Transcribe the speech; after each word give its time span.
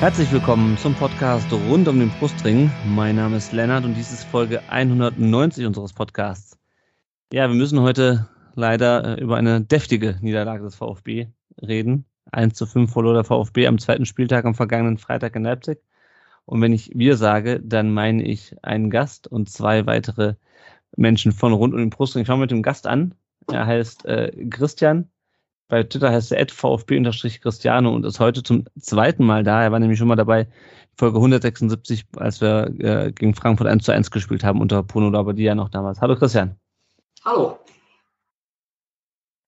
Herzlich 0.00 0.30
willkommen 0.30 0.78
zum 0.78 0.94
Podcast 0.94 1.52
rund 1.52 1.88
um 1.88 1.98
den 1.98 2.10
Brustring. 2.10 2.70
Mein 2.86 3.16
Name 3.16 3.36
ist 3.36 3.52
Lennart 3.52 3.84
und 3.84 3.94
dies 3.94 4.12
ist 4.12 4.22
Folge 4.22 4.62
190 4.68 5.66
unseres 5.66 5.92
Podcasts. 5.92 6.56
Ja, 7.32 7.48
wir 7.48 7.56
müssen 7.56 7.80
heute 7.80 8.28
leider 8.54 9.18
äh, 9.18 9.20
über 9.20 9.36
eine 9.36 9.60
deftige 9.60 10.16
Niederlage 10.20 10.62
des 10.62 10.76
VfB 10.76 11.26
reden. 11.60 12.04
1 12.30 12.54
zu 12.54 12.64
5 12.64 12.92
verlor 12.92 13.14
der 13.14 13.24
VfB 13.24 13.66
am 13.66 13.80
zweiten 13.80 14.06
Spieltag 14.06 14.44
am 14.44 14.54
vergangenen 14.54 14.98
Freitag 14.98 15.34
in 15.34 15.42
Leipzig. 15.42 15.82
Und 16.44 16.62
wenn 16.62 16.72
ich 16.72 16.92
wir 16.94 17.16
sage, 17.16 17.58
dann 17.60 17.92
meine 17.92 18.22
ich 18.22 18.54
einen 18.62 18.90
Gast 18.90 19.26
und 19.26 19.50
zwei 19.50 19.84
weitere 19.86 20.36
Menschen 20.96 21.32
von 21.32 21.52
rund 21.52 21.74
um 21.74 21.80
den 21.80 21.90
Brustring. 21.90 22.22
Ich 22.22 22.28
fange 22.28 22.42
mit 22.42 22.52
dem 22.52 22.62
Gast 22.62 22.86
an. 22.86 23.16
Er 23.50 23.66
heißt 23.66 24.04
äh, 24.04 24.46
Christian 24.48 25.10
bei 25.68 25.82
Twitter 25.82 26.10
heißt 26.10 26.32
er 26.32 26.46
VfB-Cristiano 26.48 27.94
und 27.94 28.04
ist 28.04 28.20
heute 28.20 28.42
zum 28.42 28.64
zweiten 28.80 29.24
Mal 29.24 29.44
da. 29.44 29.62
Er 29.62 29.72
war 29.72 29.78
nämlich 29.78 29.98
schon 29.98 30.08
mal 30.08 30.16
dabei, 30.16 30.48
Folge 30.96 31.18
176, 31.18 32.06
als 32.16 32.40
wir 32.40 32.74
äh, 32.80 33.12
gegen 33.12 33.34
Frankfurt 33.34 33.68
1 33.68 33.84
zu 33.84 33.92
1 33.92 34.10
gespielt 34.10 34.42
haben 34.42 34.60
unter 34.60 34.82
Bruno 34.82 35.10
Labbadia 35.10 35.54
noch 35.54 35.68
damals. 35.68 36.00
Hallo 36.00 36.16
Christian. 36.16 36.58
Hallo. 37.24 37.58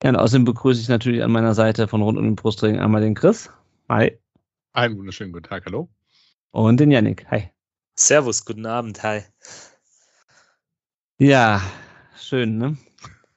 Ja, 0.03 0.11
und 0.11 0.17
außerdem 0.17 0.45
begrüße 0.45 0.81
ich 0.81 0.89
natürlich 0.89 1.23
an 1.23 1.33
meiner 1.33 1.55
Seite 1.55 1.89
von 1.89 2.03
rund 2.03 2.19
um 2.19 2.25
den 2.25 2.37
Brustring 2.37 2.79
einmal 2.79 3.01
den 3.01 3.15
Chris. 3.15 3.51
Hi. 3.89 4.19
Einen 4.73 4.99
wunderschönen 4.99 5.33
guten 5.33 5.49
Tag, 5.49 5.65
hallo. 5.67 5.89
Und 6.53 6.79
den 6.81 6.91
Yannick. 6.91 7.27
Hi. 7.31 7.51
Servus, 7.95 8.45
guten 8.45 8.67
Abend, 8.67 9.03
hi. 9.03 9.23
Ja, 11.19 11.61
schön, 12.17 12.57
ne? 12.57 12.79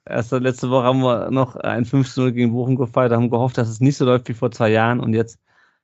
Erst 0.06 0.32
letzte 0.32 0.70
Woche 0.70 0.84
haben 0.84 1.02
wir 1.02 1.32
noch 1.32 1.56
ein 1.56 1.86
5-0 1.86 2.32
gegen 2.32 2.52
Bochum 2.52 2.76
gefeiert, 2.76 3.14
haben 3.14 3.30
gehofft, 3.30 3.58
dass 3.58 3.70
es 3.70 3.80
nicht 3.80 3.98
so 3.98 4.06
läuft 4.06 4.28
wie 4.28 4.34
vor 4.34 4.52
zwei 4.52 4.70
Jahren 4.70 5.00
und 5.00 5.14
jetzt 5.14 5.40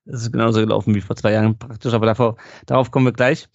ist 0.05 0.23
es 0.23 0.31
genauso 0.31 0.59
gelaufen 0.59 0.93
wie 0.95 1.01
vor 1.01 1.15
zwei 1.15 1.33
Jahren 1.33 1.57
praktisch, 1.57 1.93
aber 1.93 2.05
davor, 2.05 2.35
darauf 2.65 2.91
kommen 2.91 3.05
wir 3.05 3.13
gleich. 3.13 3.47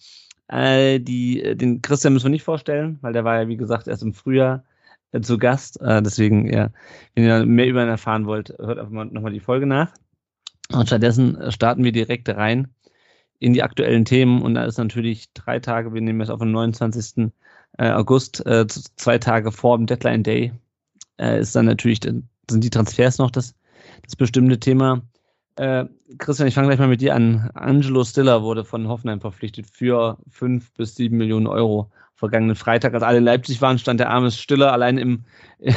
Äh, 0.49 1.01
die, 1.01 1.57
den 1.57 1.83
Christian 1.83 2.13
müssen 2.13 2.27
wir 2.27 2.31
nicht 2.31 2.45
vorstellen, 2.45 2.99
weil 3.03 3.13
der 3.13 3.25
war 3.25 3.41
ja, 3.41 3.49
wie 3.49 3.57
gesagt, 3.57 3.89
erst 3.89 4.03
im 4.03 4.15
Frühjahr 4.15 4.65
äh, 5.13 5.21
zu 5.21 5.39
Gast. 5.39 5.81
Äh, 5.81 6.03
deswegen, 6.03 6.53
ja, 6.53 6.71
wenn 7.15 7.25
ihr 7.25 7.47
mehr 7.47 7.67
über 7.67 7.83
ihn 7.83 7.89
erfahren 7.89 8.27
wollt, 8.27 8.51
hört 8.59 8.79
einfach 8.79 8.93
mal 8.93 9.07
nochmal 9.07 9.33
die 9.33 9.41
Folge 9.41 9.67
nach. 9.67 9.93
Und 10.73 10.87
stattdessen 10.87 11.51
starten 11.51 11.85
wir 11.85 11.93
direkt 11.93 12.29
rein 12.29 12.69
in 13.39 13.53
die 13.53 13.63
aktuellen 13.63 14.05
Themen 14.05 14.43
und 14.43 14.55
da 14.55 14.65
ist 14.65 14.79
natürlich 14.79 15.33
drei 15.35 15.61
Tage, 15.61 15.93
wir 15.93 16.01
nehmen 16.01 16.21
es 16.21 16.31
auf 16.31 16.41
den 16.41 16.53
29 16.53 17.31
äh, 17.79 17.91
August, 17.91 18.45
äh, 18.47 18.67
zwei 18.67 19.19
Tage 19.19 19.53
vor 19.53 19.77
dem 19.77 19.87
Deadline 19.87 20.23
Day, 20.23 20.53
äh, 21.19 21.41
ist 21.41 21.55
dann 21.57 21.67
natürlich, 21.67 22.01
sind 22.03 22.65
die 22.65 22.71
Transfers 22.71 23.19
noch 23.19 23.31
das, 23.31 23.55
das 24.03 24.17
bestimmte 24.17 24.59
Thema. 24.59 25.03
Äh, 25.57 25.85
Christian, 26.19 26.49
ich 26.49 26.55
fange 26.55 26.69
gleich 26.69 26.81
mal 26.81 26.89
mit 26.89 27.01
dir 27.01 27.15
an. 27.15 27.51
Angelo 27.55 28.05
Stiller 28.05 28.43
wurde 28.43 28.65
von 28.65 28.89
Hoffenheim 28.89 29.21
verpflichtet 29.21 29.67
für 29.71 30.19
fünf 30.29 30.73
bis 30.73 30.97
sieben 30.97 31.17
Millionen 31.17 31.47
Euro. 31.47 31.91
Vergangenen 32.17 32.57
Freitag, 32.57 32.95
als 32.95 33.03
alle 33.03 33.19
in 33.19 33.25
Leipzig 33.25 33.61
waren, 33.61 33.79
stand 33.79 34.01
der 34.01 34.11
arme 34.11 34.31
Stiller 34.31 34.73
allein 34.73 34.99
im, 34.99 35.25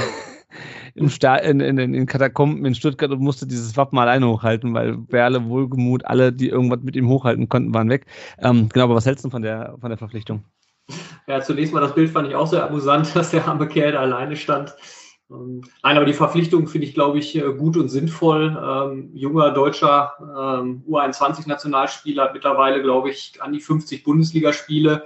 im 0.95 1.09
Sta 1.09 1.35
in, 1.35 1.59
in, 1.59 1.77
in 1.77 2.05
Katakomben 2.05 2.65
in 2.65 2.75
Stuttgart 2.75 3.11
und 3.11 3.21
musste 3.21 3.47
dieses 3.47 3.75
Wappen 3.75 3.97
alleine 3.97 4.27
hochhalten, 4.27 4.73
weil 4.73 4.97
Berle, 4.97 5.45
Wohlgemut, 5.45 6.05
alle, 6.05 6.31
die 6.33 6.49
irgendwas 6.49 6.81
mit 6.81 6.95
ihm 6.95 7.07
hochhalten 7.07 7.49
konnten, 7.49 7.73
waren 7.73 7.89
weg. 7.89 8.05
Ähm, 8.39 8.69
genau, 8.69 8.85
aber 8.85 8.95
was 8.95 9.05
hältst 9.05 9.25
du 9.25 9.29
von 9.29 9.41
der, 9.41 9.75
von 9.79 9.89
der 9.89 9.97
Verpflichtung? 9.97 10.43
Ja, 11.27 11.41
zunächst 11.41 11.73
mal 11.73 11.81
das 11.81 11.95
Bild 11.95 12.11
fand 12.11 12.27
ich 12.27 12.35
auch 12.35 12.47
sehr 12.47 12.65
amüsant, 12.65 13.15
dass 13.15 13.31
der 13.31 13.47
arme 13.47 13.67
Kerl 13.67 13.93
da 13.93 13.99
alleine 13.99 14.35
stand. 14.35 14.75
Ähm, 15.29 15.61
nein, 15.83 15.97
aber 15.97 16.05
die 16.05 16.13
Verpflichtung 16.13 16.67
finde 16.67 16.87
ich, 16.87 16.93
glaube 16.93 17.19
ich, 17.19 17.35
äh, 17.35 17.53
gut 17.53 17.75
und 17.77 17.89
sinnvoll. 17.89 18.57
Ähm, 18.61 19.11
junger 19.13 19.51
deutscher 19.51 20.13
ähm, 20.21 20.83
U21-Nationalspieler 20.87 22.23
hat 22.23 22.33
mittlerweile, 22.33 22.81
glaube 22.81 23.09
ich, 23.09 23.41
an 23.41 23.51
die 23.51 23.59
50 23.59 24.03
Bundesligaspiele, 24.03 25.05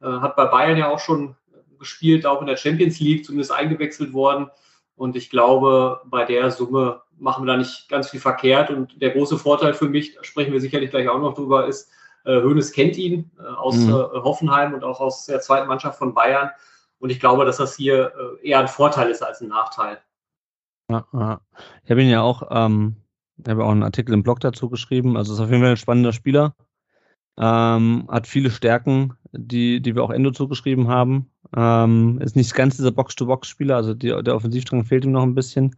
äh, 0.00 0.06
hat 0.06 0.36
bei 0.36 0.46
Bayern 0.46 0.78
ja 0.78 0.88
auch 0.88 1.00
schon 1.00 1.36
gespielt, 1.78 2.26
auch 2.26 2.40
in 2.40 2.46
der 2.46 2.56
Champions 2.56 2.98
League, 2.98 3.24
zumindest 3.24 3.52
eingewechselt 3.52 4.12
worden. 4.12 4.50
Und 4.96 5.16
ich 5.16 5.30
glaube, 5.30 6.00
bei 6.06 6.24
der 6.24 6.50
Summe 6.50 7.02
machen 7.18 7.44
wir 7.44 7.52
da 7.52 7.58
nicht 7.58 7.88
ganz 7.88 8.10
viel 8.10 8.20
verkehrt. 8.20 8.70
Und 8.70 9.00
der 9.00 9.10
große 9.10 9.38
Vorteil 9.38 9.74
für 9.74 9.88
mich, 9.88 10.14
da 10.14 10.24
sprechen 10.24 10.52
wir 10.52 10.60
sicherlich 10.60 10.90
gleich 10.90 11.08
auch 11.08 11.20
noch 11.20 11.34
drüber, 11.34 11.66
ist, 11.66 11.90
Hoeneß 12.24 12.72
kennt 12.72 12.96
ihn 12.96 13.30
äh, 13.38 13.42
aus 13.42 13.76
mhm. 13.76 13.90
Äh, 13.90 13.92
Hoffenheim 13.92 14.74
und 14.74 14.84
auch 14.84 15.00
aus 15.00 15.26
der 15.26 15.40
zweiten 15.40 15.68
Mannschaft 15.68 15.98
von 15.98 16.14
Bayern. 16.14 16.50
Und 16.98 17.10
ich 17.10 17.20
glaube, 17.20 17.44
dass 17.44 17.58
das 17.58 17.76
hier 17.76 18.12
eher 18.42 18.58
ein 18.58 18.66
Vorteil 18.66 19.08
ist 19.08 19.22
als 19.22 19.40
ein 19.40 19.46
Nachteil. 19.46 19.98
Ja, 20.90 21.06
ja. 21.12 21.40
Ich 21.84 21.90
habe 21.92 22.02
ihn 22.02 22.10
ja 22.10 22.22
auch, 22.22 22.42
ähm, 22.50 22.96
ich 23.36 23.48
habe 23.48 23.64
auch 23.64 23.70
einen 23.70 23.84
Artikel 23.84 24.14
im 24.14 24.24
Blog 24.24 24.40
dazu 24.40 24.68
geschrieben. 24.68 25.16
Also 25.16 25.32
ist 25.32 25.38
auf 25.40 25.48
jeden 25.48 25.62
Fall 25.62 25.70
ein 25.70 25.76
spannender 25.76 26.12
Spieler. 26.12 26.56
Ähm, 27.38 28.08
hat 28.10 28.26
viele 28.26 28.50
Stärken, 28.50 29.14
die, 29.30 29.80
die 29.80 29.94
wir 29.94 30.02
auch 30.02 30.10
Endo 30.10 30.32
zugeschrieben 30.32 30.88
haben. 30.88 31.30
Ähm, 31.56 32.20
ist 32.20 32.34
nicht 32.34 32.52
ganz 32.54 32.76
dieser 32.76 32.90
Box-to-Box-Spieler, 32.90 33.76
also 33.76 33.94
die, 33.94 34.08
der 34.08 34.34
Offensivstrang 34.34 34.84
fehlt 34.84 35.04
ihm 35.04 35.12
noch 35.12 35.22
ein 35.22 35.36
bisschen. 35.36 35.76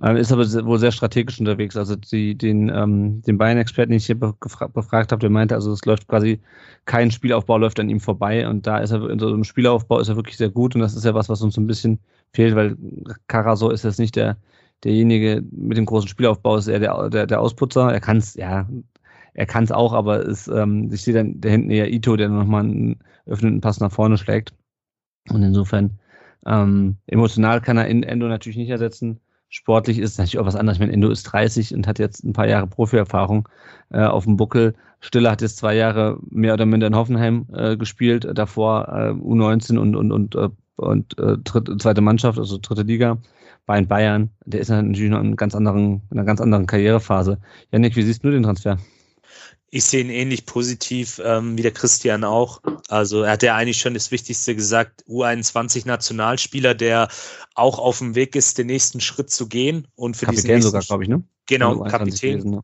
Ähm, 0.00 0.16
ist 0.16 0.32
aber 0.32 0.44
wohl 0.64 0.78
sehr 0.78 0.92
strategisch 0.92 1.38
unterwegs. 1.38 1.76
Also 1.76 1.96
die, 1.96 2.34
den, 2.34 2.70
ähm, 2.70 3.20
den 3.22 3.36
Bayern-Experten, 3.36 3.90
den 3.90 3.98
ich 3.98 4.06
hier 4.06 4.18
befragt 4.18 5.12
habe, 5.12 5.20
der 5.20 5.28
meinte, 5.28 5.54
also 5.54 5.72
es 5.72 5.84
läuft 5.84 6.08
quasi, 6.08 6.40
kein 6.86 7.10
Spielaufbau 7.10 7.58
läuft 7.58 7.78
an 7.78 7.90
ihm 7.90 8.00
vorbei 8.00 8.48
und 8.48 8.66
da 8.66 8.78
ist 8.78 8.90
er 8.90 9.10
in 9.10 9.18
so 9.18 9.28
einem 9.28 9.44
Spielaufbau 9.44 10.00
ist 10.00 10.08
er 10.08 10.16
wirklich 10.16 10.38
sehr 10.38 10.48
gut 10.48 10.74
und 10.74 10.80
das 10.80 10.94
ist 10.94 11.04
ja 11.04 11.14
was, 11.14 11.28
was 11.28 11.42
uns 11.42 11.58
ein 11.58 11.66
bisschen 11.66 11.98
fehlt, 12.32 12.54
weil 12.54 12.76
Caraso 13.26 13.68
ist 13.68 13.84
jetzt 13.84 13.98
nicht 13.98 14.16
der, 14.16 14.38
derjenige 14.82 15.44
mit 15.50 15.76
dem 15.76 15.84
großen 15.84 16.08
Spielaufbau, 16.08 16.56
ist 16.56 16.68
eher 16.68 16.80
der, 16.80 17.10
der, 17.10 17.26
der 17.26 17.40
Ausputzer. 17.40 17.92
Er 17.92 18.00
kann 18.00 18.16
es, 18.16 18.34
ja, 18.34 18.66
er 19.34 19.46
kann 19.46 19.64
es 19.64 19.72
auch, 19.72 19.92
aber 19.92 20.22
ist, 20.22 20.48
ähm, 20.48 20.90
ich 20.90 21.02
sehe 21.02 21.14
dann 21.14 21.38
da 21.40 21.50
hinten 21.50 21.70
eher 21.70 21.92
Ito, 21.92 22.16
der 22.16 22.30
nochmal 22.30 22.64
einen 22.64 22.98
öffnenden 23.26 23.60
Pass 23.60 23.78
nach 23.80 23.92
vorne 23.92 24.16
schlägt. 24.16 24.54
Und 25.30 25.42
insofern, 25.42 25.98
ähm, 26.46 26.96
emotional 27.06 27.60
kann 27.60 27.76
er 27.76 27.86
in 27.86 28.02
Endo 28.02 28.26
natürlich 28.26 28.56
nicht 28.56 28.70
ersetzen 28.70 29.20
sportlich 29.52 29.98
ist 29.98 30.18
natürlich 30.18 30.38
auch 30.38 30.46
was 30.46 30.56
anderes. 30.56 30.76
Ich 30.76 30.80
meine, 30.80 30.92
Endo 30.92 31.10
ist 31.10 31.24
30 31.24 31.74
und 31.74 31.86
hat 31.86 31.98
jetzt 31.98 32.24
ein 32.24 32.32
paar 32.32 32.48
Jahre 32.48 32.66
Profi-Erfahrung 32.66 33.48
äh, 33.90 34.02
auf 34.02 34.24
dem 34.24 34.36
Buckel. 34.36 34.74
Stiller 35.00 35.30
hat 35.30 35.42
jetzt 35.42 35.58
zwei 35.58 35.76
Jahre 35.76 36.18
mehr 36.30 36.54
oder 36.54 36.64
minder 36.64 36.86
in 36.86 36.96
Hoffenheim 36.96 37.46
äh, 37.52 37.76
gespielt, 37.76 38.26
davor 38.34 38.88
äh, 38.88 39.10
U19 39.10 39.78
und, 39.78 39.94
und, 39.94 40.10
und, 40.10 40.34
äh, 40.34 40.48
und 40.76 41.18
äh, 41.18 41.36
dritte, 41.38 41.76
zweite 41.76 42.00
Mannschaft, 42.00 42.38
also 42.38 42.58
dritte 42.60 42.82
Liga 42.82 43.18
bei 43.66 43.78
den 43.78 43.88
Bayern. 43.88 44.30
Der 44.46 44.60
ist 44.60 44.70
natürlich 44.70 45.10
noch 45.10 45.20
in, 45.20 45.36
ganz 45.36 45.54
anderen, 45.54 46.02
in 46.10 46.18
einer 46.18 46.24
ganz 46.24 46.40
anderen 46.40 46.66
Karrierephase. 46.66 47.38
Janik, 47.72 47.94
wie 47.94 48.02
siehst 48.02 48.24
du 48.24 48.30
den 48.30 48.44
Transfer? 48.44 48.78
Ich 49.74 49.84
sehe 49.84 50.02
ihn 50.02 50.10
ähnlich 50.10 50.44
positiv 50.44 51.18
ähm, 51.24 51.56
wie 51.56 51.62
der 51.62 51.72
Christian 51.72 52.24
auch. 52.24 52.60
Also 52.88 53.22
er 53.22 53.32
hat 53.32 53.42
ja 53.42 53.56
eigentlich 53.56 53.78
schon 53.78 53.94
das 53.94 54.10
Wichtigste 54.10 54.54
gesagt, 54.54 55.02
U21-Nationalspieler, 55.08 56.74
der 56.74 57.08
auch 57.54 57.78
auf 57.78 57.96
dem 57.96 58.14
Weg 58.14 58.36
ist, 58.36 58.58
den 58.58 58.66
nächsten 58.66 59.00
Schritt 59.00 59.30
zu 59.30 59.48
gehen. 59.48 59.88
Und 59.94 60.18
für 60.18 60.26
Kapitän 60.26 60.56
diesen 60.56 60.62
sogar, 60.62 60.82
glaube 60.82 61.04
ich, 61.04 61.08
ne? 61.08 61.24
Genau, 61.46 61.84
Kapitän. 61.84 62.32
Gewesen, 62.32 62.50
ne? 62.50 62.60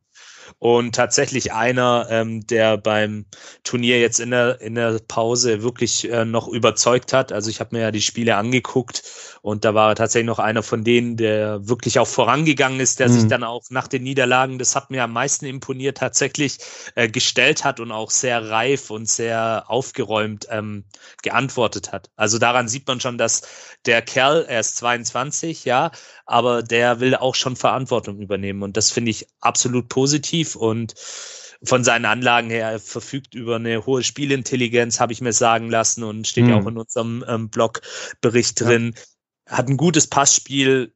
Und 0.59 0.93
tatsächlich 0.93 1.51
einer, 1.51 2.07
ähm, 2.09 2.45
der 2.45 2.77
beim 2.77 3.25
Turnier 3.63 3.99
jetzt 3.99 4.19
in 4.19 4.31
der, 4.31 4.61
in 4.61 4.75
der 4.75 4.99
Pause 5.07 5.63
wirklich 5.63 6.11
äh, 6.11 6.25
noch 6.25 6.47
überzeugt 6.47 7.13
hat. 7.13 7.31
Also 7.31 7.49
ich 7.49 7.59
habe 7.59 7.75
mir 7.75 7.81
ja 7.81 7.91
die 7.91 8.01
Spiele 8.01 8.35
angeguckt 8.35 9.03
und 9.41 9.65
da 9.65 9.73
war 9.73 9.91
er 9.91 9.95
tatsächlich 9.95 10.27
noch 10.27 10.39
einer 10.39 10.63
von 10.63 10.83
denen, 10.83 11.17
der 11.17 11.67
wirklich 11.67 11.99
auch 11.99 12.07
vorangegangen 12.07 12.79
ist, 12.79 12.99
der 12.99 13.09
mhm. 13.09 13.13
sich 13.13 13.27
dann 13.27 13.43
auch 13.43 13.63
nach 13.69 13.87
den 13.87 14.03
Niederlagen, 14.03 14.59
das 14.59 14.75
hat 14.75 14.89
mir 14.91 15.03
am 15.03 15.13
meisten 15.13 15.45
imponiert, 15.45 15.97
tatsächlich 15.97 16.57
äh, 16.95 17.07
gestellt 17.09 17.63
hat 17.63 17.79
und 17.79 17.91
auch 17.91 18.11
sehr 18.11 18.49
reif 18.49 18.89
und 18.89 19.07
sehr 19.09 19.65
aufgeräumt 19.67 20.47
ähm, 20.49 20.85
geantwortet 21.21 21.91
hat. 21.91 22.09
Also 22.15 22.37
daran 22.37 22.67
sieht 22.67 22.87
man 22.87 22.99
schon, 22.99 23.17
dass 23.17 23.41
der 23.85 24.01
Kerl, 24.01 24.45
er 24.47 24.59
ist 24.59 24.77
22, 24.77 25.65
ja, 25.65 25.91
aber 26.25 26.63
der 26.63 26.99
will 26.99 27.15
auch 27.15 27.35
schon 27.35 27.55
Verantwortung 27.55 28.19
übernehmen 28.19 28.63
und 28.63 28.77
das 28.77 28.91
finde 28.91 29.11
ich 29.11 29.27
absolut 29.39 29.89
positiv 29.89 30.55
und 30.55 30.95
von 31.63 31.83
seinen 31.83 32.05
Anlagen 32.05 32.49
her 32.49 32.71
er 32.71 32.79
verfügt 32.79 33.35
über 33.35 33.57
eine 33.57 33.85
hohe 33.85 34.03
Spielintelligenz, 34.03 34.99
habe 34.99 35.13
ich 35.13 35.21
mir 35.21 35.33
sagen 35.33 35.69
lassen 35.69 36.03
und 36.03 36.27
steht 36.27 36.45
mhm. 36.45 36.49
ja 36.51 36.57
auch 36.57 36.67
in 36.67 36.77
unserem 36.77 37.25
ähm, 37.27 37.49
Blogbericht 37.49 38.61
drin. 38.61 38.93
Ja. 38.95 39.01
Hat 39.49 39.67
ein 39.67 39.77
gutes 39.77 40.07
Passspiel 40.07 40.93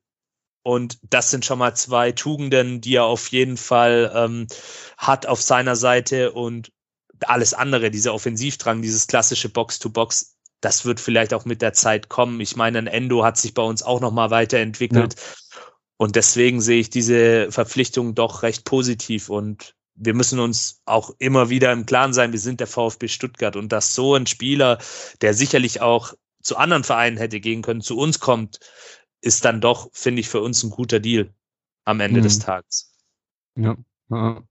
und 0.63 0.97
das 1.03 1.29
sind 1.29 1.45
schon 1.45 1.59
mal 1.59 1.75
zwei 1.75 2.11
Tugenden, 2.13 2.79
die 2.79 2.95
er 2.95 3.05
auf 3.05 3.27
jeden 3.29 3.57
Fall 3.57 4.11
ähm, 4.15 4.47
hat 4.97 5.25
auf 5.25 5.41
seiner 5.41 5.75
Seite 5.75 6.31
und 6.31 6.71
alles 7.25 7.53
andere, 7.53 7.91
dieser 7.91 8.13
Offensivdrang, 8.13 8.81
dieses 8.81 9.07
klassische 9.07 9.50
Box-to-Box, 9.50 10.35
das 10.61 10.85
wird 10.85 11.00
vielleicht 11.00 11.33
auch 11.33 11.45
mit 11.45 11.61
der 11.61 11.73
Zeit 11.73 12.09
kommen. 12.09 12.39
Ich 12.39 12.55
meine, 12.55 12.79
ein 12.79 12.88
Endo 12.88 13.23
hat 13.23 13.38
sich 13.38 13.53
bei 13.53 13.61
uns 13.61 13.83
auch 13.83 14.00
nochmal 14.00 14.29
weiterentwickelt. 14.31 15.15
Ja. 15.15 15.21
Und 15.97 16.15
deswegen 16.15 16.61
sehe 16.61 16.79
ich 16.79 16.89
diese 16.89 17.51
Verpflichtung 17.51 18.15
doch 18.15 18.44
recht 18.44 18.65
positiv 18.65 19.29
und 19.29 19.75
wir 19.95 20.13
müssen 20.13 20.39
uns 20.39 20.81
auch 20.85 21.11
immer 21.19 21.49
wieder 21.49 21.71
im 21.71 21.85
Klaren 21.85 22.13
sein, 22.13 22.31
wir 22.31 22.39
sind 22.39 22.59
der 22.59 22.67
VfB 22.67 23.07
Stuttgart 23.07 23.56
und 23.56 23.71
dass 23.71 23.94
so 23.94 24.15
ein 24.15 24.25
Spieler, 24.25 24.79
der 25.21 25.33
sicherlich 25.35 25.81
auch 25.81 26.13
zu 26.44 26.57
anderen 26.57 26.84
Vereinen 26.84 27.18
hätte 27.18 27.40
gehen 27.40 27.62
können, 27.62 27.81
zu 27.81 27.98
uns 27.98 28.19
kommt, 28.19 28.60
ist 29.22 29.45
dann 29.45 29.62
doch, 29.62 29.90
finde 29.94 30.19
ich, 30.19 30.30
für 30.30 30.42
uns 30.42 30.62
ein 30.63 30.69
guter 30.69 31.00
Deal 31.00 31.34
am 31.86 32.00
Ende 32.00 32.19
mhm. 32.19 32.24
des 32.24 32.40
Tages. 32.40 32.95
Ja. 33.56 33.75
ja. 34.10 34.44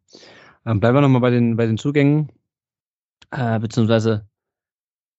Ähm, 0.65 0.81
bleiben 0.81 0.97
wir 0.97 1.00
nochmal 1.00 1.21
bei 1.21 1.31
den, 1.31 1.56
bei 1.56 1.67
den 1.67 1.79
Zugängen, 1.79 2.31
äh, 3.31 3.59
beziehungsweise, 3.59 4.29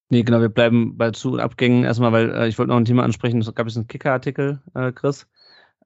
nee, 0.10 0.24
genau, 0.24 0.40
wir 0.42 0.50
bleiben 0.50 0.98
bei 0.98 1.12
Zu- 1.12 1.34
und 1.34 1.40
Abgängen 1.40 1.84
erstmal, 1.84 2.12
weil 2.12 2.34
äh, 2.34 2.48
ich 2.48 2.58
wollte 2.58 2.70
noch 2.70 2.78
ein 2.78 2.86
Thema 2.86 3.04
ansprechen, 3.04 3.42
es 3.42 3.54
gab 3.54 3.68
jetzt 3.68 3.76
einen 3.76 3.88
Kicker-Artikel, 3.88 4.62
äh, 4.74 4.92
Chris, 4.92 5.28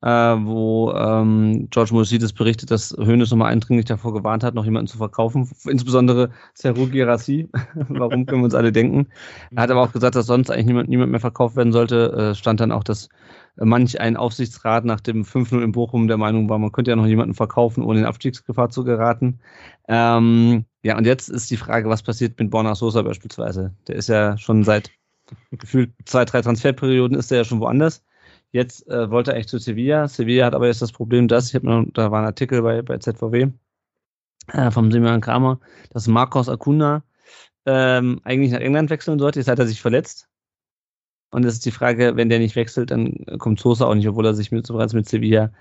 äh, 0.01 0.09
wo 0.09 0.91
ähm, 0.93 1.67
George 1.69 1.93
Mosides 1.93 2.33
berichtet, 2.33 2.71
dass 2.71 2.95
Hoeneß 2.97 3.31
nochmal 3.31 3.51
eindringlich 3.51 3.85
davor 3.85 4.13
gewarnt 4.13 4.43
hat, 4.43 4.53
noch 4.53 4.65
jemanden 4.65 4.87
zu 4.87 4.97
verkaufen, 4.97 5.49
insbesondere 5.65 6.29
Serou 6.53 6.87
Girassi. 6.87 7.49
Warum 7.89 8.25
können 8.25 8.41
wir 8.41 8.45
uns 8.45 8.55
alle 8.55 8.71
denken? 8.71 9.07
Er 9.55 9.63
hat 9.63 9.71
aber 9.71 9.81
auch 9.81 9.91
gesagt, 9.91 10.15
dass 10.15 10.27
sonst 10.27 10.51
eigentlich 10.51 10.67
niemand, 10.67 10.89
niemand 10.89 11.11
mehr 11.11 11.19
verkauft 11.19 11.55
werden 11.55 11.71
sollte. 11.71 12.11
Äh, 12.13 12.35
stand 12.35 12.59
dann 12.59 12.71
auch, 12.71 12.83
dass 12.83 13.09
manch 13.55 13.99
ein 13.99 14.17
Aufsichtsrat 14.17 14.85
nach 14.85 14.99
dem 14.99 15.23
5-0 15.23 15.63
in 15.63 15.71
Bochum 15.71 16.07
der 16.07 16.17
Meinung 16.17 16.49
war, 16.49 16.59
man 16.59 16.71
könnte 16.71 16.91
ja 16.91 16.95
noch 16.95 17.07
jemanden 17.07 17.33
verkaufen, 17.33 17.83
ohne 17.83 17.99
in 17.99 18.05
Abstiegsgefahr 18.05 18.69
zu 18.69 18.83
geraten. 18.83 19.39
Ähm, 19.87 20.65
ja, 20.83 20.97
und 20.97 21.05
jetzt 21.05 21.29
ist 21.29 21.49
die 21.49 21.57
Frage, 21.57 21.89
was 21.89 22.03
passiert 22.03 22.39
mit 22.39 22.51
Borna 22.51 22.75
Sosa 22.75 23.01
beispielsweise? 23.01 23.73
Der 23.87 23.95
ist 23.95 24.09
ja 24.09 24.37
schon 24.37 24.63
seit 24.63 24.91
gefühlt 25.51 25.91
zwei, 26.05 26.25
drei 26.25 26.41
Transferperioden 26.41 27.17
ist 27.17 27.31
er 27.31 27.39
ja 27.39 27.43
schon 27.43 27.59
woanders. 27.59 28.03
Jetzt 28.51 28.87
äh, 28.87 29.11
wollte 29.11 29.31
er 29.31 29.35
eigentlich 29.35 29.47
zu 29.47 29.59
Sevilla. 29.59 30.07
Sevilla 30.07 30.45
hat 30.45 30.55
aber 30.55 30.67
jetzt 30.67 30.81
das 30.81 30.91
Problem, 30.91 31.27
dass, 31.27 31.49
ich 31.49 31.55
habe 31.55 31.85
da 31.93 32.11
war 32.11 32.19
ein 32.21 32.25
Artikel 32.25 32.61
bei, 32.61 32.81
bei 32.81 32.97
ZVW 32.97 33.49
äh, 34.53 34.71
vom 34.71 34.91
Simeon 34.91 35.21
Kramer, 35.21 35.59
dass 35.91 36.07
Marcos 36.07 36.49
Acuna 36.49 37.03
ähm, 37.65 38.21
eigentlich 38.23 38.51
nach 38.51 38.61
England 38.61 38.89
wechseln 38.89 39.19
sollte. 39.19 39.39
Jetzt 39.39 39.49
hat 39.49 39.59
er 39.59 39.67
sich 39.67 39.81
verletzt. 39.81 40.27
Und 41.31 41.45
es 41.45 41.55
ist 41.55 41.65
die 41.65 41.71
Frage, 41.71 42.15
wenn 42.15 42.29
der 42.29 42.39
nicht 42.39 42.55
wechselt, 42.55 42.91
dann 42.91 43.25
kommt 43.37 43.59
Sosa 43.59 43.85
auch 43.85 43.95
nicht, 43.95 44.07
obwohl 44.07 44.25
er 44.25 44.33
sich 44.33 44.51
mit, 44.51 44.67
bereits 44.67 44.93
mit 44.93 45.09
Sevilla 45.09 45.51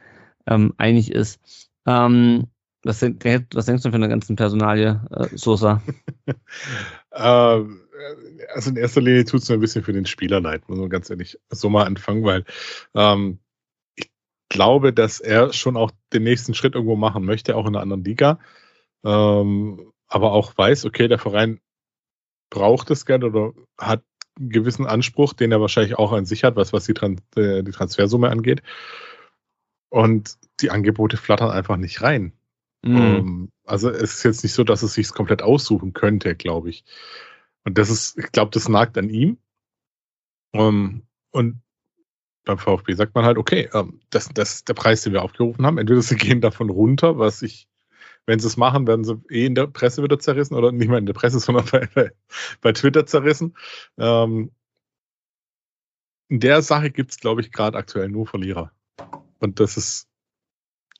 ähm, 0.46 0.72
einig 0.76 1.10
ist. 1.10 1.40
Ähm, 1.86 2.46
was, 2.84 3.02
was, 3.02 3.66
denkst 3.66 3.82
du 3.82 3.90
für 3.90 3.96
eine 3.96 4.08
ganzen 4.08 4.36
Personalie, 4.36 5.00
äh, 5.10 5.36
Sosa? 5.36 5.82
ähm, 7.12 7.80
also 8.54 8.70
in 8.70 8.76
erster 8.76 9.00
Linie 9.00 9.25
tut 9.25 9.43
es 9.43 9.48
mir 9.48 9.54
ein 9.54 9.60
bisschen 9.60 9.84
für 9.84 9.93
den 9.93 10.06
Spieler 10.06 10.40
leid, 10.40 10.69
muss 10.69 10.78
man 10.78 10.90
ganz 10.90 11.10
ehrlich 11.10 11.38
so 11.50 11.69
mal 11.69 11.84
anfangen, 11.84 12.25
weil 12.25 12.44
ähm, 12.94 13.38
ich 13.94 14.10
glaube, 14.48 14.93
dass 14.93 15.20
er 15.20 15.52
schon 15.52 15.76
auch 15.76 15.90
den 16.12 16.22
nächsten 16.22 16.54
Schritt 16.54 16.75
irgendwo 16.75 16.96
machen 16.96 17.25
möchte, 17.25 17.56
auch 17.56 17.66
in 17.66 17.75
einer 17.75 17.82
anderen 17.82 18.04
Liga. 18.04 18.38
Ähm, 19.04 19.93
aber 20.08 20.32
auch 20.32 20.56
weiß, 20.56 20.84
okay, 20.84 21.08
der 21.08 21.19
Verein 21.19 21.60
braucht 22.50 22.90
das 22.90 23.06
Geld 23.06 23.25
oder 23.25 23.52
hat 23.78 24.02
einen 24.38 24.50
gewissen 24.50 24.87
Anspruch, 24.87 25.32
den 25.32 25.52
er 25.52 25.60
wahrscheinlich 25.60 25.99
auch 25.99 26.12
an 26.12 26.26
sich 26.26 26.44
hat, 26.44 26.56
was, 26.56 26.72
was 26.72 26.84
die, 26.84 26.94
Trans 26.94 27.20
äh, 27.37 27.62
die 27.62 27.72
Transfersumme 27.72 28.31
angeht. 28.31 28.62
Und 29.88 30.37
die 30.60 30.70
Angebote 30.70 31.16
flattern 31.16 31.50
einfach 31.50 31.76
nicht 31.76 32.02
rein. 32.02 32.32
Mhm. 32.82 32.96
Um, 32.96 33.16
ähm, 33.16 33.49
also 33.64 33.90
es 33.90 34.16
ist 34.16 34.22
jetzt 34.25 34.42
nicht 34.42 34.52
so, 34.52 34.64
dass 34.64 34.82
es 34.82 34.94
sich 34.94 35.10
komplett 35.10 35.42
aussuchen 35.42 35.92
könnte, 35.92 36.34
glaube 36.34 36.70
ich. 36.70 36.84
Und 37.66 37.76
das 37.76 37.90
ist, 37.90 38.16
ich 38.16 38.30
glaube, 38.30 38.52
das 38.52 38.68
nagt 38.68 38.96
an 38.96 39.10
ihm. 39.10 39.38
Um, 40.52 40.62
ähm, 40.62 41.02
und 41.32 41.62
beim 42.44 42.58
VfB 42.58 42.94
sagt 42.94 43.14
man 43.16 43.24
halt, 43.24 43.38
okay, 43.38 43.68
ähm, 43.74 44.00
das, 44.10 44.28
das 44.32 44.54
ist 44.54 44.68
der 44.68 44.74
Preis, 44.74 45.02
den 45.02 45.12
wir 45.12 45.22
aufgerufen 45.22 45.66
haben. 45.66 45.76
Entweder 45.76 46.00
sie 46.00 46.14
gehen 46.16 46.40
davon 46.40 46.70
runter, 46.70 47.18
was 47.18 47.42
ich, 47.42 47.68
wenn 48.24 48.38
sie 48.38 48.46
es 48.46 48.56
machen, 48.56 48.86
werden 48.86 49.04
sie 49.04 49.20
eh 49.30 49.46
in 49.46 49.56
der 49.56 49.66
Presse 49.66 50.02
wieder 50.04 50.20
zerrissen 50.20 50.54
oder 50.54 50.70
nicht 50.70 50.88
mehr 50.88 50.98
in 50.98 51.06
der 51.06 51.12
Presse, 51.12 51.40
sondern 51.40 51.66
bei, 51.66 51.88
bei, 51.92 52.12
bei 52.60 52.72
Twitter 52.72 53.04
zerrissen. 53.04 53.56
Ähm, 53.98 54.52
in 56.28 56.38
der 56.38 56.62
Sache 56.62 56.90
gibt 56.90 57.10
es, 57.10 57.18
glaube 57.18 57.40
ich, 57.40 57.50
gerade 57.50 57.76
aktuell 57.76 58.08
nur 58.08 58.28
Verlierer. 58.28 58.70
Und 59.40 59.58
das 59.58 59.76
ist 59.76 60.08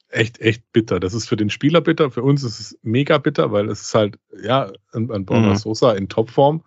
echt, 0.09 0.41
echt 0.41 0.73
bitter. 0.73 1.01
Das 1.01 1.15
ist 1.15 1.29
für 1.29 1.37
den 1.37 1.51
Spieler 1.51 1.81
bitter, 1.81 2.11
für 2.11 2.23
uns 2.23 2.43
ist 2.43 2.61
es 2.61 2.79
mega 2.83 3.19
bitter, 3.19 3.53
weil 3.53 3.69
es 3.69 3.83
ist 3.83 3.95
halt, 3.95 4.19
ja, 4.43 4.73
ein, 4.93 5.11
ein 5.11 5.25
Borna 5.25 5.51
mhm. 5.51 5.57
Sosa 5.57 5.93
in 5.93 6.09
Topform, 6.09 6.65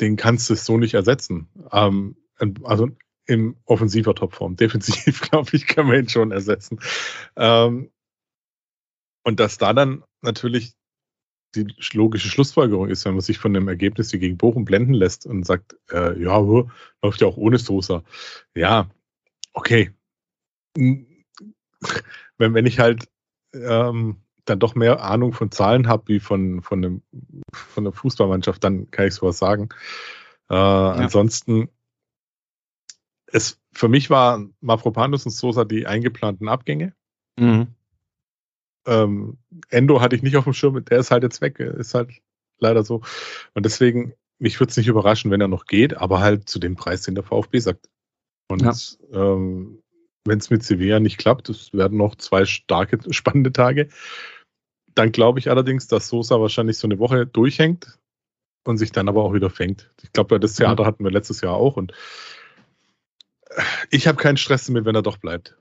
den 0.00 0.16
kannst 0.16 0.50
du 0.50 0.54
so 0.54 0.78
nicht 0.78 0.94
ersetzen. 0.94 1.48
Ähm, 1.72 2.16
also 2.62 2.88
in 3.26 3.56
offensiver 3.64 4.14
Topform. 4.14 4.56
Defensiv, 4.56 5.20
glaube 5.22 5.50
ich, 5.52 5.66
kann 5.66 5.86
man 5.86 5.96
ihn 5.96 6.08
schon 6.08 6.32
ersetzen. 6.32 6.80
Ähm, 7.36 7.90
und 9.24 9.40
dass 9.40 9.58
da 9.58 9.72
dann 9.72 10.04
natürlich 10.22 10.74
die 11.54 11.66
logische 11.94 12.28
Schlussfolgerung 12.28 12.88
ist, 12.88 13.04
wenn 13.04 13.14
man 13.14 13.22
sich 13.22 13.38
von 13.38 13.54
dem 13.54 13.66
Ergebnis 13.66 14.12
wie 14.12 14.18
gegen 14.18 14.36
Bochum 14.36 14.64
blenden 14.64 14.92
lässt 14.92 15.26
und 15.26 15.44
sagt, 15.44 15.76
äh, 15.90 16.20
ja, 16.20 16.38
läuft 16.38 17.20
ja 17.20 17.26
auch 17.26 17.36
ohne 17.36 17.58
Sosa. 17.58 18.04
Ja, 18.54 18.90
okay 19.54 19.90
wenn, 22.38 22.54
wenn 22.54 22.66
ich 22.66 22.78
halt 22.78 23.08
ähm, 23.54 24.22
dann 24.44 24.60
doch 24.60 24.74
mehr 24.74 25.02
Ahnung 25.02 25.32
von 25.32 25.50
Zahlen 25.50 25.88
habe 25.88 26.08
wie 26.08 26.20
von, 26.20 26.62
von, 26.62 26.84
einem, 26.84 27.02
von 27.52 27.84
der 27.84 27.92
Fußballmannschaft, 27.92 28.62
dann 28.62 28.90
kann 28.90 29.08
ich 29.08 29.14
sowas 29.14 29.38
sagen. 29.38 29.68
Äh, 30.48 30.54
ja. 30.54 30.92
Ansonsten, 30.92 31.68
es, 33.26 33.60
für 33.72 33.88
mich 33.88 34.08
war 34.08 34.46
Mafropanus 34.60 35.26
und 35.26 35.32
Sosa 35.32 35.64
die 35.64 35.86
eingeplanten 35.86 36.48
Abgänge. 36.48 36.94
Mhm. 37.38 37.68
Ähm, 38.86 39.38
Endo 39.68 40.00
hatte 40.00 40.14
ich 40.14 40.22
nicht 40.22 40.36
auf 40.36 40.44
dem 40.44 40.52
Schirm, 40.52 40.84
der 40.84 40.98
ist 40.98 41.10
halt 41.10 41.24
jetzt 41.24 41.40
weg, 41.40 41.58
ist 41.58 41.94
halt 41.94 42.10
leider 42.58 42.84
so. 42.84 43.02
Und 43.54 43.66
deswegen, 43.66 44.14
mich 44.38 44.60
würde 44.60 44.70
es 44.70 44.76
nicht 44.76 44.86
überraschen, 44.86 45.30
wenn 45.32 45.40
er 45.40 45.48
noch 45.48 45.66
geht, 45.66 45.96
aber 45.96 46.20
halt 46.20 46.48
zu 46.48 46.60
dem 46.60 46.76
Preis, 46.76 47.02
den 47.02 47.16
der 47.16 47.24
VfB 47.24 47.58
sagt. 47.58 47.88
Und 48.48 48.62
ja. 48.62 48.72
ähm, 49.12 49.82
wenn 50.26 50.38
es 50.38 50.50
mit 50.50 50.62
Sevilla 50.62 51.00
nicht 51.00 51.18
klappt, 51.18 51.48
es 51.48 51.72
werden 51.72 51.98
noch 51.98 52.14
zwei 52.16 52.44
starke, 52.44 52.98
spannende 53.12 53.52
Tage. 53.52 53.88
Dann 54.94 55.12
glaube 55.12 55.38
ich 55.38 55.50
allerdings, 55.50 55.88
dass 55.88 56.08
Sosa 56.08 56.40
wahrscheinlich 56.40 56.78
so 56.78 56.86
eine 56.86 56.98
Woche 56.98 57.26
durchhängt 57.26 57.98
und 58.64 58.78
sich 58.78 58.92
dann 58.92 59.08
aber 59.08 59.22
auch 59.22 59.34
wieder 59.34 59.50
fängt. 59.50 59.90
Ich 60.02 60.12
glaube, 60.12 60.40
das 60.40 60.54
Theater 60.54 60.86
hatten 60.86 61.04
wir 61.04 61.10
letztes 61.10 61.40
Jahr 61.40 61.54
auch 61.54 61.76
und 61.76 61.92
ich 63.90 64.06
habe 64.06 64.18
keinen 64.18 64.36
Stress 64.36 64.66
damit, 64.66 64.84
wenn 64.84 64.94
er 64.94 65.02
doch 65.02 65.18
bleibt. 65.18 65.56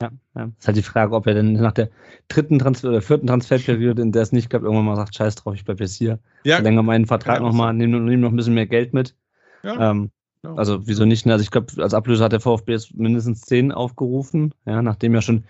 Ja, 0.00 0.10
ja. 0.36 0.46
Das 0.46 0.58
ist 0.60 0.66
halt 0.66 0.76
die 0.76 0.82
Frage, 0.82 1.14
ob 1.14 1.26
er 1.26 1.34
denn 1.34 1.54
nach 1.54 1.72
der 1.72 1.90
dritten 2.28 2.58
Transfer 2.58 2.88
oder 2.88 3.02
vierten 3.02 3.26
Transferperiode, 3.26 4.00
in 4.02 4.12
der 4.12 4.22
es 4.22 4.32
nicht 4.32 4.48
gab, 4.48 4.62
irgendwann 4.62 4.84
mal 4.84 4.96
sagt, 4.96 5.14
scheiß 5.14 5.34
drauf, 5.34 5.54
ich 5.54 5.64
bleibe 5.64 5.82
jetzt 5.82 5.96
hier. 5.96 6.20
Ja. 6.44 6.56
Verlängere 6.56 6.84
meinen 6.84 7.06
Vertrag 7.06 7.38
ja, 7.38 7.42
nochmal, 7.42 7.74
nehme 7.74 7.98
nehm 8.00 8.20
noch 8.20 8.30
ein 8.30 8.36
bisschen 8.36 8.54
mehr 8.54 8.66
Geld 8.66 8.94
mit. 8.94 9.16
Ja. 9.64 9.90
Ähm, 9.90 10.10
also 10.42 10.86
wieso 10.86 11.04
nicht? 11.04 11.26
Ne? 11.26 11.32
Also 11.32 11.42
ich 11.42 11.50
glaube, 11.50 11.82
als 11.82 11.94
Ablöser 11.94 12.24
hat 12.24 12.32
der 12.32 12.40
VfB 12.40 12.72
jetzt 12.72 12.94
mindestens 12.94 13.42
zehn 13.42 13.72
aufgerufen, 13.72 14.54
ja, 14.66 14.82
nachdem 14.82 15.14
ja 15.14 15.22
schon 15.22 15.44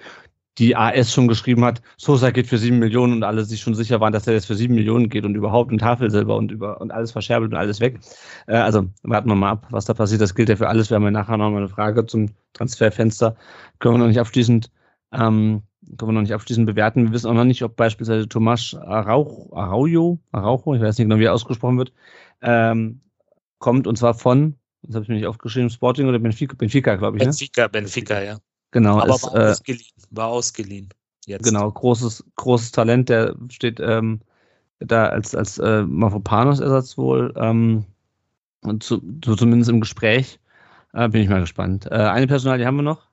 die 0.59 0.75
AS 0.75 1.13
schon 1.13 1.29
geschrieben 1.29 1.65
hat, 1.65 1.81
Sosa 1.97 2.31
geht 2.31 2.49
für 2.49 2.59
sieben 2.59 2.81
Millionen 2.81 3.13
und 3.13 3.23
alle 3.23 3.45
sich 3.45 3.61
schon 3.61 3.75
sicher 3.75 4.01
waren, 4.01 4.13
dass 4.13 4.27
er 4.27 4.35
jetzt 4.35 4.47
für 4.47 4.57
sieben 4.57 4.75
Millionen 4.75 5.09
geht 5.09 5.25
und 5.25 5.37
überhaupt 5.37 5.71
ein 5.71 5.79
Tafelsilber 5.79 6.37
und 6.37 6.51
über 6.51 6.81
und 6.81 6.91
alles 6.91 7.13
verscherbelt 7.13 7.53
und 7.53 7.59
alles 7.59 7.81
weg. 7.81 8.01
Äh, 8.49 8.57
also 8.57 8.87
warten 9.03 9.29
wir 9.29 9.37
mal 9.37 9.51
ab, 9.51 9.69
was 9.71 9.85
da 9.85 9.95
passiert. 9.95 10.21
Das 10.21 10.35
gilt 10.35 10.49
ja 10.49 10.57
für 10.57 10.69
alles. 10.69 10.91
Wir 10.91 10.97
haben 10.97 11.05
ja 11.05 11.13
nachher 11.13 11.37
noch 11.37 11.51
mal 11.51 11.59
eine 11.59 11.69
Frage 11.69 12.07
zum 12.07 12.31
Transferfenster. 12.55 13.37
Können 13.79 13.95
wir 13.95 13.99
noch 13.99 14.09
nicht 14.09 14.19
abschließend, 14.19 14.71
ähm, 15.13 15.63
können 15.97 16.09
wir 16.11 16.13
noch 16.15 16.23
nicht 16.23 16.35
abschließend 16.35 16.67
bewerten. 16.67 17.05
Wir 17.05 17.13
wissen 17.13 17.29
auch 17.29 17.35
noch 17.35 17.45
nicht, 17.45 17.63
ob 17.63 17.77
beispielsweise 17.77 18.29
Tomas 18.29 18.75
Araujo, 18.75 19.51
Araujo, 19.53 20.19
Araujo, 20.33 20.75
ich 20.75 20.83
weiß 20.83 20.99
nicht 20.99 21.07
genau, 21.09 21.21
wie 21.21 21.25
er 21.25 21.35
ausgesprochen 21.35 21.79
wird, 21.79 21.93
ähm, 22.43 23.01
kommt 23.61 23.87
und 23.87 23.97
zwar 23.97 24.15
von 24.15 24.57
das 24.89 24.95
habe 24.95 25.03
ich 25.05 25.09
mir 25.11 25.17
nicht 25.17 25.27
aufgeschrieben, 25.27 25.69
Sporting 25.69 26.09
oder 26.09 26.19
Benfica, 26.19 26.55
Benfica 26.57 26.97
glaube 26.97 27.19
ich. 27.19 27.23
Benfica, 27.23 27.63
ne? 27.63 27.69
Benfica, 27.69 28.23
ja. 28.23 28.39
Genau. 28.71 28.99
Aber 29.01 29.15
ist, 29.15 29.23
war, 29.23 29.37
äh, 29.37 29.51
ausgeliehen, 29.51 29.93
war 30.11 30.29
ausgeliehen. 30.29 30.89
Jetzt. 31.27 31.45
Genau, 31.45 31.71
großes, 31.71 32.25
großes 32.37 32.73
Talent, 32.73 33.11
der 33.11 33.37
steht 33.51 33.81
ähm, 33.81 34.21
da 34.81 35.07
als, 35.07 35.35
als 35.35 35.59
äh, 35.59 35.83
Mavropanos-Ersatz 35.83 36.97
wohl 36.97 37.35
ähm, 37.37 37.85
zu, 38.81 39.03
zu, 39.23 39.37
zumindest 39.37 39.71
im 39.71 39.81
Gespräch. 39.81 40.41
Äh, 40.95 41.11
bin 41.11 41.21
ich 41.21 41.29
mal 41.29 41.41
gespannt. 41.41 41.87
Äh, 41.87 41.97
eine 41.97 42.27
Personal, 42.27 42.57
die 42.57 42.65
haben 42.65 42.77
wir 42.77 42.83
noch. 42.83 43.07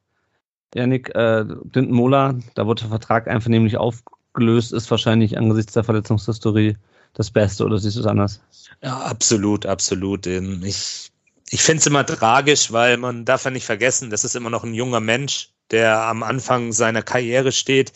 Janik, 0.73 1.09
äh, 1.13 1.45
Clinton 1.71 1.93
Mola, 1.93 2.35
da 2.53 2.65
wurde 2.65 2.83
der 2.83 2.89
Vertrag 2.89 3.27
einvernehmlich 3.27 3.77
aufgelöst, 3.77 4.71
ist 4.71 4.89
wahrscheinlich 4.91 5.37
angesichts 5.37 5.73
der 5.73 5.83
Verletzungshistorie 5.83 6.77
das 7.13 7.31
Beste, 7.31 7.65
oder 7.65 7.77
siehst 7.77 7.95
du 7.95 8.01
es 8.01 8.07
anders? 8.07 8.41
Ja, 8.81 8.97
absolut, 8.99 9.65
absolut. 9.65 10.27
Ähm, 10.27 10.61
ich 10.63 11.11
ich 11.49 11.61
finde 11.61 11.79
es 11.79 11.87
immer 11.87 12.05
tragisch, 12.05 12.71
weil 12.71 12.97
man 12.97 13.25
darf 13.25 13.45
ja 13.45 13.51
nicht 13.51 13.65
vergessen, 13.65 14.09
das 14.09 14.23
ist 14.23 14.35
immer 14.35 14.49
noch 14.49 14.63
ein 14.63 14.73
junger 14.73 14.99
Mensch, 14.99 15.51
der 15.71 16.01
am 16.01 16.23
Anfang 16.23 16.71
seiner 16.71 17.01
Karriere 17.01 17.51
steht. 17.51 17.93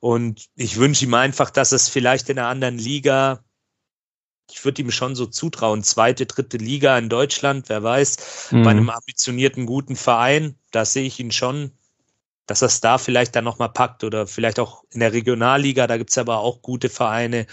Und 0.00 0.46
ich 0.56 0.78
wünsche 0.78 1.04
ihm 1.04 1.14
einfach, 1.14 1.50
dass 1.50 1.72
es 1.72 1.88
vielleicht 1.88 2.28
in 2.28 2.38
einer 2.38 2.48
anderen 2.48 2.78
Liga 2.78 3.44
ich 4.52 4.64
würde 4.64 4.82
ihm 4.82 4.90
schon 4.90 5.14
so 5.14 5.26
zutrauen. 5.26 5.82
Zweite, 5.82 6.26
dritte 6.26 6.58
Liga 6.58 6.98
in 6.98 7.08
Deutschland, 7.08 7.68
wer 7.68 7.82
weiß, 7.82 8.50
mhm. 8.50 8.62
bei 8.62 8.70
einem 8.70 8.90
ambitionierten, 8.90 9.66
guten 9.66 9.96
Verein, 9.96 10.56
da 10.70 10.84
sehe 10.84 11.04
ich 11.04 11.18
ihn 11.18 11.32
schon, 11.32 11.72
dass 12.46 12.62
er 12.62 12.66
es 12.66 12.80
da 12.80 12.98
vielleicht 12.98 13.34
dann 13.34 13.44
nochmal 13.44 13.70
packt 13.70 14.04
oder 14.04 14.26
vielleicht 14.26 14.58
auch 14.58 14.84
in 14.90 15.00
der 15.00 15.12
Regionalliga, 15.12 15.86
da 15.86 15.96
gibt 15.96 16.10
es 16.10 16.18
aber 16.18 16.38
auch 16.38 16.60
gute 16.60 16.88
Vereine. 16.88 17.46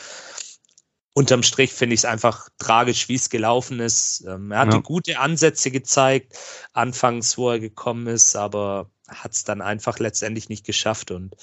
Unterm 1.14 1.44
Strich 1.44 1.74
finde 1.74 1.96
ich 1.96 2.02
es 2.02 2.06
einfach 2.06 2.50
tragisch, 2.60 3.10
wie 3.10 3.16
es 3.16 3.30
gelaufen 3.30 3.80
ist. 3.80 4.24
Ähm, 4.28 4.52
er 4.52 4.60
hatte 4.60 4.78
ja. 4.78 4.82
gute 4.82 5.20
Ansätze 5.20 5.72
gezeigt, 5.72 6.38
anfangs, 6.74 7.38
wo 7.38 7.50
er 7.50 7.60
gekommen 7.60 8.08
ist, 8.08 8.36
aber 8.36 8.90
hat 9.08 9.34
es 9.34 9.44
dann 9.44 9.62
einfach 9.62 10.00
letztendlich 10.00 10.50
nicht 10.50 10.66
geschafft. 10.66 11.12
Und 11.12 11.36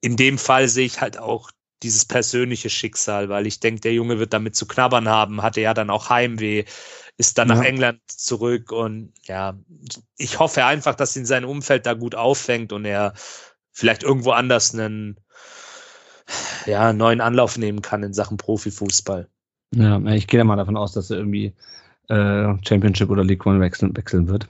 in 0.00 0.16
dem 0.16 0.38
Fall 0.38 0.68
sehe 0.68 0.86
ich 0.86 1.00
halt 1.00 1.18
auch 1.18 1.50
dieses 1.82 2.04
persönliche 2.06 2.70
Schicksal, 2.70 3.28
weil 3.28 3.46
ich 3.46 3.60
denke, 3.60 3.82
der 3.82 3.92
Junge 3.92 4.18
wird 4.18 4.32
damit 4.32 4.56
zu 4.56 4.66
knabbern 4.66 5.08
haben, 5.08 5.42
hatte 5.42 5.60
ja 5.60 5.74
dann 5.74 5.90
auch 5.90 6.08
Heimweh, 6.08 6.64
ist 7.18 7.38
dann 7.38 7.48
ja. 7.48 7.56
nach 7.56 7.64
England 7.64 8.00
zurück 8.06 8.72
und 8.72 9.12
ja, 9.24 9.58
ich 10.16 10.38
hoffe 10.38 10.64
einfach, 10.64 10.94
dass 10.94 11.16
ihn 11.16 11.26
sein 11.26 11.44
Umfeld 11.44 11.86
da 11.86 11.94
gut 11.94 12.14
auffängt 12.14 12.72
und 12.72 12.84
er 12.86 13.12
vielleicht 13.72 14.02
irgendwo 14.02 14.30
anders 14.30 14.72
einen 14.72 15.20
ja, 16.66 16.92
neuen 16.92 17.20
Anlauf 17.20 17.58
nehmen 17.58 17.82
kann 17.82 18.02
in 18.02 18.12
Sachen 18.12 18.36
Profifußball. 18.36 19.28
Ja, 19.74 19.98
ich 20.06 20.26
gehe 20.26 20.38
da 20.38 20.44
mal 20.44 20.56
davon 20.56 20.76
aus, 20.76 20.92
dass 20.92 21.10
er 21.10 21.18
irgendwie 21.18 21.52
äh, 22.08 22.54
Championship 22.66 23.10
oder 23.10 23.24
League 23.24 23.44
One 23.46 23.60
wechseln, 23.60 23.96
wechseln 23.96 24.28
wird. 24.28 24.48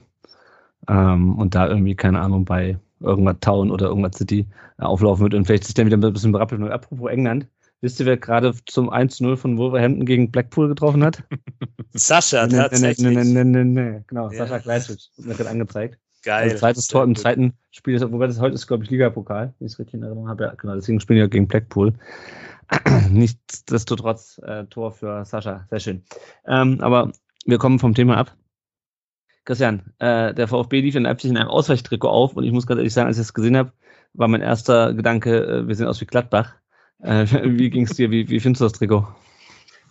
Ähm, 0.87 1.37
und 1.37 1.55
da 1.55 1.67
irgendwie, 1.67 1.95
keine 1.95 2.21
Ahnung, 2.21 2.45
bei 2.45 2.77
irgendwas 2.99 3.37
Town 3.41 3.71
oder 3.71 3.87
irgendwas 3.87 4.17
City 4.17 4.45
auflaufen 4.77 5.23
wird 5.23 5.33
und 5.33 5.45
vielleicht 5.45 5.65
sich 5.65 5.73
dann 5.73 5.87
wieder 5.87 5.97
ein 5.97 6.13
bisschen 6.13 6.31
berappelt. 6.31 6.61
Und 6.61 6.71
apropos 6.71 7.11
England, 7.11 7.47
wisst 7.81 7.99
ihr, 7.99 8.05
wer 8.05 8.17
gerade 8.17 8.53
zum 8.65 8.91
1-0 8.91 9.35
von 9.37 9.57
Wolverhampton 9.57 10.05
gegen 10.05 10.31
Blackpool 10.31 10.67
getroffen 10.67 11.03
hat? 11.03 11.23
Sascha, 11.93 12.47
tatsächlich. 12.47 13.15
Nee, 13.15 13.23
nee, 13.23 13.43
nee, 13.43 13.63
nee, 13.63 13.81
nee, 13.91 14.03
genau, 14.07 14.31
ja. 14.31 14.37
Sascha 14.37 14.59
Kleisic, 14.59 14.99
wird 15.17 15.37
gerade 15.37 15.49
angezeigt. 15.49 15.99
Geil. 16.23 16.43
Also 16.43 16.57
zweites 16.57 16.87
Tor 16.87 17.03
im 17.03 17.15
zweiten 17.15 17.53
Spiel, 17.71 17.95
ist, 17.95 18.11
wobei 18.11 18.27
das 18.27 18.39
heute 18.39 18.55
ist, 18.55 18.67
glaube 18.67 18.83
ich, 18.83 18.89
Ligapokal, 18.89 19.53
wenn 19.59 19.65
ich 19.65 19.73
es 19.73 19.79
richtig 19.79 19.95
in 19.95 20.03
Erinnerung 20.03 20.29
habe. 20.29 20.45
Ja, 20.45 20.55
genau, 20.55 20.75
deswegen 20.75 20.99
spielen 20.99 21.19
wir 21.19 21.27
gegen 21.27 21.47
Blackpool. 21.47 21.93
Nichtsdestotrotz 23.09 24.39
äh, 24.43 24.65
Tor 24.65 24.91
für 24.91 25.23
Sascha, 25.25 25.65
sehr 25.69 25.79
schön. 25.79 26.03
Ähm, 26.45 26.79
aber 26.81 27.11
wir 27.45 27.57
kommen 27.57 27.79
vom 27.79 27.93
Thema 27.93 28.17
ab. 28.17 28.35
Christian, 29.45 29.93
äh, 29.99 30.33
der 30.33 30.47
VfB 30.49 30.81
lief 30.81 30.95
in 30.95 31.03
Leipzig 31.03 31.31
in 31.31 31.37
einem 31.37 31.49
Ausweichtrikot 31.49 32.09
auf 32.09 32.35
und 32.35 32.43
ich 32.43 32.51
muss 32.51 32.67
ganz 32.67 32.79
ehrlich 32.79 32.93
sagen, 32.93 33.07
als 33.07 33.17
ich 33.17 33.23
das 33.23 33.33
gesehen 33.33 33.55
habe, 33.55 33.71
war 34.13 34.27
mein 34.27 34.41
erster 34.41 34.93
Gedanke, 34.93 35.45
äh, 35.45 35.67
wir 35.67 35.75
sehen 35.75 35.87
aus 35.87 36.01
wie 36.01 36.05
Gladbach. 36.05 36.55
Äh, 37.01 37.25
wie 37.57 37.69
ging 37.69 37.83
es 37.83 37.95
dir? 37.95 38.11
Wie, 38.11 38.27
wie 38.29 38.41
findest 38.41 38.61
du 38.61 38.65
das 38.65 38.73
Trikot? 38.73 39.07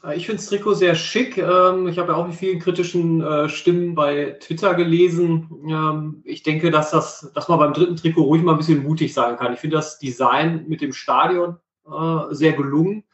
Äh, 0.06 0.16
ich 0.16 0.26
finde 0.26 0.42
das 0.42 0.48
Trikot 0.48 0.74
sehr 0.74 0.94
schick. 0.94 1.38
Ähm, 1.38 1.88
ich 1.88 1.98
habe 1.98 2.12
ja 2.12 2.18
auch 2.18 2.26
mit 2.26 2.36
vielen 2.36 2.58
kritischen 2.58 3.20
äh, 3.22 3.48
Stimmen 3.48 3.94
bei 3.94 4.36
Twitter 4.40 4.74
gelesen. 4.74 5.48
Ähm, 5.68 6.22
ich 6.24 6.42
denke, 6.42 6.70
dass, 6.70 6.90
das, 6.90 7.30
dass 7.34 7.48
man 7.48 7.58
beim 7.58 7.72
dritten 7.72 7.96
Trikot 7.96 8.22
ruhig 8.22 8.42
mal 8.42 8.52
ein 8.52 8.58
bisschen 8.58 8.82
mutig 8.82 9.14
sein 9.14 9.36
kann. 9.36 9.52
Ich 9.52 9.60
finde 9.60 9.76
das 9.76 9.98
Design 9.98 10.64
mit 10.68 10.80
dem 10.80 10.92
Stadion 10.92 11.56
äh, 11.86 12.34
sehr 12.34 12.52
gelungen. 12.52 13.04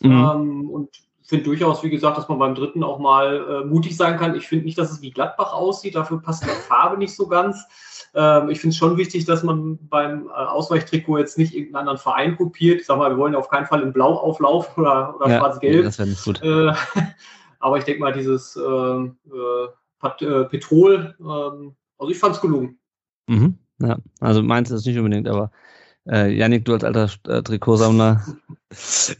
Mhm. 0.00 0.10
Ähm, 0.10 0.70
und 0.70 0.90
finde 1.24 1.44
durchaus, 1.44 1.82
wie 1.82 1.90
gesagt, 1.90 2.18
dass 2.18 2.28
man 2.28 2.38
beim 2.38 2.54
dritten 2.54 2.84
auch 2.84 2.98
mal 2.98 3.64
mutig 3.64 3.96
sein 3.96 4.18
kann. 4.18 4.34
Ich 4.34 4.48
finde 4.48 4.66
nicht, 4.66 4.76
dass 4.76 4.90
es 4.90 5.00
wie 5.00 5.12
Gladbach 5.12 5.54
aussieht. 5.54 5.94
Dafür 5.94 6.20
passt 6.20 6.44
die 6.44 6.48
Farbe 6.48 6.98
nicht 6.98 7.16
so 7.16 7.26
ganz. 7.26 7.64
Ähm, 8.14 8.50
ich 8.50 8.60
finde 8.60 8.72
es 8.72 8.76
schon 8.76 8.98
wichtig, 8.98 9.24
dass 9.24 9.42
man 9.42 9.78
beim 9.88 10.26
äh, 10.26 10.32
Ausweichtrikot 10.32 11.18
jetzt 11.18 11.38
nicht 11.38 11.54
irgendeinen 11.54 11.80
anderen 11.80 11.98
Verein 11.98 12.36
kopiert. 12.36 12.80
Ich 12.80 12.86
sag 12.86 12.98
mal, 12.98 13.10
wir 13.10 13.16
wollen 13.16 13.34
auf 13.34 13.48
keinen 13.48 13.66
Fall 13.66 13.82
in 13.82 13.92
Blau 13.92 14.14
auflaufen 14.14 14.72
oder, 14.82 15.16
oder 15.16 15.30
ja, 15.30 15.38
schwarz-gelb. 15.38 15.84
Das 15.84 15.98
wäre 15.98 16.08
nicht 16.08 16.24
gut. 16.24 16.42
Äh, 16.42 16.72
aber 17.60 17.78
ich 17.78 17.84
denke 17.84 18.00
mal, 18.00 18.12
dieses 18.12 18.56
ähm, 18.56 19.16
äh, 19.32 20.24
äh, 20.24 20.44
Petrol, 20.44 21.14
ähm, 21.20 21.74
also 21.98 22.10
ich 22.10 22.18
fand 22.18 22.34
es 22.34 22.40
gelungen. 22.40 22.78
Mhm, 23.28 23.56
ja, 23.78 23.96
also 24.20 24.42
meins 24.42 24.70
ist 24.70 24.86
nicht 24.86 24.98
unbedingt, 24.98 25.28
aber 25.28 25.50
äh, 26.08 26.32
Janik, 26.32 26.64
du 26.64 26.74
als 26.74 26.84
alter 26.84 27.10
äh, 27.28 27.42
Trikotsammler. 27.42 28.24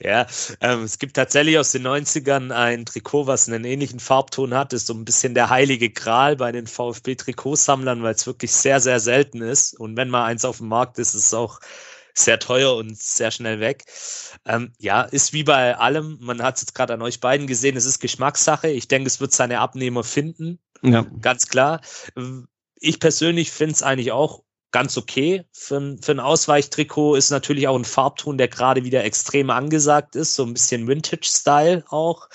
Ja, 0.01 0.27
ähm, 0.61 0.83
es 0.83 0.99
gibt 0.99 1.15
tatsächlich 1.15 1.59
aus 1.59 1.73
den 1.73 1.87
90ern 1.87 2.53
ein 2.53 2.87
Trikot, 2.87 3.27
was 3.27 3.49
einen 3.49 3.65
ähnlichen 3.65 4.01
Farbton 4.01 4.55
hat. 4.55 4.73
Das 4.73 4.83
ist 4.83 4.87
so 4.87 4.95
ein 4.95 5.05
bisschen 5.05 5.35
der 5.35 5.51
heilige 5.51 5.91
Gral 5.91 6.37
bei 6.37 6.53
den 6.53 6.67
VfB-Trikotsammlern, 6.67 8.03
weil 8.03 8.15
es 8.15 8.27
wirklich 8.27 8.53
sehr, 8.53 8.81
sehr 8.81 8.99
selten 8.99 9.43
ist. 9.43 9.79
Und 9.79 9.97
wenn 9.97 10.09
mal 10.09 10.25
eins 10.25 10.45
auf 10.45 10.59
dem 10.59 10.69
Markt 10.69 10.99
ist, 10.99 11.15
ist 11.15 11.27
es 11.27 11.35
auch 11.35 11.61
sehr 12.15 12.39
teuer 12.39 12.75
und 12.77 12.99
sehr 12.99 13.31
schnell 13.31 13.61
weg. 13.61 13.85
Ähm, 14.47 14.73
ja, 14.79 15.03
ist 15.03 15.33
wie 15.33 15.45
bei 15.45 15.77
allem. 15.77 16.19
Man 16.21 16.43
hat 16.43 16.57
es 16.57 16.63
jetzt 16.63 16.75
gerade 16.75 16.95
an 16.95 17.03
euch 17.03 17.21
beiden 17.21 17.47
gesehen. 17.47 17.77
Es 17.77 17.87
ist 17.87 18.01
Geschmackssache. 18.01 18.69
Ich 18.69 18.89
denke, 18.89 19.07
es 19.07 19.21
wird 19.21 19.33
seine 19.33 19.61
Abnehmer 19.61 20.05
finden. 20.05 20.59
Ja. 20.83 21.07
Ganz 21.21 21.47
klar. 21.47 21.81
Ich 22.81 23.01
persönlich 23.01 23.53
finde 23.53 23.75
es 23.75 23.83
eigentlich 23.83 24.13
auch 24.13 24.43
ganz 24.73 24.97
okay. 24.97 25.45
Für, 25.53 25.97
für 26.03 26.13
ein 26.13 26.21
Ausweichtrikot 26.21 27.15
ist 27.15 27.31
natürlich 27.31 27.69
auch 27.69 27.77
ein 27.77 27.85
Farbton, 27.85 28.39
der 28.39 28.49
gerade 28.49 28.85
wieder 28.85 29.05
extrem 29.05 29.51
angesagt 29.51 30.17
ist, 30.17 30.35
so 30.35 30.45
ein 30.45 30.55
bisschen 30.55 30.89
Vintage-Style 30.89 31.85
auch. 31.89 32.29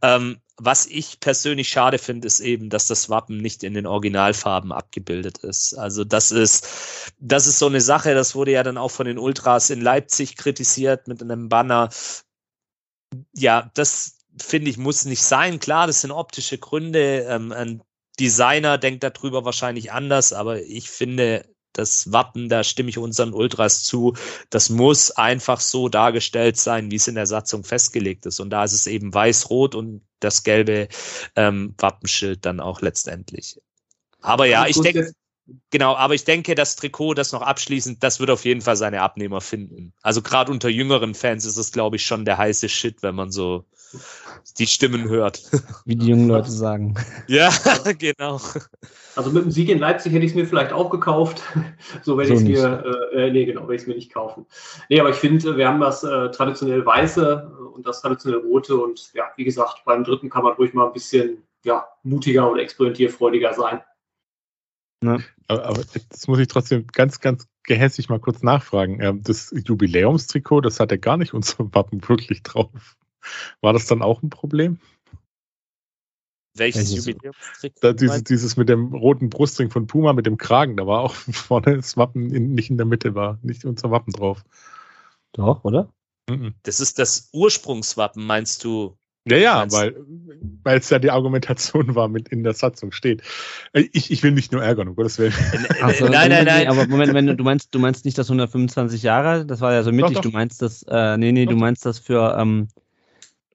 Ähm, 0.00 0.40
was 0.56 0.86
ich 0.86 1.18
persönlich 1.18 1.68
schade 1.68 1.98
finde, 1.98 2.26
ist 2.26 2.40
eben, 2.40 2.70
dass 2.70 2.86
das 2.86 3.10
Wappen 3.10 3.38
nicht 3.38 3.64
in 3.64 3.74
den 3.74 3.86
Originalfarben 3.86 4.70
abgebildet 4.70 5.38
ist. 5.38 5.74
Also 5.74 6.04
das 6.04 6.30
ist, 6.30 6.68
das 7.18 7.46
ist 7.48 7.58
so 7.58 7.66
eine 7.66 7.80
Sache, 7.80 8.14
das 8.14 8.34
wurde 8.34 8.52
ja 8.52 8.62
dann 8.62 8.78
auch 8.78 8.90
von 8.90 9.06
den 9.06 9.18
Ultras 9.18 9.70
in 9.70 9.80
Leipzig 9.80 10.36
kritisiert 10.36 11.08
mit 11.08 11.20
einem 11.20 11.48
Banner. 11.48 11.88
Ja, 13.34 13.70
das 13.74 14.18
finde 14.40 14.70
ich 14.70 14.78
muss 14.78 15.04
nicht 15.04 15.22
sein. 15.22 15.58
Klar, 15.58 15.88
das 15.88 16.02
sind 16.02 16.12
optische 16.12 16.58
Gründe. 16.58 17.26
Ähm, 17.28 17.50
ein 17.50 17.82
Designer 18.20 18.78
denkt 18.78 19.02
darüber 19.02 19.44
wahrscheinlich 19.44 19.90
anders, 19.90 20.32
aber 20.32 20.62
ich 20.62 20.90
finde, 20.90 21.44
das 21.72 22.12
Wappen, 22.12 22.48
da 22.48 22.64
stimme 22.64 22.90
ich 22.90 22.98
unseren 22.98 23.32
Ultras 23.32 23.82
zu, 23.84 24.14
das 24.50 24.70
muss 24.70 25.10
einfach 25.10 25.60
so 25.60 25.88
dargestellt 25.88 26.56
sein, 26.56 26.90
wie 26.90 26.96
es 26.96 27.08
in 27.08 27.14
der 27.14 27.26
Satzung 27.26 27.64
festgelegt 27.64 28.26
ist. 28.26 28.40
Und 28.40 28.50
da 28.50 28.64
ist 28.64 28.72
es 28.72 28.86
eben 28.86 29.12
weiß-rot 29.12 29.74
und 29.74 30.02
das 30.20 30.42
gelbe 30.42 30.88
ähm, 31.36 31.74
Wappenschild 31.78 32.44
dann 32.44 32.60
auch 32.60 32.80
letztendlich. 32.80 33.60
Aber 34.20 34.46
ja, 34.46 34.66
ich 34.66 34.80
denke, 34.80 35.12
genau, 35.70 35.96
aber 35.96 36.14
ich 36.14 36.24
denke, 36.24 36.54
das 36.54 36.76
Trikot, 36.76 37.14
das 37.14 37.32
noch 37.32 37.42
abschließend, 37.42 38.02
das 38.02 38.20
wird 38.20 38.30
auf 38.30 38.44
jeden 38.44 38.60
Fall 38.60 38.76
seine 38.76 39.02
Abnehmer 39.02 39.40
finden. 39.40 39.92
Also 40.02 40.22
gerade 40.22 40.50
unter 40.52 40.68
jüngeren 40.68 41.14
Fans 41.14 41.44
ist 41.44 41.56
es, 41.56 41.72
glaube 41.72 41.96
ich, 41.96 42.06
schon 42.06 42.24
der 42.24 42.38
heiße 42.38 42.68
Shit, 42.68 43.02
wenn 43.02 43.14
man 43.14 43.32
so 43.32 43.64
die 44.58 44.66
Stimmen 44.66 45.08
hört. 45.08 45.42
Wie 45.84 45.96
die 45.96 46.08
jungen 46.08 46.28
Leute 46.28 46.50
sagen. 46.50 46.94
Ja, 47.26 47.50
genau. 47.98 48.40
Also 49.16 49.30
mit 49.30 49.44
dem 49.44 49.50
Sieg 49.50 49.68
in 49.68 49.78
Leipzig 49.78 50.12
hätte 50.12 50.24
ich 50.24 50.32
es 50.32 50.36
mir 50.36 50.46
vielleicht 50.46 50.72
auch 50.72 50.90
gekauft. 50.90 51.42
So 52.02 52.16
werde 52.16 52.28
so 52.28 52.34
ich 52.34 52.40
es 52.40 52.62
mir, 52.62 53.10
äh, 53.12 53.30
nee, 53.30 53.44
genau, 53.44 53.62
werde 53.62 53.74
ich 53.74 53.82
es 53.82 53.86
mir 53.86 53.94
nicht 53.94 54.12
kaufen. 54.12 54.46
Nee, 54.88 54.98
aber 55.00 55.10
ich 55.10 55.16
finde, 55.16 55.56
wir 55.56 55.68
haben 55.68 55.80
das 55.80 56.02
äh, 56.02 56.30
traditionell 56.30 56.84
Weiße 56.84 57.52
und 57.74 57.86
das 57.86 58.00
traditionell 58.00 58.40
Rote 58.40 58.76
und 58.76 59.12
ja, 59.14 59.24
wie 59.36 59.44
gesagt, 59.44 59.82
beim 59.84 60.04
dritten 60.04 60.30
kann 60.30 60.42
man 60.42 60.54
ruhig 60.54 60.72
mal 60.72 60.86
ein 60.86 60.92
bisschen 60.92 61.42
ja, 61.64 61.86
mutiger 62.02 62.50
und 62.50 62.58
experimentierfreudiger 62.58 63.52
sein. 63.52 63.82
Ja. 65.04 65.18
Aber, 65.48 65.64
aber 65.64 65.82
das 66.10 66.28
muss 66.28 66.38
ich 66.38 66.48
trotzdem 66.48 66.86
ganz, 66.86 67.20
ganz 67.20 67.46
gehässig 67.64 68.08
mal 68.08 68.20
kurz 68.20 68.42
nachfragen. 68.42 69.00
Ähm, 69.00 69.22
das 69.22 69.54
Jubiläumstrikot, 69.54 70.62
das 70.62 70.80
hat 70.80 70.90
ja 70.90 70.96
gar 70.96 71.16
nicht 71.16 71.34
unser 71.34 71.72
Wappen 71.74 72.06
wirklich 72.08 72.42
drauf. 72.42 72.96
War 73.60 73.72
das 73.72 73.86
dann 73.86 74.02
auch 74.02 74.22
ein 74.22 74.30
Problem? 74.30 74.78
Welches 76.54 76.94
Jubiläumstrick? 76.94 77.74
Da, 77.80 77.92
dieses, 77.92 78.24
dieses 78.24 78.56
mit 78.56 78.68
dem 78.68 78.92
roten 78.94 79.30
Brustring 79.30 79.70
von 79.70 79.86
Puma 79.86 80.12
mit 80.12 80.26
dem 80.26 80.36
Kragen, 80.36 80.76
da 80.76 80.86
war 80.86 81.00
auch 81.00 81.14
vorne 81.32 81.76
das 81.76 81.96
Wappen 81.96 82.32
in, 82.34 82.54
nicht 82.54 82.70
in 82.70 82.76
der 82.76 82.86
Mitte, 82.86 83.14
war 83.14 83.38
nicht 83.42 83.64
unser 83.64 83.90
Wappen 83.90 84.12
drauf. 84.12 84.44
Doch, 85.32 85.64
oder? 85.64 85.88
Das 86.62 86.80
ist 86.80 86.98
das 86.98 87.30
Ursprungswappen, 87.32 88.24
meinst 88.24 88.64
du? 88.64 88.96
Ja, 89.24 89.36
ja, 89.36 89.72
weil 89.72 89.94
weil 90.64 90.78
es 90.78 90.90
ja 90.90 90.98
die 90.98 91.10
Argumentation 91.10 91.94
war, 91.94 92.08
mit 92.08 92.28
in 92.28 92.42
der 92.42 92.54
Satzung 92.54 92.90
steht. 92.90 93.22
Äh, 93.72 93.84
ich, 93.92 94.10
ich 94.10 94.22
will 94.22 94.32
nicht 94.32 94.52
nur 94.52 94.62
ärgern, 94.62 94.88
um 94.88 94.96
Gottes 94.96 95.18
Willen. 95.18 95.32
So, 95.98 96.06
nein, 96.08 96.30
nein, 96.30 96.44
nein. 96.44 96.68
Aber 96.68 96.86
Moment, 96.88 97.14
wenn 97.14 97.26
du, 97.26 97.36
du 97.36 97.44
meinst, 97.44 97.72
du 97.72 97.78
meinst 97.78 98.04
nicht 98.04 98.18
das 98.18 98.28
125 98.28 99.02
Jahre, 99.02 99.46
das 99.46 99.60
war 99.60 99.72
ja 99.72 99.82
so 99.84 99.92
mittig. 99.92 100.14
Doch, 100.14 100.22
doch. 100.22 100.30
Du 100.30 100.30
meinst 100.30 100.60
das, 100.62 100.84
äh, 100.88 101.16
nee, 101.16 101.30
nee, 101.30 101.44
doch. 101.44 101.52
du 101.52 101.58
meinst 101.58 101.86
das 101.86 102.00
für 102.00 102.36
ähm, 102.38 102.68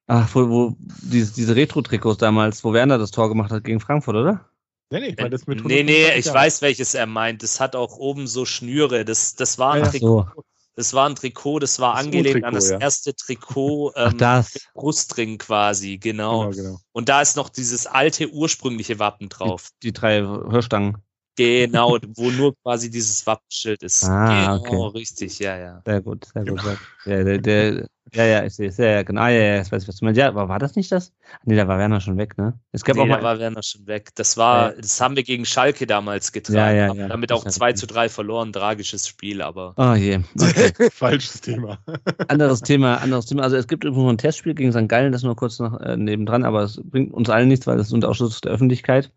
Ach, 0.07 0.33
wo, 0.33 0.49
wo 0.49 0.75
diese, 0.79 1.33
diese 1.33 1.55
Retro-Trikots 1.55 2.17
damals, 2.17 2.63
wo 2.63 2.73
Werner 2.73 2.97
das 2.97 3.11
Tor 3.11 3.29
gemacht 3.29 3.51
hat 3.51 3.65
gegen 3.65 3.81
Frankfurt, 3.81 4.15
oder? 4.15 4.49
Nee, 4.89 5.01
nee, 5.01 5.07
ich 5.07 5.17
meine 5.17 5.31
das 5.31 5.47
mit 5.47 5.65
Nee, 5.65 5.83
nee, 5.83 6.13
ich 6.15 6.33
weiß, 6.33 6.61
welches 6.61 6.93
er 6.93 7.07
meint. 7.07 7.43
Das 7.43 7.59
hat 7.59 7.75
auch 7.75 7.97
oben 7.97 8.25
so 8.25 8.45
Schnüre. 8.45 9.03
Das, 9.03 9.35
das 9.35 9.59
war 9.59 9.73
ein 9.73 9.83
ja, 9.83 9.89
Trikot. 9.89 10.27
So. 10.33 10.43
Das 10.77 10.93
war 10.93 11.09
ein 11.09 11.15
Trikot, 11.15 11.57
das 11.57 11.79
war 11.79 11.95
das 11.95 12.05
angelehnt 12.05 12.45
an 12.45 12.53
das 12.53 12.69
ja. 12.69 12.77
erste 12.77 13.15
Trikot, 13.15 13.93
ähm, 13.95 14.09
Ach, 14.09 14.13
das. 14.13 14.59
Brustring 14.75 15.39
quasi, 15.39 15.97
genau. 15.97 16.51
genau. 16.51 16.55
genau. 16.55 16.79
Und 16.91 17.09
da 17.09 17.21
ist 17.21 17.35
noch 17.35 17.49
dieses 17.49 17.87
alte 17.87 18.29
ursprüngliche 18.29 18.99
Wappen 18.99 19.27
drauf. 19.27 19.69
Die, 19.81 19.87
die 19.87 19.93
drei 19.93 20.21
Hörstangen. 20.21 20.99
Genau, 21.35 21.97
wo 22.15 22.29
nur 22.29 22.55
quasi 22.61 22.91
dieses 22.91 23.25
Wappenschild 23.25 23.81
ist. 23.81 24.03
Ah, 24.05 24.57
genau, 24.57 24.85
okay. 24.85 24.97
richtig, 24.99 25.39
ja, 25.39 25.57
ja. 25.57 25.81
Sehr 25.83 26.01
gut, 26.01 26.27
sehr 26.31 26.45
gut. 26.45 26.61
Genau. 26.61 26.77
Ja, 27.05 27.23
der, 27.23 27.37
der 27.39 27.87
Ja, 28.13 28.25
ja, 28.25 28.43
ich 28.43 28.55
sehe 28.55 28.69
es. 28.69 28.77
Ja, 28.77 28.85
ja, 28.85 29.03
genau. 29.03 29.21
Ja, 29.23 29.29
ja, 29.29 29.55
jetzt 29.55 29.71
weiß 29.71 29.83
ich, 29.83 29.87
was 29.87 29.97
du 29.97 30.05
meinst. 30.05 30.17
Ja, 30.17 30.27
aber 30.27 30.47
war 30.47 30.59
das 30.59 30.75
nicht 30.75 30.91
das? 30.91 31.13
Nee, 31.43 31.55
da 31.55 31.67
war 31.67 31.77
Werner 31.77 31.99
schon 31.99 32.17
weg, 32.17 32.37
ne? 32.37 32.59
Es 32.71 32.83
gab 32.83 32.95
nee, 32.95 33.01
auch 33.01 33.07
mal... 33.07 33.17
da 33.17 33.23
war 33.23 33.39
Werner 33.39 33.63
schon 33.63 33.87
weg. 33.87 34.09
Das 34.15 34.37
war, 34.37 34.71
ja. 34.71 34.81
das 34.81 34.99
haben 35.01 35.15
wir 35.15 35.23
gegen 35.23 35.45
Schalke 35.45 35.87
damals 35.87 36.31
getragen. 36.31 36.57
Ja, 36.57 36.71
ja, 36.71 36.93
ja, 36.93 37.07
damit 37.07 37.31
auch 37.31 37.45
2 37.45 37.73
zu 37.73 37.87
3 37.87 38.09
verloren. 38.09 38.53
Tragisches 38.53 39.07
Spiel, 39.07 39.41
aber. 39.41 39.73
Oh 39.77 39.93
je. 39.93 40.19
Okay. 40.39 40.71
Falsches 40.91 41.41
Thema. 41.41 41.79
anderes 42.27 42.61
Thema, 42.61 42.97
anderes 42.97 43.25
Thema. 43.25 43.43
Also 43.43 43.57
es 43.57 43.67
gibt 43.67 43.83
übrigens 43.83 44.03
noch 44.03 44.09
ein 44.11 44.17
Testspiel 44.17 44.53
gegen 44.53 44.71
St. 44.71 44.87
Gallen, 44.87 45.11
das 45.11 45.23
nur 45.23 45.35
kurz 45.35 45.59
noch 45.59 45.79
äh, 45.79 45.97
nebendran, 45.97 46.43
aber 46.43 46.63
es 46.63 46.79
bringt 46.83 47.13
uns 47.13 47.29
allen 47.29 47.47
nichts, 47.47 47.67
weil 47.67 47.77
das 47.77 47.87
ist 47.87 47.93
unter 47.93 48.09
Ausschluss 48.09 48.41
der 48.41 48.51
Öffentlichkeit. 48.51 49.11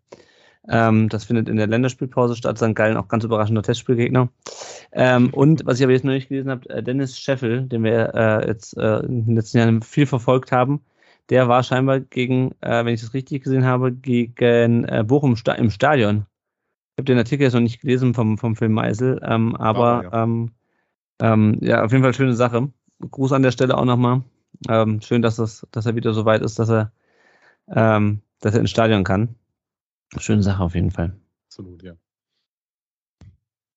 Ähm, 0.67 1.09
das 1.09 1.25
findet 1.25 1.49
in 1.49 1.57
der 1.57 1.67
Länderspielpause 1.67 2.35
statt. 2.35 2.57
St. 2.57 2.75
Gallen 2.75 2.97
auch 2.97 3.07
ganz 3.07 3.23
überraschender 3.23 3.63
Testspielgegner. 3.63 4.29
Ähm, 4.91 5.33
und 5.33 5.65
was 5.65 5.79
ich 5.79 5.83
aber 5.83 5.93
jetzt 5.93 6.05
noch 6.05 6.13
nicht 6.13 6.29
gelesen 6.29 6.51
habe, 6.51 6.69
äh, 6.69 6.83
Dennis 6.83 7.19
Scheffel, 7.19 7.63
den 7.63 7.83
wir 7.83 8.13
äh, 8.13 8.47
jetzt 8.47 8.77
äh, 8.77 8.99
in 8.99 9.25
den 9.25 9.35
letzten 9.35 9.57
Jahren 9.57 9.81
viel 9.81 10.05
verfolgt 10.05 10.51
haben, 10.51 10.81
der 11.29 11.47
war 11.47 11.63
scheinbar 11.63 11.99
gegen, 11.99 12.51
äh, 12.61 12.85
wenn 12.85 12.93
ich 12.93 13.01
das 13.01 13.13
richtig 13.13 13.43
gesehen 13.43 13.65
habe, 13.65 13.91
gegen 13.91 14.83
äh, 14.85 15.03
Bochum 15.05 15.35
sta 15.35 15.53
im 15.53 15.71
Stadion. 15.71 16.25
Ich 16.95 17.01
habe 17.01 17.05
den 17.05 17.17
Artikel 17.17 17.43
jetzt 17.43 17.53
noch 17.53 17.61
nicht 17.61 17.81
gelesen 17.81 18.13
vom, 18.13 18.37
vom 18.37 18.55
Film 18.55 18.73
Meisel, 18.73 19.19
ähm, 19.23 19.55
aber 19.55 19.99
oh, 19.99 20.03
ja. 20.03 20.23
Ähm, 20.23 20.51
ähm, 21.21 21.57
ja, 21.61 21.83
auf 21.83 21.91
jeden 21.91 22.03
Fall 22.03 22.13
schöne 22.13 22.35
Sache. 22.35 22.69
Gruß 22.99 23.31
an 23.31 23.43
der 23.43 23.51
Stelle 23.51 23.77
auch 23.77 23.85
nochmal. 23.85 24.23
Ähm, 24.69 25.01
schön, 25.01 25.21
dass, 25.21 25.37
das, 25.37 25.65
dass 25.71 25.85
er 25.85 25.95
wieder 25.95 26.13
so 26.13 26.25
weit 26.25 26.41
ist, 26.41 26.59
dass 26.59 26.69
er, 26.69 26.91
dass 27.67 28.53
er 28.53 28.59
ins 28.59 28.69
Stadion 28.69 29.03
kann. 29.03 29.35
Schöne 30.17 30.43
Sache 30.43 30.63
auf 30.63 30.75
jeden 30.75 30.91
Fall. 30.91 31.15
Absolut, 31.47 31.83
ja. 31.83 31.93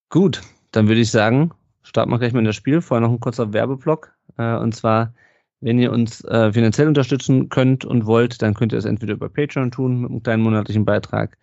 Gut, 0.09 0.43
dann 0.73 0.88
würde 0.88 1.00
ich 1.00 1.11
sagen, 1.11 1.53
starten 1.83 2.11
wir 2.11 2.19
gleich 2.19 2.33
mal 2.33 2.41
in 2.41 2.45
das 2.45 2.57
Spiel. 2.57 2.81
Vorher 2.81 3.07
noch 3.07 3.12
ein 3.12 3.21
kurzer 3.21 3.53
Werbeblock. 3.53 4.12
Äh, 4.37 4.57
und 4.57 4.75
zwar, 4.75 5.14
wenn 5.61 5.79
ihr 5.79 5.93
uns 5.93 6.23
äh, 6.25 6.53
finanziell 6.53 6.88
unterstützen 6.88 7.49
könnt 7.49 7.85
und 7.85 8.07
wollt, 8.07 8.43
dann 8.43 8.55
könnt 8.55 8.73
ihr 8.73 8.79
es 8.79 8.85
entweder 8.85 9.14
über 9.14 9.29
Patreon 9.29 9.71
tun 9.71 10.03
mit 10.03 10.11
einem 10.11 10.23
kleinen 10.23 10.43
monatlichen 10.43 10.85
Beitrag. 10.85 11.37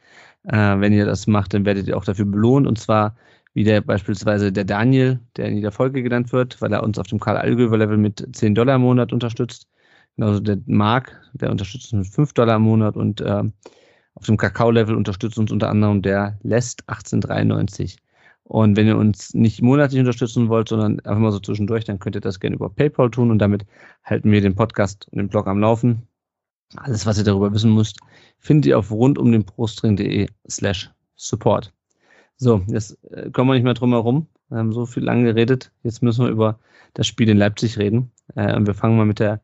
Äh, 0.43 0.79
wenn 0.79 0.93
ihr 0.93 1.05
das 1.05 1.27
macht, 1.27 1.53
dann 1.53 1.65
werdet 1.65 1.88
ihr 1.88 1.98
auch 1.98 2.05
dafür 2.05 2.25
belohnt. 2.25 2.67
Und 2.67 2.79
zwar 2.79 3.15
wie 3.53 3.63
der 3.63 3.81
beispielsweise 3.81 4.51
der 4.51 4.63
Daniel, 4.63 5.19
der 5.36 5.48
in 5.48 5.55
jeder 5.55 5.71
Folge 5.71 6.03
genannt 6.03 6.31
wird, 6.31 6.62
weil 6.62 6.71
er 6.71 6.83
uns 6.83 6.98
auf 6.98 7.07
dem 7.07 7.19
Karl 7.19 7.38
Allgöwer 7.38 7.77
Level 7.77 7.98
mit 7.98 8.25
10 8.33 8.55
Dollar 8.55 8.75
im 8.75 8.81
Monat 8.81 9.12
unterstützt. 9.12 9.67
Genauso 10.15 10.39
der 10.39 10.57
Marc, 10.65 11.19
der 11.33 11.51
unterstützt 11.51 11.93
uns 11.93 12.07
mit 12.07 12.15
5 12.15 12.33
Dollar 12.33 12.57
im 12.57 12.63
Monat 12.63 12.95
und 12.95 13.21
äh, 13.21 13.43
auf 14.15 14.25
dem 14.25 14.38
Kakao-Level 14.38 14.96
unterstützt 14.96 15.38
uns 15.38 15.51
unter 15.51 15.70
anderem 15.70 16.01
der 16.01 16.38
Lest 16.44 16.84
1893. 16.88 17.98
Und 18.44 18.75
wenn 18.75 18.88
ihr 18.88 18.98
uns 18.98 19.34
nicht 19.34 19.62
monatlich 19.62 20.00
unterstützen 20.00 20.50
wollt, 20.50 20.68
sondern 20.68 21.00
einfach 21.00 21.20
mal 21.20 21.32
so 21.32 21.39
zwischendurch, 21.39 21.86
dann 21.86 22.00
könnt 22.00 22.15
ihr 22.15 22.22
das 22.22 22.39
gerne 22.39 22.56
über 22.56 22.70
PayPal 22.70 23.10
tun 23.10 23.32
und 23.32 23.39
damit 23.39 23.65
halten 24.03 24.32
wir 24.32 24.41
den 24.41 24.56
Podcast 24.56 25.08
und 25.12 25.20
den 25.20 25.30
Blog 25.30 25.48
am 25.48 25.60
Laufen. 25.60 26.08
Alles, 26.75 27.06
was 27.06 27.18
ihr 27.18 27.24
darüber 27.24 27.53
wissen 27.53 27.74
müsst, 27.74 28.00
findet 28.39 28.68
ihr 28.68 28.80
auf 28.80 28.91
rundumdenprostring.de 28.91 30.27
slash 30.50 30.91
support. 31.15 31.74
So, 32.38 32.62
jetzt 32.68 32.98
äh, 33.12 33.30
kommen 33.30 33.50
wir 33.50 33.53
nicht 33.53 33.63
mehr 33.63 33.74
drum 33.74 33.91
herum. 33.91 34.27
Wir 34.50 34.58
haben 34.58 34.74
so 34.74 34.86
viel 34.86 35.03
lang 35.03 35.24
geredet. 35.24 35.72
Jetzt 35.84 36.01
müssen 36.01 36.25
wir 36.25 36.32
über 36.32 36.60
das 36.94 37.08
Spiel 37.08 37.30
in 37.30 37.38
Leipzig 37.38 37.77
reden. 37.77 38.12
Äh, 38.36 38.56
und 38.56 38.68
wir 38.68 38.74
fangen 38.74 38.98
mal 38.98 39.06
mit 39.06 39.20
der, 39.20 39.41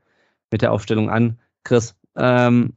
mit 0.52 0.62
der 0.62 0.72
Aufstellung 0.72 1.10
an. 1.10 1.40
Chris, 1.64 1.96
ähm, 2.16 2.74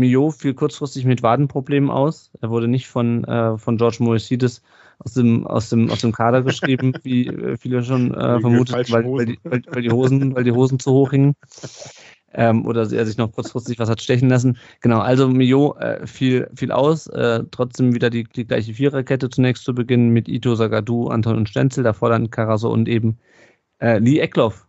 Mio 0.00 0.30
fiel 0.30 0.54
kurzfristig 0.54 1.04
mit 1.04 1.22
Wadenproblemen 1.22 1.90
aus. 1.90 2.30
Er 2.40 2.50
wurde 2.50 2.66
nicht 2.66 2.88
von, 2.88 3.24
äh, 3.24 3.56
von 3.58 3.76
George 3.76 3.98
Moisides 4.00 4.62
aus 4.98 5.14
dem, 5.14 5.46
aus, 5.46 5.68
dem, 5.68 5.90
aus 5.90 6.00
dem 6.00 6.12
Kader 6.12 6.42
geschrieben, 6.42 6.94
wie 7.02 7.26
äh, 7.28 7.56
viele 7.56 7.84
schon 7.84 8.12
äh, 8.14 8.40
vermutet, 8.40 8.90
weil, 8.90 9.04
weil, 9.04 9.26
die, 9.26 9.38
weil, 9.44 9.62
weil, 9.68 9.82
die 9.82 9.90
Hosen, 9.90 10.34
weil 10.34 10.44
die 10.44 10.52
Hosen 10.52 10.78
zu 10.78 10.90
hoch 10.92 11.10
hingen. 11.10 11.34
Ähm, 12.32 12.64
oder 12.64 12.90
er 12.92 13.06
sich 13.06 13.16
noch 13.16 13.32
kurzfristig 13.32 13.78
was 13.78 13.90
hat 13.90 14.00
stechen 14.00 14.28
lassen. 14.28 14.56
Genau, 14.80 15.00
also 15.00 15.28
Mio 15.28 15.76
äh, 15.78 16.06
fiel, 16.06 16.48
fiel 16.54 16.70
aus. 16.70 17.06
Äh, 17.08 17.44
trotzdem 17.50 17.94
wieder 17.94 18.08
die, 18.08 18.24
die 18.24 18.46
gleiche 18.46 18.74
Viererkette 18.74 19.30
zunächst 19.30 19.64
zu 19.64 19.74
Beginn 19.74 20.10
mit 20.10 20.28
Ito, 20.28 20.54
Sagadu, 20.54 21.08
Anton 21.08 21.36
und 21.36 21.48
Stenzel, 21.48 21.84
davor 21.84 22.08
dann 22.08 22.30
Karaso 22.30 22.70
und 22.70 22.88
eben 22.88 23.18
äh, 23.80 23.98
Lee 23.98 24.20
Eckloff 24.20 24.66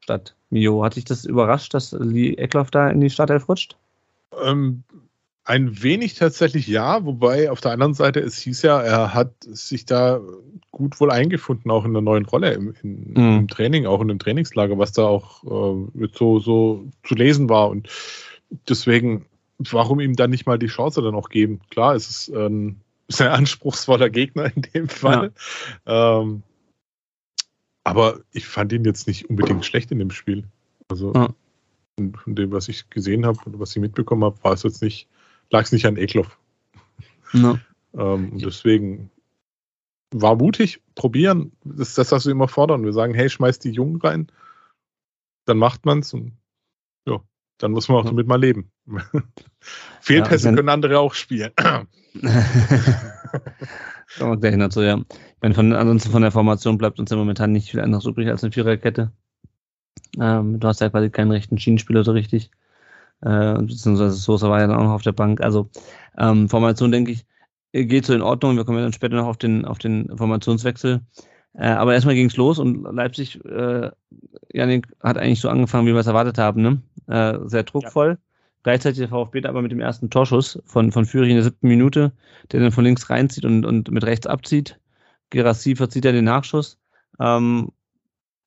statt 0.00 0.36
Mio. 0.50 0.84
Hat 0.84 0.96
dich 0.96 1.06
das 1.06 1.24
überrascht, 1.24 1.72
dass 1.72 1.92
Lee 1.92 2.34
Eckloff 2.34 2.70
da 2.70 2.90
in 2.90 3.00
die 3.00 3.10
Startelf 3.10 3.48
rutscht? 3.48 3.76
Ähm, 4.42 4.84
ein 5.48 5.82
wenig 5.82 6.14
tatsächlich 6.14 6.66
ja, 6.66 7.06
wobei 7.06 7.50
auf 7.50 7.62
der 7.62 7.72
anderen 7.72 7.94
Seite, 7.94 8.20
es 8.20 8.36
hieß 8.36 8.62
ja, 8.62 8.82
er 8.82 9.14
hat 9.14 9.32
sich 9.44 9.86
da 9.86 10.20
gut 10.72 11.00
wohl 11.00 11.10
eingefunden, 11.10 11.70
auch 11.70 11.86
in 11.86 11.94
der 11.94 12.02
neuen 12.02 12.26
Rolle 12.26 12.52
im, 12.52 12.74
in, 12.82 13.12
mhm. 13.12 13.38
im 13.38 13.48
Training, 13.48 13.86
auch 13.86 14.02
in 14.02 14.08
dem 14.08 14.18
Trainingslager, 14.18 14.76
was 14.76 14.92
da 14.92 15.06
auch 15.06 15.42
äh, 15.44 16.08
so, 16.12 16.38
so 16.38 16.86
zu 17.02 17.14
lesen 17.14 17.48
war. 17.48 17.70
Und 17.70 17.88
deswegen, 18.68 19.24
warum 19.58 20.00
ihm 20.00 20.16
dann 20.16 20.30
nicht 20.30 20.44
mal 20.44 20.58
die 20.58 20.66
Chance 20.66 21.00
dann 21.00 21.14
auch 21.14 21.30
geben? 21.30 21.60
Klar, 21.70 21.94
es 21.94 22.10
ist 22.10 22.28
ein 22.28 22.82
sehr 23.08 23.32
anspruchsvoller 23.32 24.10
Gegner 24.10 24.54
in 24.54 24.62
dem 24.74 24.88
Fall. 24.90 25.32
Ja. 25.86 26.20
Ähm, 26.20 26.42
aber 27.84 28.20
ich 28.32 28.46
fand 28.46 28.70
ihn 28.74 28.84
jetzt 28.84 29.06
nicht 29.06 29.30
unbedingt 29.30 29.64
schlecht 29.64 29.90
in 29.92 29.98
dem 29.98 30.10
Spiel. 30.10 30.44
Also. 30.90 31.14
Ja 31.14 31.30
von 31.98 32.34
dem, 32.34 32.52
was 32.52 32.68
ich 32.68 32.88
gesehen 32.90 33.26
habe 33.26 33.38
und 33.44 33.58
was 33.58 33.74
ich 33.74 33.82
mitbekommen 33.82 34.24
habe, 34.24 34.42
war 34.42 34.52
es 34.52 34.62
jetzt 34.62 34.82
nicht, 34.82 35.08
lag 35.50 35.62
es 35.62 35.72
nicht 35.72 35.86
an 35.86 35.96
Ekloff. 35.96 36.38
No. 37.32 37.58
ähm, 37.94 38.32
und 38.32 38.44
deswegen 38.44 39.10
war 40.10 40.36
mutig, 40.36 40.80
probieren. 40.94 41.52
Das 41.64 41.90
ist 41.90 41.98
das, 41.98 42.12
was 42.12 42.24
wir 42.24 42.32
immer 42.32 42.48
fordern. 42.48 42.84
Wir 42.84 42.92
sagen, 42.92 43.14
hey, 43.14 43.28
schmeiß 43.28 43.58
die 43.58 43.70
Jungen 43.70 44.00
rein, 44.00 44.28
dann 45.44 45.58
macht 45.58 45.84
man 45.84 46.00
es 46.00 46.14
und 46.14 46.32
ja, 47.06 47.20
dann 47.58 47.72
muss 47.72 47.88
man 47.88 47.98
auch 47.98 48.06
damit 48.06 48.26
mal 48.26 48.40
leben. 48.40 48.70
Fehlpässe 50.00 50.48
ja, 50.48 50.54
können 50.54 50.68
andere 50.68 50.98
auch 50.98 51.14
spielen. 51.14 51.52
Kommen 54.16 54.32
wir 54.32 54.36
gleich 54.38 54.58
dazu, 54.58 54.82
ja. 54.82 54.98
Ich 55.08 55.42
meine, 55.42 55.54
von, 55.54 55.72
ansonsten 55.72 56.10
von 56.10 56.22
der 56.22 56.32
Formation 56.32 56.78
bleibt 56.78 56.98
uns 56.98 57.10
ja 57.10 57.16
momentan 57.16 57.52
nicht 57.52 57.70
viel 57.70 57.80
anderes 57.80 58.06
übrig 58.06 58.28
als 58.28 58.42
eine 58.42 58.52
Viererkette. 58.52 59.12
Ähm, 60.20 60.60
du 60.60 60.68
hast 60.68 60.80
ja 60.80 60.90
quasi 60.90 61.10
keinen 61.10 61.30
rechten 61.30 61.58
Schienenspieler 61.58 62.04
so 62.04 62.12
richtig. 62.12 62.50
Äh, 63.20 63.54
beziehungsweise 63.54 64.12
Sosa 64.12 64.48
war 64.48 64.60
ja 64.60 64.66
dann 64.66 64.76
auch 64.76 64.84
noch 64.84 64.92
auf 64.92 65.02
der 65.02 65.12
Bank. 65.12 65.40
Also 65.40 65.68
ähm, 66.18 66.48
Formation, 66.48 66.92
denke 66.92 67.12
ich, 67.12 67.26
geht 67.72 68.06
so 68.06 68.14
in 68.14 68.22
Ordnung. 68.22 68.56
Wir 68.56 68.64
kommen 68.64 68.78
ja 68.78 68.84
dann 68.84 68.92
später 68.92 69.16
noch 69.16 69.26
auf 69.26 69.38
den, 69.38 69.64
auf 69.64 69.78
den 69.78 70.16
Formationswechsel. 70.16 71.00
Äh, 71.54 71.68
aber 71.68 71.94
erstmal 71.94 72.14
ging 72.14 72.26
es 72.26 72.36
los 72.36 72.58
und 72.58 72.82
Leipzig, 72.94 73.44
äh, 73.44 73.90
Janik, 74.52 74.86
hat 75.02 75.18
eigentlich 75.18 75.40
so 75.40 75.48
angefangen, 75.48 75.86
wie 75.86 75.92
wir 75.92 76.00
es 76.00 76.06
erwartet 76.06 76.38
haben. 76.38 76.62
Ne? 76.62 76.82
Äh, 77.08 77.38
sehr 77.48 77.64
druckvoll. 77.64 78.10
Ja. 78.10 78.16
Gleichzeitig 78.62 78.98
der 78.98 79.08
VfB 79.08 79.44
aber 79.44 79.62
mit 79.62 79.72
dem 79.72 79.80
ersten 79.80 80.10
Torschuss 80.10 80.60
von, 80.66 80.92
von 80.92 81.04
Führig 81.04 81.30
in 81.30 81.36
der 81.36 81.44
siebten 81.44 81.68
Minute, 81.68 82.12
der 82.52 82.60
dann 82.60 82.72
von 82.72 82.84
links 82.84 83.08
reinzieht 83.08 83.44
und, 83.44 83.64
und 83.64 83.90
mit 83.90 84.04
rechts 84.04 84.26
abzieht. 84.26 84.78
Gerassi 85.30 85.76
verzieht 85.76 86.04
ja 86.04 86.12
den 86.12 86.24
Nachschuss. 86.24 86.78
Ähm, 87.20 87.70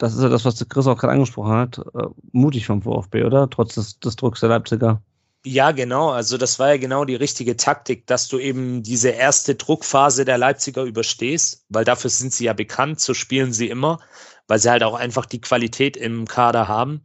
das 0.01 0.15
ist 0.15 0.23
ja 0.23 0.29
das, 0.29 0.45
was 0.45 0.67
Chris 0.67 0.87
auch 0.87 0.97
gerade 0.97 1.13
angesprochen 1.13 1.51
hat, 1.51 1.77
äh, 1.77 2.07
mutig 2.31 2.65
vom 2.65 2.81
VfB, 2.81 3.23
oder? 3.23 3.47
Trotz 3.49 3.75
des, 3.75 3.99
des 3.99 4.15
Drucks 4.15 4.39
der 4.39 4.49
Leipziger. 4.49 5.01
Ja, 5.45 5.71
genau. 5.71 6.09
Also 6.09 6.37
das 6.37 6.57
war 6.57 6.69
ja 6.69 6.77
genau 6.77 7.05
die 7.05 7.15
richtige 7.15 7.55
Taktik, 7.55 8.07
dass 8.07 8.27
du 8.27 8.39
eben 8.39 8.83
diese 8.83 9.09
erste 9.09 9.55
Druckphase 9.55 10.25
der 10.25 10.37
Leipziger 10.37 10.83
überstehst, 10.83 11.65
weil 11.69 11.83
dafür 11.83 12.09
sind 12.09 12.33
sie 12.33 12.45
ja 12.45 12.53
bekannt, 12.53 12.99
so 12.99 13.13
spielen 13.13 13.53
sie 13.53 13.67
immer, 13.69 13.99
weil 14.47 14.59
sie 14.59 14.69
halt 14.69 14.83
auch 14.83 14.95
einfach 14.95 15.25
die 15.25 15.41
Qualität 15.41 15.97
im 15.97 16.27
Kader 16.27 16.67
haben 16.67 17.01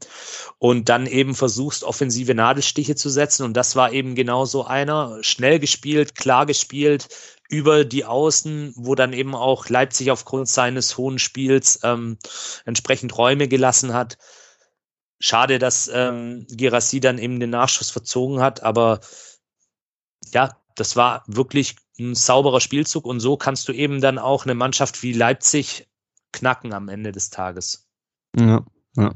und 0.59 0.89
dann 0.89 1.07
eben 1.07 1.35
versuchst, 1.35 1.85
offensive 1.85 2.35
Nadelstiche 2.35 2.95
zu 2.95 3.09
setzen 3.09 3.45
und 3.45 3.55
das 3.55 3.77
war 3.77 3.93
eben 3.93 4.15
genau 4.15 4.45
so 4.47 4.65
einer, 4.65 5.19
schnell 5.23 5.59
gespielt, 5.59 6.15
klar 6.15 6.45
gespielt, 6.45 7.09
über 7.49 7.85
die 7.85 8.05
Außen, 8.05 8.73
wo 8.77 8.95
dann 8.95 9.13
eben 9.13 9.35
auch 9.35 9.69
Leipzig 9.69 10.11
aufgrund 10.11 10.49
seines 10.49 10.97
hohen 10.97 11.19
Spiels 11.19 11.81
ähm, 11.83 12.19
entsprechend 12.65 13.17
Räume 13.17 13.49
gelassen 13.49 13.93
hat. 13.93 14.19
Schade, 15.19 15.59
dass 15.59 15.91
ähm, 15.93 16.47
Girassi 16.51 17.01
dann 17.01 17.19
eben 17.19 17.41
den 17.41 17.51
Nachschuss 17.51 17.91
verzogen 17.91 18.41
hat, 18.41 18.63
aber 18.63 19.01
ja, 20.33 20.57
das 20.75 20.97
war 20.97 21.25
wirklich 21.27 21.77
ein 21.99 22.15
sauberer 22.15 22.61
Spielzug 22.61 23.07
und 23.07 23.21
so 23.21 23.37
kannst 23.37 23.69
du 23.69 23.73
eben 23.73 24.01
dann 24.01 24.19
auch 24.19 24.45
eine 24.45 24.55
Mannschaft 24.55 25.03
wie 25.03 25.13
Leipzig 25.13 25.89
knacken 26.33 26.75
am 26.75 26.89
Ende 26.89 27.13
des 27.13 27.31
Tages. 27.31 27.89
Ja, 28.37 28.65
ja. 28.97 29.15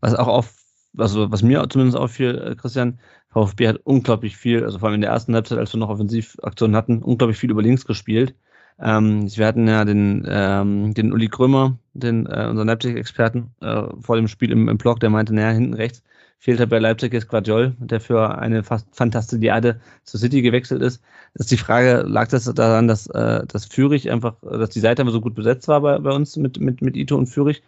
Was 0.00 0.14
auch 0.14 0.28
auf, 0.28 0.54
also 0.96 1.30
was 1.30 1.42
mir 1.42 1.66
zumindest 1.68 1.98
auffiel, 1.98 2.38
äh, 2.38 2.54
Christian, 2.54 3.00
VfB 3.34 3.68
hat 3.68 3.80
unglaublich 3.84 4.36
viel, 4.36 4.64
also 4.64 4.78
vor 4.78 4.88
allem 4.88 4.96
in 4.96 5.00
der 5.02 5.10
ersten 5.10 5.34
Halbzeit, 5.34 5.58
als 5.58 5.72
wir 5.72 5.80
noch 5.80 5.90
Offensivaktionen 5.90 6.76
hatten, 6.76 7.02
unglaublich 7.02 7.38
viel 7.38 7.50
über 7.50 7.62
links 7.62 7.84
gespielt. 7.84 8.34
Ähm, 8.80 9.28
wir 9.36 9.46
hatten 9.46 9.68
ja 9.68 9.84
den, 9.84 10.26
ähm, 10.28 10.94
den 10.94 11.12
Uli 11.12 11.28
Krömer, 11.28 11.78
den, 11.92 12.26
äh, 12.26 12.46
unseren 12.48 12.66
Leipzig-Experten, 12.66 13.50
äh, 13.60 13.82
vor 14.00 14.16
dem 14.16 14.28
Spiel 14.28 14.50
im, 14.50 14.68
im 14.68 14.78
Blog, 14.78 15.00
der 15.00 15.10
meinte, 15.10 15.34
naja, 15.34 15.50
hinten 15.50 15.74
rechts 15.74 16.02
fehlt 16.44 16.60
halt 16.60 16.68
bei 16.68 16.78
Leipzig 16.78 17.14
jetzt 17.14 17.28
Guardiol, 17.28 17.74
der 17.78 18.00
für 18.00 18.36
eine 18.36 18.62
fast 18.62 18.86
Fantastiade 18.94 19.80
zur 20.02 20.20
City 20.20 20.42
gewechselt 20.42 20.82
ist. 20.82 21.02
Das 21.32 21.46
ist 21.46 21.50
die 21.50 21.56
Frage, 21.56 22.04
lag 22.06 22.28
das 22.28 22.44
daran, 22.44 22.86
dass, 22.86 23.06
äh, 23.06 23.46
dass 23.46 23.64
Fürich 23.64 24.10
einfach, 24.10 24.34
dass 24.42 24.68
die 24.68 24.80
Seite 24.80 25.00
aber 25.00 25.10
so 25.10 25.22
gut 25.22 25.34
besetzt 25.34 25.68
war 25.68 25.80
bei, 25.80 25.98
bei 25.98 26.10
uns 26.10 26.36
mit, 26.36 26.60
mit, 26.60 26.82
mit 26.82 26.96
Ito 26.96 27.16
und 27.16 27.28
Fürich? 27.28 27.62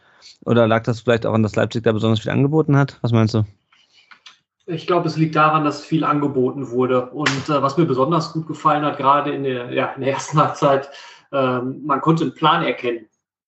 Oder 0.44 0.66
lag 0.68 0.82
das 0.82 1.00
vielleicht 1.00 1.24
auch 1.24 1.32
an, 1.32 1.42
dass 1.42 1.56
Leipzig 1.56 1.84
da 1.84 1.92
besonders 1.92 2.20
viel 2.20 2.32
angeboten 2.32 2.76
hat? 2.76 2.98
Was 3.00 3.12
meinst 3.12 3.32
du? 3.32 3.44
Ich 4.66 4.86
glaube, 4.86 5.06
es 5.06 5.16
liegt 5.16 5.36
daran, 5.36 5.64
dass 5.64 5.84
viel 5.84 6.04
angeboten 6.04 6.70
wurde. 6.70 7.10
Und 7.10 7.48
äh, 7.48 7.62
was 7.62 7.76
mir 7.76 7.84
besonders 7.84 8.32
gut 8.32 8.46
gefallen 8.46 8.84
hat, 8.84 8.98
gerade 8.98 9.32
in 9.32 9.44
der, 9.44 9.72
ja, 9.72 9.92
in 9.92 10.02
der 10.02 10.12
ersten 10.12 10.38
Halbzeit, 10.38 10.90
ähm, 11.32 11.82
man 11.84 12.00
konnte 12.00 12.24
einen 12.24 12.34
Plan 12.34 12.64
erkennen. 12.64 13.06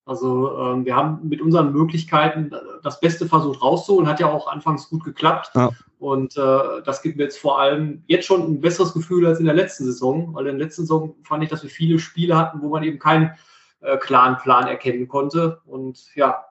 Also 0.09 0.57
ähm, 0.59 0.87
wir 0.87 0.97
haben 0.97 1.29
mit 1.29 1.43
unseren 1.43 1.73
Möglichkeiten 1.73 2.51
das 2.83 2.99
Beste 2.99 3.27
versucht 3.27 3.61
rauszuholen, 3.61 4.09
hat 4.09 4.21
ja 4.21 4.31
auch 4.31 4.51
anfangs 4.51 4.89
gut 4.89 5.05
geklappt. 5.05 5.51
Ja. 5.55 5.71
Und 5.99 6.37
äh, 6.37 6.83
das 6.85 7.03
gibt 7.03 7.17
mir 7.17 7.25
jetzt 7.25 7.39
vor 7.39 7.61
allem 7.61 8.05
jetzt 8.07 8.27
schon 8.27 8.43
ein 8.43 8.61
besseres 8.61 8.95
Gefühl 8.95 9.27
als 9.27 9.41
in 9.41 9.45
der 9.45 9.55
letzten 9.55 9.85
Saison, 9.85 10.33
weil 10.35 10.47
in 10.47 10.57
der 10.57 10.67
letzten 10.67 10.83
Saison 10.83 11.15
fand 11.25 11.43
ich, 11.43 11.51
dass 11.51 11.63
wir 11.63 11.71
viele 11.71 11.99
Spiele 11.99 12.39
hatten, 12.39 12.63
wo 12.63 12.69
man 12.69 12.85
eben 12.85 12.99
keinen 12.99 13.33
äh, 13.81 13.99
klaren 13.99 14.39
Plan 14.39 14.67
erkennen 14.67 15.09
konnte. 15.09 15.61
Und 15.67 16.15
ja, 16.15 16.45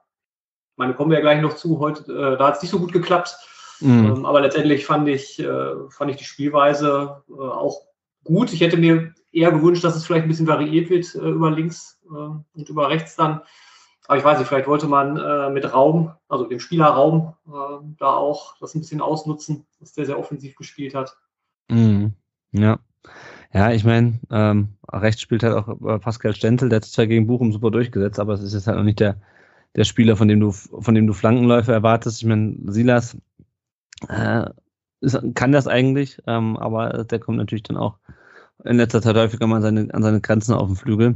meine, 0.75 0.93
kommen 0.93 1.09
wir 1.09 1.17
ja 1.17 1.23
gleich 1.23 1.41
noch 1.41 1.55
zu, 1.55 1.79
heute, 1.79 2.11
äh, 2.11 2.37
da 2.37 2.47
hat 2.47 2.57
es 2.57 2.61
nicht 2.61 2.71
so 2.71 2.79
gut 2.79 2.93
geklappt. 2.93 3.37
Mhm. 3.79 4.05
Ähm, 4.05 4.25
aber 4.25 4.41
letztendlich 4.41 4.85
fand 4.85 5.07
ich, 5.07 5.39
äh, 5.39 5.89
fand 5.89 6.11
ich 6.11 6.17
die 6.17 6.23
Spielweise 6.23 7.23
äh, 7.29 7.33
auch 7.33 7.81
gut. 8.23 8.51
Ich 8.53 8.61
hätte 8.61 8.77
mir 8.77 9.13
eher 9.31 9.51
gewünscht, 9.51 9.83
dass 9.83 9.95
es 9.95 10.05
vielleicht 10.05 10.23
ein 10.23 10.29
bisschen 10.29 10.47
variiert 10.47 10.89
wird 10.89 11.13
äh, 11.15 11.29
über 11.29 11.51
links 11.51 11.99
äh, 12.05 12.13
und 12.13 12.69
über 12.69 12.89
rechts 12.89 13.15
dann. 13.15 13.41
Aber 14.07 14.17
ich 14.17 14.23
weiß 14.23 14.39
nicht, 14.39 14.47
vielleicht 14.47 14.69
wollte 14.69 14.87
man 14.87 15.53
mit 15.53 15.73
Raum, 15.73 16.13
also 16.29 16.45
dem 16.45 16.61
Spielerraum, 16.61 17.33
äh, 17.45 17.83
da 17.99 18.13
auch 18.13 18.55
das 18.61 18.73
ein 18.73 18.79
bisschen 18.79 19.01
ausnutzen, 19.01 19.65
dass 19.81 19.91
der 19.91 20.05
sehr 20.05 20.17
offensiv 20.17 20.55
gespielt 20.55 20.95
hat. 20.95 21.17
Mhm. 21.67 22.13
Ja. 22.53 22.79
Ja, 23.53 23.71
ich 23.71 23.83
meine, 23.83 24.19
ähm, 24.31 24.69
rechts 24.89 25.21
spielt 25.21 25.43
halt 25.43 25.55
auch 25.55 25.99
Pascal 25.99 26.33
Stenzel, 26.33 26.69
der 26.69 26.77
hat 26.77 26.85
zwar 26.85 27.07
gegen 27.07 27.27
Buchum 27.27 27.51
super 27.51 27.69
durchgesetzt, 27.69 28.17
aber 28.19 28.33
es 28.33 28.43
ist 28.43 28.53
jetzt 28.53 28.67
halt 28.67 28.77
noch 28.77 28.85
nicht 28.85 29.01
der, 29.01 29.17
der 29.75 29.83
Spieler, 29.83 30.15
von 30.15 30.29
dem 30.29 30.39
du, 30.39 30.51
von 30.51 30.95
dem 30.95 31.05
du 31.05 31.11
Flankenläufe 31.13 31.73
erwartest. 31.73 32.21
Ich 32.21 32.27
meine, 32.27 32.55
Silas 32.67 33.17
äh, 34.09 34.45
kann 35.33 35.51
das 35.51 35.67
eigentlich, 35.67 36.21
ähm, 36.27 36.57
aber 36.57 37.03
der 37.03 37.19
kommt 37.19 37.37
natürlich 37.37 37.63
dann 37.63 37.77
auch 37.77 37.97
in 38.63 38.77
letzter 38.77 39.01
Zeit 39.01 39.15
häufiger 39.15 39.47
mal 39.47 39.57
an 39.57 39.61
seine, 39.61 39.93
an 39.93 40.03
seine 40.03 40.21
Grenzen 40.21 40.53
auf 40.53 40.67
dem 40.67 40.75
Flügel. 40.75 41.15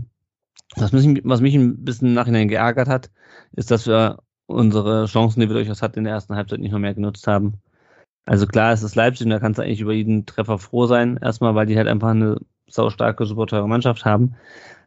Was 0.76 0.92
mich, 0.92 1.22
was 1.24 1.42
mich 1.42 1.56
ein 1.56 1.84
bisschen 1.84 2.10
im 2.10 2.14
Nachhinein 2.14 2.48
geärgert 2.48 2.88
hat, 2.88 3.10
ist, 3.54 3.72
dass 3.72 3.88
wir 3.88 4.20
unsere 4.46 5.06
Chancen, 5.06 5.42
die 5.42 5.50
wir 5.50 5.56
durchaus 5.56 5.82
hatten, 5.82 6.00
in 6.00 6.06
der 6.06 6.14
ersten 6.14 6.36
Halbzeit 6.36 6.60
nicht 6.60 6.72
noch 6.72 6.80
mehr 6.80 6.94
genutzt 6.94 7.28
haben. 7.28 7.56
Also 8.26 8.46
klar, 8.46 8.72
es 8.72 8.84
ist 8.84 8.96
Leipzig 8.96 9.26
und 9.26 9.32
da 9.32 9.40
kannst 9.40 9.58
du 9.58 9.64
eigentlich 9.64 9.82
über 9.82 9.94
jeden 9.94 10.26
Treffer 10.26 10.60
froh 10.60 10.86
sein. 10.86 11.18
Erstmal, 11.22 11.56
weil 11.56 11.66
die 11.66 11.78
halt 11.78 11.88
einfach 11.88 12.10
eine 12.10 12.38
saustarke, 12.68 13.26
super 13.26 13.48
teure 13.48 13.68
Mannschaft 13.68 14.06
haben. 14.06 14.36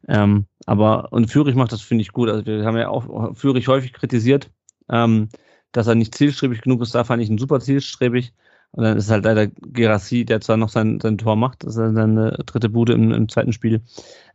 Ähm, 0.09 0.47
aber, 0.67 1.13
und 1.13 1.31
Fürich 1.31 1.55
macht 1.55 1.73
das, 1.73 1.83
finde 1.83 2.03
ich, 2.03 2.13
gut. 2.13 2.29
Also 2.29 2.47
wir 2.47 2.65
haben 2.65 2.77
ja 2.77 2.89
auch 2.89 3.35
Fürich 3.35 3.69
häufig 3.69 3.93
kritisiert, 3.93 4.51
ähm, 4.89 5.29
dass 5.75 5.87
er 5.87 5.95
nicht 5.95 6.15
zielstrebig 6.15 6.63
genug 6.63 6.83
ist. 6.83 6.95
Da 6.95 7.05
fand 7.05 7.23
ich 7.23 7.31
ihn 7.31 7.39
super 7.39 7.61
zielstrebig. 7.61 8.33
Und 8.73 8.85
dann 8.85 8.97
ist 8.97 9.11
halt 9.11 9.25
leider 9.25 9.47
Gerassi, 9.47 10.25
der 10.25 10.41
zwar 10.41 10.57
noch 10.57 10.69
sein, 10.69 10.99
sein 11.01 11.19
Tor 11.19 11.37
macht, 11.37 11.63
das 11.63 11.77
ist 11.77 11.95
seine 11.95 12.33
dritte 12.47 12.69
Bude 12.69 12.95
im, 12.95 13.13
im 13.13 13.29
zweiten 13.29 13.53
Spiel, 13.53 13.83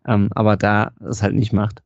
ähm, 0.07 0.29
aber 0.33 0.55
da 0.55 0.93
es 1.09 1.21
halt 1.21 1.35
nicht 1.35 1.51
macht. 1.51 1.83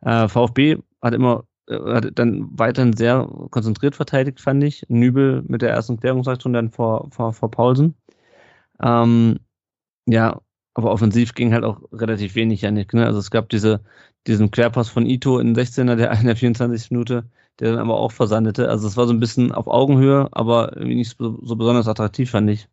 Äh, 0.00 0.26
VfB 0.26 0.78
hat 1.00 1.14
immer 1.14 1.44
äh, 1.68 1.78
hat 1.94 2.18
dann 2.18 2.48
weiterhin 2.58 2.92
sehr 2.94 3.28
konzentriert 3.50 3.94
verteidigt, 3.94 4.40
fand 4.40 4.64
ich. 4.64 4.84
Nübel 4.88 5.42
mit 5.46 5.62
der 5.62 5.70
ersten 5.70 5.96
Klärungsaktion 5.96 6.52
dann 6.52 6.70
vor, 6.70 7.08
vor, 7.12 7.32
vor 7.32 7.50
Paulsen. 7.50 7.94
Ähm, 8.82 9.38
ja, 10.06 10.40
aber 10.74 10.92
offensiv 10.92 11.34
ging 11.34 11.52
halt 11.52 11.64
auch 11.64 11.80
relativ 11.92 12.34
wenig, 12.34 12.62
Janik. 12.62 12.94
Ne? 12.94 13.06
Also 13.06 13.18
es 13.18 13.30
gab 13.30 13.48
diese, 13.50 13.82
diesen 14.26 14.50
Querpass 14.50 14.88
von 14.88 15.06
Ito 15.06 15.38
in 15.38 15.54
16er, 15.54 15.96
der 15.96 16.12
in 16.12 16.26
der 16.26 16.36
24. 16.36 16.90
Minute, 16.90 17.24
der 17.60 17.72
dann 17.72 17.80
aber 17.80 17.96
auch 17.96 18.12
versandete. 18.12 18.68
Also 18.68 18.88
es 18.88 18.96
war 18.96 19.06
so 19.06 19.12
ein 19.12 19.20
bisschen 19.20 19.52
auf 19.52 19.66
Augenhöhe, 19.66 20.28
aber 20.32 20.76
irgendwie 20.76 20.96
nicht 20.96 21.16
so, 21.18 21.38
so 21.42 21.56
besonders 21.56 21.88
attraktiv, 21.88 22.30
fand 22.30 22.50
ich. 22.50 22.68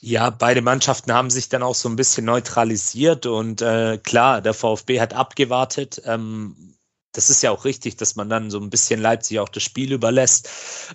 Ja, 0.00 0.30
beide 0.30 0.62
Mannschaften 0.62 1.12
haben 1.12 1.30
sich 1.30 1.48
dann 1.48 1.62
auch 1.62 1.76
so 1.76 1.88
ein 1.88 1.96
bisschen 1.96 2.24
neutralisiert 2.24 3.26
und 3.26 3.62
äh, 3.62 3.98
klar, 3.98 4.40
der 4.40 4.52
VfB 4.52 5.00
hat 5.00 5.14
abgewartet. 5.14 6.02
Ähm, 6.06 6.76
das 7.12 7.30
ist 7.30 7.42
ja 7.42 7.50
auch 7.50 7.64
richtig, 7.64 7.96
dass 7.96 8.16
man 8.16 8.28
dann 8.28 8.50
so 8.50 8.58
ein 8.58 8.70
bisschen 8.70 9.00
Leipzig 9.00 9.38
auch 9.38 9.48
das 9.48 9.62
Spiel 9.62 9.92
überlässt. 9.92 10.48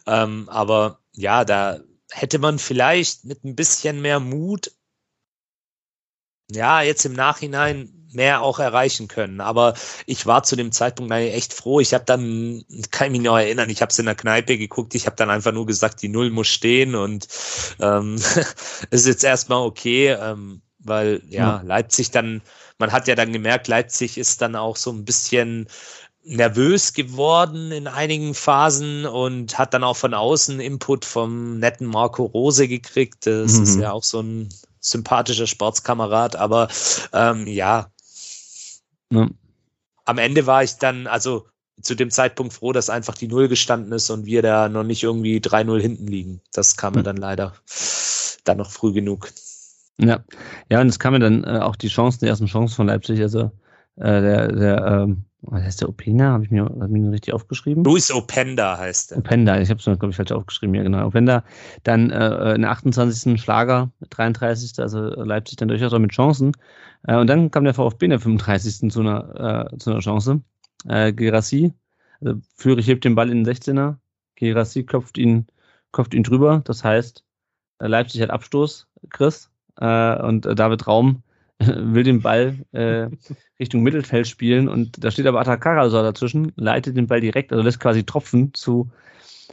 Ähm, 0.08 0.50
aber 0.50 1.00
ja, 1.14 1.46
da 1.46 1.80
hätte 2.12 2.40
man 2.40 2.60
vielleicht 2.60 3.24
mit 3.24 3.44
ein 3.46 3.56
bisschen 3.56 4.02
mehr 4.02 4.20
Mut, 4.20 4.72
ja, 6.52 6.82
jetzt 6.82 7.06
im 7.06 7.14
Nachhinein 7.14 7.97
mehr 8.18 8.42
auch 8.42 8.60
erreichen 8.60 9.08
können. 9.08 9.40
Aber 9.40 9.76
ich 10.06 10.26
war 10.26 10.44
zu 10.44 10.58
dem 10.58 10.74
Zeitpunkt 10.74 11.12
eigentlich 11.12 11.36
echt 11.36 11.54
froh. 11.54 11.80
Ich 11.80 11.94
habe 11.94 12.04
dann, 12.04 12.66
kann 12.92 13.08
ich 13.08 13.12
mich 13.14 13.22
noch 13.22 13.38
erinnern, 13.38 13.70
ich 13.70 13.82
habe 13.82 13.92
es 13.92 14.00
in 14.00 14.06
der 14.06 14.16
Kneipe 14.16 14.58
geguckt, 14.58 14.96
ich 14.96 15.06
habe 15.06 15.16
dann 15.16 15.30
einfach 15.30 15.54
nur 15.54 15.66
gesagt, 15.66 16.02
die 16.02 16.10
Null 16.10 16.32
muss 16.32 16.48
stehen 16.48 16.96
und 16.96 17.28
ähm, 17.80 18.16
ist 18.90 19.08
jetzt 19.08 19.24
erstmal 19.24 19.62
okay, 19.66 20.10
ähm, 20.10 20.62
weil 20.80 21.22
ja, 21.30 21.58
ja, 21.58 21.62
Leipzig 21.64 22.12
dann, 22.12 22.42
man 22.80 22.92
hat 22.92 23.08
ja 23.08 23.16
dann 23.16 23.32
gemerkt, 23.32 23.68
Leipzig 23.68 24.18
ist 24.18 24.42
dann 24.42 24.56
auch 24.56 24.76
so 24.76 24.92
ein 24.92 25.06
bisschen 25.06 25.68
nervös 26.24 26.94
geworden 26.94 27.72
in 27.72 27.88
einigen 27.88 28.34
Phasen 28.34 29.06
und 29.06 29.58
hat 29.58 29.74
dann 29.74 29.84
auch 29.84 29.96
von 29.96 30.14
außen 30.14 30.60
Input 30.60 31.06
vom 31.06 31.60
netten 31.60 31.88
Marco 31.88 32.26
Rose 32.26 32.68
gekriegt. 32.68 33.26
Das 33.28 33.54
mhm. 33.54 33.64
ist 33.64 33.80
ja 33.80 33.92
auch 33.92 34.04
so 34.04 34.22
ein 34.22 34.50
sympathischer 34.80 35.48
Sportskamerad, 35.48 36.36
aber 36.36 36.68
ähm, 37.14 37.48
ja, 37.48 37.92
ja. 39.12 39.30
Am 40.06 40.18
Ende 40.18 40.48
war 40.48 40.64
ich 40.64 40.78
dann, 40.78 41.06
also 41.08 41.48
zu 41.82 41.96
dem 41.96 42.10
Zeitpunkt 42.10 42.54
froh, 42.54 42.72
dass 42.72 42.90
einfach 42.90 43.16
die 43.16 43.28
Null 43.28 43.48
gestanden 43.48 43.92
ist 43.92 44.10
und 44.10 44.26
wir 44.26 44.42
da 44.42 44.70
noch 44.70 44.84
nicht 44.84 45.04
irgendwie 45.04 45.40
3-0 45.40 45.80
hinten 45.80 46.08
liegen. 46.08 46.42
Das 46.54 46.76
kam 46.78 46.94
mir 46.94 47.04
dann 47.04 47.18
leider 47.18 47.54
dann 48.46 48.58
noch 48.58 48.72
früh 48.72 48.94
genug. 48.94 49.30
Ja, 50.00 50.24
ja, 50.70 50.82
und 50.82 50.88
es 50.88 51.00
kam 51.00 51.14
mir 51.14 51.20
dann 51.20 51.44
äh, 51.44 51.60
auch 51.60 51.76
die 51.76 51.90
Chancen, 51.90 52.20
die 52.22 52.28
ersten 52.28 52.46
Chancen 52.46 52.76
von 52.76 52.88
Leipzig, 52.88 53.20
also 53.22 53.52
äh, 53.98 54.22
der, 54.22 54.48
der, 54.52 54.86
ähm, 54.86 55.24
was 55.42 55.64
heißt 55.64 55.82
der 55.82 55.90
Opena? 55.90 56.32
Habe 56.32 56.44
ich 56.44 56.52
mir, 56.52 56.66
hab 56.66 56.88
ich 56.88 56.90
mir 56.90 57.12
richtig 57.12 57.34
aufgeschrieben? 57.34 57.84
Luis 57.84 58.12
Openda 58.12 58.78
heißt 58.78 59.12
der. 59.12 59.18
Openda, 59.20 59.60
ich 59.60 59.70
habe 59.70 59.80
es 59.80 59.86
mir, 59.86 59.98
glaube 59.98 60.12
ich, 60.12 60.18
falsch 60.18 60.32
aufgeschrieben, 60.32 60.76
ja 60.76 60.84
genau. 60.84 61.06
Openda, 61.06 61.44
dann 61.84 62.10
äh, 62.12 62.56
in 62.56 62.62
der 62.62 62.72
28. 62.72 63.40
Schlager, 63.42 63.92
33. 64.10 64.80
Also 64.80 65.00
Leipzig 65.00 65.58
dann 65.58 65.68
durchaus 65.68 65.94
auch 65.94 66.00
mit 66.00 66.12
Chancen. 66.12 66.54
Äh, 67.08 67.18
und 67.18 67.28
dann 67.28 67.52
kam 67.52 67.64
der 67.64 67.74
VfB 67.74 68.06
in 68.06 68.12
der 68.12 68.20
35. 68.20 68.92
zu 68.92 69.00
einer, 69.00 69.70
äh, 69.72 69.78
zu 69.78 69.92
einer 69.92 70.00
Chance. 70.00 70.42
Äh, 70.88 71.14
Gerassi, 71.14 71.74
also 72.22 72.40
Führig 72.56 72.88
hebt 72.88 73.06
den 73.06 73.16
Ball 73.16 73.30
in 73.30 73.44
den 73.44 73.54
16er, 73.54 73.98
Gerassi 74.36 74.84
klopft 74.84 75.18
ihn, 75.18 75.48
klopft 75.92 76.14
ihn 76.14 76.24
drüber. 76.24 76.62
Das 76.66 76.84
heißt, 76.84 77.24
äh, 77.80 77.88
Leipzig 77.88 78.22
hat 78.22 78.30
Abstoß, 78.30 78.88
Chris, 79.10 79.50
äh, 79.80 80.22
und 80.22 80.46
äh, 80.46 80.56
David 80.56 80.88
Raum 80.88 81.24
will 81.60 82.04
den 82.04 82.22
Ball 82.22 82.58
äh, 82.72 83.08
Richtung 83.60 83.82
Mittelfeld 83.82 84.28
spielen 84.28 84.70
und 84.70 85.04
da 85.04 85.12
steht 85.12 85.26
aber 85.26 85.42
Atakara 85.42 85.90
so 85.90 86.02
dazwischen, 86.02 86.52
leitet 86.56 86.98
den 86.98 87.08
Ball 87.08 87.22
direkt, 87.22 87.52
also 87.52 87.64
lässt 87.64 87.80
quasi 87.80 88.04
tropfen 88.04 88.54
zu, 88.54 88.90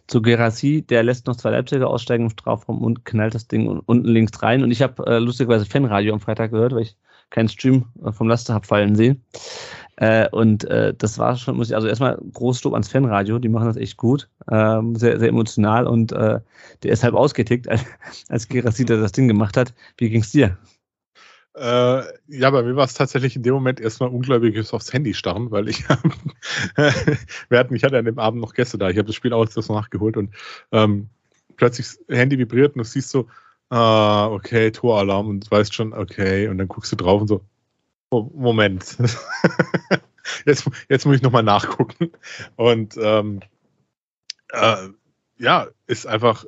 zu 0.06 0.20
Gerassi, 0.20 0.82
der 0.82 1.02
lässt 1.02 1.26
noch 1.26 1.36
zwei 1.36 1.50
Leipziger 1.50 1.88
aussteigen 1.88 2.24
im 2.24 2.30
Strafraum 2.30 2.82
und 2.82 3.04
knallt 3.04 3.34
das 3.34 3.48
Ding 3.48 3.66
unten 3.66 4.08
links 4.08 4.42
rein. 4.42 4.62
Und 4.62 4.70
ich 4.70 4.82
habe 4.82 5.06
äh, 5.06 5.18
lustigerweise 5.18 5.64
Fanradio 5.64 6.12
am 6.12 6.20
Freitag 6.20 6.50
gehört, 6.50 6.74
weil 6.74 6.82
ich 6.82 6.96
keinen 7.30 7.48
Stream 7.48 7.86
äh, 8.04 8.12
vom 8.12 8.28
Laster 8.28 8.54
habe 8.54 8.66
fallen 8.66 8.96
sehen. 8.96 9.24
Äh, 9.96 10.28
und 10.30 10.64
äh, 10.64 10.92
das 10.92 11.18
war 11.18 11.36
schon, 11.36 11.56
muss 11.56 11.70
ich, 11.70 11.76
also 11.76 11.86
erstmal 11.86 12.20
Großstopp 12.32 12.72
ans 12.74 12.88
Fanradio, 12.88 13.38
die 13.38 13.48
machen 13.48 13.66
das 13.66 13.76
echt 13.76 13.96
gut, 13.96 14.28
ähm, 14.50 14.96
sehr, 14.96 15.18
sehr 15.18 15.28
emotional 15.28 15.86
und 15.86 16.12
äh, 16.12 16.40
der 16.82 16.92
ist 16.92 17.04
halb 17.04 17.14
ausgetickt, 17.14 17.68
als, 17.68 17.84
als 18.28 18.48
Gerassi 18.48 18.84
das 18.84 19.12
Ding 19.12 19.28
gemacht 19.28 19.56
hat. 19.56 19.72
Wie 19.96 20.10
ging's 20.10 20.32
dir? 20.32 20.58
Äh, 21.54 22.02
ja, 22.26 22.50
bei 22.50 22.62
mir 22.62 22.74
war 22.74 22.84
es 22.84 22.94
tatsächlich 22.94 23.36
in 23.36 23.44
dem 23.44 23.54
Moment 23.54 23.80
erstmal 23.80 24.08
ungläubiges 24.08 24.72
aufs 24.72 24.92
Handy 24.92 25.14
starren, 25.14 25.52
weil 25.52 25.68
ich 25.68 25.88
wir 27.48 27.58
hatten, 27.58 27.76
ich 27.76 27.84
hatte 27.84 27.96
an 27.98 28.04
dem 28.04 28.18
Abend 28.18 28.40
noch 28.40 28.54
Gäste 28.54 28.76
da, 28.76 28.90
ich 28.90 28.98
habe 28.98 29.06
das 29.06 29.14
Spiel 29.14 29.32
auch 29.32 29.46
das 29.46 29.68
nachgeholt 29.68 30.16
und 30.16 30.34
ähm, 30.72 31.08
plötzlich 31.56 31.86
das 31.86 32.16
Handy 32.16 32.38
vibriert 32.38 32.74
und 32.74 32.78
du 32.78 32.84
siehst 32.84 33.10
so, 33.10 33.28
ah, 33.70 34.26
okay, 34.26 34.72
Toralarm 34.72 35.28
und 35.28 35.48
weißt 35.50 35.72
schon, 35.72 35.92
okay, 35.92 36.48
und 36.48 36.58
dann 36.58 36.68
guckst 36.68 36.90
du 36.90 36.96
drauf 36.96 37.20
und 37.20 37.28
so, 37.28 37.40
oh, 38.10 38.30
Moment. 38.34 38.96
jetzt, 40.46 40.68
jetzt 40.88 41.06
muss 41.06 41.16
ich 41.16 41.22
nochmal 41.22 41.42
nachgucken. 41.42 42.10
Und 42.56 42.96
ähm, 43.00 43.40
äh, 44.50 44.88
ja, 45.38 45.68
ist 45.86 46.06
einfach 46.06 46.44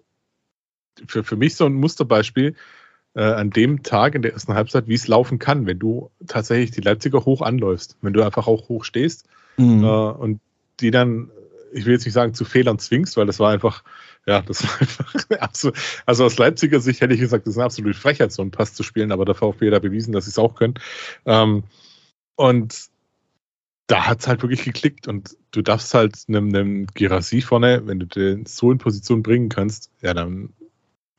für, 1.07 1.25
für 1.25 1.37
mich 1.37 1.57
so 1.57 1.67
ein 1.67 1.75
Musterbeispiel, 1.75 2.55
äh, 3.17 3.23
an 3.23 3.51
dem 3.51 3.83
Tag 3.83 4.15
in 4.15 4.23
der 4.23 4.35
ersten 4.35 4.55
Halbzeit, 4.55 4.87
wie 4.87 4.95
es 4.95 5.09
laufen 5.09 5.39
kann, 5.39 5.67
wenn 5.67 5.79
du 5.79 6.11
tatsächlich 6.27 6.71
die 6.71 6.83
Leipziger 6.83 7.25
hoch 7.25 7.43
anläufst, 7.43 7.97
wenn 8.03 8.13
du 8.13 8.23
einfach 8.23 8.47
auch 8.47 8.69
hoch 8.69 8.85
stehst 8.85 9.27
mhm. 9.57 9.83
äh, 9.83 9.87
und 9.87 10.41
die 10.81 10.91
dann, 10.91 11.31
ich 11.73 11.87
will 11.87 11.95
jetzt 11.95 12.05
nicht 12.05 12.15
sagen, 12.15 12.35
zu 12.35 12.45
Fehlern 12.45 12.79
zwingst, 12.79 13.17
weil 13.17 13.27
das 13.27 13.41
war 13.41 13.51
einfach 13.51 13.83
Ja, 14.27 14.43
das 14.43 14.65
war 14.65 14.81
einfach 14.81 15.15
absolut. 15.41 15.79
Also 16.05 16.25
aus 16.25 16.37
Leipziger 16.37 16.81
Sicht 16.81 17.01
hätte 17.01 17.15
ich 17.15 17.21
gesagt, 17.21 17.47
das 17.47 17.55
ist 17.55 17.59
eine 17.59 17.65
absolute 17.65 17.99
Frechheit, 17.99 18.33
so 18.33 18.43
einen 18.43 18.51
Pass 18.51 18.75
zu 18.75 18.83
spielen, 18.83 19.13
aber 19.13 19.25
der 19.25 19.35
VfB 19.35 19.73
hat 19.73 19.83
bewiesen, 19.83 20.13
dass 20.13 20.25
sie 20.25 20.31
es 20.31 20.39
auch 20.39 20.55
können. 20.55 20.75
Ähm, 21.25 21.65
und 22.35 22.89
da 23.87 24.07
hat 24.07 24.21
es 24.21 24.29
halt 24.29 24.43
wirklich 24.43 24.65
geklickt 24.65 25.07
und 25.07 25.37
du 25.53 25.63
darfst 25.63 25.95
halt 25.95 26.17
einem, 26.29 26.49
einem 26.49 26.87
Girassi 26.89 27.41
vorne, 27.41 27.83
wenn 27.87 28.01
du 28.01 28.07
den 28.07 28.45
so 28.45 28.73
in 28.73 28.79
Position 28.79 29.23
bringen 29.23 29.49
kannst, 29.49 29.91
ja, 30.03 30.13
dann 30.13 30.53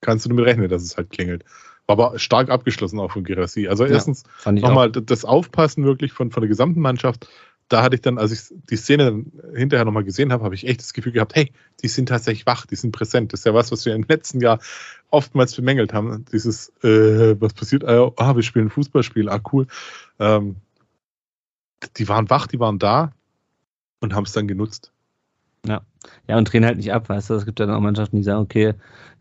kannst 0.01 0.25
du 0.25 0.29
damit 0.29 0.45
rechnen, 0.45 0.69
dass 0.69 0.83
es 0.83 0.97
halt 0.97 1.10
klingelt. 1.10 1.43
Aber 1.88 2.19
stark 2.19 2.50
abgeschlossen 2.50 3.00
auch 3.00 3.12
von 3.12 3.23
Girassi. 3.23 3.67
Also 3.67 3.86
erstens 3.86 4.23
ja, 4.45 4.52
nochmal 4.52 4.91
das 4.91 5.23
Aufpassen 5.23 5.86
wirklich 5.86 6.12
von, 6.12 6.32
von 6.32 6.41
der 6.41 6.50
gesamten 6.50 6.82
Mannschaft. 6.82 7.28
Da 7.69 7.82
hatte 7.82 7.95
ich 7.95 8.02
dann, 8.02 8.17
als 8.17 8.32
ich 8.32 8.58
die 8.69 8.78
Szene 8.78 9.26
hinterher 9.54 9.86
nochmal 9.86 10.04
gesehen 10.04 10.32
habe, 10.32 10.43
habe 10.43 10.56
ich 10.56 10.67
echt 10.67 10.82
das 10.82 10.93
Gefühl 10.93 11.12
gehabt, 11.12 11.36
hey, 11.36 11.52
die 11.82 11.88
sind 11.88 12.08
tatsächlich 12.08 12.45
wach, 12.45 12.65
die 12.65 12.76
sind 12.76 12.91
präsent. 12.91 13.34
Das 13.34 13.41
ist 13.41 13.45
ja 13.45 13.54
was, 13.54 13.71
was 13.71 13.86
wir 13.86 13.93
im 13.93 14.06
letzten 14.08 14.41
Jahr 14.41 14.60
oftmals 15.10 15.56
bemängelt 15.56 15.93
haben. 15.93 16.26
Dieses, 16.32 16.69
äh, 16.84 17.39
was 17.39 17.54
passiert? 17.54 17.84
Ah, 17.86 18.36
wir 18.36 18.43
spielen 18.43 18.67
ein 18.67 18.71
Fußballspiel, 18.71 19.30
ah, 19.30 19.41
cool. 19.52 19.67
Ähm, 20.19 20.58
die 21.97 22.08
waren 22.08 22.30
wach, 22.30 22.47
die 22.47 22.60
waren 22.60 22.80
da 22.80 23.12
und 24.00 24.13
haben 24.13 24.23
es 24.23 24.34
dann 24.34 24.47
genutzt. 24.47 24.91
Ja. 25.65 25.82
Ja, 26.28 26.38
und 26.38 26.52
drehen 26.52 26.65
halt 26.65 26.78
nicht 26.78 26.93
ab, 26.93 27.10
weißt 27.10 27.30
du? 27.30 27.36
Es 27.36 27.46
gibt 27.46 27.60
ja 27.60 27.65
dann 27.65 27.76
auch 27.76 27.82
Mannschaften, 27.82 28.17
die 28.17 28.24
sagen, 28.24 28.41
okay, 28.41 28.74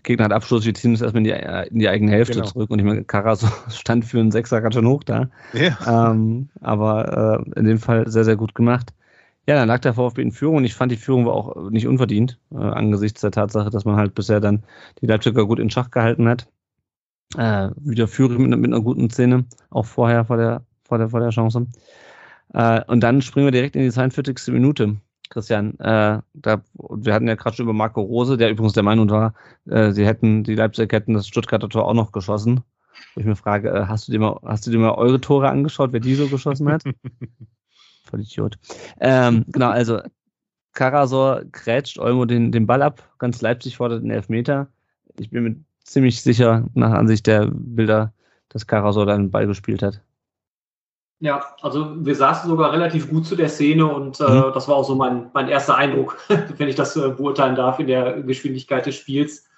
Gegner 0.02 0.24
hat 0.26 0.32
Abschluss, 0.32 0.64
wir 0.64 0.74
ziehen 0.74 0.92
uns 0.92 1.02
erstmal 1.02 1.20
in 1.20 1.24
die, 1.24 1.30
äh, 1.30 1.68
in 1.68 1.78
die 1.80 1.88
eigene 1.88 2.12
Hälfte 2.12 2.34
genau. 2.34 2.46
zurück. 2.46 2.70
Und 2.70 2.78
ich 2.78 2.84
meine, 2.84 3.04
Karas 3.04 3.44
stand 3.74 4.04
für 4.04 4.20
einen 4.20 4.30
Sechser 4.30 4.60
ganz 4.60 4.74
schön 4.74 4.86
hoch 4.86 5.04
da. 5.04 5.28
Ja. 5.52 6.10
Ähm, 6.10 6.48
aber 6.60 7.44
äh, 7.54 7.58
in 7.58 7.66
dem 7.66 7.78
Fall 7.78 8.08
sehr, 8.08 8.24
sehr 8.24 8.36
gut 8.36 8.54
gemacht. 8.54 8.92
Ja, 9.48 9.54
dann 9.54 9.68
lag 9.68 9.80
der 9.80 9.94
VfB 9.94 10.22
in 10.22 10.32
Führung 10.32 10.56
und 10.56 10.64
ich 10.64 10.74
fand, 10.74 10.90
die 10.90 10.96
Führung 10.96 11.26
war 11.26 11.34
auch 11.34 11.70
nicht 11.70 11.86
unverdient, 11.86 12.38
äh, 12.52 12.56
angesichts 12.56 13.20
der 13.20 13.30
Tatsache, 13.30 13.70
dass 13.70 13.84
man 13.84 13.96
halt 13.96 14.14
bisher 14.14 14.40
dann 14.40 14.64
die 15.00 15.06
Leipziger 15.06 15.46
gut 15.46 15.60
in 15.60 15.70
Schach 15.70 15.90
gehalten 15.90 16.28
hat. 16.28 16.48
Äh, 17.36 17.70
wieder 17.76 18.08
Führung 18.08 18.48
mit, 18.48 18.58
mit 18.58 18.72
einer 18.72 18.82
guten 18.82 19.10
Szene, 19.10 19.44
auch 19.70 19.86
vorher 19.86 20.24
vor 20.24 20.36
der, 20.36 20.62
vor 20.84 20.98
der, 20.98 21.10
vor 21.10 21.20
der 21.20 21.30
Chance. 21.30 21.66
Äh, 22.54 22.82
und 22.86 23.00
dann 23.00 23.22
springen 23.22 23.46
wir 23.46 23.52
direkt 23.52 23.76
in 23.76 23.82
die 23.82 23.90
42. 23.90 24.52
Minute. 24.52 24.96
Christian, 25.30 25.78
äh, 25.78 26.20
da, 26.34 26.62
wir 26.74 27.14
hatten 27.14 27.28
ja 27.28 27.34
gerade 27.34 27.56
schon 27.56 27.64
über 27.64 27.72
Marco 27.72 28.00
Rose, 28.00 28.36
der 28.36 28.50
übrigens 28.50 28.74
der 28.74 28.82
Meinung 28.82 29.10
war, 29.10 29.34
äh, 29.66 29.92
sie 29.92 30.06
hätten, 30.06 30.44
die 30.44 30.54
Leipzig 30.54 30.92
hätten 30.92 31.14
das 31.14 31.26
Stuttgarter 31.26 31.68
Tor 31.68 31.86
auch 31.86 31.94
noch 31.94 32.12
geschossen. 32.12 32.62
Wo 33.14 33.20
ich 33.20 33.26
mir 33.26 33.36
frage, 33.36 33.70
äh, 33.70 33.86
hast 33.86 34.08
du 34.08 34.12
dir 34.12 34.20
mal, 34.20 34.38
hast 34.44 34.66
du 34.66 34.70
dir 34.70 34.78
mal 34.78 34.92
eure 34.92 35.20
Tore 35.20 35.48
angeschaut, 35.48 35.92
wer 35.92 36.00
die 36.00 36.14
so 36.14 36.28
geschossen 36.28 36.70
hat? 36.70 36.84
Voll 38.04 38.20
Idiot. 38.20 38.58
Ähm, 39.00 39.44
genau, 39.48 39.70
also 39.70 40.00
Karasor 40.72 41.44
grätscht 41.50 41.98
Olmo 41.98 42.24
den, 42.24 42.52
den 42.52 42.66
Ball 42.66 42.82
ab, 42.82 43.02
ganz 43.18 43.40
Leipzig 43.40 43.76
fordert 43.76 44.02
den 44.02 44.10
Elfmeter. 44.10 44.68
Ich 45.18 45.30
bin 45.30 45.42
mir 45.42 45.56
ziemlich 45.82 46.22
sicher, 46.22 46.68
nach 46.74 46.92
Ansicht 46.92 47.26
der 47.26 47.46
Bilder, 47.50 48.12
dass 48.48 48.66
Karasor 48.66 49.06
dann 49.06 49.24
den 49.24 49.30
Ball 49.30 49.46
gespielt 49.46 49.82
hat. 49.82 50.02
Ja, 51.18 51.42
also 51.62 52.04
wir 52.04 52.14
saßen 52.14 52.48
sogar 52.48 52.72
relativ 52.72 53.08
gut 53.08 53.26
zu 53.26 53.36
der 53.36 53.48
Szene 53.48 53.86
und 53.86 54.20
äh, 54.20 54.28
mhm. 54.28 54.52
das 54.52 54.68
war 54.68 54.76
auch 54.76 54.84
so 54.84 54.94
mein, 54.94 55.30
mein 55.32 55.48
erster 55.48 55.76
Eindruck, 55.76 56.18
wenn 56.28 56.68
ich 56.68 56.74
das 56.74 56.94
äh, 56.96 57.08
beurteilen 57.08 57.56
darf 57.56 57.78
in 57.78 57.86
der 57.86 58.22
Geschwindigkeit 58.22 58.84
des 58.84 58.96
Spiels. 58.96 59.48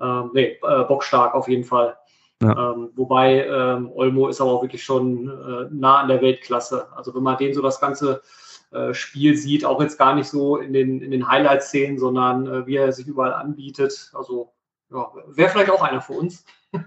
Ähm, 0.00 0.30
nee, 0.34 0.58
äh, 0.62 0.84
bockstark 0.84 1.34
auf 1.34 1.48
jeden 1.48 1.64
Fall. 1.64 1.96
Ja. 2.42 2.72
Ähm, 2.72 2.90
wobei 2.94 3.46
ähm, 3.46 3.90
Olmo 3.92 4.28
ist 4.28 4.40
aber 4.40 4.52
auch 4.52 4.62
wirklich 4.62 4.84
schon 4.84 5.28
äh, 5.28 5.74
nah 5.74 6.00
an 6.00 6.08
der 6.08 6.20
Weltklasse. 6.20 6.88
Also 6.94 7.14
wenn 7.14 7.22
man 7.22 7.38
den 7.38 7.54
so 7.54 7.62
das 7.62 7.80
ganze 7.80 8.22
äh, 8.70 8.92
Spiel 8.92 9.36
sieht, 9.36 9.64
auch 9.64 9.80
jetzt 9.80 9.98
gar 9.98 10.14
nicht 10.14 10.28
so 10.28 10.58
in 10.58 10.72
den, 10.72 11.00
in 11.00 11.10
den 11.10 11.26
Highlight-Szenen, 11.26 11.98
sondern 11.98 12.46
äh, 12.46 12.66
wie 12.66 12.76
er 12.76 12.92
sich 12.92 13.06
überall 13.06 13.32
anbietet. 13.32 14.12
Also 14.14 14.52
ja, 14.90 15.10
wäre 15.26 15.48
vielleicht 15.48 15.70
auch 15.70 15.82
einer 15.82 16.02
für 16.02 16.12
uns. 16.12 16.44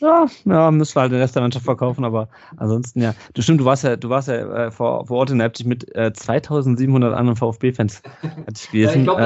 Ja, 0.00 0.26
ja, 0.44 0.70
müssen 0.70 0.94
wir 0.94 1.02
halt 1.02 1.12
den 1.12 1.20
Rest 1.20 1.34
der 1.34 1.42
Mannschaft 1.42 1.64
verkaufen, 1.64 2.04
aber 2.04 2.28
ansonsten 2.56 3.00
ja. 3.00 3.14
Du 3.34 3.42
stimmt, 3.42 3.60
du 3.60 3.64
warst 3.64 3.84
ja, 3.84 3.96
du 3.96 4.08
warst 4.08 4.28
ja 4.28 4.66
äh, 4.66 4.70
vor, 4.70 5.06
vor 5.06 5.18
Ort 5.18 5.30
in 5.30 5.38
Leipzig 5.38 5.66
mit 5.66 5.94
äh, 5.94 6.12
2700 6.12 7.14
anderen 7.14 7.36
VfB-Fans. 7.36 8.02
ich 8.22 8.72
Ja, 8.72 8.92
ich 8.92 9.04
glaube, 9.04 9.22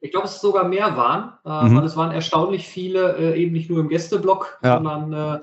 äh, 0.00 0.24
es 0.24 0.40
sogar 0.40 0.68
mehr 0.68 0.96
waren, 0.96 1.32
äh, 1.44 1.68
mhm. 1.68 1.76
weil 1.76 1.84
es 1.84 1.96
waren 1.96 2.10
erstaunlich 2.10 2.66
viele, 2.66 3.16
äh, 3.16 3.40
eben 3.40 3.52
nicht 3.52 3.70
nur 3.70 3.80
im 3.80 3.88
Gästeblock, 3.88 4.58
ja. 4.62 4.76
sondern 4.76 5.12
äh, 5.12 5.40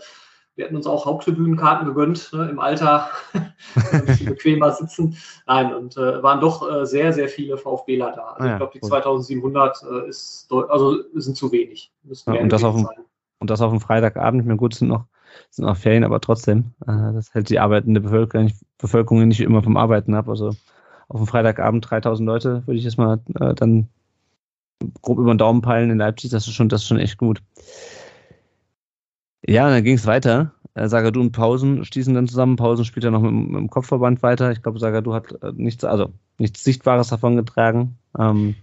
wir 0.56 0.66
hatten 0.66 0.76
uns 0.76 0.86
auch 0.86 1.06
Haupttribünenkarten 1.06 1.88
gegönnt, 1.88 2.32
ne, 2.34 2.50
im 2.50 2.60
Alter 2.60 3.10
ein 3.34 4.06
bisschen 4.06 4.28
bequemer 4.28 4.72
sitzen. 4.72 5.18
Nein, 5.48 5.74
und 5.74 5.98
äh, 5.98 6.22
waren 6.22 6.42
doch 6.42 6.70
äh, 6.70 6.86
sehr, 6.86 7.14
sehr 7.14 7.30
viele 7.30 7.58
VfBler 7.58 8.12
da. 8.12 8.22
Also 8.34 8.44
ah, 8.44 8.46
ja, 8.46 8.52
ich 8.54 8.58
glaube, 8.58 8.74
die 8.74 8.82
2700 8.82 9.84
äh, 9.84 10.10
ist, 10.10 10.52
also 10.52 10.98
sind 11.16 11.38
zu 11.38 11.52
wenig. 11.52 11.92
Ja, 12.28 12.42
und 12.42 12.50
das 12.50 12.64
auf 12.64 12.76
dem, 12.76 12.86
sein. 12.86 13.06
Und 13.42 13.50
das 13.50 13.62
auf 13.62 13.72
dem 13.72 13.82
Freitagabend. 13.82 14.46
Meine, 14.46 14.58
gut, 14.58 14.76
sind 14.76 14.88
noch, 14.88 15.06
sind 15.50 15.66
noch 15.66 15.76
Ferien, 15.76 16.04
aber 16.04 16.22
trotzdem, 16.22 16.76
äh, 16.84 17.12
das 17.14 17.34
hält 17.34 17.50
die 17.50 17.60
arbeitende 17.60 18.00
Bevölkerung 18.00 18.46
nicht, 18.46 18.58
Bevölkerung 18.78 19.28
nicht 19.28 19.42
immer 19.42 19.64
vom 19.64 19.78
Arbeiten 19.78 20.14
ab. 20.14 20.30
Also 20.30 20.52
auf 21.08 21.20
dem 21.20 21.26
Freitagabend 21.26 21.90
3000 21.90 22.26
Leute 22.26 22.68
würde 22.68 22.78
ich 22.78 22.84
jetzt 22.84 23.00
mal 23.00 23.20
äh, 23.40 23.56
dann 23.56 23.90
grob 25.02 25.18
über 25.18 25.34
den 25.34 25.40
Daumen 25.40 25.62
peilen 25.64 25.90
in 25.90 25.98
Leipzig. 25.98 26.30
Das 26.30 26.48
ist 26.48 26.54
schon, 26.54 26.70
das 26.70 26.84
ist 26.84 26.88
schon 26.88 27.00
echt 27.00 27.18
gut. 27.18 27.42
Ja, 29.44 29.72
dann 29.72 29.84
ging 29.84 29.96
es 29.96 30.06
weiter. 30.06 30.54
Äh, 30.76 30.88
Sagadu 30.88 31.20
und 31.20 31.32
Pausen 31.32 31.84
stießen 31.84 32.14
dann 32.14 32.28
zusammen. 32.28 32.58
Pausen 32.58 32.86
spielt 32.86 33.04
ja 33.06 33.10
noch 33.10 33.22
mit, 33.22 33.32
mit 33.34 33.60
dem 33.60 33.70
Kopfverband 33.72 34.22
weiter. 34.22 34.52
Ich 34.52 34.62
glaube, 34.62 34.78
Sagadu 34.78 35.16
hat 35.16 35.32
äh, 35.42 35.52
nichts, 35.56 35.84
also 35.84 36.14
nichts 36.38 36.64
Sichtbares 36.64 37.08
davon 37.08 37.38
getragen. 37.38 37.98
Ähm, 38.20 38.54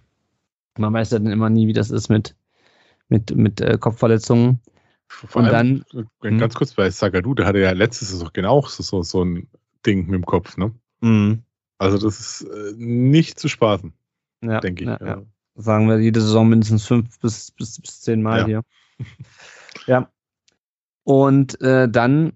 man 0.79 0.93
weiß 0.93 1.11
ja 1.11 1.19
dann 1.19 1.33
immer 1.33 1.51
nie, 1.51 1.67
wie 1.67 1.73
das 1.73 1.91
ist 1.91 2.09
mit, 2.09 2.37
mit, 3.09 3.35
mit 3.35 3.61
äh, 3.61 3.79
Kopfverletzungen. 3.79 4.61
Vor 5.09 5.43
und 5.43 5.49
allem, 5.49 5.85
dann, 5.93 6.07
äh, 6.23 6.37
ganz 6.37 6.55
kurz 6.55 6.75
bei 6.75 6.91
Sagadu, 6.91 7.35
der 7.35 7.47
hatte 7.47 7.61
ja 7.61 7.73
letztes 7.73 8.11
Saison 8.11 8.29
genau 8.33 8.63
so, 8.63 9.03
so 9.03 9.25
ein 9.25 9.49
Ding 9.87 10.07
mit 10.07 10.15
dem 10.15 10.27
Kopf, 10.27 10.57
ne? 10.57 10.73
Mhm. 11.01 11.43
Also 11.79 11.97
das 11.97 12.21
ist 12.21 12.43
äh, 12.43 12.75
nicht 12.77 13.39
zu 13.39 13.49
spaßen, 13.49 13.93
ja, 14.43 14.61
denke 14.61 14.85
ich. 14.85 14.89
Ja, 14.89 14.99
ja. 15.01 15.23
Sagen 15.55 15.89
wir 15.89 15.99
jede 15.99 16.21
Saison 16.21 16.49
mindestens 16.49 16.87
fünf 16.87 17.19
bis, 17.21 17.51
bis, 17.53 17.81
bis 17.81 18.01
zehn 18.01 18.23
Mal 18.23 18.45
hier. 18.45 18.63
ja. 19.87 20.11
Und 21.05 21.61
äh, 21.63 21.89
dann 21.89 22.35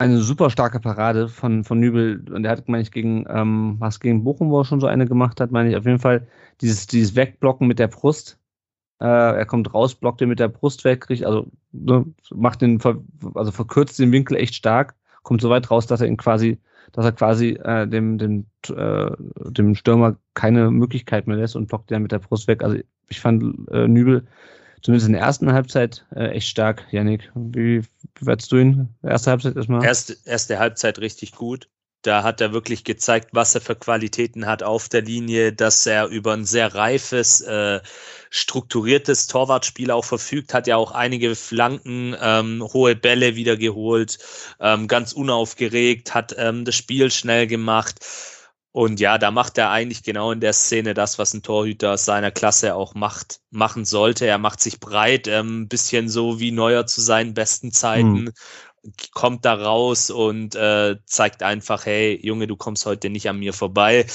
eine 0.00 0.18
super 0.18 0.50
starke 0.50 0.80
Parade 0.80 1.28
von, 1.28 1.62
von 1.62 1.78
Nübel. 1.78 2.24
Und 2.30 2.42
der 2.42 2.52
hat, 2.52 2.68
meine 2.68 2.82
ich, 2.82 2.90
gegen, 2.90 3.26
ähm, 3.28 3.76
was 3.78 4.00
gegen 4.00 4.24
Bochum, 4.24 4.50
wo 4.50 4.60
er 4.60 4.64
schon 4.64 4.80
so 4.80 4.86
eine 4.86 5.06
gemacht 5.06 5.40
hat, 5.40 5.50
meine 5.50 5.70
ich, 5.70 5.76
auf 5.76 5.84
jeden 5.84 5.98
Fall 5.98 6.26
dieses, 6.60 6.86
dieses 6.86 7.16
Wegblocken 7.16 7.66
mit 7.66 7.78
der 7.78 7.88
Brust 7.88 8.39
er 9.06 9.46
kommt 9.46 9.72
raus, 9.72 9.94
blockt 9.94 10.20
den 10.20 10.28
mit 10.28 10.40
der 10.40 10.48
Brust 10.48 10.84
weg, 10.84 11.02
kriegt, 11.02 11.24
also 11.24 11.46
ne, 11.72 12.04
macht 12.34 12.60
den, 12.60 12.80
also 13.34 13.50
verkürzt 13.50 13.98
den 13.98 14.12
Winkel 14.12 14.36
echt 14.36 14.54
stark, 14.54 14.94
kommt 15.22 15.40
so 15.40 15.50
weit 15.50 15.70
raus, 15.70 15.86
dass 15.86 16.00
er 16.00 16.06
ihn 16.06 16.16
quasi, 16.16 16.58
dass 16.92 17.04
er 17.04 17.12
quasi 17.12 17.58
äh, 17.62 17.86
dem, 17.86 18.18
dem, 18.18 18.46
äh, 18.68 19.10
dem 19.50 19.74
Stürmer 19.74 20.16
keine 20.34 20.70
Möglichkeit 20.70 21.26
mehr 21.26 21.36
lässt 21.36 21.56
und 21.56 21.68
blockt 21.68 21.90
den 21.90 22.02
mit 22.02 22.12
der 22.12 22.18
Brust 22.18 22.46
weg. 22.46 22.62
Also 22.62 22.78
ich 23.08 23.20
fand 23.20 23.68
äh, 23.70 23.88
Nübel 23.88 24.26
zumindest 24.82 25.08
in 25.08 25.12
der 25.14 25.22
ersten 25.22 25.52
Halbzeit 25.52 26.06
äh, 26.14 26.28
echt 26.28 26.48
stark. 26.48 26.86
Janik, 26.90 27.30
wie 27.34 27.82
bewertest 28.18 28.52
du 28.52 28.56
ihn? 28.56 28.88
Erste 29.02 29.30
Halbzeit 29.30 29.56
erstmal? 29.56 29.84
Erste, 29.84 30.16
erste 30.24 30.58
Halbzeit 30.58 30.98
richtig 30.98 31.32
gut. 31.32 31.68
Da 32.02 32.22
hat 32.22 32.40
er 32.40 32.52
wirklich 32.52 32.84
gezeigt, 32.84 33.30
was 33.32 33.54
er 33.54 33.60
für 33.60 33.76
Qualitäten 33.76 34.46
hat 34.46 34.62
auf 34.62 34.88
der 34.88 35.02
Linie, 35.02 35.52
dass 35.52 35.84
er 35.84 36.06
über 36.06 36.32
ein 36.32 36.46
sehr 36.46 36.74
reifes, 36.74 37.42
äh, 37.42 37.80
strukturiertes 38.30 39.26
Torwartspiel 39.26 39.90
auch 39.90 40.04
verfügt, 40.04 40.54
hat 40.54 40.66
ja 40.66 40.76
auch 40.76 40.92
einige 40.92 41.36
Flanken, 41.36 42.16
ähm, 42.18 42.62
hohe 42.72 42.96
Bälle 42.96 43.36
wieder 43.36 43.56
geholt, 43.58 44.18
ähm, 44.60 44.88
ganz 44.88 45.12
unaufgeregt, 45.12 46.14
hat 46.14 46.34
ähm, 46.38 46.64
das 46.64 46.74
Spiel 46.74 47.10
schnell 47.10 47.46
gemacht. 47.46 48.00
Und 48.72 49.00
ja, 49.00 49.18
da 49.18 49.32
macht 49.32 49.58
er 49.58 49.70
eigentlich 49.70 50.04
genau 50.04 50.30
in 50.30 50.38
der 50.38 50.52
Szene 50.52 50.94
das, 50.94 51.18
was 51.18 51.34
ein 51.34 51.42
Torhüter 51.42 51.98
seiner 51.98 52.30
Klasse 52.30 52.76
auch 52.76 52.94
macht, 52.94 53.40
machen 53.50 53.84
sollte. 53.84 54.26
Er 54.26 54.38
macht 54.38 54.60
sich 54.60 54.78
breit, 54.78 55.26
ähm, 55.26 55.66
bisschen 55.66 56.08
so 56.08 56.38
wie 56.38 56.52
Neuer 56.52 56.86
zu 56.86 57.00
seinen 57.00 57.34
besten 57.34 57.72
Zeiten, 57.72 58.26
hm 58.26 58.32
kommt 59.12 59.44
da 59.44 59.54
raus 59.54 60.10
und 60.10 60.54
äh, 60.54 60.96
zeigt 61.04 61.42
einfach, 61.42 61.86
hey, 61.86 62.18
Junge, 62.22 62.46
du 62.46 62.56
kommst 62.56 62.86
heute 62.86 63.10
nicht 63.10 63.28
an 63.28 63.38
mir 63.38 63.52
vorbei. 63.52 64.06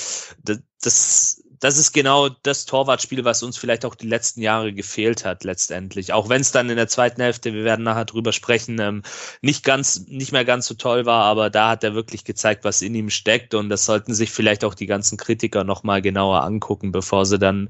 Das, 0.44 0.60
das, 0.82 1.44
das 1.60 1.78
ist 1.78 1.94
genau 1.94 2.30
das 2.30 2.66
Torwartspiel, 2.66 3.26
was 3.26 3.44
uns 3.44 3.58
vielleicht 3.58 3.86
auch 3.86 3.96
die 3.96 4.08
letzten 4.08 4.42
Jahre 4.42 4.74
gefehlt 4.74 5.24
hat, 5.26 5.44
letztendlich. 5.44 6.14
Auch 6.14 6.30
wenn 6.30 6.42
es 6.42 6.52
dann 6.52 6.70
in 6.70 6.76
der 6.76 6.88
zweiten 6.88 7.22
Hälfte, 7.22 7.54
wir 7.54 7.64
werden 7.64 7.84
nachher 7.84 8.06
drüber 8.06 8.34
sprechen, 8.34 8.80
ähm, 8.80 9.04
nicht 9.42 9.64
ganz, 9.64 10.06
nicht 10.08 10.32
mehr 10.32 10.46
ganz 10.46 10.66
so 10.68 10.74
toll 10.74 11.06
war, 11.06 11.24
aber 11.24 11.50
da 11.50 11.70
hat 11.70 11.84
er 11.84 11.96
wirklich 11.96 12.24
gezeigt, 12.24 12.64
was 12.64 12.82
in 12.82 12.96
ihm 12.96 13.10
steckt 13.10 13.54
und 13.54 13.70
das 13.70 13.86
sollten 13.86 14.14
sich 14.14 14.32
vielleicht 14.32 14.64
auch 14.64 14.74
die 14.74 14.88
ganzen 14.88 15.18
Kritiker 15.18 15.64
nochmal 15.64 16.02
genauer 16.02 16.44
angucken, 16.44 16.92
bevor 16.92 17.26
sie 17.26 17.40
dann 17.40 17.70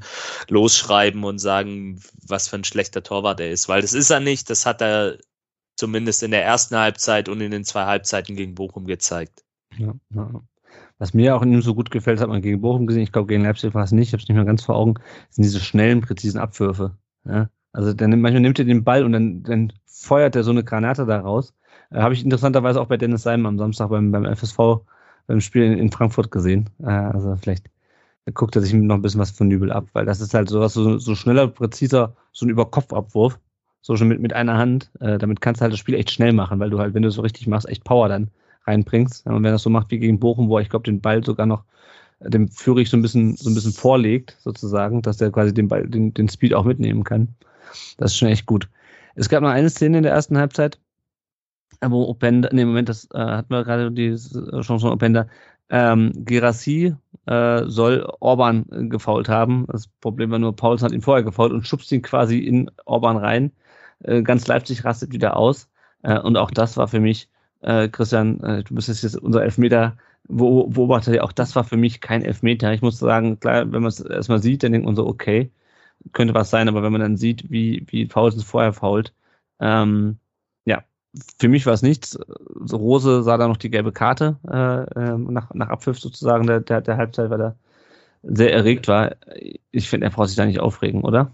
losschreiben 0.50 1.24
und 1.24 1.40
sagen, 1.40 2.02
was 2.28 2.48
für 2.48 2.56
ein 2.56 2.64
schlechter 2.64 3.04
Torwart 3.04 3.40
er 3.40 3.52
ist, 3.52 3.70
weil 3.70 3.82
das 3.82 3.94
ist 3.94 4.10
er 4.10 4.20
nicht, 4.20 4.50
das 4.50 4.66
hat 4.66 4.82
er 4.82 5.18
zumindest 5.76 6.24
in 6.24 6.32
der 6.32 6.44
ersten 6.44 6.76
Halbzeit 6.76 7.30
und 7.30 7.42
in 7.42 7.52
den 7.52 7.64
zwei 7.64 7.86
Halbzeiten 7.86 8.36
gegen 8.36 8.56
Bochum 8.56 8.86
gezeigt. 8.86 9.44
Ja, 9.78 9.94
ja. 10.14 10.42
Was 10.98 11.14
mir 11.14 11.36
auch 11.36 11.42
in 11.42 11.52
ihm 11.52 11.62
so 11.62 11.76
gut 11.76 11.92
gefällt, 11.92 12.22
hat 12.22 12.30
man 12.30 12.42
gegen 12.42 12.62
Bochum 12.62 12.88
gesehen, 12.88 13.04
ich 13.04 13.12
glaube 13.12 13.28
gegen 13.28 13.44
Leipzig 13.44 13.74
war 13.74 13.84
es 13.84 13.92
nicht, 13.92 14.08
ich 14.08 14.14
habe 14.14 14.24
es 14.24 14.30
nicht 14.30 14.36
mehr 14.36 14.46
ganz 14.46 14.64
vor 14.64 14.76
Augen, 14.76 14.96
sind 15.30 15.44
diese 15.44 15.60
schnellen, 15.60 16.02
präzisen 16.02 16.40
Abwürfe. 16.40 16.98
Ja? 17.26 17.50
Also 17.74 17.94
der 17.94 18.08
nimmt, 18.08 18.22
manchmal 18.22 18.42
nimmt 18.42 18.60
er 18.60 18.66
den 18.66 18.86
Ball 18.86 19.04
und 19.04 19.12
dann, 19.12 19.44
dann 19.44 19.74
feuert 19.86 20.36
er 20.36 20.44
so 20.44 20.52
eine 20.52 20.64
Granate 20.64 21.06
da 21.06 21.20
raus. 21.20 21.54
Äh, 21.92 22.00
Habe 22.00 22.14
ich 22.14 22.24
interessanterweise 22.24 22.80
auch 22.80 22.88
bei 22.88 22.98
Dennis 22.98 23.24
Seim 23.24 23.46
am 23.46 23.58
Samstag 23.58 23.90
beim, 23.90 24.12
beim 24.12 24.26
FSV 24.26 24.82
beim 25.28 25.42
Spiel 25.42 25.64
in, 25.64 25.78
in 25.78 25.92
Frankfurt 25.92 26.32
gesehen. 26.32 26.70
Äh, 26.82 26.88
also 26.88 27.36
vielleicht 27.36 27.70
guckt 28.34 28.56
er 28.56 28.62
sich 28.62 28.74
noch 28.74 28.96
ein 28.96 29.02
bisschen 29.02 29.20
was 29.20 29.32
von 29.32 29.48
Nübel 29.48 29.72
ab, 29.72 29.88
weil 29.94 30.06
das 30.06 30.22
ist 30.22 30.34
halt 30.34 30.50
sowas, 30.50 30.74
so, 30.74 30.98
so 30.98 31.16
schneller, 31.16 31.48
präziser, 31.48 32.16
so 32.32 32.46
ein 32.46 32.50
Überkopfabwurf, 32.50 33.40
so 33.86 33.96
schon 33.96 34.08
mit, 34.08 34.20
mit 34.20 34.34
einer 34.34 34.58
Hand. 34.58 34.90
Äh, 35.00 35.20
damit 35.20 35.42
kannst 35.42 35.62
du 35.62 35.64
halt 35.64 35.72
das 35.72 35.80
Spiel 35.80 35.94
echt 35.94 36.10
schnell 36.10 36.34
machen, 36.34 36.60
weil 36.60 36.72
du 36.72 36.80
halt, 36.80 36.96
wenn 36.96 37.04
du 37.04 37.10
es 37.10 37.16
so 37.16 37.22
richtig 37.22 37.46
machst, 37.46 37.70
echt 37.70 37.84
Power 37.84 38.10
dann 38.10 38.32
reinbringst. 38.66 39.28
Und 39.28 39.44
wenn 39.44 39.52
das 39.52 39.62
so 39.62 39.70
macht 39.70 39.92
wie 39.92 40.00
gegen 40.00 40.20
Bochum, 40.20 40.50
wo 40.50 40.58
ich 40.58 40.70
glaube, 40.70 40.86
den 40.86 41.02
Ball 41.02 41.24
sogar 41.24 41.46
noch 41.46 41.66
äh, 42.20 42.32
dem 42.32 42.48
Führig 42.50 42.90
so 42.90 42.98
ein 42.98 43.04
bisschen 43.04 43.38
so 43.38 43.48
ein 43.48 43.54
bisschen 43.54 43.74
vorlegt, 43.74 44.38
sozusagen, 44.40 45.04
dass 45.04 45.18
der 45.18 45.30
quasi 45.32 45.54
den 45.54 45.68
Ball, 45.68 45.88
den, 45.88 46.16
den 46.16 46.28
Speed 46.28 46.56
auch 46.56 46.64
mitnehmen 46.64 47.04
kann. 47.04 47.36
Das 47.98 48.12
ist 48.12 48.18
schon 48.18 48.30
echt 48.30 48.48
gut. 48.48 48.68
Es 49.14 49.30
gab 49.30 49.44
noch 49.44 49.50
eine 49.50 49.70
Szene 49.70 49.98
in 49.98 50.04
der 50.04 50.14
ersten 50.14 50.40
Halbzeit, 50.40 50.80
wo 51.86 52.06
Openda, 52.06 52.50
nee, 52.52 52.66
Moment, 52.66 52.90
das 52.90 53.08
äh, 53.14 53.20
hatten 53.20 53.54
wir 53.54 53.64
gerade 53.66 53.92
die 53.92 54.16
Chance 54.16 54.80
von 54.80 54.94
Openda, 54.94 55.28
ähm, 55.70 56.12
Gerassi 56.16 56.96
äh, 57.28 57.64
soll 57.66 58.12
Orban 58.20 58.66
äh, 58.72 58.88
gefault 58.88 59.30
haben. 59.30 59.68
Das 59.72 59.88
Problem 60.02 60.32
war 60.32 60.40
nur, 60.40 60.56
Paulsen 60.56 60.88
hat 60.88 60.92
ihn 60.92 61.02
vorher 61.02 61.24
gefault 61.24 61.54
und 61.54 61.68
schubst 61.68 61.92
ihn 61.92 62.02
quasi 62.02 62.40
in 62.40 62.72
Orban 62.86 63.18
rein. 63.18 63.52
Äh, 64.04 64.22
ganz 64.24 64.48
Leipzig 64.48 64.86
rastet 64.86 65.14
wieder 65.14 65.38
aus. 65.38 65.70
Äh, 66.04 66.20
und 66.20 66.38
auch 66.38 66.52
das 66.52 66.78
war 66.78 66.88
für 66.88 67.00
mich, 67.00 67.30
äh, 67.62 67.90
Christian, 67.90 68.40
du 68.40 68.76
bist 68.76 68.88
jetzt 68.88 69.18
unser 69.18 69.44
Elfmeter 69.44 69.98
Beobachter, 70.28 71.24
auch 71.24 71.32
das 71.32 71.56
war 71.56 71.64
für 71.64 71.78
mich 71.78 72.02
kein 72.02 72.24
Elfmeter. 72.24 72.74
Ich 72.74 72.82
muss 72.82 72.98
sagen, 72.98 73.40
klar, 73.40 73.72
wenn 73.72 73.84
man 73.84 73.90
es 73.90 74.00
erstmal 74.00 74.42
sieht, 74.42 74.64
dann 74.64 74.72
denkt 74.72 74.86
man 74.86 74.96
so, 74.96 75.06
okay, 75.06 75.52
könnte 76.14 76.34
was 76.34 76.50
sein, 76.50 76.68
aber 76.68 76.84
wenn 76.84 76.92
man 76.92 77.02
dann 77.02 77.18
sieht, 77.18 77.52
wie, 77.52 77.86
wie 77.90 78.06
Paulsen 78.08 78.42
vorher 78.42 78.74
fault, 78.74 79.14
ähm, 79.60 80.18
ja, 80.66 80.84
für 81.40 81.48
mich 81.48 81.66
war 81.66 81.74
es 81.74 81.82
nichts. 81.84 82.20
Rose 82.72 83.24
sah 83.24 83.38
da 83.38 83.48
noch 83.48 83.58
die 83.58 83.70
gelbe 83.70 83.92
Karte 83.92 84.38
äh, 84.48 85.00
ähm, 85.00 85.26
nach, 85.32 85.54
nach 85.54 85.70
Abpfiff 85.70 86.00
sozusagen 86.00 86.48
der, 86.48 86.60
der, 86.62 86.82
der 86.82 86.98
Halbzeit, 86.98 87.30
weil 87.30 87.42
er 87.42 87.56
sehr 88.24 88.54
erregt 88.54 88.88
war. 88.88 89.16
Ich 89.72 89.90
finde, 89.90 90.08
er 90.08 90.12
braucht 90.12 90.30
sich 90.30 90.38
da 90.38 90.46
nicht 90.46 90.60
aufregen, 90.60 91.04
oder? 91.04 91.32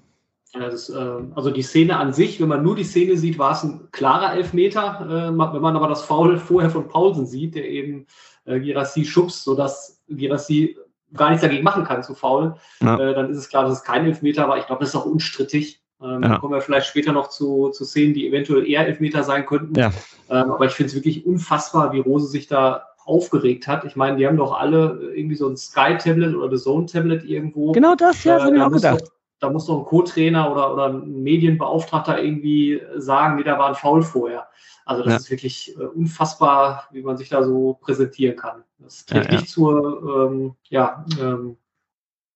Ist, 0.53 0.89
äh, 0.89 1.15
also 1.33 1.49
die 1.49 1.61
Szene 1.61 1.97
an 1.97 2.11
sich, 2.11 2.41
wenn 2.41 2.49
man 2.49 2.63
nur 2.63 2.75
die 2.75 2.83
Szene 2.83 3.15
sieht, 3.15 3.39
war 3.39 3.53
es 3.53 3.63
ein 3.63 3.87
klarer 3.91 4.33
Elfmeter. 4.33 4.99
Äh, 5.01 5.29
wenn 5.29 5.61
man 5.61 5.75
aber 5.75 5.87
das 5.87 6.03
Foul 6.03 6.37
vorher 6.37 6.69
von 6.69 6.87
Paulsen 6.87 7.25
sieht, 7.25 7.55
der 7.55 7.69
eben 7.69 8.05
äh, 8.45 8.59
Girassi 8.59 9.05
schubst, 9.05 9.43
sodass 9.43 10.01
Girassi 10.09 10.77
gar 11.13 11.29
nichts 11.29 11.41
dagegen 11.41 11.63
machen 11.63 11.83
kann 11.83 12.03
zu 12.03 12.15
faul, 12.15 12.55
ja. 12.81 12.99
äh, 12.99 13.13
dann 13.13 13.29
ist 13.29 13.37
es 13.37 13.49
klar, 13.49 13.63
dass 13.63 13.79
es 13.79 13.83
kein 13.83 14.05
Elfmeter 14.05 14.47
war. 14.47 14.57
Ich 14.57 14.67
glaube, 14.67 14.81
das 14.81 14.89
ist 14.89 14.95
auch 14.95 15.05
unstrittig. 15.05 15.81
Ähm, 16.01 16.23
ja. 16.23 16.39
kommen 16.39 16.53
wir 16.53 16.61
vielleicht 16.61 16.87
später 16.87 17.11
noch 17.11 17.29
zu, 17.29 17.69
zu 17.69 17.85
Szenen, 17.85 18.15
die 18.15 18.27
eventuell 18.27 18.67
eher 18.67 18.87
Elfmeter 18.87 19.23
sein 19.23 19.45
könnten. 19.45 19.75
Ja. 19.77 19.91
Ähm, 20.29 20.51
aber 20.51 20.65
ich 20.65 20.71
finde 20.71 20.89
es 20.89 20.95
wirklich 20.95 21.25
unfassbar, 21.25 21.93
wie 21.93 21.99
Rose 21.99 22.27
sich 22.27 22.47
da 22.47 22.87
aufgeregt 23.05 23.67
hat. 23.67 23.83
Ich 23.85 23.95
meine, 23.95 24.17
die 24.17 24.25
haben 24.25 24.37
doch 24.37 24.59
alle 24.59 25.11
irgendwie 25.13 25.35
so 25.35 25.47
ein 25.47 25.57
Sky-Tablet 25.57 26.35
oder 26.35 26.57
The 26.57 26.63
Zone-Tablet 26.63 27.23
irgendwo. 27.23 27.71
Genau 27.71 27.95
das, 27.95 28.23
ja, 28.23 28.37
äh, 28.37 28.41
habe 28.41 28.55
ich 28.55 28.61
auch 28.61 28.71
gedacht. 28.71 29.01
Doch, 29.01 29.11
da 29.41 29.49
muss 29.49 29.65
doch 29.65 29.79
ein 29.79 29.85
Co-Trainer 29.85 30.51
oder, 30.51 30.73
oder 30.73 30.89
ein 30.89 31.23
Medienbeauftragter 31.23 32.23
irgendwie 32.23 32.81
sagen, 32.95 33.35
nee, 33.35 33.43
da 33.43 33.57
war 33.57 33.69
ein 33.69 33.75
Foul 33.75 34.03
vorher. 34.03 34.47
Also 34.85 35.03
das 35.03 35.11
ja. 35.11 35.17
ist 35.17 35.31
wirklich 35.31 35.75
äh, 35.77 35.83
unfassbar, 35.83 36.87
wie 36.91 37.01
man 37.01 37.17
sich 37.17 37.29
da 37.29 37.43
so 37.43 37.73
präsentieren 37.81 38.37
kann. 38.37 38.63
Das 38.77 39.05
trägt 39.05 39.25
ja, 39.25 39.31
ja. 39.31 39.39
nicht 39.39 39.51
zur, 39.51 40.29
ähm, 40.31 40.55
ja, 40.69 41.05
ähm, 41.19 41.57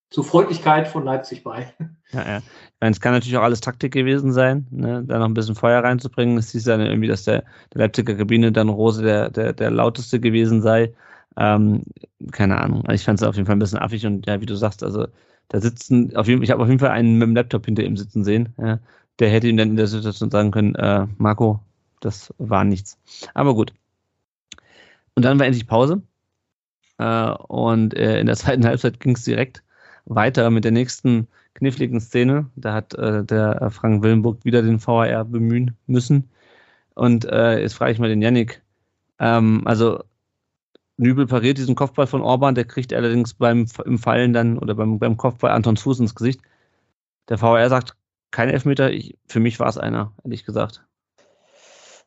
zur 0.09 0.23
Freundlichkeit 0.23 0.87
von 0.87 1.03
Leipzig 1.05 1.43
bei. 1.43 1.73
Ja, 2.11 2.25
ja. 2.25 2.37
Ich 2.37 2.81
meine, 2.81 2.91
es 2.91 3.01
kann 3.01 3.13
natürlich 3.13 3.37
auch 3.37 3.43
alles 3.43 3.61
Taktik 3.61 3.93
gewesen 3.93 4.31
sein, 4.31 4.67
ne? 4.71 5.03
da 5.05 5.19
noch 5.19 5.25
ein 5.25 5.33
bisschen 5.33 5.55
Feuer 5.55 5.83
reinzubringen. 5.83 6.37
Es 6.37 6.51
hieß 6.51 6.63
dann 6.65 6.81
irgendwie, 6.81 7.07
dass 7.07 7.23
der, 7.23 7.43
der 7.73 7.81
Leipziger 7.81 8.15
Kabine 8.15 8.51
dann 8.51 8.69
Rose 8.69 9.03
der, 9.03 9.29
der, 9.29 9.53
der 9.53 9.71
lauteste 9.71 10.19
gewesen 10.19 10.61
sei. 10.61 10.93
Ähm, 11.37 11.83
keine 12.31 12.61
Ahnung. 12.61 12.83
Ich 12.91 13.03
fand 13.03 13.19
es 13.19 13.27
auf 13.27 13.35
jeden 13.35 13.45
Fall 13.45 13.55
ein 13.55 13.59
bisschen 13.59 13.79
affig 13.79 14.05
und 14.05 14.25
ja, 14.25 14.39
wie 14.39 14.45
du 14.45 14.55
sagst, 14.55 14.83
also 14.83 15.07
da 15.49 15.61
sitzen, 15.61 16.15
auf 16.15 16.27
jeden, 16.27 16.41
ich 16.43 16.51
habe 16.51 16.61
auf 16.61 16.67
jeden 16.67 16.79
Fall 16.79 16.89
einen 16.89 17.17
mit 17.17 17.27
dem 17.27 17.35
Laptop 17.35 17.65
hinter 17.65 17.83
ihm 17.83 17.97
sitzen 17.97 18.23
sehen. 18.23 18.53
Ja? 18.57 18.79
Der 19.19 19.29
hätte 19.29 19.47
ihm 19.47 19.57
dann 19.57 19.69
in 19.69 19.75
der 19.75 19.87
Situation 19.87 20.31
sagen 20.31 20.51
können, 20.51 20.75
äh, 20.75 21.07
Marco, 21.17 21.59
das 22.01 22.33
war 22.37 22.63
nichts. 22.63 22.97
Aber 23.33 23.55
gut. 23.55 23.73
Und 25.15 25.23
dann 25.23 25.39
war 25.39 25.45
endlich 25.45 25.67
Pause. 25.67 26.01
Äh, 26.97 27.31
und 27.47 27.93
äh, 27.95 28.19
in 28.19 28.27
der 28.27 28.35
zweiten 28.35 28.65
Halbzeit 28.65 28.99
ging 28.99 29.15
es 29.15 29.23
direkt 29.23 29.63
weiter 30.05 30.49
mit 30.49 30.63
der 30.63 30.71
nächsten 30.71 31.27
kniffligen 31.53 32.01
Szene. 32.01 32.49
Da 32.55 32.73
hat 32.73 32.93
äh, 32.95 33.23
der 33.23 33.71
Frank 33.71 34.03
Willenburg 34.03 34.43
wieder 34.43 34.61
den 34.61 34.85
VAR 34.85 35.25
bemühen 35.25 35.75
müssen. 35.87 36.29
Und 36.95 37.25
äh, 37.25 37.59
jetzt 37.59 37.73
frage 37.73 37.91
ich 37.91 37.99
mal 37.99 38.09
den 38.09 38.21
Yannick. 38.21 38.61
Ähm, 39.19 39.61
also 39.65 40.03
Nübel 40.97 41.27
pariert 41.27 41.57
diesen 41.57 41.75
Kopfball 41.75 42.07
von 42.07 42.21
Orban, 42.21 42.55
der 42.55 42.65
kriegt 42.65 42.93
allerdings 42.93 43.33
beim 43.33 43.67
im 43.85 43.99
Fallen 43.99 44.33
dann 44.33 44.57
oder 44.57 44.75
beim, 44.75 44.97
beim 44.97 45.17
Kopfball 45.17 45.51
Antons 45.51 45.81
Fuß 45.81 45.99
ins 45.99 46.15
Gesicht. 46.15 46.41
Der 47.27 47.41
VAR 47.41 47.69
sagt, 47.69 47.95
kein 48.31 48.49
Elfmeter. 48.49 48.91
Ich, 48.91 49.17
für 49.27 49.39
mich 49.39 49.59
war 49.59 49.67
es 49.67 49.77
einer, 49.77 50.13
ehrlich 50.23 50.45
gesagt. 50.45 50.83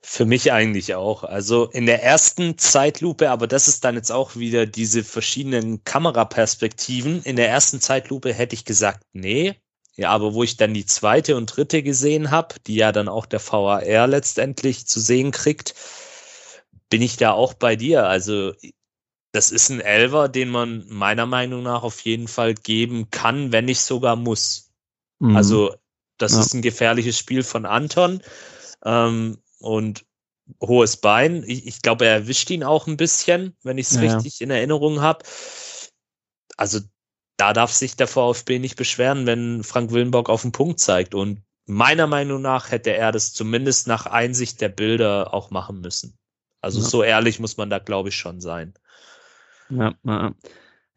Für 0.01 0.27
mich 0.27 0.53
eigentlich 0.53 0.94
auch. 0.94 1.24
Also 1.24 1.70
in 1.70 1.87
der 1.87 2.05
ersten 2.05 2.57
Zeitlupe, 2.57 3.31
aber 3.31 3.46
das 3.46 3.66
ist 3.66 3.85
dann 3.85 3.96
jetzt 3.96 4.12
auch 4.12 4.37
wieder 4.37 4.64
diese 4.64 5.03
verschiedenen 5.05 5.83
Kameraperspektiven. 5.85 7.22
In 7.22 7.37
der 7.37 7.48
ersten 7.48 7.81
Zeitlupe 7.81 8.33
hätte 8.33 8.55
ich 8.55 8.64
gesagt, 8.64 9.03
nee. 9.12 9.57
Ja, 9.96 10.11
aber 10.11 10.35
wo 10.35 10.44
ich 10.44 10.57
dann 10.57 10.74
die 10.74 10.87
zweite 10.87 11.35
und 11.37 11.46
dritte 11.46 11.83
gesehen 11.83 12.31
habe, 12.31 12.55
die 12.66 12.77
ja 12.77 12.92
dann 12.92 13.09
auch 13.09 13.27
der 13.27 13.40
VAR 13.40 14.07
letztendlich 14.07 14.87
zu 14.87 15.01
sehen 15.01 15.33
kriegt, 15.33 15.74
bin 16.88 17.03
ich 17.03 17.16
da 17.16 17.33
auch 17.33 17.55
bei 17.55 17.74
dir. 17.74 18.07
Also 18.07 18.53
das 19.33 19.51
ist 19.51 19.69
ein 19.69 19.81
Elver, 19.81 20.29
den 20.29 20.49
man 20.49 20.87
meiner 20.88 21.27
Meinung 21.27 21.62
nach 21.62 21.83
auf 21.83 22.01
jeden 22.01 22.29
Fall 22.29 22.55
geben 22.55 23.11
kann, 23.11 23.53
wenn 23.53 23.67
nicht 23.67 23.81
sogar 23.81 24.17
muss. 24.17 24.71
Mhm. 25.19 25.37
Also 25.37 25.75
das 26.17 26.33
ja. 26.33 26.41
ist 26.41 26.55
ein 26.55 26.62
gefährliches 26.62 27.19
Spiel 27.19 27.43
von 27.43 27.67
Anton. 27.67 28.23
Ähm, 28.85 29.38
und 29.61 30.05
hohes 30.61 30.97
Bein. 30.97 31.45
Ich, 31.47 31.67
ich 31.67 31.83
glaube, 31.83 32.07
er 32.07 32.12
erwischt 32.12 32.51
ihn 32.51 32.64
auch 32.64 32.87
ein 32.87 32.97
bisschen, 32.97 33.57
wenn 33.62 33.79
ich 33.79 33.88
es 33.88 33.97
ja, 33.97 34.03
richtig 34.03 34.41
in 34.41 34.51
Erinnerung 34.51 35.01
habe. 35.01 35.25
Also 36.57 36.81
da 37.37 37.53
darf 37.53 37.73
sich 37.73 37.97
der 37.97 38.09
VfB 38.09 38.59
nicht 38.59 38.77
beschweren, 38.77 39.27
wenn 39.27 39.62
Frank 39.62 39.93
Willenbock 39.93 40.29
auf 40.29 40.43
den 40.43 40.53
Punkt 40.53 40.81
zeigt. 40.81 41.14
Und 41.14 41.43
meiner 41.67 42.07
Meinung 42.07 42.43
nach 42.43 42.71
hätte 42.71 42.95
er 42.95 43.12
das 43.12 43.33
zumindest 43.33 43.87
nach 43.87 44.07
Einsicht 44.07 44.61
der 44.61 44.71
Bilder 44.71 45.35
auch 45.35 45.51
machen 45.51 45.81
müssen. 45.81 46.19
Also 46.61 46.81
ja. 46.81 46.87
so 46.87 47.03
ehrlich 47.03 47.38
muss 47.38 47.57
man 47.57 47.71
da, 47.71 47.79
glaube 47.79 48.09
ich, 48.09 48.17
schon 48.17 48.41
sein. 48.41 48.75
Ja, 49.70 49.92
ja. 50.04 50.33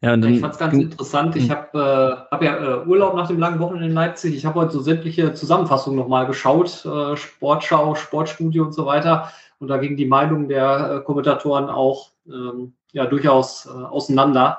Ja, 0.04 0.16
ich 0.16 0.40
fand 0.40 0.54
es 0.54 0.58
ganz 0.58 0.74
interessant. 0.74 1.36
Ich 1.36 1.48
habe 1.48 1.78
äh, 1.78 2.32
hab 2.32 2.42
ja 2.42 2.56
äh, 2.56 2.86
Urlaub 2.88 3.14
nach 3.14 3.28
dem 3.28 3.38
langen 3.38 3.60
Wochenende 3.60 3.86
in 3.86 3.94
Leipzig. 3.94 4.34
Ich 4.34 4.44
habe 4.44 4.58
heute 4.58 4.72
so 4.72 4.80
sämtliche 4.80 5.32
Zusammenfassungen 5.32 5.96
nochmal 5.96 6.26
geschaut, 6.26 6.84
äh, 6.84 7.16
Sportschau, 7.16 7.94
Sportstudio 7.94 8.64
und 8.64 8.72
so 8.72 8.84
weiter. 8.84 9.30
Und 9.60 9.68
da 9.68 9.76
ging 9.76 9.96
die 9.96 10.06
Meinung 10.06 10.48
der 10.48 10.96
äh, 10.96 11.04
Kommentatoren 11.04 11.70
auch 11.70 12.10
ähm, 12.26 12.72
ja 12.90 13.06
durchaus 13.06 13.66
äh, 13.66 13.68
auseinander. 13.68 14.58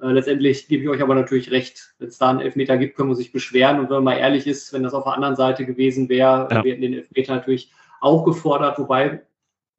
Äh, 0.00 0.12
letztendlich 0.12 0.68
gebe 0.68 0.84
ich 0.84 0.88
euch 0.88 1.02
aber 1.02 1.16
natürlich 1.16 1.50
recht. 1.50 1.94
Wenn 1.98 2.06
es 2.06 2.18
da 2.18 2.30
einen 2.30 2.40
Elfmeter 2.40 2.76
gibt, 2.76 2.96
können 2.96 3.08
wir 3.08 3.16
sich 3.16 3.32
beschweren. 3.32 3.80
Und 3.80 3.86
wenn 3.86 3.96
man 3.96 4.04
mal 4.04 4.18
ehrlich 4.18 4.46
ist, 4.46 4.72
wenn 4.72 4.84
das 4.84 4.94
auf 4.94 5.02
der 5.02 5.14
anderen 5.14 5.34
Seite 5.34 5.66
gewesen 5.66 6.08
wäre, 6.08 6.46
ja. 6.52 6.62
wir 6.62 6.70
hätten 6.70 6.82
den 6.82 6.94
Elfmeter 6.94 7.34
natürlich 7.34 7.72
auch 8.00 8.24
gefordert. 8.24 8.78
Wobei 8.78 9.22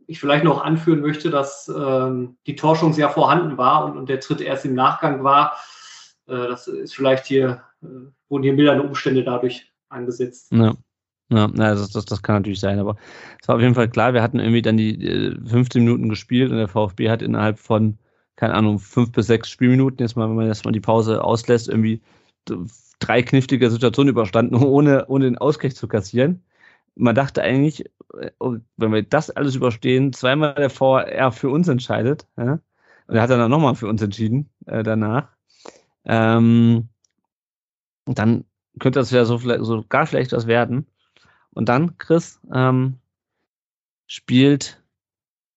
ich 0.08 0.20
vielleicht 0.20 0.44
noch 0.44 0.64
anführen 0.64 1.02
möchte, 1.02 1.30
dass 1.30 1.68
ähm, 1.68 2.38
die 2.48 2.56
Torschung 2.56 2.94
sehr 2.94 3.10
vorhanden 3.10 3.58
war 3.58 3.86
und, 3.86 3.98
und, 3.98 4.10
der 4.10 4.20
Tritt 4.20 4.42
erst 4.42 4.66
im 4.66 4.76
Nachgang 4.76 5.24
war. 5.24 5.58
Äh, 6.28 6.48
das 6.48 6.68
ist 6.68 6.96
vielleicht 6.96 7.26
hier, 7.26 7.64
äh, 7.84 7.88
wurden 8.30 8.44
hier 8.44 8.54
mildernde 8.54 8.84
Umstände 8.84 9.24
dadurch 9.24 9.72
angesetzt. 9.90 10.52
Ja. 10.52 10.76
Ja, 11.32 11.48
das, 11.48 11.90
das, 11.90 12.06
das 12.06 12.22
kann 12.22 12.36
natürlich 12.36 12.60
sein, 12.60 12.78
aber 12.78 12.98
es 13.42 13.48
war 13.48 13.56
auf 13.56 13.62
jeden 13.62 13.74
Fall 13.74 13.90
klar, 13.90 14.14
wir 14.14 14.22
hatten 14.22 14.38
irgendwie 14.38 14.62
dann 14.62 14.78
die 14.78 15.04
äh, 15.04 15.36
15 15.44 15.84
Minuten 15.84 16.08
gespielt 16.08 16.52
und 16.52 16.58
der 16.58 16.68
VfB 16.68 17.10
hat 17.10 17.24
innerhalb 17.24 17.58
von, 17.58 17.98
keine 18.36 18.54
Ahnung, 18.54 18.78
fünf 18.78 19.12
bis 19.12 19.26
sechs 19.26 19.50
Spielminuten, 19.50 20.06
jetzt 20.06 20.16
mal, 20.16 20.30
wenn 20.30 20.36
man 20.36 20.46
erstmal 20.46 20.72
die 20.72 20.82
Pause 20.82 21.24
auslässt, 21.24 21.68
irgendwie 21.68 22.04
drei 23.00 23.24
knifflige 23.24 23.72
Situationen 23.72 24.12
überstanden, 24.12 24.54
ohne, 24.64 25.08
ohne 25.08 25.26
den 25.26 25.40
Ausgleich 25.40 25.76
zu 25.76 25.88
kassieren 25.88 26.44
man 26.96 27.16
dachte 27.16 27.42
eigentlich, 27.42 27.86
äh, 28.18 28.32
wenn 28.40 28.94
wir 28.94 29.04
das 29.04 29.30
alles 29.30 29.56
überstehen, 29.56 30.14
zweimal 30.14 30.56
der 30.56 30.70
VR 30.70 31.32
für 31.32 31.50
uns 31.50 31.68
entscheidet. 31.68 32.28
Ja? 32.38 32.60
Und 33.08 33.16
er 33.16 33.22
hat 33.22 33.30
dann 33.30 33.50
nochmal 33.50 33.76
für 33.76 33.88
uns 33.88 34.02
entschieden 34.02 34.50
äh, 34.66 34.84
danach. 34.84 35.30
Ähm, 36.06 36.90
dann 38.06 38.46
könnte 38.80 39.00
das 39.00 39.12
ja 39.12 39.26
so, 39.26 39.38
so 39.38 39.86
gar 39.88 40.06
vielleicht 40.06 40.32
was 40.32 40.48
werden. 40.48 40.86
Und 41.52 41.70
dann, 41.70 41.98
Chris, 41.98 42.40
ähm, 42.54 43.00
spielt 44.08 44.84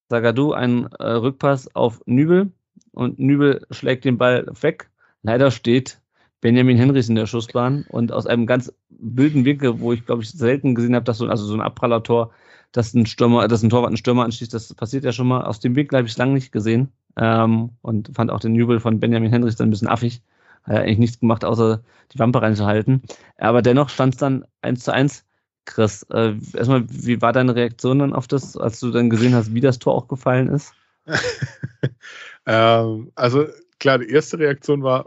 Sagadu 0.09 0.53
einen 0.53 0.87
äh, 0.99 1.05
Rückpass 1.05 1.75
auf 1.75 2.01
Nübel 2.07 2.53
und 2.93 3.19
Nübel 3.19 3.67
schlägt 3.71 4.05
den 4.05 4.19
Ball 4.19 4.47
weg. 4.63 4.91
Leider 5.23 5.51
steht 5.51 6.01
Benjamin 6.41 6.77
Henrys 6.77 7.09
in 7.09 7.17
der 7.17 7.27
Schussbahn 7.27 7.85
und 7.89 8.13
aus 8.13 8.27
einem 8.27 8.47
ganz 8.47 8.73
wilden 8.91 9.45
Winkel, 9.45 9.81
wo 9.81 9.93
ich 9.93 10.07
glaube 10.07 10.23
ich 10.23 10.31
selten 10.31 10.75
gesehen 10.75 10.95
habe, 10.95 11.05
dass 11.05 11.19
so, 11.19 11.27
also 11.27 11.45
so 11.45 11.55
ein 11.55 11.61
Abprallertor, 11.61 12.31
dass 12.73 12.95
ein 12.95 13.07
Stürmer, 13.07 13.49
dass 13.49 13.63
ein 13.63 13.71
Torwart 13.71 13.89
einen 13.89 13.97
Stürmer 13.97 14.25
anschließt, 14.25 14.53
das 14.53 14.75
passiert 14.75 15.05
ja 15.05 15.13
schon 15.13 15.29
mal. 15.29 15.45
Aus 15.45 15.61
dem 15.61 15.75
Winkel 15.75 15.97
habe 15.97 16.07
ich 16.07 16.13
es 16.13 16.19
lange 16.19 16.35
nicht 16.35 16.53
gesehen 16.53 16.93
ähm, 17.17 17.71
und 17.83 18.11
fand 18.15 18.31
auch 18.31 18.41
den 18.41 18.55
Jubel 18.55 18.81
von 18.81 19.01
Benjamin 19.01 19.31
Henrys 19.31 19.57
dann 19.57 19.69
ein 19.69 19.71
bisschen 19.71 19.89
affig. 19.89 20.23
Hat 20.65 20.75
ja 20.75 20.81
eigentlich 20.83 20.99
nichts 20.99 21.21
gemacht, 21.21 21.45
außer 21.45 21.83
die 22.13 22.19
Wampe 22.19 22.43
reinzuhalten. 22.43 23.03
Aber 23.39 23.63
dennoch 23.63 23.89
stand 23.89 24.15
es 24.15 24.21
dann 24.21 24.45
eins 24.61 24.85
zu 24.85 24.93
eins. 24.93 25.25
Chris, 25.65 26.03
äh, 26.11 26.35
erstmal, 26.55 26.85
wie 26.89 27.21
war 27.21 27.33
deine 27.33 27.55
Reaktion 27.55 27.99
dann 27.99 28.15
auf 28.15 28.27
das, 28.27 28.57
als 28.57 28.81
du 28.81 28.91
dann 28.91 29.11
gesehen 29.11 29.35
hast, 29.35 29.53
wie 29.55 29.61
das 29.61 29.79
Tor 29.79 29.95
auch 29.95 30.09
gefallen 30.09 30.49
ist? 30.49 30.73
ähm, 32.47 33.13
also 33.15 33.47
klar, 33.79 33.99
die 33.99 34.09
erste 34.09 34.39
Reaktion 34.39 34.83
war, 34.83 35.05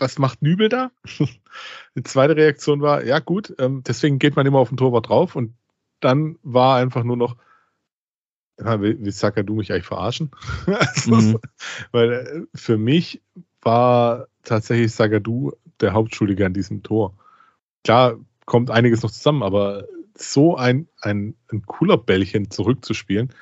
was 0.00 0.18
macht 0.18 0.42
Nübel 0.42 0.68
da? 0.68 0.90
die 1.94 2.02
zweite 2.02 2.36
Reaktion 2.36 2.80
war, 2.80 3.04
ja 3.04 3.18
gut, 3.18 3.54
ähm, 3.58 3.82
deswegen 3.86 4.18
geht 4.18 4.36
man 4.36 4.46
immer 4.46 4.58
auf 4.58 4.68
den 4.68 4.78
Torwart 4.78 5.08
drauf 5.08 5.36
und 5.36 5.54
dann 6.00 6.38
war 6.42 6.76
einfach 6.76 7.04
nur 7.04 7.16
noch, 7.16 7.36
ja, 8.58 8.80
will, 8.80 8.98
will 9.00 9.12
Saka 9.12 9.42
mich 9.42 9.72
eigentlich 9.72 9.86
verarschen? 9.86 10.30
also, 10.66 11.14
mhm. 11.14 11.38
Weil 11.92 12.12
äh, 12.12 12.42
für 12.54 12.78
mich 12.78 13.22
war 13.62 14.26
tatsächlich 14.42 14.92
Sagadu 14.92 15.52
der 15.80 15.92
Hauptschuldige 15.92 16.46
an 16.46 16.54
diesem 16.54 16.82
Tor. 16.82 17.14
Klar 17.84 18.18
kommt 18.46 18.70
einiges 18.70 19.02
noch 19.02 19.10
zusammen, 19.10 19.42
aber 19.42 19.86
so 20.14 20.56
ein, 20.56 20.88
ein, 21.00 21.36
ein 21.50 21.62
cooler 21.62 21.96
Bällchen 21.96 22.50
zurückzuspielen, 22.50 23.32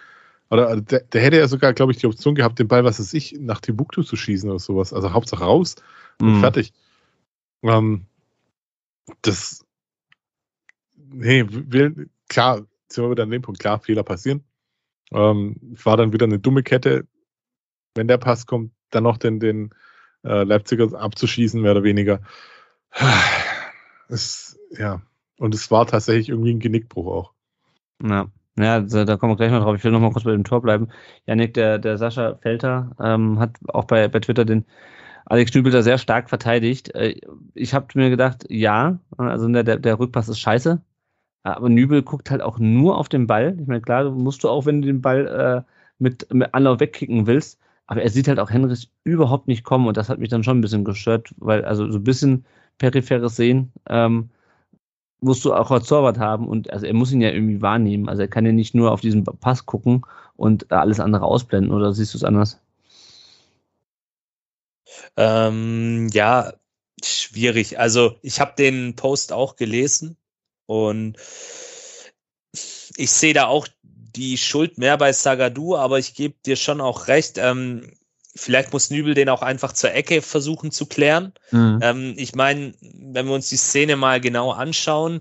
oder 0.50 0.68
also 0.68 0.82
der, 0.82 1.00
der 1.00 1.22
hätte 1.22 1.36
ja 1.36 1.48
sogar, 1.48 1.72
glaube 1.74 1.92
ich, 1.92 1.98
die 1.98 2.06
Option 2.06 2.34
gehabt, 2.34 2.58
den 2.58 2.68
Ball, 2.68 2.84
was 2.84 2.98
weiß 2.98 3.12
ich, 3.14 3.36
nach 3.38 3.60
Timbuktu 3.60 4.02
zu 4.02 4.16
schießen 4.16 4.48
oder 4.48 4.58
sowas. 4.58 4.92
Also 4.92 5.12
Hauptsache 5.12 5.44
raus 5.44 5.76
und 6.20 6.36
mhm. 6.36 6.40
fertig. 6.40 6.72
Ähm, 7.62 8.06
das, 9.22 9.64
nee, 10.96 11.44
will, 11.48 12.08
klar, 12.28 12.66
sind 12.88 13.04
wir 13.04 13.10
wieder 13.10 13.24
an 13.24 13.30
dem 13.30 13.42
Punkt, 13.42 13.60
klar, 13.60 13.78
Fehler 13.78 14.02
passieren. 14.02 14.42
Ähm, 15.10 15.56
war 15.82 15.96
dann 15.96 16.12
wieder 16.12 16.26
eine 16.26 16.38
dumme 16.38 16.62
Kette. 16.62 17.06
Wenn 17.94 18.08
der 18.08 18.18
Pass 18.18 18.46
kommt, 18.46 18.72
dann 18.90 19.04
noch 19.04 19.18
den, 19.18 19.40
den 19.40 19.70
äh, 20.24 20.44
Leipziger 20.44 20.92
abzuschießen, 20.98 21.60
mehr 21.60 21.72
oder 21.72 21.82
weniger. 21.82 22.20
Es, 24.08 24.58
ja, 24.70 25.02
und 25.38 25.54
es 25.54 25.70
war 25.70 25.86
tatsächlich 25.86 26.30
irgendwie 26.30 26.54
ein 26.54 26.60
Genickbruch 26.60 27.06
auch. 27.06 27.32
Ja. 28.02 28.30
Ja, 28.58 28.80
da 28.80 29.16
kommen 29.16 29.32
wir 29.32 29.36
gleich 29.36 29.52
noch 29.52 29.62
drauf. 29.62 29.76
Ich 29.76 29.84
will 29.84 29.92
noch 29.92 30.00
mal 30.00 30.10
kurz 30.10 30.24
bei 30.24 30.32
dem 30.32 30.44
Tor 30.44 30.60
bleiben. 30.60 30.88
Janik, 31.26 31.54
der, 31.54 31.78
der 31.78 31.96
Sascha 31.96 32.34
Felter 32.36 32.90
ähm, 33.00 33.38
hat 33.38 33.56
auch 33.68 33.84
bei, 33.84 34.08
bei 34.08 34.18
Twitter 34.20 34.44
den 34.44 34.64
Alex 35.26 35.54
Nübel 35.54 35.70
da 35.72 35.82
sehr 35.82 35.98
stark 35.98 36.28
verteidigt. 36.28 36.94
Äh, 36.94 37.20
ich 37.54 37.74
habe 37.74 37.86
mir 37.94 38.10
gedacht, 38.10 38.46
ja, 38.48 38.98
also 39.16 39.48
der, 39.48 39.78
der 39.78 39.98
Rückpass 39.98 40.28
ist 40.28 40.40
scheiße. 40.40 40.82
Aber 41.44 41.68
Nübel 41.68 42.02
guckt 42.02 42.30
halt 42.30 42.42
auch 42.42 42.58
nur 42.58 42.98
auf 42.98 43.08
den 43.08 43.26
Ball. 43.28 43.56
Ich 43.60 43.66
meine, 43.68 43.80
klar, 43.80 44.10
musst 44.10 44.42
du 44.44 44.48
auch, 44.48 44.66
wenn 44.66 44.82
du 44.82 44.88
den 44.88 45.02
Ball 45.02 45.64
äh, 45.66 45.72
mit, 45.98 46.32
mit 46.34 46.52
Anlauf 46.54 46.80
wegkicken 46.80 47.26
willst. 47.26 47.60
Aber 47.86 48.02
er 48.02 48.10
sieht 48.10 48.28
halt 48.28 48.40
auch 48.40 48.50
Henrich 48.50 48.90
überhaupt 49.04 49.48
nicht 49.48 49.64
kommen 49.64 49.86
und 49.86 49.96
das 49.96 50.08
hat 50.08 50.18
mich 50.18 50.28
dann 50.28 50.44
schon 50.44 50.58
ein 50.58 50.62
bisschen 50.62 50.84
gestört, 50.84 51.34
weil 51.38 51.64
also 51.64 51.90
so 51.90 51.98
ein 51.98 52.04
bisschen 52.04 52.44
peripheres 52.78 53.36
Sehen 53.36 53.72
ähm, 53.88 54.30
musst 55.20 55.44
du 55.44 55.52
auch 55.54 55.70
als 55.70 55.86
Torwart 55.88 56.18
haben 56.18 56.48
und 56.48 56.70
also 56.72 56.86
er 56.86 56.94
muss 56.94 57.12
ihn 57.12 57.20
ja 57.20 57.30
irgendwie 57.30 57.60
wahrnehmen. 57.60 58.08
Also 58.08 58.22
er 58.22 58.28
kann 58.28 58.46
ja 58.46 58.52
nicht 58.52 58.74
nur 58.74 58.92
auf 58.92 59.00
diesen 59.00 59.24
Pass 59.24 59.66
gucken 59.66 60.02
und 60.36 60.70
alles 60.70 61.00
andere 61.00 61.24
ausblenden 61.24 61.72
oder 61.72 61.92
siehst 61.92 62.14
du 62.14 62.18
es 62.18 62.24
anders? 62.24 62.60
Ähm, 65.16 66.08
ja, 66.12 66.52
schwierig. 67.02 67.78
Also 67.78 68.16
ich 68.22 68.40
habe 68.40 68.54
den 68.56 68.94
Post 68.96 69.32
auch 69.32 69.56
gelesen 69.56 70.16
und 70.66 71.16
ich 72.96 73.10
sehe 73.10 73.34
da 73.34 73.46
auch 73.46 73.68
die 73.82 74.38
Schuld 74.38 74.78
mehr 74.78 74.96
bei 74.96 75.12
Sagadu, 75.12 75.76
aber 75.76 75.98
ich 75.98 76.14
gebe 76.14 76.34
dir 76.44 76.56
schon 76.56 76.80
auch 76.80 77.08
recht. 77.08 77.38
Ähm, 77.38 77.92
vielleicht 78.38 78.72
muss 78.72 78.90
Nübel 78.90 79.14
den 79.14 79.28
auch 79.28 79.42
einfach 79.42 79.72
zur 79.72 79.92
Ecke 79.92 80.22
versuchen 80.22 80.70
zu 80.70 80.86
klären. 80.86 81.32
Mhm. 81.50 81.80
Ähm, 81.82 82.14
ich 82.16 82.34
meine, 82.34 82.74
wenn 82.80 83.26
wir 83.26 83.34
uns 83.34 83.48
die 83.48 83.56
Szene 83.56 83.96
mal 83.96 84.20
genau 84.20 84.52
anschauen, 84.52 85.20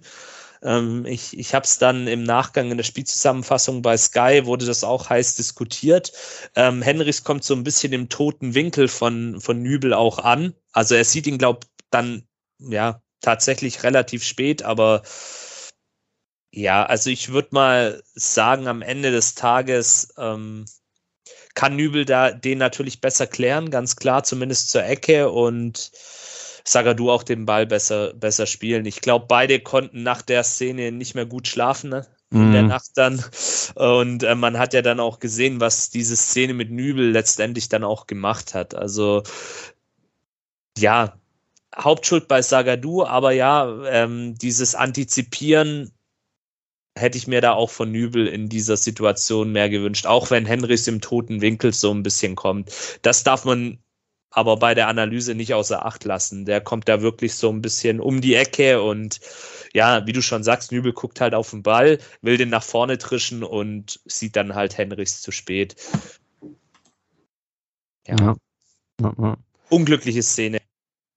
ähm, 0.64 1.06
ich, 1.06 1.38
ich 1.38 1.54
habe 1.54 1.66
es 1.66 1.78
dann 1.78 2.08
im 2.08 2.24
Nachgang 2.24 2.72
in 2.72 2.78
der 2.78 2.84
Spielzusammenfassung 2.84 3.82
bei 3.82 3.98
Sky, 3.98 4.42
wurde 4.46 4.66
das 4.66 4.84
auch 4.84 5.10
heiß 5.10 5.36
diskutiert. 5.36 6.12
Ähm, 6.56 6.82
Henrichs 6.82 7.24
kommt 7.24 7.44
so 7.44 7.54
ein 7.54 7.64
bisschen 7.64 7.94
im 7.94 8.10
toten 8.10 8.56
Winkel 8.56 8.88
von, 8.88 9.40
von 9.42 9.62
Nübel 9.62 9.94
auch 9.94 10.20
an. 10.20 10.54
Also 10.72 10.96
er 10.96 11.06
sieht 11.06 11.28
ihn, 11.28 11.38
glaube 11.38 11.68
dann 11.90 12.24
ja 12.60 13.02
tatsächlich 13.22 13.84
relativ 13.84 14.24
spät, 14.24 14.64
aber 14.64 15.04
ja, 16.52 16.86
also 16.86 17.10
ich 17.10 17.30
würde 17.30 17.50
mal 17.52 18.04
sagen, 18.16 18.68
am 18.68 18.82
Ende 18.82 19.12
des 19.12 19.36
Tages 19.36 20.14
ähm, 20.18 20.66
kann 21.58 21.76
Nübel 21.76 22.06
da 22.06 22.30
den 22.30 22.60
natürlich 22.60 23.02
besser 23.02 23.26
klären, 23.26 23.72
ganz 23.72 23.96
klar, 23.96 24.24
zumindest 24.24 24.70
zur 24.70 24.86
Ecke 24.86 25.32
und 25.32 25.92
Sagadu 26.64 27.10
auch 27.10 27.24
den 27.24 27.48
Ball 27.48 27.66
besser, 27.66 28.14
besser 28.14 28.46
spielen. 28.46 28.86
Ich 28.86 29.02
glaube, 29.02 29.26
beide 29.28 29.60
konnten 29.60 30.04
nach 30.04 30.22
der 30.22 30.44
Szene 30.44 30.92
nicht 30.92 31.16
mehr 31.16 31.26
gut 31.26 31.48
schlafen. 31.48 31.90
Ne? 31.90 32.06
in 32.30 32.52
der 32.52 32.64
mhm. 32.64 32.68
Nacht 32.68 32.92
dann. 32.96 33.24
Und 33.76 34.22
äh, 34.24 34.36
man 34.36 34.60
hat 34.60 34.74
ja 34.74 34.82
dann 34.82 35.00
auch 35.00 35.20
gesehen, 35.20 35.62
was 35.62 35.90
diese 35.90 36.16
Szene 36.16 36.54
mit 36.54 36.70
Nübel 36.70 37.10
letztendlich 37.10 37.70
dann 37.70 37.86
auch 37.86 38.06
gemacht 38.06 38.54
hat. 38.54 38.76
Also 38.76 39.24
ja, 40.78 41.18
Hauptschuld 41.76 42.28
bei 42.28 42.42
Sagadu, 42.42 43.04
aber 43.04 43.32
ja, 43.32 43.84
ähm, 43.88 44.36
dieses 44.36 44.76
Antizipieren 44.76 45.92
hätte 46.98 47.18
ich 47.18 47.28
mir 47.28 47.42
da 47.42 47.54
auch 47.54 47.70
von 47.70 47.92
Nübel 47.92 48.28
in 48.28 48.50
dieser 48.50 48.78
Situation 48.78 49.52
mehr 49.52 49.70
gewünscht, 49.70 50.06
auch 50.06 50.32
wenn 50.32 50.46
Henrys 50.46 50.88
im 50.88 51.02
toten 51.02 51.42
Winkel 51.42 51.74
so 51.74 51.92
ein 51.94 52.04
bisschen 52.04 52.36
kommt. 52.36 52.72
Das 53.02 53.24
darf 53.24 53.46
man 53.46 53.80
aber 54.30 54.58
bei 54.58 54.76
der 54.76 54.88
Analyse 54.88 55.36
nicht 55.36 55.54
außer 55.54 55.86
Acht 55.86 56.04
lassen. 56.04 56.46
Der 56.46 56.62
kommt 56.62 56.88
da 56.88 57.02
wirklich 57.02 57.34
so 57.34 57.50
ein 57.50 57.62
bisschen 57.62 58.00
um 58.00 58.22
die 58.22 58.36
Ecke 58.36 58.82
und 58.82 59.20
ja, 59.74 60.06
wie 60.06 60.14
du 60.14 60.22
schon 60.22 60.44
sagst, 60.44 60.72
Nübel 60.72 60.94
guckt 60.94 61.22
halt 61.22 61.34
auf 61.34 61.52
den 61.52 61.64
Ball, 61.64 62.00
will 62.22 62.38
den 62.38 62.50
nach 62.50 62.64
vorne 62.64 62.98
trischen 62.98 63.44
und 63.44 64.00
sieht 64.06 64.36
dann 64.36 64.56
halt 64.56 64.78
Henrichs 64.78 65.22
zu 65.22 65.32
spät. 65.32 65.76
Ja. 68.08 68.16
ja. 68.20 68.36
ja, 69.02 69.14
ja. 69.18 69.38
Unglückliche 69.70 70.24
Szene. 70.24 70.60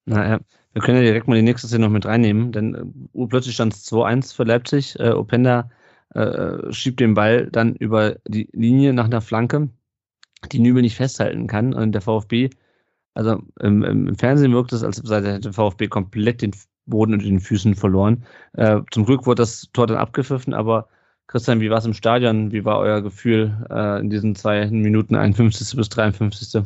Naja, 0.07 0.41
wir 0.73 0.83
können 0.83 0.99
ja 0.99 1.05
direkt 1.05 1.27
mal 1.27 1.35
die 1.35 1.43
nächste 1.43 1.67
Szene 1.67 1.87
noch 1.87 1.93
mit 1.93 2.07
reinnehmen, 2.07 2.53
denn 2.53 3.09
uh, 3.13 3.27
plötzlich 3.27 3.55
stand 3.55 3.75
es 3.75 3.91
2-1 3.91 4.35
für 4.35 4.45
Leipzig. 4.45 4.99
Äh, 5.01 5.11
Openda 5.11 5.71
äh, 6.15 6.73
schiebt 6.73 7.01
den 7.01 7.15
Ball 7.15 7.49
dann 7.51 7.75
über 7.77 8.17
die 8.29 8.49
Linie 8.53 8.93
nach 8.93 9.07
einer 9.07 9.21
Flanke, 9.21 9.69
die 10.53 10.61
Nübel 10.61 10.83
nicht 10.83 10.97
festhalten 10.97 11.47
kann. 11.47 11.75
Und 11.75 11.93
der 11.93 12.03
VfB, 12.03 12.51
also 13.15 13.43
im, 13.61 13.83
im 13.83 14.15
Fernsehen 14.17 14.53
wirkt 14.53 14.73
es, 14.73 14.85
als 14.85 14.97
sei 14.97 15.21
der 15.39 15.53
VfB 15.53 15.89
komplett 15.89 16.43
den 16.43 16.53
Boden 16.87 17.15
unter 17.15 17.27
den 17.27 17.41
Füßen 17.41 17.75
verloren. 17.75 18.25
Äh, 18.53 18.81
zum 18.93 19.05
Glück 19.05 19.27
wurde 19.27 19.43
das 19.43 19.69
Tor 19.73 19.87
dann 19.87 19.99
abgepfiffen, 19.99 20.55
aber 20.55 20.89
Christian, 21.27 21.61
wie 21.61 21.71
war 21.71 21.79
es 21.79 21.85
im 21.85 21.95
Stadion? 21.95 22.51
Wie 22.51 22.65
war 22.65 22.79
euer 22.79 23.03
Gefühl 23.03 23.67
äh, 23.71 24.01
in 24.01 24.11
diesen 24.11 24.35
zwei 24.35 24.67
Minuten, 24.67 25.15
51. 25.15 25.77
bis 25.77 25.89
53.? 25.89 26.65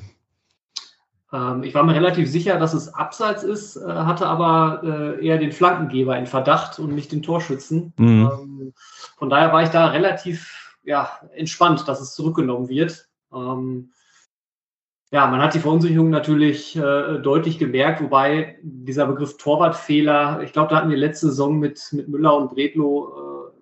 Ähm, 1.35 1.64
ich 1.64 1.74
war 1.74 1.82
mir 1.82 1.95
relativ 1.95 2.30
sicher, 2.30 2.59
dass 2.59 2.74
es 2.74 2.95
abseits 2.95 3.43
ist, 3.43 3.76
äh, 3.76 3.85
hatte 3.85 4.26
aber 4.26 4.82
äh, 4.85 5.26
eher 5.26 5.39
den 5.39 5.53
Flankengeber 5.53 6.16
in 6.16 6.26
Verdacht 6.26 6.78
und 6.78 6.95
nicht 6.95 7.11
den 7.11 7.22
Torschützen. 7.22 7.93
Mhm. 7.97 8.30
Ähm, 8.32 8.74
von 9.16 9.30
daher 9.30 9.53
war 9.53 9.62
ich 9.62 9.70
da 9.70 9.89
relativ 9.89 10.76
ja, 10.85 11.11
entspannt, 11.35 11.89
dass 11.89 12.01
es 12.01 12.14
zurückgenommen 12.14 12.68
wird. 12.68 13.09
Ähm, 13.35 13.91
ja, 15.11 15.26
man 15.26 15.43
hat 15.43 15.55
die 15.55 15.61
Verunsicherung 15.61 16.11
natürlich 16.11 16.76
äh, 16.76 17.18
deutlich 17.18 17.59
gemerkt, 17.59 18.01
wobei 18.01 18.59
dieser 18.62 19.07
Begriff 19.07 19.37
Torwartfehler, 19.37 20.41
ich 20.43 20.53
glaube, 20.53 20.70
da 20.70 20.76
hatten 20.76 20.91
wir 20.91 20.97
letzte 20.97 21.28
Saison 21.28 21.59
mit, 21.59 21.89
mit 21.93 22.09
Müller 22.09 22.37
und 22.37 22.51
Bredlo 22.51 23.53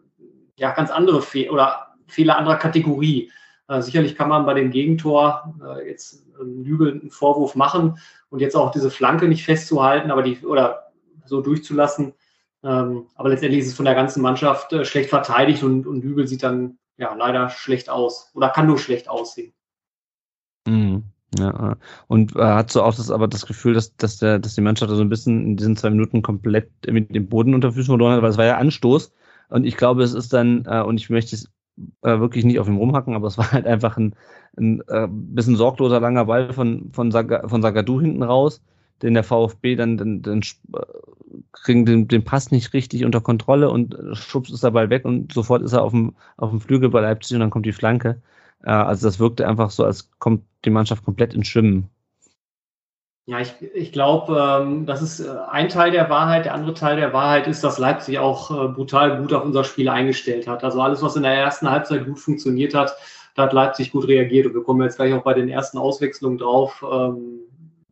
ja 0.57 0.73
ganz 0.73 0.91
andere 0.91 1.23
Fehler 1.23 1.53
oder 1.53 1.87
Fehler 2.07 2.37
anderer 2.39 2.57
Kategorie. 2.57 3.31
Äh, 3.73 3.81
sicherlich 3.81 4.17
kann 4.17 4.29
man 4.29 4.45
bei 4.45 4.53
dem 4.53 4.71
Gegentor 4.71 5.55
äh, 5.65 5.89
jetzt 5.89 6.27
einen 6.39 6.65
übelnden 6.65 7.11
Vorwurf 7.11 7.55
machen 7.55 7.99
und 8.29 8.41
jetzt 8.41 8.55
auch 8.55 8.71
diese 8.71 8.91
Flanke 8.91 9.29
nicht 9.29 9.45
festzuhalten, 9.45 10.11
aber 10.11 10.23
die 10.23 10.45
oder 10.45 10.93
so 11.25 11.41
durchzulassen. 11.41 12.13
Ähm, 12.63 13.07
aber 13.15 13.31
letztendlich 13.31 13.63
ist 13.63 13.69
es 13.69 13.75
von 13.75 13.87
der 13.87 13.95
ganzen 13.95 14.21
Mannschaft 14.21 14.73
äh, 14.75 14.85
schlecht 14.85 15.09
verteidigt 15.09 15.63
und, 15.63 15.87
und 15.87 16.03
Dübel 16.03 16.29
sieht 16.29 16.43
dann 16.43 16.79
ja 16.99 17.15
leider 17.15 17.49
schlecht 17.49 17.89
aus 17.89 18.31
oder 18.35 18.51
kann 18.51 18.67
nur 18.67 18.79
schlecht 18.79 19.09
aussehen. 19.09 19.55
Mhm. 20.67 21.05
Ja, 21.39 21.77
und 22.09 22.37
äh, 22.37 22.43
hat 22.43 22.71
so 22.71 22.83
auch 22.83 22.95
das, 22.95 23.11
aber 23.11 23.27
das 23.27 23.47
Gefühl, 23.47 23.73
dass, 23.73 23.97
dass, 23.97 24.19
der, 24.19 24.39
dass 24.39 24.55
die 24.55 24.61
Mannschaft 24.61 24.93
so 24.93 25.01
ein 25.01 25.09
bisschen 25.09 25.47
in 25.47 25.57
diesen 25.57 25.79
zwei 25.79 25.89
Minuten 25.89 26.21
komplett 26.21 26.71
mit 26.91 27.15
dem 27.15 27.27
Boden 27.27 27.55
unter 27.55 27.73
Füßen 27.73 27.87
verloren 27.87 28.17
hat, 28.17 28.23
weil 28.23 28.31
es 28.31 28.37
war 28.37 28.45
ja 28.45 28.59
Anstoß. 28.59 29.15
Und 29.49 29.65
ich 29.65 29.79
glaube, 29.79 30.03
es 30.03 30.13
ist 30.13 30.35
dann, 30.35 30.67
äh, 30.67 30.83
und 30.83 30.99
ich 31.01 31.09
möchte 31.09 31.35
es 31.35 31.51
äh, 32.03 32.19
wirklich 32.19 32.45
nicht 32.45 32.59
auf 32.59 32.69
ihm 32.69 32.77
rumhacken, 32.77 33.15
aber 33.15 33.27
es 33.27 33.39
war 33.39 33.53
halt 33.53 33.67
einfach 33.67 33.97
ein, 33.97 34.15
ein 34.57 34.83
äh, 34.89 35.09
bisschen 35.09 35.57
sorgloser 35.57 36.01
langer 36.01 36.27
Ball 36.27 36.53
von, 36.53 36.91
von, 36.93 37.11
Saga, 37.11 37.49
von 37.49 37.63
Sagadu 37.63 38.01
hinten 38.01 38.23
raus. 38.23 38.63
den 39.03 39.15
der 39.15 39.25
VfB 39.25 39.77
dann, 39.77 39.97
dann, 39.97 40.23
dann 40.23 40.41
äh, 40.75 40.81
kriegen 41.53 41.87
den, 41.87 42.09
den 42.09 42.25
Pass 42.25 42.51
nicht 42.51 42.73
richtig 42.73 43.05
unter 43.05 43.21
Kontrolle 43.21 43.71
und 43.71 43.97
schubst 44.13 44.53
ist 44.53 44.65
der 44.65 44.71
Ball 44.71 44.91
weg 44.91 45.05
und 45.05 45.33
sofort 45.33 45.63
ist 45.63 45.73
er 45.73 45.83
auf 45.83 45.93
dem, 45.93 46.15
auf 46.37 46.51
dem 46.51 46.61
Flügel 46.61 46.91
bei 46.91 47.01
Leipzig 47.01 47.35
und 47.35 47.41
dann 47.41 47.51
kommt 47.51 47.67
die 47.67 47.73
Flanke. 47.73 48.21
Äh, 48.65 48.71
also 48.71 49.07
das 49.07 49.19
wirkte 49.19 49.49
einfach 49.49 49.71
so, 49.71 49.85
als 49.85 50.11
kommt 50.19 50.45
die 50.65 50.71
Mannschaft 50.71 51.05
komplett 51.05 51.35
ins 51.35 51.49
Schwimmen. 51.49 51.89
Ja, 53.27 53.39
ich, 53.39 53.55
ich 53.75 53.93
glaube, 53.93 54.37
ähm, 54.37 54.85
das 54.85 55.01
ist 55.01 55.21
äh, 55.21 55.31
ein 55.51 55.69
Teil 55.69 55.93
der 55.93 56.11
Wahrheit. 56.11 56.45
Der 56.45 56.55
andere 56.55 56.75
Teil 56.75 56.97
der 56.97 57.13
Wahrheit 57.13 57.47
ist, 57.47 57.63
dass 57.63 57.79
Leipzig 57.79 58.19
auch 58.19 58.51
äh, 58.51 58.69
brutal 58.69 59.21
gut 59.21 59.33
auf 59.33 59.45
unser 59.45 59.63
Spiel 59.63 59.89
eingestellt 59.89 60.49
hat. 60.49 60.65
Also 60.65 60.81
alles, 60.81 61.03
was 61.03 61.15
in 61.15 61.23
der 61.23 61.35
ersten 61.35 61.71
Halbzeit 61.71 62.05
gut 62.05 62.19
funktioniert 62.19 62.75
hat, 62.75 62.97
da 63.37 63.45
hat 63.45 63.53
Leipzig 63.53 63.93
gut 63.93 64.09
reagiert. 64.09 64.47
Und 64.47 64.55
wir 64.55 64.65
kommen 64.65 64.83
jetzt 64.83 64.97
gleich 64.97 65.15
auch 65.15 65.23
bei 65.23 65.35
den 65.35 65.49
ersten 65.49 65.79
Auswechslungen 65.79 66.39
drauf. 66.39 66.85
Ähm, 66.91 67.41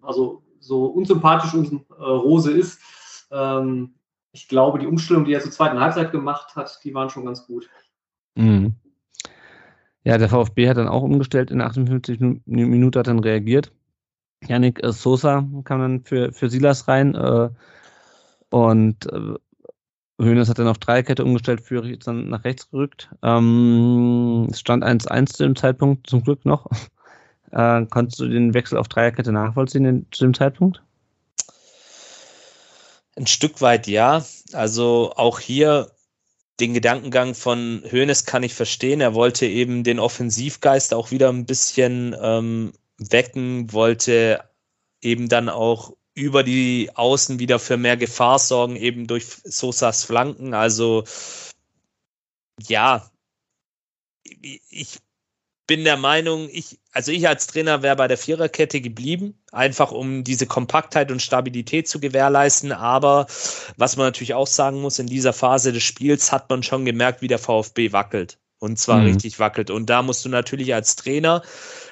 also 0.02 0.42
so 0.58 0.86
unsympathisch 0.86 1.54
uns 1.54 1.72
äh, 1.72 2.02
Rose 2.02 2.50
ist, 2.50 2.80
ähm, 3.30 3.94
ich 4.32 4.48
glaube, 4.48 4.78
die 4.78 4.86
Umstellung, 4.86 5.24
die 5.24 5.32
er 5.32 5.40
zur 5.40 5.50
zweiten 5.50 5.80
Halbzeit 5.80 6.12
gemacht 6.12 6.54
hat, 6.56 6.80
die 6.84 6.94
waren 6.94 7.10
schon 7.10 7.24
ganz 7.24 7.46
gut. 7.46 7.68
Mhm. 8.34 8.74
Ja, 10.04 10.18
der 10.18 10.28
VfB 10.28 10.68
hat 10.68 10.76
dann 10.76 10.88
auch 10.88 11.02
umgestellt 11.02 11.50
in 11.50 11.60
58 11.60 12.20
Minuten, 12.46 12.98
hat 12.98 13.06
dann 13.06 13.18
reagiert. 13.18 13.72
Yannick 14.46 14.82
äh, 14.82 14.92
Sosa 14.92 15.46
kam 15.64 15.80
dann 15.80 16.04
für, 16.04 16.32
für 16.32 16.50
Silas 16.50 16.88
rein 16.88 17.14
äh, 17.14 17.50
und 18.50 19.06
äh, 19.06 19.34
hat 20.18 20.58
dann 20.58 20.68
auf 20.68 20.78
Dreierkette 20.78 21.24
umgestellt, 21.24 21.62
Führig 21.62 21.98
ist 21.98 22.06
dann 22.06 22.28
nach 22.28 22.44
rechts 22.44 22.70
gerückt. 22.70 23.08
Ähm, 23.22 24.48
es 24.50 24.60
stand 24.60 24.84
1-1 24.84 25.32
zu 25.32 25.42
dem 25.44 25.56
Zeitpunkt, 25.56 26.08
zum 26.08 26.22
Glück 26.22 26.44
noch. 26.44 26.66
Äh, 27.52 27.84
konntest 27.86 28.20
du 28.20 28.28
den 28.28 28.54
Wechsel 28.54 28.78
auf 28.78 28.86
Dreierkette 28.86 29.32
nachvollziehen 29.32 29.84
in, 29.84 30.06
zu 30.12 30.24
dem 30.24 30.34
Zeitpunkt? 30.34 30.84
Ein 33.16 33.26
Stück 33.26 33.60
weit 33.60 33.88
ja. 33.88 34.24
Also 34.52 35.12
auch 35.16 35.40
hier 35.40 35.90
den 36.60 36.74
Gedankengang 36.74 37.34
von 37.34 37.82
Hoeneß 37.90 38.24
kann 38.24 38.44
ich 38.44 38.54
verstehen. 38.54 39.00
Er 39.00 39.14
wollte 39.14 39.46
eben 39.46 39.82
den 39.82 39.98
Offensivgeist 39.98 40.94
auch 40.94 41.10
wieder 41.10 41.28
ein 41.30 41.44
bisschen 41.44 42.14
ähm, 42.22 42.72
wecken, 43.00 43.72
wollte 43.72 44.44
eben 45.00 45.28
dann 45.28 45.48
auch 45.48 45.96
über 46.14 46.42
die 46.42 46.90
Außen 46.94 47.38
wieder 47.38 47.58
für 47.58 47.76
mehr 47.76 47.96
Gefahr 47.96 48.38
sorgen, 48.38 48.76
eben 48.76 49.06
durch 49.06 49.26
Sosas 49.44 50.04
Flanken. 50.04 50.54
Also 50.54 51.04
ja, 52.60 53.10
ich 54.22 54.98
bin 55.66 55.84
der 55.84 55.96
Meinung, 55.96 56.48
ich, 56.50 56.80
also 56.90 57.12
ich 57.12 57.28
als 57.28 57.46
Trainer 57.46 57.82
wäre 57.82 57.94
bei 57.94 58.08
der 58.08 58.18
Viererkette 58.18 58.80
geblieben, 58.80 59.40
einfach 59.52 59.92
um 59.92 60.24
diese 60.24 60.46
Kompaktheit 60.46 61.12
und 61.12 61.22
Stabilität 61.22 61.86
zu 61.88 62.00
gewährleisten. 62.00 62.72
Aber 62.72 63.28
was 63.76 63.96
man 63.96 64.06
natürlich 64.06 64.34
auch 64.34 64.48
sagen 64.48 64.80
muss, 64.80 64.98
in 64.98 65.06
dieser 65.06 65.32
Phase 65.32 65.72
des 65.72 65.84
Spiels 65.84 66.32
hat 66.32 66.50
man 66.50 66.64
schon 66.64 66.84
gemerkt, 66.84 67.22
wie 67.22 67.28
der 67.28 67.38
VfB 67.38 67.92
wackelt. 67.92 68.38
Und 68.58 68.78
zwar 68.78 68.98
mhm. 68.98 69.12
richtig 69.12 69.38
wackelt. 69.38 69.70
Und 69.70 69.88
da 69.88 70.02
musst 70.02 70.24
du 70.24 70.28
natürlich 70.28 70.74
als 70.74 70.96
Trainer 70.96 71.42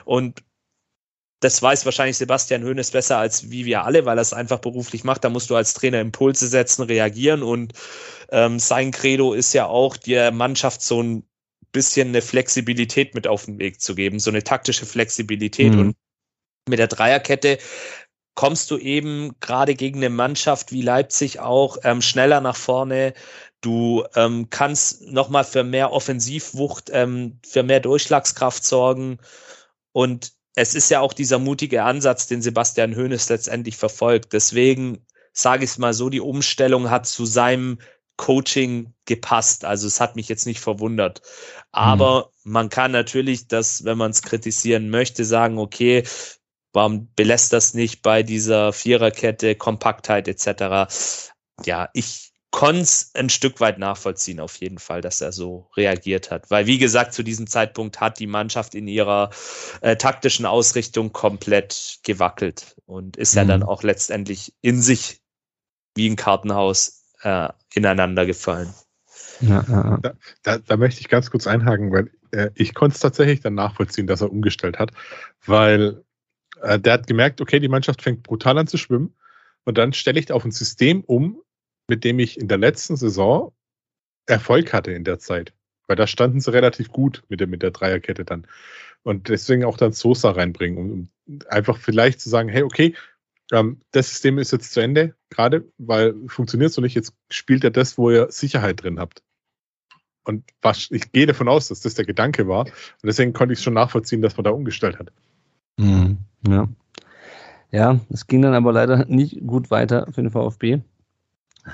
und 0.04 0.42
das 1.40 1.62
weiß 1.62 1.84
wahrscheinlich 1.84 2.16
Sebastian 2.16 2.64
Hoeneß 2.64 2.90
besser 2.90 3.18
als 3.18 3.50
wie 3.50 3.64
wir 3.64 3.84
alle, 3.84 4.04
weil 4.04 4.18
er 4.18 4.22
es 4.22 4.32
einfach 4.32 4.58
beruflich 4.58 5.04
macht. 5.04 5.24
Da 5.24 5.28
musst 5.28 5.50
du 5.50 5.56
als 5.56 5.74
Trainer 5.74 6.00
Impulse 6.00 6.48
setzen, 6.48 6.82
reagieren 6.82 7.42
und 7.42 7.72
ähm, 8.30 8.58
sein 8.58 8.90
Credo 8.90 9.32
ist 9.32 9.52
ja 9.52 9.66
auch, 9.66 9.96
der 9.96 10.32
Mannschaft 10.32 10.82
so 10.82 11.02
ein 11.02 11.24
bisschen 11.72 12.08
eine 12.08 12.22
Flexibilität 12.22 13.14
mit 13.14 13.26
auf 13.26 13.44
den 13.44 13.58
Weg 13.58 13.80
zu 13.80 13.94
geben, 13.94 14.18
so 14.18 14.30
eine 14.30 14.42
taktische 14.42 14.86
Flexibilität. 14.86 15.74
Mhm. 15.74 15.80
Und 15.80 15.96
mit 16.68 16.78
der 16.78 16.88
Dreierkette 16.88 17.58
kommst 18.34 18.70
du 18.70 18.78
eben 18.78 19.34
gerade 19.40 19.74
gegen 19.74 19.98
eine 19.98 20.10
Mannschaft 20.10 20.72
wie 20.72 20.82
Leipzig 20.82 21.40
auch 21.40 21.78
ähm, 21.84 22.02
schneller 22.02 22.40
nach 22.40 22.56
vorne. 22.56 23.14
Du 23.60 24.04
ähm, 24.14 24.48
kannst 24.50 25.02
nochmal 25.02 25.44
für 25.44 25.64
mehr 25.64 25.92
Offensivwucht, 25.92 26.90
ähm, 26.92 27.40
für 27.44 27.62
mehr 27.62 27.80
Durchschlagskraft 27.80 28.64
sorgen. 28.64 29.18
Und 29.92 30.37
es 30.58 30.74
ist 30.74 30.90
ja 30.90 31.00
auch 31.00 31.12
dieser 31.12 31.38
mutige 31.38 31.84
Ansatz, 31.84 32.26
den 32.26 32.42
Sebastian 32.42 32.96
Hoeneß 32.96 33.28
letztendlich 33.28 33.76
verfolgt. 33.76 34.32
Deswegen 34.32 35.06
sage 35.32 35.62
ich 35.62 35.70
es 35.70 35.78
mal 35.78 35.94
so, 35.94 36.10
die 36.10 36.20
Umstellung 36.20 36.90
hat 36.90 37.06
zu 37.06 37.26
seinem 37.26 37.78
Coaching 38.16 38.92
gepasst. 39.04 39.64
Also 39.64 39.86
es 39.86 40.00
hat 40.00 40.16
mich 40.16 40.28
jetzt 40.28 40.46
nicht 40.46 40.58
verwundert. 40.58 41.22
Aber 41.70 42.32
mhm. 42.42 42.52
man 42.52 42.68
kann 42.70 42.90
natürlich 42.90 43.46
das, 43.46 43.84
wenn 43.84 43.98
man 43.98 44.10
es 44.10 44.22
kritisieren 44.22 44.90
möchte, 44.90 45.24
sagen, 45.24 45.58
okay, 45.58 46.02
warum 46.72 47.08
belässt 47.14 47.52
das 47.52 47.74
nicht 47.74 48.02
bei 48.02 48.24
dieser 48.24 48.72
Viererkette, 48.72 49.54
Kompaktheit 49.54 50.26
etc. 50.26 50.92
Ja, 51.64 51.88
ich 51.92 52.27
konnte 52.50 52.80
es 52.80 53.10
ein 53.14 53.28
Stück 53.28 53.60
weit 53.60 53.78
nachvollziehen, 53.78 54.40
auf 54.40 54.56
jeden 54.56 54.78
Fall, 54.78 55.00
dass 55.00 55.20
er 55.20 55.32
so 55.32 55.68
reagiert 55.76 56.30
hat. 56.30 56.50
Weil, 56.50 56.66
wie 56.66 56.78
gesagt, 56.78 57.12
zu 57.12 57.22
diesem 57.22 57.46
Zeitpunkt 57.46 58.00
hat 58.00 58.18
die 58.18 58.26
Mannschaft 58.26 58.74
in 58.74 58.88
ihrer 58.88 59.30
äh, 59.80 59.96
taktischen 59.96 60.46
Ausrichtung 60.46 61.12
komplett 61.12 61.98
gewackelt 62.04 62.76
und 62.86 63.16
ist 63.16 63.34
mhm. 63.34 63.38
ja 63.38 63.44
dann 63.44 63.60
mhm. 63.60 63.68
auch 63.68 63.82
letztendlich 63.82 64.54
in 64.62 64.80
sich 64.80 65.20
wie 65.94 66.08
ein 66.08 66.16
Kartenhaus 66.16 67.04
äh, 67.22 67.48
ineinander 67.74 68.24
gefallen. 68.24 68.72
Ja, 69.40 69.64
ja. 69.68 69.98
Da, 70.02 70.12
da, 70.42 70.58
da, 70.58 70.76
möchte 70.76 71.00
ich 71.00 71.08
ganz 71.08 71.30
kurz 71.30 71.46
einhaken, 71.46 71.92
weil 71.92 72.10
äh, 72.30 72.50
ich 72.54 72.74
konnte 72.74 72.94
es 72.94 73.00
tatsächlich 73.00 73.40
dann 73.40 73.54
nachvollziehen, 73.54 74.06
dass 74.06 74.20
er 74.20 74.32
umgestellt 74.32 74.78
hat, 74.78 74.90
weil 75.44 76.04
äh, 76.62 76.78
der 76.78 76.94
hat 76.94 77.06
gemerkt, 77.06 77.40
okay, 77.40 77.60
die 77.60 77.68
Mannschaft 77.68 78.02
fängt 78.02 78.22
brutal 78.22 78.58
an 78.58 78.66
zu 78.66 78.78
schwimmen 78.78 79.14
und 79.64 79.78
dann 79.78 79.92
stelle 79.92 80.18
ich 80.18 80.32
auf 80.32 80.44
ein 80.44 80.50
System 80.50 81.02
um, 81.04 81.40
mit 81.88 82.04
dem 82.04 82.18
ich 82.18 82.38
in 82.38 82.48
der 82.48 82.58
letzten 82.58 82.96
Saison 82.96 83.52
Erfolg 84.26 84.72
hatte 84.72 84.92
in 84.92 85.04
der 85.04 85.18
Zeit. 85.18 85.52
Weil 85.86 85.96
da 85.96 86.06
standen 86.06 86.40
sie 86.40 86.52
relativ 86.52 86.90
gut 86.90 87.24
mit 87.28 87.40
der, 87.40 87.46
mit 87.46 87.62
der 87.62 87.70
Dreierkette 87.70 88.24
dann. 88.24 88.46
Und 89.02 89.28
deswegen 89.28 89.64
auch 89.64 89.78
dann 89.78 89.92
Sosa 89.92 90.30
reinbringen, 90.32 90.78
um, 91.26 91.40
einfach 91.48 91.78
vielleicht 91.78 92.20
zu 92.20 92.28
sagen, 92.28 92.48
hey, 92.50 92.62
okay, 92.62 92.94
ähm, 93.52 93.80
das 93.92 94.10
System 94.10 94.38
ist 94.38 94.52
jetzt 94.52 94.72
zu 94.72 94.80
Ende, 94.80 95.14
gerade 95.30 95.64
weil 95.78 96.14
funktioniert 96.26 96.72
so 96.72 96.82
nicht, 96.82 96.94
jetzt 96.94 97.14
spielt 97.30 97.64
er 97.64 97.70
das, 97.70 97.96
wo 97.96 98.10
ihr 98.10 98.30
Sicherheit 98.30 98.82
drin 98.82 99.00
habt. 99.00 99.22
Und 100.24 100.44
was, 100.60 100.90
ich 100.90 101.10
gehe 101.12 101.24
davon 101.24 101.48
aus, 101.48 101.68
dass 101.68 101.80
das 101.80 101.94
der 101.94 102.04
Gedanke 102.04 102.46
war. 102.48 102.66
Und 102.66 102.72
deswegen 103.04 103.32
konnte 103.32 103.54
ich 103.54 103.60
schon 103.60 103.72
nachvollziehen, 103.72 104.20
dass 104.20 104.36
man 104.36 104.44
da 104.44 104.50
umgestellt 104.50 104.98
hat. 104.98 105.10
Mhm, 105.78 106.18
ja. 106.46 106.68
Ja, 107.70 108.00
es 108.10 108.26
ging 108.26 108.42
dann 108.42 108.54
aber 108.54 108.72
leider 108.72 109.06
nicht 109.06 109.46
gut 109.46 109.70
weiter 109.70 110.06
für 110.12 110.22
den 110.22 110.30
VfB. 110.30 110.80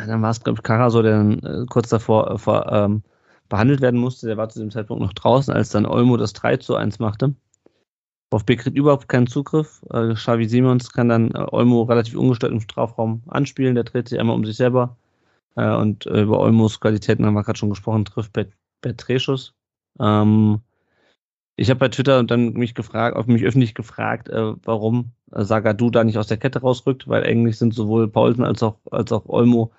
Dann 0.07 0.23
war 0.23 0.31
es, 0.31 0.43
glaube 0.43 0.59
ich, 0.59 0.63
Karaso, 0.63 1.03
der 1.03 1.19
dann 1.19 1.39
äh, 1.41 1.67
kurz 1.69 1.89
davor 1.89 2.31
äh, 2.31 2.39
vor, 2.39 2.71
ähm, 2.73 3.03
behandelt 3.49 3.81
werden 3.81 4.01
musste. 4.01 4.27
Der 4.27 4.37
war 4.37 4.49
zu 4.49 4.61
dem 4.61 4.71
Zeitpunkt 4.71 5.03
noch 5.03 5.13
draußen, 5.13 5.53
als 5.53 5.71
dann 5.71 5.87
Olmo 5.87 6.17
das 6.17 6.33
3 6.33 6.57
zu 6.59 6.77
1 6.77 6.99
machte. 6.99 7.35
VfB 8.31 8.57
kriegt 8.57 8.77
überhaupt 8.77 9.09
keinen 9.09 9.27
Zugriff. 9.27 9.85
Äh, 9.91 10.15
Xavi 10.15 10.49
Simons 10.49 10.93
kann 10.93 11.09
dann 11.09 11.31
äh, 11.33 11.47
Olmo 11.53 11.83
relativ 11.83 12.17
ungestört 12.17 12.53
im 12.53 12.61
Strafraum 12.61 13.23
anspielen. 13.29 13.75
Der 13.75 13.85
dreht 13.85 14.09
sich 14.09 14.19
einmal 14.19 14.37
um 14.37 14.45
sich 14.45 14.57
selber. 14.57 14.97
Äh, 15.57 15.75
und 15.75 16.07
äh, 16.07 16.23
über 16.23 16.41
Olmos 16.41 16.81
Qualitäten 16.81 17.25
haben 17.25 17.35
wir 17.35 17.45
gerade 17.45 17.59
schon 17.59 17.71
gesprochen, 17.71 18.05
trifft 18.05 18.33
per, 18.33 18.47
Drehschuss. 18.83 19.55
Ähm, 20.01 20.61
ich 21.57 21.71
habe 21.71 21.79
bei 21.79 21.89
Twitter 21.89 22.23
dann 22.25 22.53
mich 22.55 22.75
gefragt, 22.75 23.17
auf 23.17 23.27
mich 23.27 23.45
öffentlich 23.45 23.75
gefragt, 23.75 24.29
äh, 24.29 24.55
warum 24.65 25.13
Sagadu 25.31 25.91
da 25.91 26.05
nicht 26.05 26.19
aus 26.19 26.27
der 26.27 26.37
Kette 26.37 26.61
rausrückt, 26.61 27.09
weil 27.09 27.25
eigentlich 27.25 27.59
sind 27.59 27.73
sowohl 27.73 28.09
Paulsen 28.09 28.45
als 28.45 28.63
auch, 28.63 28.79
als 28.91 29.13
auch 29.13 29.27
Olmo 29.27 29.73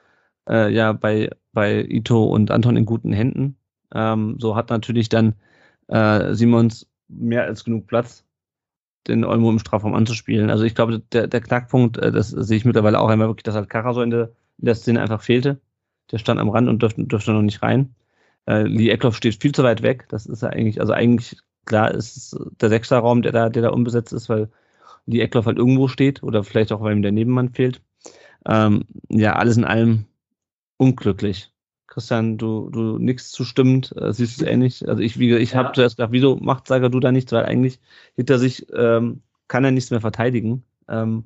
äh, 0.50 0.72
ja 0.72 0.94
bei, 0.94 1.30
bei 1.54 1.84
Ito 1.84 2.24
und 2.26 2.52
Anton 2.52 2.78
in 2.78 2.86
guten 2.86 3.14
Händen. 3.14 3.58
Ähm, 3.94 4.38
so 4.40 4.56
hat 4.56 4.70
natürlich 4.70 5.10
dann 5.10 5.36
äh, 5.88 6.34
Simons 6.34 6.88
mehr 7.08 7.44
als 7.44 7.64
genug 7.64 7.88
Platz, 7.88 8.26
den 9.08 9.24
Olmo 9.24 9.50
im 9.52 9.60
Strafraum 9.60 9.94
anzuspielen. 9.94 10.50
Also 10.50 10.64
ich 10.64 10.76
glaube, 10.76 11.00
der, 11.12 11.28
der 11.28 11.42
Knackpunkt, 11.42 11.98
äh, 11.98 12.12
das 12.12 12.30
sehe 12.30 12.58
ich 12.58 12.66
mittlerweile 12.66 13.00
auch 13.00 13.10
einmal 13.10 13.28
wirklich, 13.28 13.44
dass 13.44 13.56
halt 13.56 13.70
Kara 13.70 13.94
so 13.94 14.02
in 14.02 14.10
der, 14.10 14.32
in 14.58 14.66
der 14.66 14.76
Szene 14.76 15.02
einfach 15.02 15.22
fehlte. 15.22 15.60
Der 16.12 16.18
stand 16.18 16.40
am 16.40 16.50
Rand 16.50 16.70
und 16.70 16.82
dürfte, 16.82 17.04
dürfte 17.06 17.32
noch 17.32 17.42
nicht 17.42 17.62
rein. 17.64 17.96
Äh, 18.48 18.64
Lee 18.64 18.90
Eckloff 18.90 19.16
steht 19.16 19.42
viel 19.42 19.54
zu 19.54 19.64
weit 19.64 19.82
weg. 19.82 20.06
Das 20.10 20.26
ist 20.26 20.42
ja 20.42 20.50
eigentlich, 20.50 20.80
also 20.80 20.94
eigentlich, 20.94 21.38
klar 21.66 21.92
ist 21.92 22.38
der 22.62 22.70
Sechster-Raum, 22.70 23.22
der 23.24 23.32
da, 23.32 23.50
der 23.50 23.64
da 23.64 23.70
unbesetzt 23.70 24.14
ist, 24.14 24.30
weil 24.30 24.50
Lee 25.08 25.22
Eckloff 25.22 25.46
halt 25.46 25.58
irgendwo 25.58 25.88
steht 25.88 26.24
oder 26.24 26.44
vielleicht 26.44 26.72
auch, 26.72 26.82
weil 26.82 26.96
ihm 26.96 27.02
der 27.02 27.12
Nebenmann 27.12 27.50
fehlt. 27.50 27.82
Ähm, 28.46 28.86
ja, 29.10 29.34
alles 29.34 29.58
in 29.58 29.64
allem 29.64 30.06
unglücklich. 30.78 31.52
Christian, 31.88 32.38
du, 32.38 32.70
du 32.72 32.98
nix 32.98 33.32
zustimmend, 33.32 33.96
äh, 33.98 34.12
siehst 34.12 34.42
es 34.42 34.48
ähnlich. 34.48 34.88
Also 34.88 35.02
ich, 35.02 35.18
wie, 35.20 35.36
ich 35.36 35.52
ja. 35.52 35.60
habe 35.60 35.74
zuerst 35.74 35.98
gedacht, 35.98 36.12
wieso 36.12 36.36
macht 36.36 36.68
Sager 36.68 36.90
du 36.90 37.00
da 37.00 37.12
nichts, 37.12 37.32
weil 37.32 37.46
eigentlich 37.46 37.80
hinter 38.16 38.40
sich 38.40 38.68
ähm, 38.74 39.22
kann 39.48 39.64
er 39.64 39.72
nichts 39.72 39.92
mehr 39.92 40.02
verteidigen. 40.02 40.64
Ähm, 40.90 41.24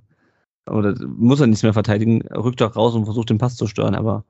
oder 0.70 0.93
muss 1.08 1.39
er 1.39 1.47
nichts 1.47 1.64
mehr 1.64 1.74
verteidigen, 1.74 2.22
rückt 2.28 2.62
doch 2.62 2.76
raus 2.76 2.93
und 2.93 3.06
versucht 3.06 3.30
den 3.30 3.39
Pass 3.39 3.56
zu 3.56 3.66
stören, 3.66 3.95
aber 3.95 4.24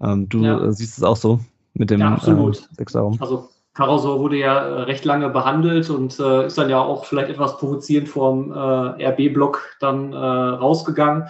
ähm, 0.00 0.28
du 0.28 0.44
ja. 0.44 0.64
äh, 0.64 0.72
siehst 0.72 0.98
es 0.98 1.04
auch 1.04 1.16
so 1.16 1.40
mit 1.74 1.90
dem 1.90 2.00
ja, 2.00 2.12
absolut. 2.12 2.58
Äh, 2.58 2.74
Sechserraum. 2.76 3.16
Also 3.20 3.48
Karasor 3.74 4.20
wurde 4.20 4.36
ja 4.36 4.58
äh, 4.58 4.82
recht 4.82 5.04
lange 5.04 5.28
behandelt 5.30 5.90
und 5.90 6.18
äh, 6.18 6.46
ist 6.46 6.58
dann 6.58 6.70
ja 6.70 6.80
auch 6.80 7.04
vielleicht 7.04 7.30
etwas 7.30 7.58
provozierend 7.58 8.08
vom 8.08 8.52
äh, 8.52 9.06
RB-Block 9.08 9.76
dann 9.80 10.12
äh, 10.12 10.16
rausgegangen 10.16 11.24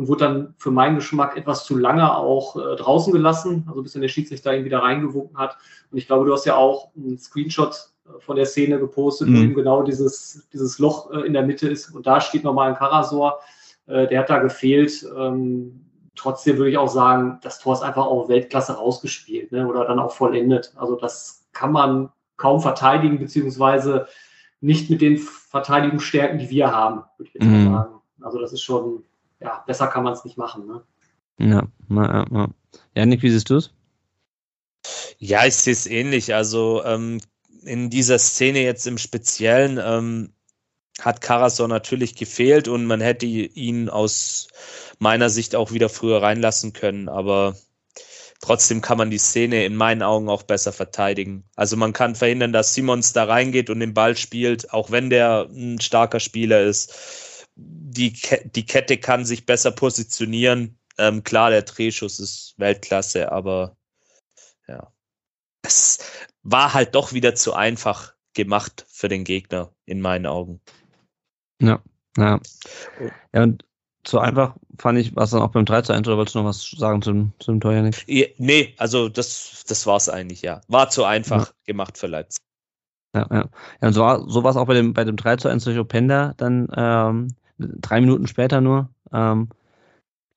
und 0.00 0.08
wurde 0.08 0.24
dann 0.24 0.54
für 0.56 0.70
meinen 0.70 0.96
Geschmack 0.96 1.36
etwas 1.36 1.66
zu 1.66 1.76
lange 1.76 2.16
auch 2.16 2.56
äh, 2.56 2.74
draußen 2.76 3.12
gelassen, 3.12 3.66
also 3.68 3.82
bis 3.82 3.92
dann 3.92 4.00
der 4.00 4.08
Schiedsrichter 4.08 4.56
ihn 4.56 4.64
wieder 4.64 4.78
reingewunken 4.78 5.36
hat. 5.36 5.58
Und 5.90 5.98
ich 5.98 6.06
glaube, 6.06 6.24
du 6.24 6.32
hast 6.32 6.46
ja 6.46 6.56
auch 6.56 6.88
einen 6.96 7.18
Screenshot 7.18 7.90
äh, 8.06 8.18
von 8.18 8.36
der 8.36 8.46
Szene 8.46 8.78
gepostet, 8.78 9.28
mhm. 9.28 9.36
wo 9.36 9.42
eben 9.42 9.54
genau 9.54 9.82
dieses, 9.82 10.48
dieses 10.54 10.78
Loch 10.78 11.10
in 11.10 11.34
der 11.34 11.42
Mitte 11.42 11.68
ist. 11.68 11.94
Und 11.94 12.06
da 12.06 12.18
steht 12.18 12.44
nochmal 12.44 12.70
ein 12.70 12.76
Karasor, 12.76 13.40
der 13.86 14.20
hat 14.20 14.30
da 14.30 14.38
gefehlt. 14.38 15.06
Ähm, 15.18 15.84
trotzdem 16.16 16.56
würde 16.56 16.70
ich 16.70 16.78
auch 16.78 16.88
sagen, 16.88 17.38
das 17.42 17.58
Tor 17.58 17.74
ist 17.74 17.82
einfach 17.82 18.06
auch 18.06 18.30
Weltklasse 18.30 18.72
rausgespielt 18.72 19.52
ne? 19.52 19.66
oder 19.66 19.84
dann 19.84 19.98
auch 19.98 20.12
vollendet. 20.12 20.72
Also 20.76 20.96
das 20.96 21.46
kann 21.52 21.72
man 21.72 22.08
kaum 22.38 22.60
verteidigen, 22.60 23.18
beziehungsweise 23.18 24.06
nicht 24.62 24.88
mit 24.88 25.02
den 25.02 25.18
Verteidigungsstärken, 25.18 26.38
die 26.38 26.48
wir 26.48 26.72
haben, 26.72 27.02
würde 27.18 27.28
ich 27.28 27.34
jetzt 27.34 27.44
mhm. 27.44 27.64
mal 27.64 27.82
sagen. 27.82 27.94
Also 28.22 28.38
das 28.38 28.52
ist 28.54 28.62
schon, 28.62 29.04
ja, 29.40 29.64
besser 29.66 29.86
kann 29.88 30.04
man 30.04 30.12
es 30.12 30.24
nicht 30.24 30.36
machen. 30.36 30.66
Ne? 30.66 30.82
Ja, 31.38 31.68
ja, 31.88 32.26
ja. 32.30 32.48
Janik, 32.94 33.22
wie 33.22 33.30
siehst 33.30 33.50
du 33.50 33.56
es? 33.56 33.72
Ja, 35.18 35.44
ich 35.44 35.56
sehe 35.56 35.72
es 35.72 35.86
ähnlich. 35.86 36.34
Also 36.34 36.84
ähm, 36.84 37.20
in 37.62 37.90
dieser 37.90 38.18
Szene 38.18 38.62
jetzt 38.62 38.86
im 38.86 38.98
Speziellen 38.98 39.78
ähm, 39.82 40.32
hat 41.00 41.20
Karasor 41.20 41.68
natürlich 41.68 42.14
gefehlt 42.14 42.68
und 42.68 42.86
man 42.86 43.00
hätte 43.00 43.26
ihn 43.26 43.88
aus 43.88 44.48
meiner 44.98 45.30
Sicht 45.30 45.54
auch 45.54 45.72
wieder 45.72 45.88
früher 45.88 46.22
reinlassen 46.22 46.72
können, 46.72 47.08
aber 47.08 47.54
Trotzdem 48.40 48.80
kann 48.80 48.96
man 48.96 49.10
die 49.10 49.18
Szene 49.18 49.66
in 49.66 49.76
meinen 49.76 50.02
Augen 50.02 50.30
auch 50.30 50.42
besser 50.42 50.72
verteidigen. 50.72 51.44
Also 51.56 51.76
man 51.76 51.92
kann 51.92 52.14
verhindern, 52.14 52.54
dass 52.54 52.72
Simons 52.72 53.12
da 53.12 53.24
reingeht 53.24 53.68
und 53.68 53.80
den 53.80 53.92
Ball 53.92 54.16
spielt, 54.16 54.72
auch 54.72 54.90
wenn 54.90 55.10
der 55.10 55.46
ein 55.50 55.78
starker 55.78 56.20
Spieler 56.20 56.62
ist. 56.62 56.94
Die, 57.92 58.12
Ke 58.12 58.48
die 58.54 58.64
Kette 58.64 58.98
kann 58.98 59.24
sich 59.24 59.46
besser 59.46 59.72
positionieren. 59.72 60.78
Ähm, 60.98 61.24
klar, 61.24 61.50
der 61.50 61.62
Drehschuss 61.62 62.20
ist 62.20 62.54
Weltklasse, 62.58 63.32
aber 63.32 63.76
ja, 64.68 64.92
es 65.62 65.98
war 66.42 66.72
halt 66.72 66.94
doch 66.94 67.12
wieder 67.12 67.34
zu 67.34 67.54
einfach 67.54 68.14
gemacht 68.34 68.86
für 68.88 69.08
den 69.08 69.24
Gegner, 69.24 69.72
in 69.86 70.00
meinen 70.00 70.26
Augen. 70.26 70.60
Ja, 71.60 71.82
ja. 72.16 72.40
Ja, 73.32 73.42
und 73.42 73.64
zu 74.04 74.18
einfach 74.18 74.56
fand 74.78 74.98
ich, 74.98 75.14
was 75.14 75.30
dann 75.30 75.42
auch 75.42 75.50
beim 75.50 75.64
3 75.64 75.82
zu 75.82 75.92
1 75.92 76.08
oder 76.08 76.16
wolltest 76.16 76.34
du 76.34 76.40
noch 76.40 76.46
was 76.46 76.70
sagen 76.70 77.02
zum, 77.02 77.32
zum 77.38 77.60
Tor, 77.60 77.72
Janik? 77.72 78.04
Nee, 78.38 78.74
also 78.78 79.08
das, 79.08 79.64
das 79.66 79.86
war 79.86 79.96
es 79.96 80.08
eigentlich, 80.08 80.42
ja. 80.42 80.62
War 80.68 80.88
zu 80.88 81.04
einfach 81.04 81.48
ja. 81.48 81.54
gemacht 81.66 81.98
für 81.98 82.06
Leipzig. 82.06 82.40
Ja, 83.14 83.26
ja. 83.30 83.48
ja 83.80 83.88
und 83.88 83.92
so 83.92 84.00
war, 84.00 84.28
so 84.28 84.42
war 84.42 84.50
es 84.52 84.56
auch 84.56 84.66
bei 84.66 84.74
dem, 84.74 84.94
bei 84.94 85.04
dem 85.04 85.16
3 85.16 85.36
zu 85.36 85.48
1 85.48 85.64
durch 85.64 85.78
Openda 85.78 86.34
dann 86.36 86.68
ähm, 86.74 87.34
drei 87.60 88.00
Minuten 88.00 88.26
später 88.26 88.60
nur. 88.60 88.88
Ähm, 89.12 89.48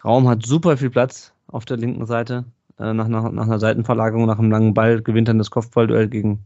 Raum 0.04 0.28
hat 0.28 0.46
super 0.46 0.78
viel 0.78 0.90
Platz 0.90 1.34
auf 1.48 1.66
der 1.66 1.78
linken 1.78 2.06
Seite. 2.06 2.46
Äh, 2.80 2.94
nach, 2.94 3.08
nach, 3.08 3.32
nach 3.32 3.46
einer 3.46 3.60
Seitenverlagerung, 3.60 4.26
nach 4.26 4.40
einem 4.40 4.52
langen 4.52 4.74
Ball 4.74 5.02
gewinnt 5.02 5.28
dann 5.28 5.38
das 5.38 5.52
Kopfballduell 5.52 6.10
gegen 6.10 6.46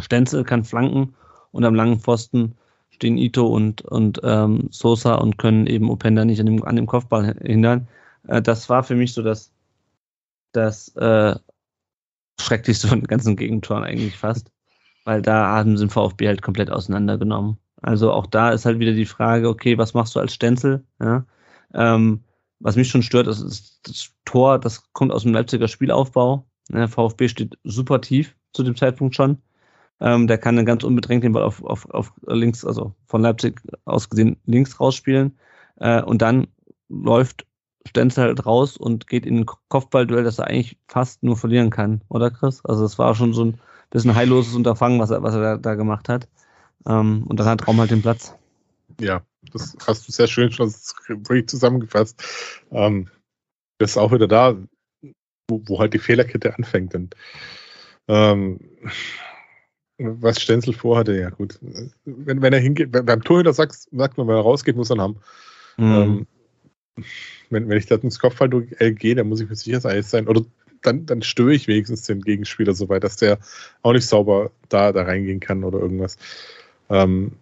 Stenzel, 0.00 0.44
kann 0.44 0.64
flanken 0.64 1.14
und 1.50 1.64
am 1.64 1.74
langen 1.74 1.98
Pfosten 1.98 2.54
stehen 2.90 3.18
Ito 3.18 3.46
und, 3.46 3.82
und 3.82 4.20
ähm, 4.22 4.68
Sosa 4.70 5.14
und 5.14 5.38
können 5.38 5.66
eben 5.66 5.90
Openda 5.90 6.24
nicht 6.24 6.40
an 6.40 6.46
dem, 6.46 6.64
an 6.64 6.76
dem 6.76 6.86
Kopfball 6.86 7.36
hindern. 7.42 7.88
Äh, 8.26 8.42
das 8.42 8.68
war 8.68 8.82
für 8.82 8.94
mich 8.94 9.12
so 9.12 9.22
das, 9.22 9.52
das 10.52 10.94
äh, 10.96 11.36
Schrecklichste 12.40 12.88
von 12.88 13.00
den 13.00 13.06
ganzen 13.06 13.36
Gegentoren 13.36 13.84
eigentlich 13.84 14.16
fast. 14.16 14.50
Weil 15.04 15.22
da 15.22 15.46
haben 15.46 15.76
sie 15.76 15.84
den 15.84 15.90
VfB 15.90 16.28
halt 16.28 16.42
komplett 16.42 16.70
auseinandergenommen. 16.70 17.58
Also 17.82 18.12
auch 18.12 18.26
da 18.26 18.50
ist 18.50 18.64
halt 18.64 18.78
wieder 18.78 18.92
die 18.92 19.06
Frage, 19.06 19.48
okay, 19.48 19.78
was 19.78 19.94
machst 19.94 20.14
du 20.14 20.20
als 20.20 20.34
Stenzel? 20.34 20.84
Ja? 21.00 21.24
Ähm, 21.74 22.24
was 22.60 22.76
mich 22.76 22.88
schon 22.88 23.02
stört, 23.02 23.26
ist, 23.28 23.40
ist 23.40 23.80
das 23.84 24.10
Tor, 24.24 24.58
das 24.58 24.92
kommt 24.92 25.12
aus 25.12 25.22
dem 25.22 25.32
Leipziger 25.32 25.68
Spielaufbau. 25.68 26.44
Der 26.68 26.88
VfB 26.88 27.28
steht 27.28 27.58
super 27.64 28.00
tief 28.00 28.36
zu 28.52 28.62
dem 28.62 28.76
Zeitpunkt 28.76 29.14
schon. 29.14 29.38
Ähm, 30.00 30.26
der 30.26 30.38
kann 30.38 30.56
dann 30.56 30.66
ganz 30.66 30.84
unbedrängt 30.84 31.24
den 31.24 31.32
Ball 31.32 31.42
auf, 31.42 31.62
auf, 31.64 31.88
auf 31.90 32.12
links, 32.26 32.64
also 32.64 32.94
von 33.06 33.22
Leipzig 33.22 33.60
aus 33.84 34.08
gesehen 34.08 34.36
links 34.46 34.78
rausspielen. 34.80 35.38
Äh, 35.76 36.02
und 36.02 36.22
dann 36.22 36.48
läuft 36.88 37.46
Stenzel 37.86 38.24
halt 38.24 38.46
raus 38.46 38.76
und 38.76 39.06
geht 39.06 39.26
in 39.26 39.38
ein 39.38 39.46
Kopfballduell, 39.68 40.24
das 40.24 40.38
er 40.38 40.46
eigentlich 40.46 40.78
fast 40.88 41.22
nur 41.22 41.36
verlieren 41.36 41.70
kann, 41.70 42.02
oder 42.08 42.30
Chris? 42.30 42.64
Also 42.64 42.84
es 42.84 42.98
war 42.98 43.14
schon 43.14 43.32
so 43.32 43.44
ein 43.44 43.60
bisschen 43.90 44.14
heilloses 44.14 44.54
Unterfangen, 44.54 45.00
was 45.00 45.10
er, 45.10 45.22
was 45.22 45.34
er 45.34 45.40
da, 45.40 45.56
da 45.56 45.74
gemacht 45.74 46.08
hat. 46.08 46.28
Ähm, 46.88 47.24
und 47.24 47.38
dann 47.38 47.46
hat 47.46 47.68
Raum 47.68 47.78
halt 47.78 47.90
den 47.90 48.02
Platz. 48.02 48.34
Ja, 49.00 49.22
das 49.52 49.76
hast 49.86 50.08
du 50.08 50.12
sehr 50.12 50.26
schön 50.26 50.50
schon 50.50 50.72
zusammengefasst. 51.46 52.22
Ähm, 52.70 53.08
das 53.78 53.90
ist 53.90 53.96
auch 53.96 54.12
wieder 54.12 54.26
da, 54.26 54.56
wo, 55.48 55.62
wo 55.66 55.78
halt 55.78 55.94
die 55.94 55.98
Fehlerkette 55.98 56.54
anfängt. 56.56 56.94
Und 56.94 57.14
ähm, 58.08 58.58
was 59.98 60.40
Stenzel 60.40 60.74
vorhatte, 60.74 61.18
ja 61.18 61.30
gut. 61.30 61.58
Wenn, 62.04 62.40
wenn 62.42 62.52
er 62.52 62.60
hingeht, 62.60 62.90
beim 62.92 63.22
Torhüter 63.22 63.52
sagt, 63.52 63.74
sagt 63.90 64.16
man, 64.16 64.26
wenn 64.28 64.36
er 64.36 64.42
rausgeht, 64.42 64.76
muss 64.76 64.90
er 64.90 64.98
haben. 64.98 65.16
Mhm. 65.76 66.26
Ähm, 66.96 67.04
wenn, 67.50 67.68
wenn 67.68 67.78
ich 67.78 67.86
da 67.86 67.96
ins 67.96 68.18
Kopfball 68.18 68.48
gehe, 68.48 69.14
dann 69.14 69.28
muss 69.28 69.40
ich 69.40 69.48
mir 69.48 69.56
sicher 69.56 69.80
sein. 69.80 70.28
Oder 70.28 70.44
dann, 70.82 71.06
dann 71.06 71.22
störe 71.22 71.54
ich 71.54 71.68
wenigstens 71.68 72.02
den 72.02 72.22
Gegenspieler 72.22 72.74
so 72.74 72.88
weit, 72.88 73.04
dass 73.04 73.16
der 73.16 73.38
auch 73.82 73.92
nicht 73.92 74.06
sauber 74.06 74.50
da, 74.68 74.92
da 74.92 75.02
reingehen 75.02 75.40
kann 75.40 75.64
oder 75.64 75.78
irgendwas. 75.78 76.16
Ähm, 76.88 77.32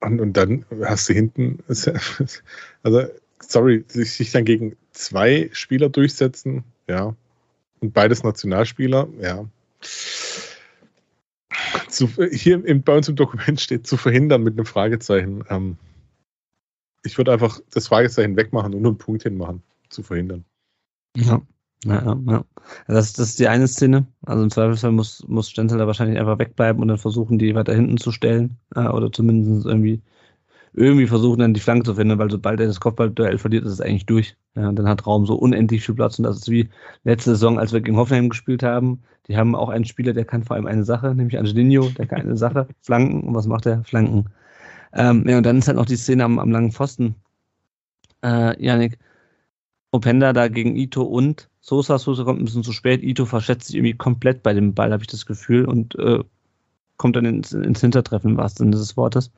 und, 0.00 0.20
und 0.20 0.36
dann 0.36 0.64
hast 0.84 1.08
du 1.08 1.12
hinten, 1.12 1.62
also, 2.82 3.06
sorry, 3.40 3.84
sich, 3.88 4.12
sich 4.12 4.32
dann 4.32 4.44
gegen 4.44 4.76
zwei 4.92 5.50
Spieler 5.52 5.88
durchsetzen, 5.88 6.64
ja. 6.88 7.14
Und 7.80 7.92
beides 7.92 8.22
Nationalspieler, 8.22 9.08
ja 9.20 9.46
zu, 11.92 12.08
hier 12.30 12.64
im, 12.64 12.82
bei 12.82 12.96
uns 12.96 13.08
im 13.08 13.16
Dokument 13.16 13.60
steht 13.60 13.86
zu 13.86 13.96
verhindern 13.96 14.42
mit 14.42 14.54
einem 14.54 14.66
Fragezeichen. 14.66 15.44
Ähm, 15.48 15.76
ich 17.04 17.18
würde 17.18 17.32
einfach 17.32 17.60
das 17.70 17.88
Fragezeichen 17.88 18.36
wegmachen 18.36 18.74
und 18.74 18.86
einen 18.86 18.98
Punkt 18.98 19.22
hinmachen. 19.22 19.62
Zu 19.88 20.02
verhindern. 20.02 20.44
Ja. 21.16 21.42
Ja, 21.84 22.16
ja. 22.26 22.44
Das, 22.86 23.12
das 23.12 23.30
ist 23.30 23.38
die 23.40 23.48
eine 23.48 23.66
Szene. 23.66 24.06
Also 24.24 24.44
im 24.44 24.50
Zweifelsfall 24.50 24.92
muss, 24.92 25.26
muss 25.28 25.50
Stenzel 25.50 25.78
da 25.78 25.86
wahrscheinlich 25.86 26.18
einfach 26.18 26.38
wegbleiben 26.38 26.80
und 26.80 26.88
dann 26.88 26.98
versuchen, 26.98 27.38
die 27.38 27.54
weiter 27.54 27.74
hinten 27.74 27.96
zu 27.98 28.12
stellen. 28.12 28.56
Äh, 28.74 28.86
oder 28.88 29.10
zumindest 29.10 29.66
irgendwie 29.66 30.02
irgendwie 30.74 31.06
versuchen 31.06 31.40
dann 31.40 31.54
die 31.54 31.60
Flanke 31.60 31.84
zu 31.84 31.94
finden, 31.94 32.18
weil 32.18 32.30
sobald 32.30 32.60
er 32.60 32.66
das 32.66 32.80
Kopfballduell 32.80 33.38
verliert, 33.38 33.64
ist 33.64 33.72
es 33.72 33.80
eigentlich 33.80 34.06
durch. 34.06 34.36
Ja, 34.54 34.68
und 34.68 34.76
dann 34.76 34.88
hat 34.88 35.06
Raum 35.06 35.26
so 35.26 35.34
unendlich 35.34 35.84
viel 35.84 35.94
Platz 35.94 36.18
und 36.18 36.24
das 36.24 36.38
ist 36.38 36.50
wie 36.50 36.68
letzte 37.04 37.30
Saison, 37.30 37.58
als 37.58 37.72
wir 37.72 37.80
gegen 37.80 37.96
Hoffenheim 37.96 38.30
gespielt 38.30 38.62
haben. 38.62 39.02
Die 39.28 39.36
haben 39.36 39.54
auch 39.54 39.68
einen 39.68 39.84
Spieler, 39.84 40.12
der 40.14 40.24
kann 40.24 40.44
vor 40.44 40.56
allem 40.56 40.66
eine 40.66 40.84
Sache, 40.84 41.14
nämlich 41.14 41.38
Angelino, 41.38 41.90
der 41.90 42.06
kann 42.06 42.22
eine 42.22 42.36
Sache, 42.36 42.68
Flanken. 42.80 43.22
Und 43.22 43.34
was 43.34 43.46
macht 43.46 43.66
er? 43.66 43.84
Flanken. 43.84 44.26
Ähm, 44.94 45.24
ja, 45.28 45.38
und 45.38 45.44
dann 45.44 45.58
ist 45.58 45.68
halt 45.68 45.76
noch 45.76 45.86
die 45.86 45.96
Szene 45.96 46.24
am, 46.24 46.38
am 46.38 46.50
langen 46.50 46.72
Pfosten. 46.72 47.16
Äh, 48.24 48.62
Janik, 48.62 48.98
Openda 49.90 50.32
da 50.32 50.48
gegen 50.48 50.76
Ito 50.76 51.02
und 51.02 51.50
Sosa. 51.62 51.98
Sosa 51.98 52.24
kommt 52.24 52.40
ein 52.40 52.44
bisschen 52.44 52.64
zu 52.64 52.72
spät. 52.72 53.02
Ito 53.02 53.24
verschätzt 53.24 53.68
sich 53.68 53.76
irgendwie 53.76 53.94
komplett 53.94 54.42
bei 54.42 54.52
dem 54.52 54.74
Ball, 54.74 54.92
habe 54.92 55.02
ich 55.02 55.08
das 55.08 55.24
Gefühl, 55.24 55.64
und 55.64 55.94
äh, 55.94 56.18
kommt 56.98 57.16
dann 57.16 57.24
ins, 57.24 57.52
ins 57.52 57.80
Hintertreffen, 57.80 58.36
wahrsten 58.36 58.66
Sinne 58.66 58.76
des 58.76 58.96
Wortes. 58.96 59.30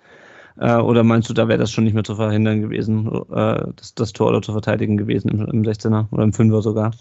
Äh, 0.58 0.76
oder 0.76 1.04
meinst 1.04 1.28
du, 1.28 1.34
da 1.34 1.48
wäre 1.48 1.58
das 1.58 1.70
schon 1.70 1.84
nicht 1.84 1.94
mehr 1.94 2.04
zu 2.04 2.16
verhindern 2.16 2.62
gewesen, 2.62 3.06
äh, 3.30 3.66
das, 3.76 3.94
das 3.94 4.12
Tor 4.12 4.28
oder 4.28 4.42
zu 4.42 4.52
verteidigen 4.52 4.96
gewesen 4.96 5.28
im, 5.28 5.46
im 5.46 5.62
16er 5.62 6.06
oder 6.12 6.24
im 6.24 6.32
5er 6.32 6.62
sogar? 6.62 6.92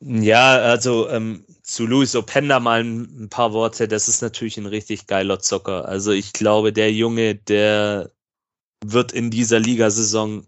Ja, 0.00 0.56
also 0.56 1.08
ähm, 1.08 1.44
zu 1.62 1.86
Luis 1.86 2.16
Openda 2.16 2.60
mal 2.60 2.80
ein, 2.80 3.24
ein, 3.24 3.28
paar 3.28 3.52
Worte. 3.52 3.88
Das 3.88 4.08
ist 4.08 4.22
natürlich 4.22 4.56
ein 4.58 4.66
richtig 4.66 5.06
geiler 5.06 5.40
Zocker. 5.40 5.86
Also 5.86 6.12
ich 6.12 6.32
glaube, 6.32 6.72
der 6.72 6.92
Junge, 6.92 7.34
der 7.34 8.10
wird 8.84 9.12
in 9.12 9.30
dieser 9.30 9.58
Ligasaison 9.58 10.46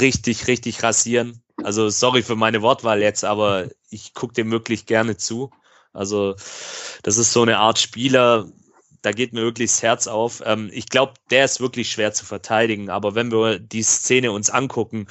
richtig, 0.00 0.46
richtig 0.46 0.82
rasieren. 0.82 1.41
Also 1.64 1.88
sorry 1.88 2.22
für 2.22 2.36
meine 2.36 2.62
Wortwahl 2.62 3.00
jetzt, 3.00 3.24
aber 3.24 3.68
ich 3.90 4.14
gucke 4.14 4.34
dem 4.34 4.50
wirklich 4.50 4.86
gerne 4.86 5.16
zu. 5.16 5.50
Also 5.92 6.34
das 7.02 7.18
ist 7.18 7.32
so 7.32 7.42
eine 7.42 7.58
Art 7.58 7.78
Spieler, 7.78 8.48
da 9.02 9.12
geht 9.12 9.32
mir 9.32 9.42
wirklich 9.42 9.70
das 9.70 9.82
Herz 9.82 10.06
auf. 10.06 10.42
Ähm, 10.46 10.70
ich 10.72 10.86
glaube, 10.88 11.14
der 11.30 11.44
ist 11.44 11.60
wirklich 11.60 11.90
schwer 11.90 12.12
zu 12.12 12.24
verteidigen, 12.24 12.88
aber 12.88 13.14
wenn 13.14 13.32
wir 13.32 13.58
die 13.58 13.82
Szene 13.82 14.32
uns 14.32 14.50
angucken, 14.50 15.06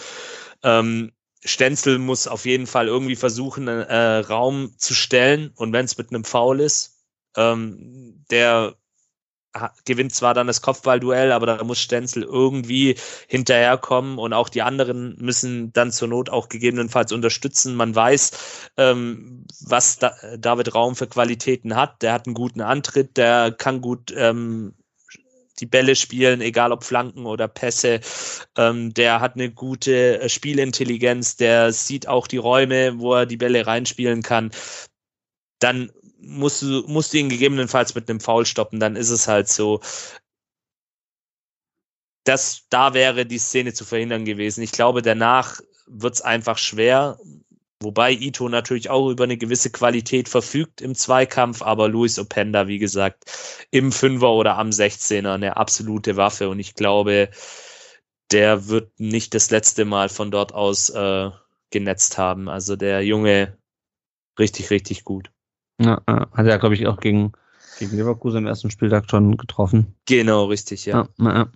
ähm, 0.63 1.11
Stenzel 1.43 1.97
muss 1.97 2.27
auf 2.27 2.45
jeden 2.45 2.67
Fall 2.67 2.87
irgendwie 2.87 3.15
versuchen, 3.15 3.67
äh, 3.67 4.17
Raum 4.17 4.75
zu 4.77 4.93
stellen 4.93 5.51
und 5.55 5.73
wenn 5.73 5.85
es 5.85 5.97
mit 5.97 6.11
einem 6.11 6.23
Foul 6.23 6.59
ist, 6.59 6.99
ähm, 7.35 8.23
der 8.29 8.75
gewinnt 9.85 10.15
zwar 10.15 10.33
dann 10.33 10.47
das 10.47 10.61
Kopfballduell, 10.61 11.31
aber 11.31 11.45
da 11.45 11.63
muss 11.63 11.79
Stenzel 11.79 12.23
irgendwie 12.23 12.95
hinterherkommen 13.27 14.17
und 14.17 14.33
auch 14.33 14.49
die 14.49 14.61
anderen 14.61 15.15
müssen 15.19 15.73
dann 15.73 15.91
zur 15.91 16.07
Not 16.07 16.29
auch 16.29 16.49
gegebenenfalls 16.49 17.11
unterstützen. 17.11 17.75
Man 17.75 17.93
weiß, 17.93 18.31
ähm, 18.77 19.45
was 19.61 19.99
da, 19.99 20.13
David 20.37 20.73
Raum 20.73 20.95
für 20.95 21.07
Qualitäten 21.07 21.75
hat. 21.75 22.01
Der 22.01 22.13
hat 22.13 22.27
einen 22.27 22.35
guten 22.35 22.61
Antritt, 22.61 23.17
der 23.17 23.51
kann 23.51 23.81
gut 23.81 24.13
ähm, 24.15 24.73
die 25.59 25.65
Bälle 25.65 25.95
spielen, 25.95 26.41
egal 26.41 26.71
ob 26.71 26.83
Flanken 26.83 27.25
oder 27.25 27.47
Pässe. 27.47 28.01
Ähm, 28.57 28.93
der 28.93 29.21
hat 29.21 29.35
eine 29.35 29.51
gute 29.51 30.21
äh, 30.21 30.29
Spielintelligenz, 30.29 31.37
der 31.37 31.71
sieht 31.71 32.07
auch 32.07 32.27
die 32.27 32.37
Räume, 32.37 32.99
wo 32.99 33.13
er 33.13 33.25
die 33.25 33.37
Bälle 33.37 33.67
reinspielen 33.67 34.23
kann. 34.23 34.51
Dann 35.59 35.91
musst 36.21 36.61
du, 36.61 36.83
musst 36.87 37.13
du 37.13 37.17
ihn 37.17 37.29
gegebenenfalls 37.29 37.95
mit 37.95 38.09
einem 38.09 38.19
Foul 38.19 38.45
stoppen, 38.45 38.79
dann 38.79 38.95
ist 38.95 39.09
es 39.09 39.27
halt 39.27 39.47
so. 39.47 39.81
Das, 42.23 42.67
da 42.69 42.93
wäre 42.93 43.25
die 43.25 43.39
Szene 43.39 43.73
zu 43.73 43.83
verhindern 43.83 44.25
gewesen. 44.25 44.61
Ich 44.61 44.71
glaube, 44.71 45.01
danach 45.01 45.59
wird 45.87 46.13
es 46.15 46.21
einfach 46.21 46.57
schwer, 46.59 47.19
wobei 47.79 48.11
Ito 48.11 48.47
natürlich 48.47 48.89
auch 48.91 49.09
über 49.09 49.23
eine 49.23 49.37
gewisse 49.37 49.71
Qualität 49.71 50.29
verfügt 50.29 50.81
im 50.81 50.93
Zweikampf, 50.93 51.63
aber 51.63 51.89
Luis 51.89 52.19
Openda, 52.19 52.67
wie 52.67 52.77
gesagt, 52.77 53.23
im 53.71 53.91
Fünfer 53.91 54.29
oder 54.31 54.57
am 54.57 54.69
16er 54.69 55.33
eine 55.33 55.57
absolute 55.57 56.15
Waffe 56.15 56.49
und 56.49 56.59
ich 56.59 56.75
glaube, 56.75 57.31
der 58.31 58.67
wird 58.67 58.99
nicht 58.99 59.33
das 59.33 59.49
letzte 59.49 59.83
Mal 59.85 60.09
von 60.09 60.31
dort 60.31 60.53
aus 60.53 60.89
äh, 60.89 61.31
genetzt 61.71 62.17
haben. 62.17 62.49
Also 62.49 62.75
der 62.75 63.03
Junge 63.03 63.57
richtig, 64.39 64.69
richtig 64.69 65.03
gut. 65.03 65.31
Ja, 65.83 66.01
hat 66.07 66.45
er, 66.45 66.59
glaube 66.59 66.75
ich, 66.75 66.87
auch 66.87 66.99
gegen, 66.99 67.33
gegen 67.79 67.97
Leverkusen 67.97 68.39
im 68.39 68.47
ersten 68.47 68.69
Spieltag 68.69 69.09
schon 69.09 69.37
getroffen. 69.37 69.95
Genau, 70.07 70.45
richtig, 70.45 70.85
ja. 70.85 71.07
Ja, 71.17 71.33
ja. 71.33 71.47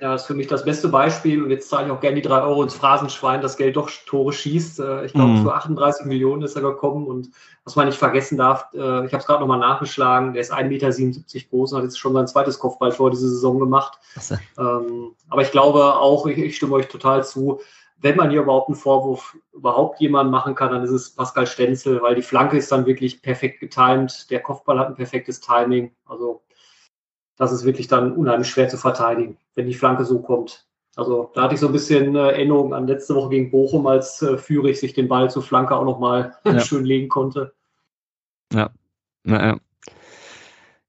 ja, 0.00 0.12
das 0.12 0.22
ist 0.22 0.26
für 0.26 0.34
mich 0.34 0.46
das 0.46 0.64
beste 0.64 0.88
Beispiel 0.88 1.42
und 1.42 1.50
jetzt 1.50 1.68
zahle 1.70 1.86
ich 1.86 1.92
auch 1.92 2.00
gerne 2.00 2.16
die 2.16 2.22
drei 2.22 2.42
Euro 2.42 2.62
ins 2.62 2.74
Phrasenschwein, 2.74 3.40
das 3.40 3.56
Geld 3.56 3.76
doch 3.76 3.90
Tore 4.06 4.32
schießt. 4.32 4.80
Äh, 4.80 5.06
ich 5.06 5.12
glaube, 5.12 5.32
mhm. 5.32 5.42
für 5.42 5.54
38 5.54 6.06
Millionen 6.06 6.42
ist 6.42 6.56
er 6.56 6.62
gekommen 6.62 7.06
und 7.06 7.30
was 7.64 7.76
man 7.76 7.86
nicht 7.86 7.98
vergessen 7.98 8.36
darf, 8.36 8.66
äh, 8.74 9.06
ich 9.06 9.12
habe 9.12 9.18
es 9.18 9.26
gerade 9.26 9.40
nochmal 9.40 9.60
nachgeschlagen, 9.60 10.32
der 10.32 10.42
ist 10.42 10.52
1,77 10.52 10.64
Meter 11.04 11.48
groß 11.50 11.72
und 11.72 11.78
hat 11.78 11.84
jetzt 11.84 11.98
schon 11.98 12.12
sein 12.12 12.26
zweites 12.26 12.58
Kopfballtor 12.58 13.10
diese 13.10 13.28
Saison 13.28 13.58
gemacht. 13.58 13.98
Ähm, 14.58 15.12
aber 15.28 15.42
ich 15.42 15.50
glaube 15.50 15.96
auch, 15.96 16.26
ich, 16.26 16.38
ich 16.38 16.56
stimme 16.56 16.74
euch 16.74 16.88
total 16.88 17.24
zu, 17.24 17.60
wenn 18.02 18.16
man 18.16 18.30
hier 18.30 18.42
überhaupt 18.42 18.68
einen 18.68 18.76
Vorwurf 18.76 19.36
überhaupt 19.52 20.00
jemandem 20.00 20.32
machen 20.32 20.54
kann, 20.56 20.72
dann 20.72 20.82
ist 20.82 20.90
es 20.90 21.14
Pascal 21.14 21.46
Stenzel, 21.46 22.02
weil 22.02 22.16
die 22.16 22.22
Flanke 22.22 22.56
ist 22.56 22.70
dann 22.72 22.84
wirklich 22.84 23.22
perfekt 23.22 23.60
getimed, 23.60 24.30
der 24.30 24.40
Kopfball 24.40 24.78
hat 24.78 24.88
ein 24.88 24.96
perfektes 24.96 25.40
Timing. 25.40 25.92
Also 26.04 26.42
das 27.36 27.52
ist 27.52 27.64
wirklich 27.64 27.86
dann 27.86 28.12
unheimlich 28.12 28.48
schwer 28.48 28.68
zu 28.68 28.76
verteidigen, 28.76 29.38
wenn 29.54 29.66
die 29.66 29.74
Flanke 29.74 30.04
so 30.04 30.20
kommt. 30.20 30.66
Also 30.96 31.30
da 31.34 31.42
hatte 31.42 31.54
ich 31.54 31.60
so 31.60 31.68
ein 31.68 31.72
bisschen 31.72 32.14
äh, 32.16 32.32
Erinnerung 32.32 32.74
an 32.74 32.86
letzte 32.86 33.14
Woche 33.14 33.30
gegen 33.30 33.50
Bochum, 33.50 33.86
als 33.86 34.20
äh, 34.20 34.36
Führig 34.36 34.78
sich 34.78 34.92
den 34.92 35.08
Ball 35.08 35.30
zur 35.30 35.42
Flanke 35.42 35.74
auch 35.74 35.84
nochmal 35.84 36.36
ja. 36.44 36.60
schön 36.60 36.84
legen 36.84 37.08
konnte. 37.08 37.54
Ja, 38.52 38.70
naja. 39.22 39.58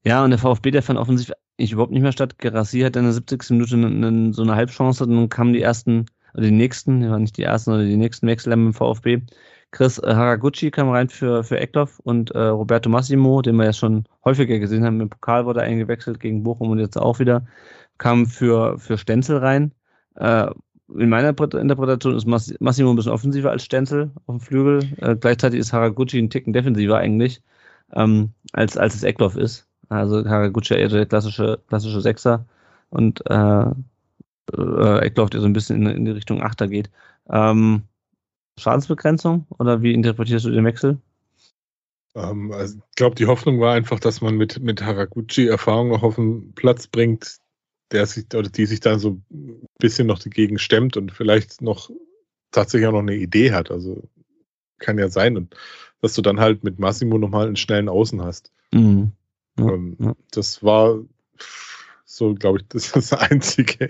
Ja, 0.03 0.23
und 0.23 0.31
der 0.31 0.39
VfB, 0.39 0.71
der 0.71 0.83
fand 0.83 0.99
offensiv 0.99 1.31
ich 1.55 1.71
überhaupt 1.71 1.91
nicht 1.91 2.01
mehr 2.01 2.11
statt. 2.11 2.39
Gerassi 2.39 2.81
hat 2.81 2.95
in 2.95 3.03
der 3.03 3.13
70. 3.13 3.51
Minute 3.51 4.33
so 4.33 4.41
eine 4.41 4.55
Halbchance, 4.55 5.05
dann 5.05 5.29
kamen 5.29 5.53
die 5.53 5.61
ersten 5.61 6.07
oder 6.33 6.43
die 6.43 6.51
nächsten, 6.51 7.01
ja 7.01 7.17
nicht 7.17 7.37
die 7.37 7.43
ersten, 7.43 7.71
oder 7.71 7.83
die 7.83 7.97
nächsten 7.97 8.27
Wechsel 8.27 8.53
im 8.53 8.73
VfB. 8.73 9.21
Chris 9.71 9.97
äh, 9.99 10.13
Haraguchi 10.13 10.71
kam 10.71 10.89
rein 10.89 11.09
für, 11.09 11.43
für 11.43 11.59
Eckloff 11.59 11.99
und 11.99 12.31
äh, 12.31 12.39
Roberto 12.39 12.89
Massimo, 12.89 13.41
den 13.41 13.55
wir 13.55 13.65
ja 13.65 13.73
schon 13.73 14.05
häufiger 14.23 14.59
gesehen 14.59 14.85
haben, 14.85 15.01
im 15.01 15.09
Pokal 15.09 15.45
wurde 15.45 15.61
er 15.61 15.65
eingewechselt 15.65 16.19
gegen 16.19 16.43
Bochum 16.43 16.69
und 16.69 16.79
jetzt 16.79 16.97
auch 16.97 17.19
wieder, 17.19 17.45
kam 17.97 18.25
für, 18.25 18.77
für 18.79 18.97
Stenzel 18.97 19.37
rein. 19.37 19.73
Äh, 20.15 20.47
in 20.95 21.09
meiner 21.09 21.29
Interpretation 21.29 22.15
ist 22.15 22.27
Massimo 22.59 22.91
ein 22.91 22.95
bisschen 22.95 23.11
offensiver 23.11 23.51
als 23.51 23.63
Stenzel 23.63 24.11
auf 24.27 24.37
dem 24.37 24.41
Flügel. 24.41 24.83
Äh, 25.01 25.15
gleichzeitig 25.15 25.59
ist 25.59 25.73
Haraguchi 25.73 26.19
ein 26.19 26.29
Ticken 26.29 26.53
defensiver 26.53 26.97
eigentlich, 26.97 27.41
ähm, 27.93 28.31
als, 28.53 28.77
als 28.77 28.93
es 28.95 29.03
Eckloff 29.03 29.35
ist. 29.35 29.67
Also 29.89 30.23
Haraguchi 30.25 30.75
eher 30.75 30.89
der 30.89 31.05
klassische, 31.05 31.59
klassische 31.67 32.01
Sechser 32.01 32.45
und 32.89 33.21
äh, 33.29 33.65
äh, 34.51 34.99
Eckloff, 34.99 35.29
der 35.29 35.41
so 35.41 35.47
ein 35.47 35.53
bisschen 35.53 35.85
in, 35.85 35.97
in 35.97 36.05
die 36.05 36.11
Richtung 36.11 36.41
Achter 36.41 36.67
geht. 36.67 36.89
Ähm, 37.29 37.83
Schadensbegrenzung 38.59 39.47
oder 39.57 39.81
wie 39.81 39.93
interpretierst 39.93 40.45
du 40.45 40.51
den 40.51 40.65
Wechsel? 40.65 40.99
Ähm, 42.15 42.51
also 42.51 42.77
ich 42.77 42.95
glaube, 42.95 43.15
die 43.15 43.25
Hoffnung 43.25 43.59
war 43.59 43.73
einfach, 43.73 43.99
dass 43.99 44.21
man 44.21 44.35
mit, 44.35 44.59
mit 44.59 44.83
Haraguchi 44.83 45.47
Erfahrung 45.47 45.89
noch 45.89 46.03
auf 46.03 46.15
den 46.15 46.53
Platz 46.53 46.87
bringt, 46.87 47.37
der 47.91 48.05
sich 48.05 48.25
oder 48.33 48.49
die 48.49 48.65
sich 48.65 48.79
dann 48.79 48.99
so 48.99 49.21
ein 49.31 49.67
bisschen 49.79 50.07
noch 50.07 50.19
dagegen 50.19 50.59
stemmt 50.59 50.97
und 50.97 51.11
vielleicht 51.11 51.61
noch 51.61 51.89
tatsächlich 52.51 52.87
auch 52.87 52.93
noch 52.93 52.99
eine 52.99 53.15
Idee 53.15 53.51
hat. 53.51 53.71
Also 53.71 54.03
kann 54.79 54.97
ja 54.97 55.09
sein 55.09 55.37
und 55.37 55.55
dass 56.01 56.13
du 56.13 56.21
dann 56.21 56.39
halt 56.39 56.63
mit 56.63 56.79
Massimo 56.79 57.17
nochmal 57.17 57.47
einen 57.47 57.55
schnellen 57.55 57.89
Außen 57.89 58.21
hast. 58.21 58.51
Mhm. 58.73 59.13
Ja, 59.57 59.69
ähm, 59.69 59.95
ja. 59.99 60.13
Das 60.31 60.63
war 60.63 60.99
so, 62.15 62.33
glaube 62.35 62.59
ich, 62.59 62.67
das 62.69 62.85
ist 62.85 62.95
das 62.95 63.13
Einzige. 63.13 63.89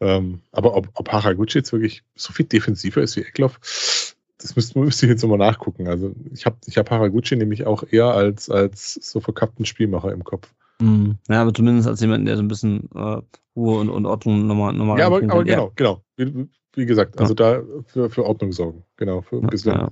Ähm, 0.00 0.40
aber 0.52 0.74
ob, 0.76 0.88
ob 0.94 1.08
Haraguchi 1.08 1.58
jetzt 1.58 1.72
wirklich 1.72 2.02
so 2.14 2.32
viel 2.32 2.46
defensiver 2.46 3.02
ist 3.02 3.16
wie 3.16 3.22
Eckloff, 3.22 3.58
das 4.38 4.54
müsste, 4.56 4.78
müsste 4.78 5.06
ich 5.06 5.10
jetzt 5.10 5.22
nochmal 5.22 5.38
nachgucken. 5.38 5.88
Also 5.88 6.14
ich 6.32 6.44
habe 6.44 6.56
ich 6.66 6.76
hab 6.76 6.90
Haraguchi 6.90 7.36
nämlich 7.36 7.66
auch 7.66 7.84
eher 7.90 8.06
als, 8.06 8.50
als 8.50 8.94
so 8.94 9.20
verkappten 9.20 9.64
Spielmacher 9.64 10.12
im 10.12 10.24
Kopf. 10.24 10.52
Mhm. 10.80 11.16
Ja, 11.28 11.40
aber 11.40 11.54
zumindest 11.54 11.88
als 11.88 12.00
jemand, 12.00 12.28
der 12.28 12.36
so 12.36 12.42
ein 12.42 12.48
bisschen 12.48 12.90
äh, 12.94 13.22
Ruhe 13.56 13.80
und, 13.80 13.88
und 13.88 14.04
Ordnung 14.04 14.46
nochmal 14.46 14.74
nochmal. 14.74 14.98
Ja, 14.98 15.06
aber, 15.06 15.22
aber 15.22 15.44
genau, 15.44 15.72
genau. 15.74 16.02
Wie, 16.16 16.48
wie 16.74 16.86
gesagt, 16.86 17.18
also 17.18 17.34
ja. 17.34 17.60
da 17.60 17.62
für, 17.86 18.10
für 18.10 18.24
Ordnung 18.24 18.52
sorgen. 18.52 18.84
Genau, 18.96 19.22
für 19.22 19.36
ein 19.36 19.46
bisschen. 19.46 19.72
Ja, 19.72 19.90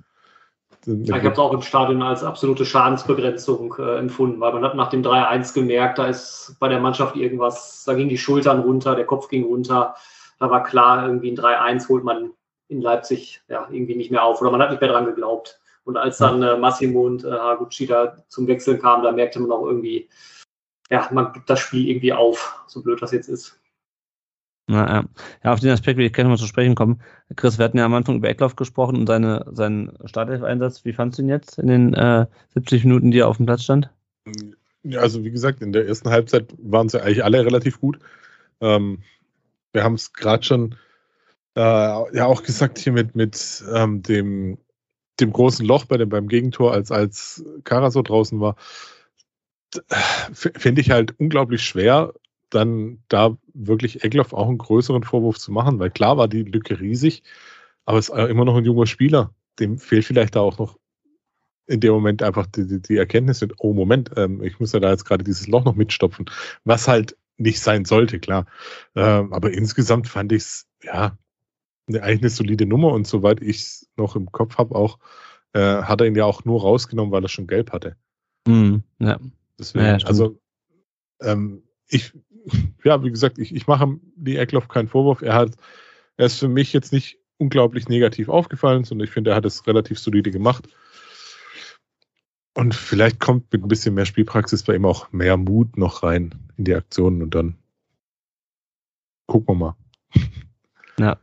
ich 0.87 1.13
habe 1.13 1.29
es 1.29 1.39
auch 1.39 1.53
im 1.53 1.63
Stadion 1.63 2.03
als 2.03 2.23
absolute 2.23 2.67
Schadensbegrenzung 2.67 3.75
äh, 3.79 3.99
empfunden, 3.99 4.41
weil 4.41 4.53
man 4.53 4.65
hat 4.65 4.75
nach 4.75 4.91
dem 4.91 5.03
3-1 5.03 5.55
gemerkt, 5.55 5.99
da 5.99 6.07
ist 6.07 6.57
bei 6.61 6.69
der 6.69 6.81
Mannschaft 6.81 7.17
irgendwas, 7.17 7.85
da 7.87 7.95
gingen 7.95 8.09
die 8.09 8.19
Schultern 8.19 8.61
runter, 8.61 8.95
der 8.95 9.07
Kopf 9.07 9.29
ging 9.29 9.45
runter. 9.45 9.95
Da 10.39 10.51
war 10.51 10.63
klar, 10.63 11.07
irgendwie 11.07 11.31
ein 11.31 11.37
3-1 11.37 11.89
holt 11.89 12.05
man 12.05 12.33
in 12.69 12.81
Leipzig 12.81 13.43
ja, 13.49 13.69
irgendwie 13.71 13.95
nicht 13.95 14.11
mehr 14.11 14.25
auf 14.25 14.41
oder 14.41 14.51
man 14.51 14.61
hat 14.61 14.71
nicht 14.71 14.81
mehr 14.81 14.91
dran 14.91 15.07
geglaubt. 15.07 15.59
Und 15.85 15.97
als 15.97 16.19
dann 16.19 16.43
äh, 16.43 16.57
Massimo 16.57 17.03
und 17.03 17.25
äh, 17.25 17.31
Haguchi 17.31 17.87
da 17.87 18.17
zum 18.29 18.47
Wechseln 18.47 18.81
kamen, 18.81 19.05
da 19.05 19.13
merkte 19.13 19.41
man 19.41 19.53
auch 19.53 19.67
irgendwie, 19.67 20.09
ja, 20.91 21.09
man 21.13 21.33
gibt 21.33 21.49
das 21.49 21.61
Spiel 21.61 21.89
irgendwie 21.89 22.13
auf, 22.13 22.63
so 22.67 22.83
blöd 22.83 23.01
das 23.01 23.13
jetzt 23.13 23.29
ist. 23.29 23.59
Na, 24.67 24.87
ja. 24.87 25.05
ja, 25.45 25.53
auf 25.53 25.61
den 25.61 25.71
Aspekt 25.71 25.99
will 25.99 26.07
ich 26.07 26.13
gerne 26.13 26.31
mal 26.31 26.39
zu 26.39 26.47
sprechen 26.47 26.75
kommen. 26.75 27.01
Chris, 27.37 27.59
wir 27.59 27.67
hatten 27.67 27.77
ja 27.77 27.85
am 27.85 27.95
Anfang 27.95 28.17
über 28.17 28.29
Eckloff 28.29 28.57
gesprochen 28.57 28.97
und 28.97 29.07
seine, 29.07 29.45
seinen 29.51 29.93
Startelf-Einsatz. 30.07 30.85
Wie 30.85 30.95
fandest 30.95 31.19
du 31.19 31.23
ihn 31.23 31.29
jetzt 31.29 31.59
in 31.59 31.67
den 31.67 31.95
äh, 31.95 32.27
70 32.55 32.85
Minuten, 32.85 33.11
die 33.11 33.19
er 33.19 33.29
auf 33.29 33.37
dem 33.37 33.47
Platz 33.47 33.65
stand? 33.65 33.91
Ja, 34.83 35.01
also 35.01 35.23
wie 35.23 35.31
gesagt, 35.31 35.61
in 35.61 35.73
der 35.73 35.87
ersten 35.87 36.09
Halbzeit 36.09 36.55
waren 36.59 36.89
sie 36.89 37.03
eigentlich 37.03 37.25
alle 37.25 37.45
relativ 37.45 37.79
gut. 37.81 37.99
Ähm, 38.61 39.03
wir 39.73 39.85
haben 39.85 39.95
es 39.95 40.15
gerade 40.15 40.45
schon 40.45 40.77
äh, 41.57 41.61
ja 41.61 42.25
auch 42.25 42.43
gesagt 42.43 42.79
hier 42.79 42.93
mit, 42.93 43.15
mit 43.15 43.63
ähm, 43.75 44.03
dem, 44.03 44.59
dem 45.21 45.33
großen 45.33 45.67
Loch 45.67 45.85
bei 45.85 45.99
dem, 45.99 46.09
beim 46.09 46.29
Gegentor, 46.29 46.73
als, 46.73 46.91
als 46.91 47.45
Karaso 47.65 48.01
draußen 48.03 48.41
war. 48.41 48.57
Finde 50.33 50.81
ich 50.81 50.91
halt 50.91 51.19
unglaublich 51.19 51.63
schwer, 51.63 52.15
dann 52.51 53.03
da 53.09 53.37
wirklich 53.53 54.05
Egloff 54.05 54.33
auch 54.33 54.49
einen 54.49 54.59
größeren 54.59 55.03
Vorwurf 55.03 55.39
zu 55.39 55.53
machen, 55.53 55.79
weil 55.79 55.91
klar 55.91 56.17
war 56.17 56.29
die 56.29 56.43
Lücke 56.43 56.81
riesig, 56.81 57.23
aber 57.85 57.99
es 57.99 58.09
ist 58.09 58.17
immer 58.17 58.45
noch 58.45 58.57
ein 58.57 58.65
junger 58.65 58.87
Spieler. 58.87 59.35
Dem 59.59 59.79
fehlt 59.79 60.05
vielleicht 60.05 60.37
da 60.37 60.41
auch 60.41 60.59
noch 60.59 60.79
in 61.67 61.81
dem 61.81 61.93
Moment 61.93 62.23
einfach 62.23 62.47
die, 62.47 62.67
die, 62.67 62.81
die 62.81 62.97
Erkenntnis 62.97 63.41
mit, 63.41 63.55
oh 63.59 63.73
Moment, 63.73 64.11
ähm, 64.17 64.43
ich 64.43 64.61
muss 64.61 64.73
ja 64.73 64.81
da 64.81 64.91
jetzt 64.91 65.05
gerade 65.05 65.25
dieses 65.25 65.49
Loch 65.49 65.65
noch 65.65 65.75
mitstopfen, 65.75 66.27
was 66.65 66.89
halt 66.89 67.17
nicht 67.37 67.61
sein 67.61 67.85
sollte, 67.85 68.21
klar. 68.21 68.47
Ähm, 68.95 69.33
aber 69.33 69.53
insgesamt 69.53 70.09
fand 70.09 70.33
ich 70.33 70.43
es, 70.43 70.67
ja, 70.83 71.17
eine, 71.89 72.03
eigentlich 72.03 72.21
eine 72.21 72.31
solide 72.31 72.67
Nummer 72.67 72.93
und 72.93 73.07
soweit 73.07 73.41
ich 73.43 73.61
es 73.61 73.91
noch 73.97 74.17
im 74.17 74.31
Kopf 74.31 74.59
habe, 74.59 74.75
auch, 74.75 74.99
äh, 75.53 75.83
hat 75.83 76.01
er 76.01 76.07
ihn 76.07 76.17
ja 76.17 76.25
auch 76.25 76.45
nur 76.45 76.61
rausgenommen, 76.61 77.13
weil 77.13 77.25
er 77.25 77.29
schon 77.29 77.47
gelb 77.47 77.73
hatte. 77.73 77.97
Mm, 78.47 78.79
ja. 78.99 79.19
Deswegen, 79.59 79.85
ja, 79.85 79.99
also 80.05 80.39
ähm, 81.21 81.63
ich, 81.89 82.13
ja, 82.85 83.03
wie 83.03 83.11
gesagt, 83.11 83.39
ich, 83.39 83.55
ich 83.55 83.67
mache 83.67 83.99
die 84.17 84.37
Eckloff 84.37 84.69
keinen 84.69 84.89
Vorwurf. 84.89 85.23
Er 85.23 85.35
hat, 85.35 85.53
er 86.17 86.27
ist 86.27 86.39
für 86.39 86.49
mich 86.49 86.73
jetzt 86.73 86.93
nicht 86.93 87.19
unglaublich 87.39 87.89
negativ 87.89 88.29
aufgefallen, 88.29 88.85
sondern 88.85 89.07
ich 89.07 89.13
finde, 89.13 89.31
er 89.31 89.37
hat 89.37 89.45
es 89.45 89.67
relativ 89.67 89.99
solide 89.99 90.31
gemacht. 90.31 90.69
Und 92.57 92.75
vielleicht 92.75 93.19
kommt 93.19 93.53
mit 93.53 93.63
ein 93.63 93.69
bisschen 93.69 93.95
mehr 93.95 94.07
Spielpraxis 94.07 94.63
bei 94.63 94.77
ihm 94.77 94.85
auch 94.85 95.11
mehr 95.13 95.37
Mut 95.37 95.77
noch 95.77 96.05
rein 96.05 96.35
in 96.57 96.65
die 96.65 96.75
Aktionen 96.75 97.23
und 97.23 97.35
dann 97.35 97.57
gucken 99.27 99.59
wir 99.59 99.59
mal. 99.59 99.77
Ja. 100.99 101.19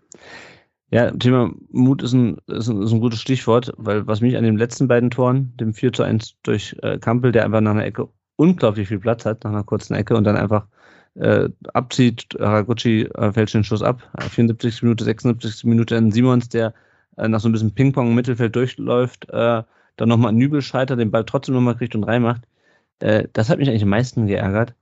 Ja, 0.94 1.10
Thema 1.12 1.54
Mut 1.70 2.04
ist 2.04 2.12
ein, 2.12 2.38
ist 2.48 2.68
ein, 2.68 2.82
ist 2.82 2.92
ein 2.92 3.00
gutes 3.00 3.22
Stichwort, 3.22 3.72
weil 3.78 4.06
was 4.08 4.20
mich 4.20 4.36
an 4.36 4.44
den 4.44 4.58
letzten 4.58 4.90
beiden 4.90 5.10
Toren, 5.10 5.56
dem 5.56 5.74
4 5.74 5.94
zu 5.94 6.04
1 6.04 6.36
durch 6.44 6.76
äh, 6.82 7.00
Kampel, 7.00 7.32
der 7.32 7.46
einfach 7.46 7.62
nach 7.62 7.72
einer 7.72 7.86
Ecke 7.86 8.10
unglaublich 8.36 8.90
viel 8.90 9.00
Platz 9.00 9.26
hat 9.26 9.46
nach 9.46 9.52
einer 9.52 9.64
kurzen 9.64 9.94
Ecke 9.94 10.18
und 10.18 10.26
dann 10.26 10.36
einfach 10.36 10.68
äh, 11.16 11.50
abzieht. 11.74 12.28
Haraguchi 12.40 13.04
äh, 13.04 13.34
fälscht 13.34 13.56
den 13.56 13.64
Schuss 13.64 13.82
ab. 13.82 14.02
74. 14.20 14.84
Minute, 14.84 15.04
76. 15.04 15.66
Minute 15.66 15.96
dann 15.96 16.12
Simons, 16.12 16.50
der 16.50 16.74
äh, 17.18 17.28
nach 17.28 17.40
so 17.40 17.50
ein 17.50 17.52
bisschen 17.52 17.74
Ping-Pong 17.74 18.10
im 18.10 18.16
Mittelfeld 18.16 18.56
durchläuft, 18.56 19.30
äh, 19.30 19.64
dann 19.98 20.10
nochmal 20.10 20.30
an 20.30 20.38
Nübel 20.38 20.62
scheitert, 20.62 21.00
den 21.00 21.12
Ball 21.12 21.26
trotzdem 21.26 21.56
nochmal 21.56 21.76
kriegt 21.76 21.96
und 21.96 22.04
reinmacht. 22.04 22.42
Äh, 23.00 23.28
das 23.34 23.50
hat 23.50 23.60
mich 23.60 23.70
eigentlich 23.70 23.84
am 23.84 23.90
meisten 23.90 24.28
geärgert, 24.28 24.74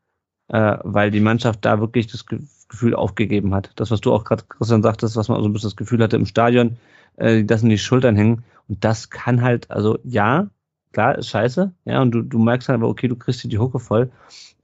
äh, 0.49 0.77
weil 0.83 1.11
die 1.11 1.19
Mannschaft 1.19 1.65
da 1.65 1.79
wirklich 1.79 2.07
das 2.07 2.25
Gefühl 2.25 2.95
aufgegeben 2.95 3.53
hat. 3.53 3.71
Das, 3.75 3.91
was 3.91 4.01
du 4.01 4.13
auch 4.13 4.23
gerade, 4.23 4.43
Christian, 4.47 4.83
sagtest, 4.83 5.15
was 5.15 5.29
man 5.29 5.41
so 5.41 5.49
ein 5.49 5.53
bisschen 5.53 5.69
das 5.69 5.75
Gefühl 5.75 6.03
hatte 6.03 6.15
im 6.15 6.25
Stadion, 6.25 6.77
äh, 7.17 7.43
das 7.43 7.63
in 7.63 7.69
die 7.69 7.77
Schultern 7.77 8.15
hängen. 8.15 8.43
Und 8.67 8.83
das 8.83 9.09
kann 9.09 9.41
halt, 9.41 9.69
also 9.71 9.97
ja, 10.03 10.49
klar, 10.93 11.17
ist 11.17 11.29
scheiße, 11.29 11.71
ja, 11.85 12.01
und 12.01 12.11
du, 12.11 12.21
du 12.21 12.39
merkst 12.39 12.69
halt 12.69 12.79
aber, 12.79 12.89
okay, 12.89 13.07
du 13.07 13.15
kriegst 13.15 13.43
dir 13.43 13.49
die 13.49 13.59
Hucke 13.59 13.79
voll. 13.79 14.11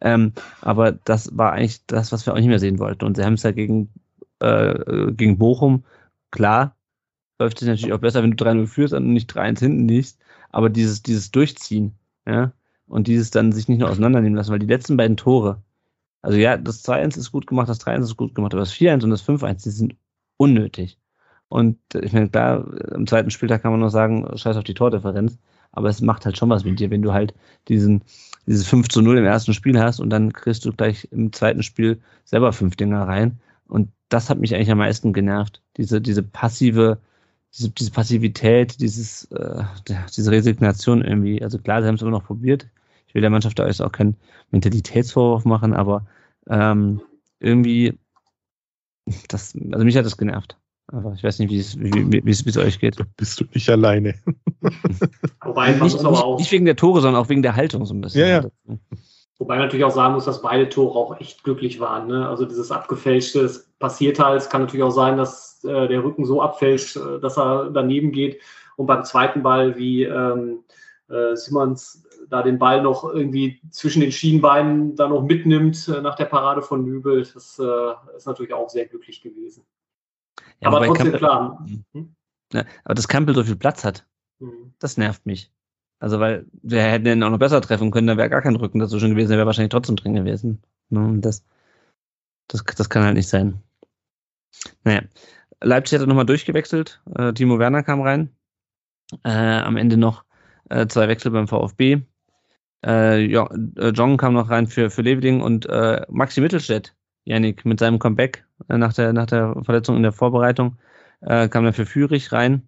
Ähm, 0.02 0.34
aber 0.62 0.92
das 0.92 1.36
war 1.38 1.54
eigentlich 1.54 1.86
das, 1.88 2.12
was 2.12 2.26
wir 2.26 2.34
auch 2.34 2.38
nicht 2.38 2.48
mehr 2.48 2.60
sehen 2.60 2.80
wollten. 2.80 3.06
Und 3.06 3.18
sie 3.18 3.24
haben 3.24 3.34
es 3.34 3.44
ja 3.44 3.52
gegen, 3.52 3.90
äh, 4.40 5.12
gegen 5.14 5.38
Bochum, 5.38 5.84
klar, 6.32 6.76
läuft 7.40 7.62
es 7.62 7.68
natürlich 7.68 7.94
auch 7.94 8.00
besser, 8.00 8.24
wenn 8.24 8.32
du 8.32 8.44
3-0 8.44 8.68
führst 8.68 8.94
und 8.94 9.14
nicht 9.14 9.32
3-1 9.32 9.60
hinten 9.60 9.88
liegst. 9.88 10.20
Aber 10.52 10.70
dieses, 10.70 11.02
dieses 11.04 11.32
Durchziehen, 11.32 11.96
ja, 12.28 12.52
und 12.88 13.08
dieses 13.08 13.32
dann 13.32 13.52
sich 13.52 13.68
nicht 13.68 13.80
nur 13.80 13.90
auseinandernehmen 13.90 14.36
lassen, 14.36 14.52
weil 14.52 14.60
die 14.60 14.68
letzten 14.68 14.98
beiden 14.98 15.18
Tore, 15.18 15.62
also 16.22 16.38
ja, 16.38 16.58
das 16.58 16.84
2-1 16.86 17.18
ist 17.18 17.32
gut 17.32 17.48
gemacht, 17.48 17.70
das 17.70 17.82
3-1 17.82 18.02
ist 18.02 18.18
gut 18.18 18.36
gemacht, 18.36 18.54
aber 18.54 18.62
das 18.62 18.74
4-1 18.74 19.04
und 19.04 19.10
das 19.12 19.28
5-1, 19.28 19.64
die 19.64 19.70
sind 19.70 19.96
unnötig. 20.38 20.98
Und 21.50 21.78
ich 21.94 22.14
meine, 22.14 22.30
klar, 22.30 22.66
im 22.94 23.08
zweiten 23.08 23.32
Spieltag 23.32 23.62
kann 23.62 23.72
man 23.72 23.80
noch 23.80 23.90
sagen, 23.90 24.28
scheiß 24.36 24.58
auf 24.58 24.64
die 24.64 24.74
Tordifferenz, 24.74 25.38
aber 25.76 25.90
es 25.90 26.02
macht 26.02 26.26
halt 26.26 26.38
schon 26.38 26.50
was 26.50 26.66
mit 26.66 26.80
dir, 26.80 26.90
wenn 26.90 27.02
du 27.02 27.14
halt 27.14 27.34
diesen, 27.68 28.02
dieses 28.48 28.68
5 28.68 28.88
zu 28.90 29.02
0 29.02 29.18
im 29.18 29.26
ersten 29.26 29.54
Spiel 29.54 29.80
hast 29.80 30.00
und 30.00 30.10
dann 30.10 30.34
kriegst 30.34 30.66
du 30.66 30.72
gleich 30.74 31.08
im 31.12 31.32
zweiten 31.34 31.64
Spiel 31.64 32.02
selber 32.24 32.54
fünf 32.54 32.76
Dinger 32.76 33.08
rein. 33.08 33.40
Und 33.68 33.90
das 34.10 34.30
hat 34.30 34.40
mich 34.40 34.56
eigentlich 34.56 34.72
am 34.72 34.78
meisten 34.78 35.14
genervt. 35.14 35.62
Diese, 35.78 36.02
diese 36.02 36.24
passive, 36.24 37.00
diese, 37.54 37.70
diese 37.72 37.92
Passivität, 37.92 38.80
dieses, 38.80 39.26
äh, 39.32 39.64
diese 40.16 40.32
Resignation 40.32 41.04
irgendwie. 41.04 41.42
Also 41.44 41.60
klar, 41.60 41.82
sie 41.82 41.88
haben 41.88 41.96
es 41.96 42.02
immer 42.02 42.12
noch 42.12 42.26
probiert. 42.26 42.68
Ich 43.08 43.16
will 43.16 43.22
der 43.22 43.32
Mannschaft 43.32 43.60
da 43.60 43.68
auch 43.68 43.92
keinen 43.92 44.16
Mentalitätsvorwurf 44.52 45.46
machen, 45.46 45.74
aber 45.74 46.06
ähm, 46.48 47.02
irgendwie, 47.40 47.98
das, 49.28 49.56
also 49.72 49.86
mich 49.86 49.98
hat 49.98 50.06
das 50.06 50.18
genervt. 50.18 50.58
Aber 50.96 51.14
ich 51.14 51.24
weiß 51.24 51.40
nicht, 51.40 51.50
wie 51.50 51.60
es, 51.60 51.78
wie, 51.78 52.24
wie, 52.24 52.30
es 52.30 52.58
euch 52.58 52.80
geht. 52.80 52.98
Bist 53.18 53.42
du 53.42 53.46
nicht 53.54 53.70
alleine. 53.70 54.16
Wobei, 55.44 55.72
man 55.72 55.82
nicht, 55.82 55.98
nicht, 55.98 56.06
auch, 56.06 56.40
nicht 56.40 56.52
wegen 56.54 56.64
der 56.64 56.78
Tore, 56.78 57.02
sondern 57.02 57.22
auch 57.22 57.28
wegen 57.28 57.42
der 57.42 57.58
Haltung 57.58 57.86
so 57.86 57.94
ein 57.94 58.00
bisschen. 58.00 58.22
Ja, 58.22 58.28
ja. 58.28 58.78
wobei 59.38 59.56
man 59.56 59.66
natürlich 59.66 59.84
auch 59.84 59.92
sagen 59.92 60.14
muss, 60.14 60.24
dass 60.24 60.42
beide 60.42 60.70
Tore 60.70 60.98
auch 60.98 61.20
echt 61.20 61.44
glücklich 61.44 61.82
waren. 61.82 62.08
Ne? 62.08 62.28
Also 62.30 62.46
dieses 62.46 62.72
abgefälschte, 62.72 63.42
es 63.42 63.70
passiert 63.78 64.20
halt. 64.20 64.42
Es 64.42 64.50
kann 64.50 64.62
natürlich 64.62 64.84
auch 64.84 64.92
sein, 64.92 65.18
dass 65.18 65.62
äh, 65.66 65.88
der 65.90 66.02
Rücken 66.02 66.26
so 66.26 66.42
abfälscht, 66.42 66.96
äh, 66.96 67.20
dass 67.20 67.38
er 67.38 67.72
daneben 67.72 68.14
geht. 68.14 68.40
Und 68.78 68.88
beim 68.88 69.04
zweiten 69.04 69.44
Ball, 69.44 69.78
wie 69.78 70.04
ähm, 70.04 70.60
äh, 71.10 71.36
Simmons 71.36 72.04
da 72.30 72.42
den 72.42 72.58
Ball 72.58 72.82
noch 72.82 73.04
irgendwie 73.04 73.60
zwischen 73.70 74.00
den 74.00 74.14
Schienbeinen 74.14 74.96
da 74.96 75.10
noch 75.10 75.24
mitnimmt 75.24 75.90
äh, 75.90 76.02
nach 76.02 76.16
der 76.16 76.26
Parade 76.26 76.62
von 76.62 76.86
Nübel, 76.86 77.28
das 77.34 77.60
äh, 77.60 78.16
ist 78.16 78.26
natürlich 78.26 78.54
auch 78.54 78.70
sehr 78.70 78.86
glücklich 78.86 79.22
gewesen. 79.22 79.64
Ja, 80.62 80.70
aber 80.70 80.86
trotzdem 80.86 81.12
Campbell- 81.12 81.20
klar. 81.20 81.66
Hm? 81.94 82.16
Ja, 82.54 82.64
aber 82.84 82.94
dass 82.96 83.08
Campbell 83.08 83.36
so 83.36 83.44
viel 83.44 83.56
Platz 83.56 83.84
hat, 83.84 84.06
Hm. 84.40 84.74
das 84.80 84.98
nervt 84.98 85.26
mich. 85.26 85.52
Also, 86.00 86.20
weil 86.20 86.46
wir 86.62 86.82
hätten 86.82 87.08
ihn 87.08 87.24
auch 87.24 87.30
noch 87.30 87.40
besser 87.40 87.62
treffen 87.62 87.90
können, 87.92 88.08
da 88.08 88.18
wäre 88.18 88.30
gar 88.30 88.42
kein 88.42 88.56
Rücken 88.56 88.80
dazwischen 88.80 89.12
gewesen, 89.12 89.30
der 89.30 89.38
wäre 89.38 89.48
wahrscheinlich 89.48 89.72
trotzdem 89.72 89.96
drin 89.96 90.14
gewesen. 90.16 90.62
Ne, 90.90 91.00
und 91.00 91.22
das, 91.22 91.44
das, 92.48 92.64
das 92.64 92.90
kann 92.90 93.04
halt 93.04 93.16
nicht 93.16 93.30
sein. 93.30 93.62
Naja, 94.84 95.02
Leipzig 95.62 95.96
hat 95.98 96.06
er 96.06 96.08
nochmal 96.08 96.26
durchgewechselt. 96.26 97.02
Äh, 97.16 97.34
Timo 97.34 97.60
Werner 97.60 97.84
kam 97.84 98.02
rein. 98.02 98.30
Äh, 99.24 99.30
am 99.30 99.78
Ende 99.78 99.98
noch 99.98 100.26
äh, 100.70 100.88
zwei 100.88 101.08
Wechsel 101.08 101.32
beim 101.32 101.48
VfB. 101.48 102.02
Äh, 102.86 103.26
ja, 103.26 103.48
äh, 103.78 103.90
Jong 103.90 104.18
kam 104.18 104.34
noch 104.34 104.50
rein 104.50 104.68
für, 104.68 104.90
für 104.90 105.02
Leveling 105.02 105.42
und 105.42 105.66
äh, 105.68 106.06
Maxi 106.10 106.42
Mittelstädt, 106.42 106.96
Yannick, 107.26 107.66
mit 107.66 107.80
seinem 107.80 108.00
Comeback 108.00 108.46
äh, 108.70 108.78
nach, 108.78 108.94
der, 108.94 109.14
nach 109.14 109.26
der 109.26 109.56
Verletzung 109.64 109.98
in 109.98 110.04
der 110.04 110.14
Vorbereitung, 110.14 110.78
äh, 111.22 111.50
kam 111.50 111.66
dann 111.66 111.74
für 111.74 111.86
Führig 111.86 112.32
rein. 112.32 112.68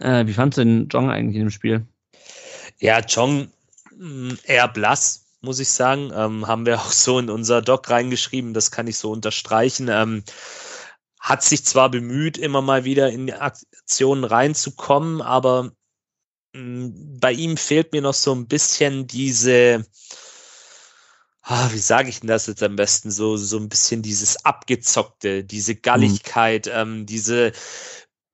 Äh, 0.00 0.26
wie 0.26 0.32
fandst 0.32 0.58
du 0.58 0.64
den 0.64 0.88
Jong 0.88 1.10
eigentlich 1.10 1.36
in 1.36 1.46
dem 1.46 1.50
Spiel? 1.50 1.86
Ja, 2.78 3.00
Chong 3.02 3.48
mh, 3.96 4.36
eher 4.44 4.68
blass, 4.68 5.26
muss 5.40 5.60
ich 5.60 5.68
sagen. 5.68 6.10
Ähm, 6.14 6.46
haben 6.46 6.66
wir 6.66 6.76
auch 6.80 6.90
so 6.90 7.18
in 7.18 7.30
unser 7.30 7.62
Doc 7.62 7.88
reingeschrieben, 7.90 8.54
das 8.54 8.70
kann 8.70 8.86
ich 8.86 8.96
so 8.96 9.12
unterstreichen. 9.12 9.88
Ähm, 9.88 10.24
hat 11.20 11.42
sich 11.42 11.64
zwar 11.64 11.90
bemüht, 11.90 12.38
immer 12.38 12.62
mal 12.62 12.84
wieder 12.84 13.10
in 13.10 13.26
die 13.26 13.34
Aktionen 13.34 14.24
reinzukommen, 14.24 15.20
aber 15.20 15.72
mh, 16.54 16.92
bei 17.20 17.32
ihm 17.32 17.56
fehlt 17.56 17.92
mir 17.92 18.02
noch 18.02 18.14
so 18.14 18.34
ein 18.34 18.46
bisschen 18.46 19.06
diese, 19.06 19.84
ah, 21.48 21.70
wie 21.72 21.78
sage 21.78 22.10
ich 22.10 22.20
denn 22.20 22.28
das 22.28 22.46
jetzt 22.46 22.62
am 22.62 22.76
besten, 22.76 23.10
so, 23.10 23.36
so 23.38 23.56
ein 23.58 23.68
bisschen 23.70 24.02
dieses 24.02 24.44
Abgezockte, 24.44 25.44
diese 25.44 25.74
Galligkeit, 25.74 26.70
ähm, 26.72 27.06
diese 27.06 27.52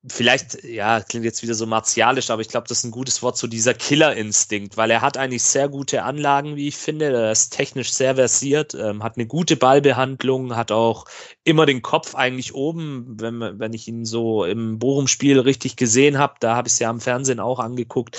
vielleicht, 0.06 0.64
ja, 0.64 1.00
klingt 1.00 1.24
jetzt 1.24 1.42
wieder 1.42 1.54
so 1.54 1.64
martialisch, 1.64 2.28
aber 2.28 2.42
ich 2.42 2.48
glaube, 2.48 2.66
das 2.68 2.78
ist 2.78 2.84
ein 2.84 2.90
gutes 2.90 3.22
Wort, 3.22 3.38
so 3.38 3.46
dieser 3.46 3.72
Killerinstinkt, 3.72 4.76
weil 4.76 4.90
er 4.90 5.00
hat 5.00 5.16
eigentlich 5.16 5.44
sehr 5.44 5.68
gute 5.68 6.02
Anlagen, 6.02 6.56
wie 6.56 6.68
ich 6.68 6.76
finde. 6.76 7.06
Er 7.06 7.32
ist 7.32 7.50
technisch 7.50 7.92
sehr 7.92 8.16
versiert, 8.16 8.74
ähm, 8.74 9.02
hat 9.02 9.16
eine 9.16 9.26
gute 9.26 9.56
Ballbehandlung, 9.56 10.56
hat 10.56 10.72
auch 10.72 11.06
immer 11.44 11.66
den 11.66 11.82
Kopf 11.82 12.14
eigentlich 12.14 12.54
oben, 12.54 13.16
wenn, 13.18 13.58
wenn 13.58 13.72
ich 13.72 13.88
ihn 13.88 14.04
so 14.04 14.44
im 14.44 14.78
Bochum-Spiel 14.78 15.38
richtig 15.38 15.76
gesehen 15.76 16.18
habe, 16.18 16.34
da 16.40 16.56
habe 16.56 16.68
ich 16.68 16.74
es 16.74 16.80
ja 16.80 16.90
am 16.90 17.00
Fernsehen 17.00 17.40
auch 17.40 17.60
angeguckt. 17.60 18.18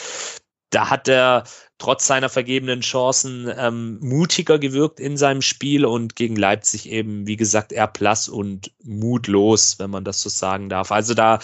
Da 0.72 0.90
hat 0.90 1.08
er 1.08 1.44
trotz 1.78 2.08
seiner 2.08 2.30
vergebenen 2.30 2.82
Chancen 2.82 3.52
ähm, 3.58 4.00
mutiger 4.02 4.60
gewirkt 4.60 5.00
in 5.00 5.18
seinem 5.18 5.42
Spiel 5.42 5.86
und 5.86 6.16
gegen 6.16 6.36
Leipzig 6.36 6.90
eben, 6.90 7.28
wie 7.28 7.38
gesagt, 7.38 7.72
eher 7.72 7.88
blass 7.88 8.28
und 8.28 8.72
mutlos, 8.84 9.80
wenn 9.80 9.90
man 9.90 10.04
das 10.04 10.22
so 10.22 10.30
sagen 10.30 10.70
darf. 10.70 10.92
Also 10.92 11.14
da, 11.14 11.40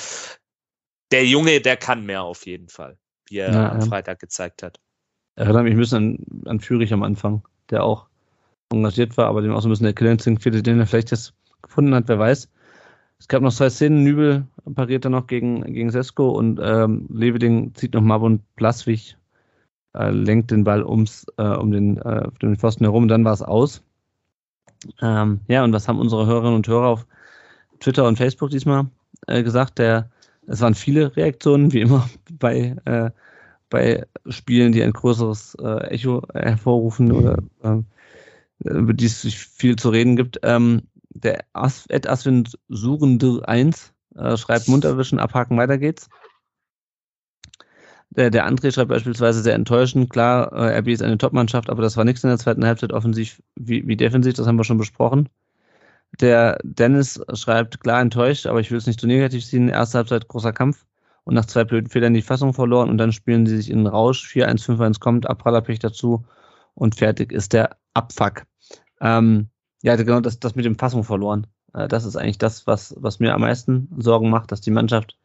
der 1.11 1.25
Junge, 1.25 1.61
der 1.61 1.77
kann 1.77 2.05
mehr 2.05 2.23
auf 2.23 2.45
jeden 2.45 2.69
Fall, 2.69 2.97
wie 3.27 3.37
er 3.37 3.53
Ja, 3.53 3.71
am. 3.71 3.81
Freitag 3.81 4.19
gezeigt 4.19 4.63
hat. 4.63 4.79
Erinnert 5.35 5.63
mich 5.63 5.73
ein 5.73 5.79
bisschen 5.79 6.25
an, 6.43 6.49
an 6.49 6.59
Führig 6.59 6.91
am 6.91 7.03
Anfang, 7.03 7.47
der 7.69 7.83
auch 7.83 8.07
engagiert 8.71 9.17
war, 9.17 9.27
aber 9.27 9.41
dem 9.41 9.53
auch 9.53 9.61
so 9.61 9.67
ein 9.67 9.71
bisschen 9.71 9.85
der 9.85 9.93
Killerinstinkt 9.93 10.43
fehlte, 10.43 10.63
den 10.63 10.79
er 10.79 10.87
vielleicht 10.87 11.11
jetzt 11.11 11.33
gefunden 11.61 11.93
hat, 11.93 12.07
wer 12.07 12.19
weiß. 12.19 12.49
Es 13.21 13.27
gab 13.27 13.43
noch 13.43 13.53
zwei 13.53 13.69
Szenen, 13.69 14.03
Nübel 14.03 14.47
pariert 14.73 15.05
dann 15.05 15.11
noch 15.11 15.27
gegen, 15.27 15.61
gegen 15.71 15.91
Sesko 15.91 16.31
und 16.31 16.59
ähm, 16.59 17.05
Leveding 17.13 17.75
zieht 17.75 17.93
noch 17.93 18.01
Mabon 18.01 18.39
Blaswig, 18.55 19.15
äh, 19.95 20.09
lenkt 20.09 20.49
den 20.49 20.63
Ball 20.63 20.83
ums, 20.83 21.27
äh, 21.37 21.43
um 21.43 21.69
den, 21.69 21.99
äh, 21.99 22.27
den 22.41 22.55
Pfosten 22.55 22.83
herum, 22.83 23.07
dann 23.07 23.23
war 23.23 23.33
es 23.33 23.43
aus. 23.43 23.83
Ähm, 25.03 25.39
ja, 25.47 25.63
und 25.63 25.71
was 25.71 25.87
haben 25.87 25.99
unsere 25.99 26.25
Hörerinnen 26.25 26.55
und 26.55 26.67
Hörer 26.67 26.87
auf 26.87 27.05
Twitter 27.79 28.07
und 28.07 28.17
Facebook 28.17 28.49
diesmal 28.49 28.87
äh, 29.27 29.43
gesagt? 29.43 29.77
Der, 29.77 30.09
es 30.47 30.61
waren 30.61 30.73
viele 30.73 31.15
Reaktionen, 31.15 31.71
wie 31.73 31.81
immer 31.81 32.09
bei, 32.39 32.75
äh, 32.85 33.11
bei 33.69 34.03
Spielen, 34.29 34.71
die 34.71 34.81
ein 34.81 34.93
größeres 34.93 35.55
äh, 35.61 35.91
Echo 35.91 36.23
hervorrufen 36.33 37.11
oder 37.11 37.37
äh, 37.61 37.83
über 38.63 38.93
die 38.93 39.05
es 39.05 39.21
viel 39.21 39.75
zu 39.75 39.89
reden 39.89 40.15
gibt. 40.15 40.39
Ähm, 40.41 40.81
der 41.13 41.45
As 41.53 41.85
Ed 41.87 42.07
Aswin 42.07 42.47
Suchende 42.67 43.47
1 43.47 43.93
äh, 44.15 44.37
schreibt 44.37 44.67
Munterwischen, 44.67 45.19
abhaken, 45.19 45.57
weiter 45.57 45.77
geht's. 45.77 46.09
Der, 48.09 48.29
der 48.29 48.45
André 48.45 48.73
schreibt 48.73 48.89
beispielsweise 48.89 49.41
sehr 49.41 49.55
enttäuschend, 49.55 50.09
klar, 50.09 50.51
äh, 50.51 50.79
RB 50.79 50.89
ist 50.89 51.01
eine 51.01 51.17
Topmannschaft, 51.17 51.69
aber 51.69 51.81
das 51.81 51.95
war 51.95 52.03
nichts 52.03 52.23
in 52.23 52.29
der 52.29 52.37
zweiten 52.37 52.65
Halbzeit 52.65 52.91
offensiv 52.91 53.41
wie, 53.55 53.87
wie 53.87 53.95
defensiv, 53.95 54.33
das 54.33 54.47
haben 54.47 54.57
wir 54.57 54.65
schon 54.65 54.77
besprochen. 54.77 55.29
Der 56.19 56.59
Dennis 56.63 57.21
schreibt, 57.33 57.79
klar 57.79 58.01
enttäuscht, 58.01 58.45
aber 58.47 58.59
ich 58.59 58.69
will 58.69 58.77
es 58.77 58.87
nicht 58.87 58.99
zu 58.99 59.07
negativ 59.07 59.45
sehen. 59.45 59.69
Erste 59.69 59.99
Halbzeit 59.99 60.27
großer 60.27 60.51
Kampf 60.51 60.85
und 61.23 61.35
nach 61.35 61.45
zwei 61.45 61.63
blöden 61.63 61.89
Fehlern 61.89 62.13
die 62.13 62.21
Fassung 62.21 62.53
verloren 62.53 62.89
und 62.89 62.97
dann 62.97 63.13
spielen 63.13 63.45
sie 63.45 63.55
sich 63.55 63.69
in 63.69 63.79
den 63.79 63.87
Rausch. 63.87 64.25
4-1, 64.29 64.65
5-1 64.65 64.99
kommt, 64.99 65.29
Abprallerpech 65.29 65.79
dazu 65.79 66.25
und 66.73 66.95
fertig 66.95 67.31
ist 67.31 67.53
der 67.53 67.77
Abfuck. 67.93 68.43
Ähm, 68.99 69.47
ja, 69.81 69.95
genau 69.95 70.19
das, 70.21 70.39
das 70.39 70.55
mit 70.55 70.65
dem 70.65 70.77
Fassung 70.77 71.03
verloren. 71.03 71.47
Äh, 71.73 71.87
das 71.87 72.05
ist 72.05 72.15
eigentlich 72.15 72.37
das, 72.37 72.67
was, 72.67 72.95
was 72.97 73.19
mir 73.19 73.33
am 73.33 73.41
meisten 73.41 73.89
Sorgen 73.97 74.29
macht, 74.29 74.51
dass 74.51 74.61
die 74.61 74.71
Mannschaft, 74.71 75.17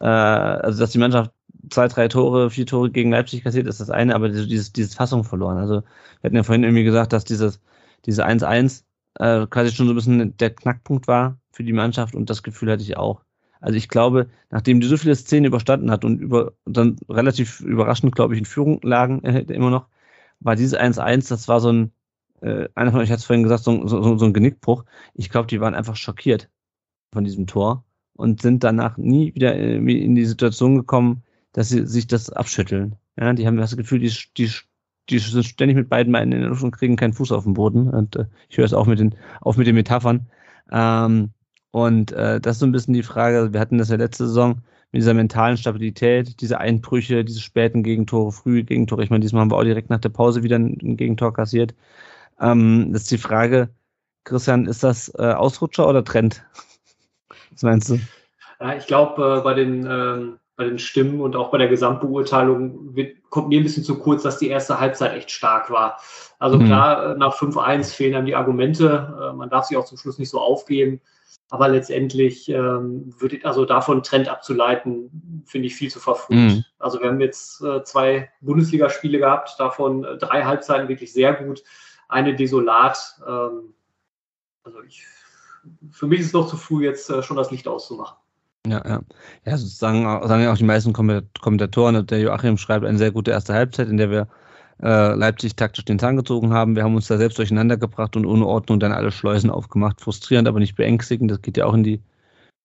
äh, 0.00 0.06
also 0.06 0.80
dass 0.80 0.90
die 0.92 0.98
Mannschaft 0.98 1.32
zwei, 1.70 1.88
drei 1.88 2.08
Tore, 2.08 2.50
vier 2.50 2.66
Tore 2.66 2.90
gegen 2.90 3.10
Leipzig 3.10 3.44
kassiert, 3.44 3.66
ist 3.66 3.80
das 3.80 3.90
eine, 3.90 4.14
aber 4.14 4.28
dieses, 4.28 4.72
dieses 4.72 4.94
Fassung 4.94 5.24
verloren. 5.24 5.58
Also 5.58 5.82
wir 6.20 6.28
hatten 6.28 6.36
ja 6.36 6.42
vorhin 6.42 6.64
irgendwie 6.64 6.84
gesagt, 6.84 7.12
dass 7.12 7.24
dieses, 7.24 7.60
diese 8.06 8.26
1-1 8.26 8.84
äh, 9.18 9.46
quasi 9.46 9.72
schon 9.72 9.86
so 9.86 9.92
ein 9.92 9.96
bisschen 9.96 10.36
der 10.36 10.50
Knackpunkt 10.50 11.08
war 11.08 11.38
für 11.52 11.64
die 11.64 11.72
Mannschaft 11.72 12.14
und 12.14 12.30
das 12.30 12.42
Gefühl 12.42 12.70
hatte 12.70 12.82
ich 12.82 12.96
auch. 12.96 13.22
Also 13.60 13.76
ich 13.76 13.88
glaube, 13.88 14.28
nachdem 14.50 14.80
die 14.80 14.86
so 14.86 14.96
viele 14.96 15.16
Szenen 15.16 15.46
überstanden 15.46 15.90
hat 15.90 16.04
und 16.04 16.20
über 16.20 16.52
und 16.64 16.76
dann 16.76 16.96
relativ 17.08 17.60
überraschend, 17.60 18.14
glaube 18.14 18.34
ich, 18.34 18.38
in 18.40 18.44
Führung 18.46 18.80
lagen 18.82 19.24
äh, 19.24 19.40
immer 19.52 19.70
noch, 19.70 19.88
war 20.40 20.56
dieses 20.56 20.78
1-1, 20.78 21.28
das 21.28 21.48
war 21.48 21.60
so 21.60 21.72
ein, 21.72 21.92
äh, 22.40 22.68
einer 22.74 22.92
von 22.92 23.00
euch 23.00 23.10
hat 23.10 23.18
es 23.18 23.24
vorhin 23.24 23.42
gesagt, 23.42 23.64
so, 23.64 23.86
so, 23.86 24.16
so 24.16 24.24
ein 24.24 24.32
Genickbruch. 24.32 24.84
Ich 25.14 25.30
glaube, 25.30 25.46
die 25.46 25.60
waren 25.60 25.74
einfach 25.74 25.96
schockiert 25.96 26.48
von 27.12 27.24
diesem 27.24 27.46
Tor 27.46 27.84
und 28.14 28.42
sind 28.42 28.64
danach 28.64 28.96
nie 28.96 29.34
wieder 29.34 29.54
in 29.54 30.14
die 30.14 30.24
Situation 30.24 30.76
gekommen, 30.76 31.22
dass 31.52 31.68
sie 31.68 31.86
sich 31.86 32.06
das 32.06 32.30
abschütteln. 32.30 32.96
Ja, 33.18 33.32
die 33.32 33.46
haben 33.46 33.56
das 33.56 33.76
Gefühl, 33.76 34.00
die, 34.00 34.12
die, 34.36 34.50
die 35.08 35.18
sind 35.18 35.44
ständig 35.44 35.76
mit 35.76 35.88
beiden 35.88 36.12
Beinen 36.12 36.32
in 36.32 36.40
der 36.40 36.50
Luft 36.50 36.62
und 36.62 36.72
kriegen 36.72 36.96
keinen 36.96 37.12
Fuß 37.12 37.32
auf 37.32 37.44
den 37.44 37.54
Boden. 37.54 37.88
Und 37.88 38.16
äh, 38.16 38.26
ich 38.48 38.58
höre 38.58 38.64
es 38.64 38.74
auch 38.74 38.86
mit 38.86 38.98
den, 38.98 39.14
auch 39.40 39.56
mit 39.56 39.66
den 39.66 39.74
Metaphern. 39.74 40.28
Ähm, 40.70 41.30
und 41.70 42.12
äh, 42.12 42.40
das 42.40 42.56
ist 42.56 42.60
so 42.60 42.66
ein 42.66 42.72
bisschen 42.72 42.94
die 42.94 43.02
Frage, 43.02 43.52
wir 43.52 43.60
hatten 43.60 43.78
das 43.78 43.88
ja 43.88 43.96
letzte 43.96 44.26
Saison 44.26 44.62
mit 44.92 45.02
dieser 45.02 45.14
mentalen 45.14 45.56
Stabilität, 45.56 46.40
diese 46.40 46.58
Einbrüche, 46.58 47.24
diese 47.24 47.40
späten 47.40 47.82
Gegentore, 47.82 48.32
frühe 48.32 48.64
Gegentore. 48.64 49.04
Ich 49.04 49.10
meine, 49.10 49.20
diesmal 49.20 49.42
haben 49.42 49.50
wir 49.50 49.56
auch 49.56 49.64
direkt 49.64 49.90
nach 49.90 50.00
der 50.00 50.08
Pause 50.08 50.42
wieder 50.42 50.56
ein, 50.56 50.96
Gegentor 50.96 51.32
kassiert. 51.34 51.74
Ähm, 52.40 52.92
das 52.92 53.02
ist 53.02 53.10
die 53.10 53.18
Frage, 53.18 53.70
Christian, 54.24 54.66
ist 54.66 54.84
das 54.84 55.12
äh, 55.18 55.32
Ausrutscher 55.32 55.88
oder 55.88 56.04
Trend? 56.04 56.44
Was 57.50 57.62
meinst 57.62 57.90
du? 57.90 58.00
Ja, 58.60 58.74
ich 58.74 58.86
glaube, 58.86 59.38
äh, 59.38 59.40
bei 59.42 59.54
den 59.54 59.86
ähm, 59.88 60.38
bei 60.58 60.64
den 60.64 60.80
Stimmen 60.80 61.20
und 61.20 61.36
auch 61.36 61.52
bei 61.52 61.58
der 61.58 61.68
Gesamtbeurteilung 61.68 62.96
wird, 62.96 63.22
kommt 63.30 63.48
mir 63.48 63.60
ein 63.60 63.62
bisschen 63.62 63.84
zu 63.84 63.96
kurz, 63.96 64.24
dass 64.24 64.38
die 64.38 64.48
erste 64.48 64.80
Halbzeit 64.80 65.16
echt 65.16 65.30
stark 65.30 65.70
war. 65.70 66.00
Also 66.40 66.58
mhm. 66.58 66.66
klar, 66.66 67.14
nach 67.14 67.36
5-1 67.36 67.94
fehlen 67.94 68.14
dann 68.14 68.26
die 68.26 68.34
Argumente. 68.34 69.14
Äh, 69.22 69.32
man 69.34 69.50
darf 69.50 69.66
sich 69.66 69.76
auch 69.76 69.84
zum 69.84 69.98
Schluss 69.98 70.18
nicht 70.18 70.30
so 70.30 70.40
aufgeben. 70.40 71.00
Aber 71.48 71.68
letztendlich 71.68 72.48
ähm, 72.48 73.14
würde 73.18 73.38
also 73.44 73.64
davon 73.64 74.02
Trend 74.02 74.28
abzuleiten, 74.28 75.44
finde 75.46 75.68
ich 75.68 75.76
viel 75.76 75.90
zu 75.90 76.00
verfrüht. 76.00 76.36
Mhm. 76.36 76.64
Also 76.80 77.00
wir 77.00 77.08
haben 77.08 77.20
jetzt 77.20 77.62
äh, 77.62 77.84
zwei 77.84 78.28
Bundesligaspiele 78.40 79.18
gehabt, 79.18 79.54
davon 79.58 80.04
äh, 80.04 80.18
drei 80.18 80.42
Halbzeiten 80.42 80.88
wirklich 80.88 81.12
sehr 81.12 81.34
gut, 81.34 81.62
eine 82.08 82.34
desolat. 82.34 83.20
Ähm, 83.26 83.74
also 84.64 84.82
ich, 84.82 85.04
für 85.90 86.06
mich 86.06 86.20
ist 86.20 86.26
es 86.26 86.32
noch 86.32 86.48
zu 86.48 86.56
früh, 86.56 86.84
jetzt 86.84 87.08
äh, 87.10 87.22
schon 87.22 87.36
das 87.36 87.50
Licht 87.50 87.68
auszumachen. 87.68 88.16
Ja, 88.66 88.82
ja. 88.86 89.00
Ja, 89.46 89.56
sagen, 89.56 90.02
sagen 90.26 90.42
ja 90.42 90.52
auch 90.52 90.58
die 90.58 90.64
meisten 90.64 90.92
Kommentatoren, 90.92 92.06
der 92.06 92.20
Joachim 92.20 92.58
schreibt 92.58 92.84
eine 92.84 92.98
sehr 92.98 93.12
gute 93.12 93.30
erste 93.30 93.54
Halbzeit, 93.54 93.88
in 93.88 93.96
der 93.96 94.10
wir 94.10 94.28
äh, 94.82 95.14
Leipzig 95.14 95.56
taktisch 95.56 95.84
den 95.84 95.98
Zahn 95.98 96.16
gezogen 96.16 96.52
haben. 96.52 96.76
Wir 96.76 96.84
haben 96.84 96.94
uns 96.94 97.06
da 97.06 97.16
selbst 97.16 97.38
durcheinander 97.38 97.76
gebracht 97.76 98.16
und 98.16 98.26
ohne 98.26 98.46
Ordnung 98.46 98.78
dann 98.80 98.92
alle 98.92 99.10
Schleusen 99.10 99.50
aufgemacht. 99.50 100.00
Frustrierend, 100.00 100.48
aber 100.48 100.60
nicht 100.60 100.76
beängstigend. 100.76 101.30
Das 101.30 101.42
geht 101.42 101.56
ja 101.56 101.66
auch 101.66 101.74
in 101.74 101.82
die, 101.82 102.02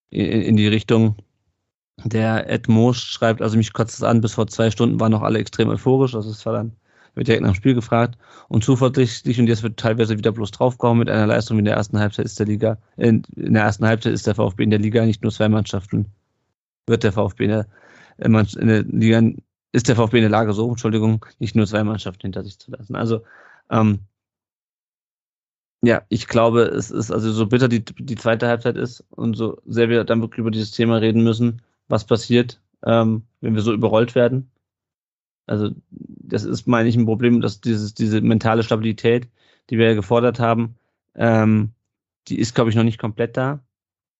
in, 0.10 0.42
in 0.42 0.56
die 0.58 0.68
Richtung. 0.68 1.16
Der 2.04 2.50
Ed 2.50 2.68
Moos 2.68 2.98
schreibt, 2.98 3.42
also 3.42 3.56
mich 3.56 3.72
kotzt 3.74 3.96
es 3.96 4.04
an, 4.04 4.22
bis 4.22 4.34
vor 4.34 4.48
zwei 4.48 4.72
Stunden 4.72 5.00
waren 5.00 5.12
noch 5.12 5.22
alle 5.22 5.40
extrem 5.40 5.70
euphorisch. 5.70 6.16
Also 6.16 6.32
es 6.32 6.46
war 6.46 6.54
dann, 6.54 6.76
wird 7.16 7.28
direkt 7.28 7.44
nach 7.44 7.52
dem 7.52 7.56
Spiel 7.56 7.74
gefragt 7.76 8.18
und 8.48 8.64
zuversichtlich 8.64 9.40
und 9.40 9.48
jetzt 9.48 9.64
wird 9.64 9.78
teilweise 9.78 10.18
wieder 10.18 10.32
bloß 10.32 10.52
draufgehauen 10.52 10.98
mit 10.98 11.10
einer 11.10 11.28
Leistung 11.28 11.58
wie 11.58 11.60
in 11.60 11.66
der 11.66 11.76
ersten 11.76 12.00
Halbzeit 12.00 12.26
ist 12.26 12.40
der 12.40 12.48
Liga, 12.48 12.78
in, 12.98 13.24
in 13.36 13.54
der 13.54 13.64
ersten 13.64 13.86
Halbzeit 13.86 14.14
ist 14.14 14.28
der 14.28 14.36
VfB 14.36 14.64
in 14.64 14.70
der 14.70 14.80
Liga 14.80 15.06
nicht 15.06 15.22
nur 15.22 15.32
zwei 15.32 15.50
Mannschaften, 15.50 16.08
wird 16.88 17.04
der 17.04 17.14
VfB 17.14 17.46
in 17.46 17.50
der, 17.50 17.68
in 18.18 18.68
der 18.68 18.84
Liga 18.84 19.22
ist 19.72 19.88
der 19.88 19.96
VfB 19.96 20.18
in 20.18 20.24
der 20.24 20.30
Lage, 20.30 20.54
so, 20.54 20.70
Entschuldigung, 20.70 21.26
nicht 21.40 21.56
nur 21.56 21.68
zwei 21.68 21.84
Mannschaften 21.84 22.22
hinter 22.22 22.44
sich 22.44 22.60
zu 22.60 22.72
lassen. 22.72 22.96
Also, 22.96 23.24
ähm, 23.72 24.02
ja, 25.82 26.04
ich 26.08 26.28
glaube, 26.28 26.62
es 26.62 26.92
ist, 26.92 27.12
also 27.12 27.32
so 27.32 27.48
bitter 27.48 27.68
die, 27.68 27.84
die 27.84 28.16
zweite 28.16 28.48
Halbzeit 28.48 28.78
ist 28.78 29.04
und 29.10 29.36
so 29.36 29.62
sehr 29.66 29.90
wir 29.90 30.06
dann 30.06 30.22
wirklich 30.22 30.40
über 30.40 30.52
dieses 30.52 30.72
Thema 30.72 30.98
reden 30.98 31.24
müssen, 31.24 31.62
was 31.90 32.06
passiert, 32.06 32.62
ähm, 32.86 33.24
wenn 33.42 33.56
wir 33.56 33.62
so 33.62 33.74
überrollt 33.74 34.16
werden. 34.16 34.50
Also, 35.46 35.72
das 35.90 36.46
ist, 36.46 36.68
meine 36.68 36.90
ich, 36.90 36.96
ein 36.96 37.06
Problem, 37.06 37.42
dass 37.42 37.62
dieses, 37.62 37.94
diese 37.94 38.22
mentale 38.22 38.64
Stabilität, 38.64 39.28
die 39.70 39.78
wir 39.78 39.96
gefordert 39.96 40.40
haben, 40.40 40.76
ähm, 41.16 41.72
die 42.28 42.40
ist, 42.40 42.56
glaube 42.56 42.70
ich, 42.70 42.76
noch 42.76 42.84
nicht 42.84 43.00
komplett 43.00 43.38
da. 43.38 43.60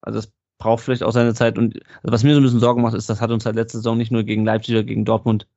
Also, 0.02 0.18
das 0.20 0.34
braucht 0.64 0.84
vielleicht 0.84 1.04
auch 1.04 1.12
seine 1.12 1.34
Zeit. 1.34 1.58
Und 1.58 1.76
also 2.04 2.14
was 2.14 2.24
mir 2.24 2.34
so 2.34 2.40
ein 2.40 2.44
bisschen 2.44 2.60
Sorgen 2.60 2.82
macht, 2.82 2.96
ist, 2.96 3.10
das 3.10 3.22
hat 3.22 3.32
uns 3.32 3.46
halt 3.46 3.56
letzte 3.56 3.80
Saison 3.80 3.98
nicht 3.98 4.12
nur 4.12 4.24
gegen 4.24 4.46
Leipzig 4.46 4.76
oder 4.76 4.84
gegen 4.84 5.06
Dortmund 5.06 5.48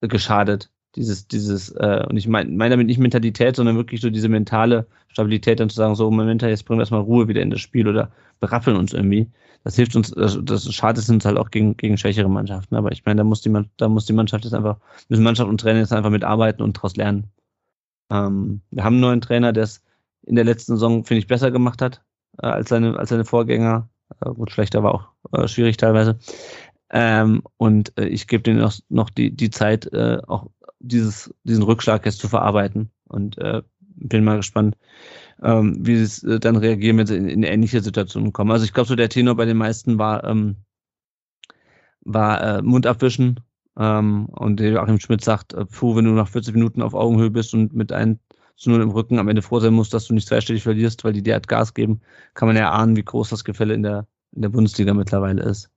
geschadet. 0.00 0.70
Dieses, 0.96 1.26
dieses, 1.26 1.72
äh, 1.72 2.04
und 2.08 2.16
ich 2.16 2.28
meine 2.28 2.50
mein 2.50 2.70
damit 2.70 2.86
nicht 2.86 2.98
Mentalität, 2.98 3.56
sondern 3.56 3.76
wirklich 3.76 4.00
so 4.00 4.10
diese 4.10 4.28
mentale 4.28 4.86
Stabilität, 5.08 5.60
dann 5.60 5.68
zu 5.68 5.76
sagen, 5.76 5.94
so, 5.96 6.10
Moment, 6.10 6.42
jetzt 6.42 6.64
bringen 6.64 6.78
wir 6.78 6.82
erstmal 6.82 7.00
Ruhe 7.00 7.28
wieder 7.28 7.42
in 7.42 7.50
das 7.50 7.60
Spiel 7.60 7.88
oder 7.88 8.12
berappeln 8.40 8.76
uns 8.76 8.92
irgendwie. 8.92 9.30
Das 9.64 9.76
hilft 9.76 9.96
uns, 9.96 10.10
das, 10.10 10.38
das 10.42 10.72
schadet 10.72 11.08
uns 11.08 11.24
halt 11.24 11.38
auch 11.38 11.50
gegen, 11.50 11.76
gegen 11.76 11.96
schwächere 11.96 12.28
Mannschaften. 12.28 12.76
Aber 12.76 12.92
ich 12.92 13.04
meine, 13.04 13.18
da 13.18 13.24
muss 13.24 13.40
die, 13.40 13.52
da 13.78 13.88
muss 13.88 14.04
die 14.04 14.12
Mannschaft 14.12 14.44
jetzt 14.44 14.54
einfach, 14.54 14.78
müssen 15.08 15.24
Mannschaft 15.24 15.48
und 15.48 15.58
Trainer 15.58 15.80
jetzt 15.80 15.92
einfach 15.92 16.10
mitarbeiten 16.10 16.62
und 16.62 16.76
daraus 16.76 16.96
lernen. 16.96 17.30
Ähm, 18.10 18.60
wir 18.70 18.84
haben 18.84 18.94
einen 18.94 19.00
neuen 19.00 19.20
Trainer, 19.22 19.52
der 19.52 19.64
es 19.64 19.82
in 20.22 20.36
der 20.36 20.44
letzten 20.44 20.74
Saison, 20.74 21.04
finde 21.04 21.18
ich, 21.20 21.26
besser 21.26 21.50
gemacht 21.50 21.80
hat 21.80 22.02
äh, 22.42 22.46
als, 22.46 22.68
seine, 22.68 22.98
als 22.98 23.08
seine 23.08 23.24
Vorgänger. 23.24 23.88
Äh, 24.20 24.30
gut, 24.30 24.50
schlechter 24.50 24.82
war 24.82 24.94
auch 24.94 25.08
äh, 25.32 25.48
schwierig 25.48 25.78
teilweise. 25.78 26.18
Ähm, 26.90 27.42
und 27.56 27.96
äh, 27.98 28.06
ich 28.06 28.26
gebe 28.26 28.42
denen 28.42 28.60
noch, 28.60 28.74
noch 28.90 29.10
die, 29.10 29.30
die 29.30 29.50
Zeit, 29.50 29.90
äh, 29.92 30.20
auch 30.26 30.50
dieses, 30.78 31.34
diesen 31.44 31.62
Rückschlag 31.62 32.04
jetzt 32.04 32.20
zu 32.20 32.28
verarbeiten. 32.28 32.90
Und 33.08 33.38
äh, 33.38 33.62
bin 33.96 34.24
mal 34.24 34.36
gespannt, 34.36 34.76
ähm, 35.42 35.76
wie 35.80 36.04
sie 36.04 36.34
äh, 36.34 36.38
dann 36.40 36.56
reagieren, 36.56 36.98
wenn 36.98 37.06
sie 37.06 37.16
in, 37.16 37.28
in 37.28 37.42
ähnliche 37.42 37.80
Situationen 37.80 38.32
kommen. 38.32 38.50
Also 38.50 38.64
ich 38.64 38.72
glaube, 38.72 38.88
so 38.88 38.96
der 38.96 39.08
Tenor 39.08 39.36
bei 39.36 39.44
den 39.44 39.56
meisten 39.56 39.98
war, 39.98 40.24
ähm, 40.24 40.56
war 42.02 42.58
äh, 42.58 42.62
Mund 42.62 42.86
abwischen. 42.86 43.40
Ähm, 43.76 44.26
und 44.26 44.60
Joachim 44.60 45.00
Schmidt 45.00 45.24
sagt, 45.24 45.52
äh, 45.54 45.64
puh, 45.64 45.96
wenn 45.96 46.04
du 46.04 46.12
nach 46.12 46.28
40 46.28 46.54
Minuten 46.54 46.82
auf 46.82 46.94
Augenhöhe 46.94 47.30
bist 47.30 47.54
und 47.54 47.74
mit 47.74 47.92
einem 47.92 48.18
zu 48.56 48.70
null 48.70 48.82
im 48.82 48.90
Rücken 48.90 49.18
am 49.18 49.28
Ende 49.28 49.42
froh 49.42 49.58
sein 49.58 49.74
musst, 49.74 49.92
dass 49.94 50.06
du 50.06 50.14
nicht 50.14 50.28
zweistellig 50.28 50.62
verlierst, 50.62 51.02
weil 51.04 51.12
die 51.12 51.22
dir 51.22 51.34
halt 51.34 51.48
Gas 51.48 51.74
geben, 51.74 52.00
kann 52.34 52.46
man 52.46 52.56
ja 52.56 52.70
ahnen, 52.70 52.96
wie 52.96 53.02
groß 53.02 53.30
das 53.30 53.44
Gefälle 53.44 53.74
in 53.74 53.82
der, 53.82 54.06
in 54.32 54.42
der 54.42 54.48
Bundesliga 54.48 54.94
mittlerweile 54.94 55.42
ist. 55.42 55.70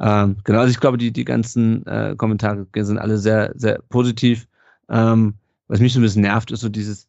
Ähm, 0.00 0.36
genau, 0.44 0.60
also 0.60 0.70
ich 0.70 0.80
glaube, 0.80 0.98
die, 0.98 1.12
die 1.12 1.24
ganzen 1.24 1.86
äh, 1.86 2.14
Kommentare 2.16 2.66
sind 2.74 2.98
alle 2.98 3.18
sehr, 3.18 3.52
sehr 3.54 3.80
positiv. 3.88 4.46
Ähm, 4.88 5.34
was 5.68 5.80
mich 5.80 5.92
so 5.92 6.00
ein 6.00 6.02
bisschen 6.02 6.22
nervt, 6.22 6.50
ist 6.50 6.60
so 6.60 6.68
dieses, 6.68 7.08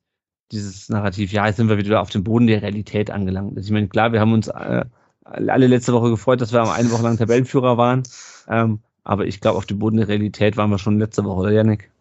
dieses 0.52 0.90
Narrativ, 0.90 1.32
ja, 1.32 1.48
jetzt 1.48 1.58
sind 1.58 1.70
wir 1.70 1.78
wieder 1.78 2.02
auf 2.02 2.10
dem 2.10 2.24
Boden 2.24 2.48
der 2.48 2.62
Realität 2.62 3.10
angelangt. 3.10 3.58
Also 3.58 3.68
ich 3.68 3.72
meine, 3.72 3.88
klar, 3.88 4.12
wir 4.12 4.20
haben 4.20 4.34
uns 4.34 4.48
äh, 4.48 4.86
alle 5.24 5.68
letzte 5.68 5.94
Woche 5.94 6.10
gefreut, 6.10 6.42
dass 6.42 6.54
wir 6.54 6.62
eine 6.72 6.92
Woche 6.92 7.04
lang 7.04 7.18
Tabellenführer 7.18 7.78
waren. 7.78 8.04
Ähm, 8.48 8.80
aber 9.04 9.26
ich 9.26 9.42
glaube, 9.42 9.58
auf 9.58 9.66
dem 9.66 9.80
Boden 9.80 9.98
der 9.98 10.08
Realität 10.08 10.58
waren 10.58 10.70
wir 10.70 10.80
schon 10.80 11.00
letzte 11.00 11.24
Woche, 11.24 11.42
oder 11.42 11.52
Janik? 11.52 11.92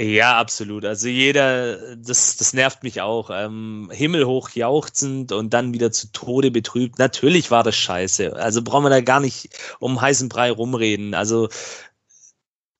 Ja, 0.00 0.38
absolut. 0.38 0.86
Also 0.86 1.08
jeder, 1.08 1.94
das, 1.96 2.38
das 2.38 2.54
nervt 2.54 2.82
mich 2.82 3.02
auch. 3.02 3.28
Ähm, 3.30 3.90
himmelhoch 3.92 4.48
jauchzend 4.50 5.30
und 5.30 5.52
dann 5.52 5.74
wieder 5.74 5.92
zu 5.92 6.10
Tode 6.10 6.50
betrübt. 6.50 6.98
Natürlich 6.98 7.50
war 7.50 7.64
das 7.64 7.76
scheiße. 7.76 8.34
Also 8.34 8.62
brauchen 8.62 8.84
wir 8.84 8.90
da 8.90 9.02
gar 9.02 9.20
nicht 9.20 9.50
um 9.78 10.00
heißen 10.00 10.30
Brei 10.30 10.50
rumreden. 10.52 11.12
Also 11.12 11.50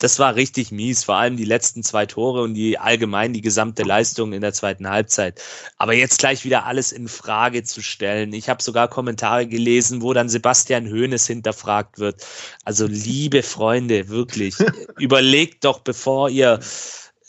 das 0.01 0.19
war 0.19 0.35
richtig 0.35 0.73
mies, 0.73 1.05
vor 1.05 1.17
allem 1.17 1.37
die 1.37 1.45
letzten 1.45 1.83
zwei 1.83 2.07
Tore 2.07 2.41
und 2.41 2.55
die 2.55 2.79
allgemein 2.79 3.35
die 3.35 3.43
gesamte 3.43 3.83
Leistung 3.83 4.33
in 4.33 4.41
der 4.41 4.55
zweiten 4.55 4.89
Halbzeit. 4.89 5.43
Aber 5.77 5.93
jetzt 5.93 6.19
gleich 6.19 6.43
wieder 6.43 6.65
alles 6.65 6.91
in 6.91 7.07
Frage 7.07 7.65
zu 7.65 7.83
stellen. 7.83 8.33
Ich 8.33 8.49
habe 8.49 8.63
sogar 8.63 8.89
Kommentare 8.89 9.47
gelesen, 9.47 10.01
wo 10.01 10.15
dann 10.15 10.31
Sebastian 10.31 10.91
Hoeneß 10.91 11.27
hinterfragt 11.27 11.99
wird. 11.99 12.27
Also 12.65 12.87
liebe 12.87 13.43
Freunde, 13.43 14.09
wirklich, 14.09 14.55
überlegt 14.99 15.65
doch, 15.65 15.81
bevor 15.81 16.31
ihr 16.31 16.61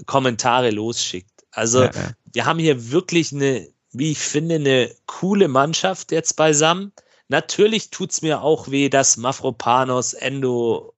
Kommentare 0.06 0.72
losschickt. 0.72 1.30
Also 1.52 1.84
ja, 1.84 1.92
ja. 1.94 2.12
wir 2.32 2.46
haben 2.46 2.60
hier 2.60 2.92
wirklich 2.92 3.34
eine, 3.34 3.68
wie 3.92 4.14
ich 4.14 4.20
finde, 4.20 4.56
eine 4.56 4.90
coole 5.08 5.50
Mannschaft 5.50 6.14
jetzt 6.14 6.38
beisammen. 6.38 6.94
Natürlich 7.28 7.90
tut's 7.90 8.22
mir 8.22 8.42
auch 8.42 8.72
weh, 8.72 8.88
dass 8.88 9.18
Mafropanos, 9.18 10.14
Endo 10.14 10.94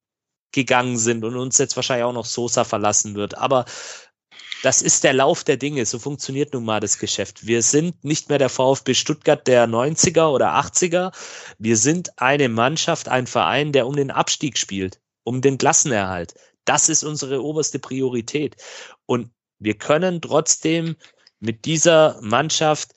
gegangen 0.53 0.97
sind 0.97 1.25
und 1.25 1.35
uns 1.35 1.57
jetzt 1.57 1.75
wahrscheinlich 1.75 2.05
auch 2.05 2.13
noch 2.13 2.25
Sosa 2.25 2.63
verlassen 2.63 3.15
wird. 3.15 3.37
Aber 3.37 3.65
das 4.63 4.81
ist 4.81 5.03
der 5.03 5.13
Lauf 5.13 5.43
der 5.43 5.57
Dinge. 5.57 5.85
So 5.85 5.99
funktioniert 5.99 6.53
nun 6.53 6.63
mal 6.63 6.79
das 6.79 6.97
Geschäft. 6.97 7.45
Wir 7.45 7.61
sind 7.61 8.05
nicht 8.05 8.29
mehr 8.29 8.37
der 8.37 8.49
VfB 8.49 8.93
Stuttgart 8.93 9.45
der 9.45 9.67
90er 9.67 10.29
oder 10.29 10.55
80er. 10.55 11.13
Wir 11.59 11.75
sind 11.75 12.17
eine 12.17 12.47
Mannschaft, 12.47 13.09
ein 13.09 13.27
Verein, 13.27 13.73
der 13.73 13.85
um 13.85 13.95
den 13.95 14.09
Abstieg 14.09 14.57
spielt, 14.57 15.01
um 15.23 15.41
den 15.41 15.57
Klassenerhalt. 15.57 16.35
Das 16.63 16.87
ist 16.87 17.03
unsere 17.03 17.43
oberste 17.43 17.77
Priorität. 17.77 18.55
Und 19.05 19.31
wir 19.59 19.77
können 19.77 20.21
trotzdem 20.21 20.95
mit 21.41 21.65
dieser 21.65 22.21
Mannschaft 22.21 22.93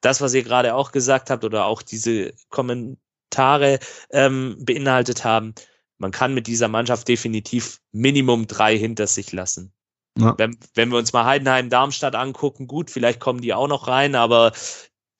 das, 0.00 0.20
was 0.20 0.34
ihr 0.34 0.42
gerade 0.42 0.74
auch 0.74 0.90
gesagt 0.90 1.30
habt 1.30 1.44
oder 1.44 1.66
auch 1.66 1.82
diese 1.82 2.32
Kommentare 2.48 3.78
ähm, 4.10 4.56
beinhaltet 4.58 5.24
haben, 5.24 5.54
man 5.98 6.12
kann 6.12 6.34
mit 6.34 6.46
dieser 6.46 6.68
Mannschaft 6.68 7.08
definitiv 7.08 7.80
Minimum 7.92 8.46
drei 8.46 8.78
hinter 8.78 9.06
sich 9.06 9.32
lassen. 9.32 9.72
Ja. 10.16 10.34
Wenn, 10.36 10.56
wenn 10.74 10.90
wir 10.90 10.98
uns 10.98 11.12
mal 11.12 11.24
Heidenheim, 11.24 11.70
Darmstadt 11.70 12.14
angucken, 12.14 12.66
gut, 12.66 12.90
vielleicht 12.90 13.20
kommen 13.20 13.40
die 13.40 13.54
auch 13.54 13.68
noch 13.68 13.86
rein, 13.86 14.14
aber 14.14 14.52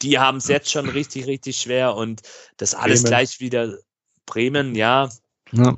die 0.02 0.18
haben 0.18 0.38
es 0.38 0.48
jetzt 0.48 0.70
schon 0.70 0.88
richtig, 0.88 1.26
richtig 1.26 1.56
schwer 1.58 1.94
und 1.94 2.22
das 2.56 2.74
alles 2.74 3.02
Bremen. 3.02 3.10
gleich 3.10 3.40
wieder 3.40 3.78
Bremen, 4.26 4.74
ja. 4.74 5.08
ja. 5.52 5.76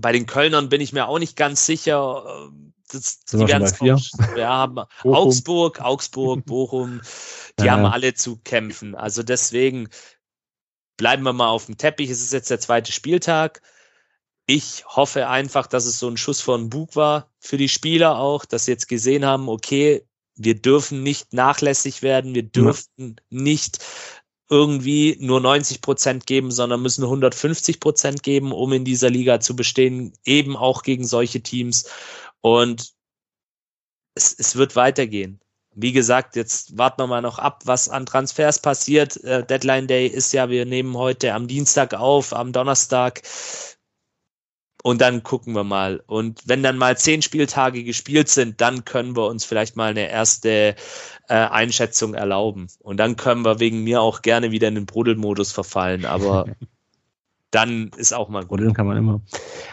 Bei 0.00 0.12
den 0.12 0.26
Kölnern 0.26 0.68
bin 0.68 0.80
ich 0.80 0.92
mir 0.92 1.08
auch 1.08 1.18
nicht 1.18 1.36
ganz 1.36 1.66
sicher. 1.66 2.50
das, 2.90 3.20
die 3.20 3.46
werden 3.46 3.64
es 3.64 3.78
ja, 4.36 4.48
haben 4.48 4.78
Augsburg, 5.02 5.80
Augsburg, 5.80 6.44
Bochum, 6.44 7.00
die 7.58 7.64
ja. 7.66 7.72
haben 7.72 7.86
alle 7.86 8.14
zu 8.14 8.36
kämpfen. 8.36 8.94
Also 8.94 9.22
deswegen 9.22 9.88
bleiben 10.96 11.24
wir 11.24 11.32
mal 11.32 11.48
auf 11.48 11.66
dem 11.66 11.76
Teppich. 11.76 12.10
Es 12.10 12.20
ist 12.20 12.32
jetzt 12.32 12.50
der 12.50 12.60
zweite 12.60 12.92
Spieltag. 12.92 13.62
Ich 14.50 14.86
hoffe 14.86 15.28
einfach, 15.28 15.66
dass 15.66 15.84
es 15.84 15.98
so 15.98 16.08
ein 16.08 16.16
Schuss 16.16 16.40
von 16.40 16.70
Bug 16.70 16.96
war 16.96 17.30
für 17.38 17.58
die 17.58 17.68
Spieler 17.68 18.18
auch, 18.18 18.46
dass 18.46 18.64
sie 18.64 18.70
jetzt 18.70 18.88
gesehen 18.88 19.26
haben, 19.26 19.46
okay, 19.46 20.06
wir 20.36 20.54
dürfen 20.54 21.02
nicht 21.02 21.34
nachlässig 21.34 22.00
werden, 22.00 22.34
wir 22.34 22.44
dürfen 22.44 22.88
ja. 22.96 23.14
nicht 23.28 23.84
irgendwie 24.48 25.18
nur 25.20 25.42
90 25.42 25.82
Prozent 25.82 26.24
geben, 26.24 26.50
sondern 26.50 26.80
müssen 26.80 27.04
150 27.04 27.78
Prozent 27.78 28.22
geben, 28.22 28.52
um 28.52 28.72
in 28.72 28.86
dieser 28.86 29.10
Liga 29.10 29.38
zu 29.40 29.54
bestehen, 29.54 30.14
eben 30.24 30.56
auch 30.56 30.82
gegen 30.82 31.06
solche 31.06 31.42
Teams. 31.42 31.90
Und 32.40 32.94
es, 34.14 34.34
es 34.38 34.56
wird 34.56 34.76
weitergehen. 34.76 35.40
Wie 35.74 35.92
gesagt, 35.92 36.36
jetzt 36.36 36.78
warten 36.78 37.02
wir 37.02 37.06
mal 37.06 37.20
noch 37.20 37.38
ab, 37.38 37.64
was 37.66 37.90
an 37.90 38.06
Transfers 38.06 38.62
passiert. 38.62 39.22
Äh, 39.24 39.44
Deadline 39.44 39.88
Day 39.88 40.06
ist 40.06 40.32
ja, 40.32 40.48
wir 40.48 40.64
nehmen 40.64 40.96
heute 40.96 41.34
am 41.34 41.48
Dienstag 41.48 41.92
auf, 41.92 42.32
am 42.32 42.52
Donnerstag. 42.54 43.20
Und 44.82 45.00
dann 45.00 45.22
gucken 45.22 45.54
wir 45.54 45.64
mal. 45.64 46.02
Und 46.06 46.42
wenn 46.46 46.62
dann 46.62 46.78
mal 46.78 46.96
zehn 46.96 47.20
Spieltage 47.20 47.82
gespielt 47.82 48.28
sind, 48.28 48.60
dann 48.60 48.84
können 48.84 49.16
wir 49.16 49.26
uns 49.26 49.44
vielleicht 49.44 49.76
mal 49.76 49.90
eine 49.90 50.08
erste 50.08 50.76
äh, 51.28 51.34
Einschätzung 51.34 52.14
erlauben. 52.14 52.68
Und 52.80 52.98
dann 52.98 53.16
können 53.16 53.44
wir 53.44 53.58
wegen 53.58 53.82
mir 53.82 54.00
auch 54.00 54.22
gerne 54.22 54.50
wieder 54.52 54.68
in 54.68 54.76
den 54.76 54.86
Brudelmodus 54.86 55.50
verfallen. 55.50 56.04
Aber 56.04 56.46
dann 57.50 57.90
ist 57.96 58.14
auch 58.14 58.28
mal 58.28 58.40
gut. 58.40 58.50
Brodeln 58.50 58.72
kann 58.72 58.86
man 58.86 58.96
immer. 58.96 59.20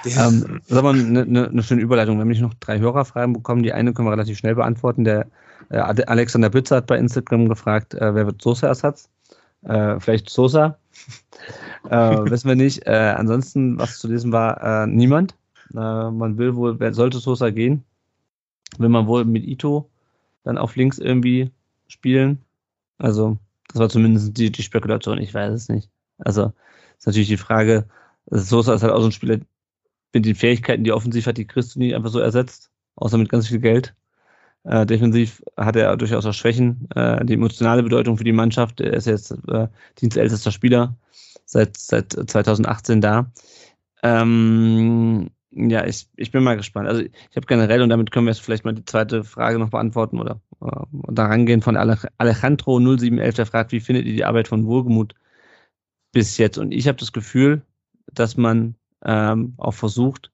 Ja. 0.05 0.27
Ähm, 0.27 0.61
sag 0.65 0.83
mal, 0.83 0.95
eine, 0.95 1.25
ne, 1.25 1.49
eine 1.49 1.63
schöne 1.63 1.81
Überleitung. 1.81 2.17
Wir 2.17 2.21
haben 2.21 2.29
nicht 2.29 2.41
noch 2.41 2.55
drei 2.55 2.79
Hörerfragen 2.79 3.33
bekommen. 3.33 3.61
Die 3.61 3.73
eine 3.73 3.93
können 3.93 4.07
wir 4.07 4.11
relativ 4.11 4.39
schnell 4.39 4.55
beantworten. 4.55 5.03
Der 5.03 5.27
äh, 5.69 5.77
Alexander 5.77 6.49
Bützer 6.49 6.77
hat 6.77 6.87
bei 6.87 6.97
Instagram 6.97 7.47
gefragt, 7.47 7.93
äh, 7.93 8.15
wer 8.15 8.25
wird 8.25 8.41
Sosa-Ersatz? 8.41 9.09
Äh, 9.63 9.99
vielleicht 9.99 10.29
Sosa? 10.29 10.77
äh, 11.89 12.29
wissen 12.29 12.47
wir 12.47 12.55
nicht. 12.55 12.85
Äh, 12.85 13.13
ansonsten, 13.17 13.77
was 13.77 13.99
zu 13.99 14.07
lesen 14.07 14.31
war, 14.31 14.83
äh, 14.83 14.87
niemand. 14.87 15.35
Äh, 15.73 16.11
man 16.11 16.37
will 16.37 16.55
wohl, 16.55 16.77
sollte 16.93 17.19
Sosa 17.19 17.49
gehen? 17.49 17.83
Will 18.77 18.89
man 18.89 19.07
wohl 19.07 19.25
mit 19.25 19.45
Ito 19.45 19.89
dann 20.43 20.57
auf 20.57 20.75
links 20.75 20.97
irgendwie 20.97 21.51
spielen? 21.87 22.41
Also, 22.97 23.37
das 23.67 23.79
war 23.79 23.89
zumindest 23.89 24.37
die, 24.37 24.51
die 24.51 24.63
Spekulation, 24.63 25.17
ich 25.17 25.33
weiß 25.33 25.53
es 25.53 25.69
nicht. 25.69 25.89
Also, 26.17 26.53
ist 26.97 27.07
natürlich 27.07 27.27
die 27.27 27.37
Frage, 27.37 27.85
Sosa 28.27 28.73
ist 28.73 28.83
halt 28.83 28.93
auch 28.93 29.01
so 29.01 29.07
ein 29.07 29.11
Spieler 29.11 29.39
mit 30.13 30.25
den 30.25 30.35
Fähigkeiten, 30.35 30.83
die 30.83 30.91
offensiv 30.91 31.27
hat, 31.27 31.37
die 31.37 31.45
kriegst 31.45 31.75
du 31.75 31.79
nie 31.79 31.93
einfach 31.93 32.09
so 32.09 32.19
ersetzt, 32.19 32.71
außer 32.95 33.17
mit 33.17 33.29
ganz 33.29 33.47
viel 33.47 33.59
Geld. 33.59 33.93
Äh, 34.65 34.85
defensiv 34.85 35.43
hat 35.57 35.75
er 35.75 35.95
durchaus 35.95 36.25
auch 36.25 36.33
Schwächen. 36.33 36.87
Äh, 36.95 37.23
die 37.25 37.33
emotionale 37.33 37.83
Bedeutung 37.83 38.17
für 38.17 38.23
die 38.23 38.31
Mannschaft, 38.31 38.81
er 38.81 38.93
ist 38.93 39.05
jetzt 39.05 39.31
äh, 39.47 39.67
dienstältester 39.99 40.51
Spieler 40.51 40.97
seit, 41.45 41.77
seit 41.77 42.13
2018 42.13 42.99
da. 42.99 43.31
Ähm, 44.01 45.29
ja, 45.51 45.85
ich, 45.85 46.09
ich 46.15 46.31
bin 46.31 46.43
mal 46.43 46.57
gespannt. 46.57 46.87
Also 46.87 47.01
ich 47.01 47.35
habe 47.35 47.45
generell, 47.45 47.81
und 47.81 47.89
damit 47.89 48.11
können 48.11 48.25
wir 48.25 48.31
jetzt 48.33 48.41
vielleicht 48.41 48.65
mal 48.65 48.73
die 48.73 48.85
zweite 48.85 49.23
Frage 49.23 49.59
noch 49.59 49.69
beantworten 49.69 50.19
oder 50.19 50.41
äh, 50.61 50.85
da 51.11 51.27
rangehen 51.27 51.61
von 51.61 51.77
Alejandro 51.77 52.79
0711, 52.79 53.35
der 53.35 53.45
fragt, 53.45 53.71
wie 53.71 53.79
findet 53.79 54.05
ihr 54.05 54.13
die 54.13 54.25
Arbeit 54.25 54.47
von 54.47 54.65
Wohlgemut 54.65 55.13
bis 56.11 56.37
jetzt? 56.37 56.57
Und 56.57 56.71
ich 56.71 56.87
habe 56.87 56.97
das 56.97 57.13
Gefühl, 57.13 57.61
dass 58.11 58.35
man 58.35 58.75
ähm, 59.03 59.53
auch 59.57 59.75
versucht, 59.75 60.31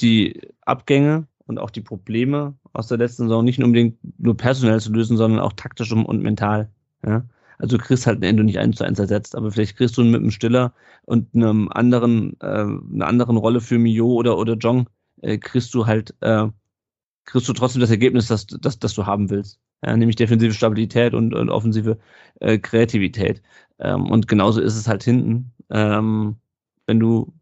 die 0.00 0.40
Abgänge 0.62 1.28
und 1.46 1.58
auch 1.58 1.70
die 1.70 1.80
Probleme 1.80 2.54
aus 2.72 2.88
der 2.88 2.98
letzten 2.98 3.24
Saison 3.24 3.44
nicht 3.44 3.62
unbedingt 3.62 3.98
nur 4.18 4.36
personell 4.36 4.80
zu 4.80 4.92
lösen, 4.92 5.16
sondern 5.16 5.40
auch 5.40 5.52
taktisch 5.52 5.92
und 5.92 6.22
mental. 6.22 6.70
Ja? 7.04 7.24
Also 7.58 7.78
kriegst 7.78 8.06
halt 8.06 8.20
ein 8.20 8.24
Endo 8.24 8.42
nicht 8.42 8.58
eins 8.58 8.76
zu 8.76 8.84
eins 8.84 8.98
ersetzt, 8.98 9.36
aber 9.36 9.50
vielleicht 9.50 9.76
kriegst 9.76 9.96
du 9.96 10.02
ihn 10.02 10.10
mit 10.10 10.20
einem 10.20 10.30
Stiller 10.30 10.72
und 11.04 11.34
einem 11.34 11.68
anderen, 11.70 12.38
äh, 12.40 12.46
einer 12.46 13.06
anderen 13.06 13.36
Rolle 13.36 13.60
für 13.60 13.78
Mio 13.78 14.06
oder, 14.06 14.38
oder 14.38 14.54
Jong, 14.54 14.88
äh, 15.22 15.38
kriegst 15.38 15.74
du 15.74 15.86
halt, 15.86 16.14
äh, 16.20 16.48
kriegst 17.24 17.48
du 17.48 17.52
trotzdem 17.52 17.80
das 17.80 17.90
Ergebnis, 17.90 18.26
das, 18.26 18.46
das, 18.46 18.78
das 18.78 18.94
du 18.94 19.06
haben 19.06 19.30
willst. 19.30 19.60
Ja, 19.84 19.96
nämlich 19.96 20.16
defensive 20.16 20.54
Stabilität 20.54 21.14
und, 21.14 21.34
und 21.34 21.50
offensive 21.50 21.98
äh, 22.40 22.58
Kreativität. 22.58 23.42
Ähm, 23.78 24.06
und 24.06 24.28
genauso 24.28 24.60
ist 24.60 24.76
es 24.76 24.88
halt 24.88 25.02
hinten. 25.04 25.52
Ähm, 25.70 26.36
wenn 26.86 27.00
du 27.00 27.32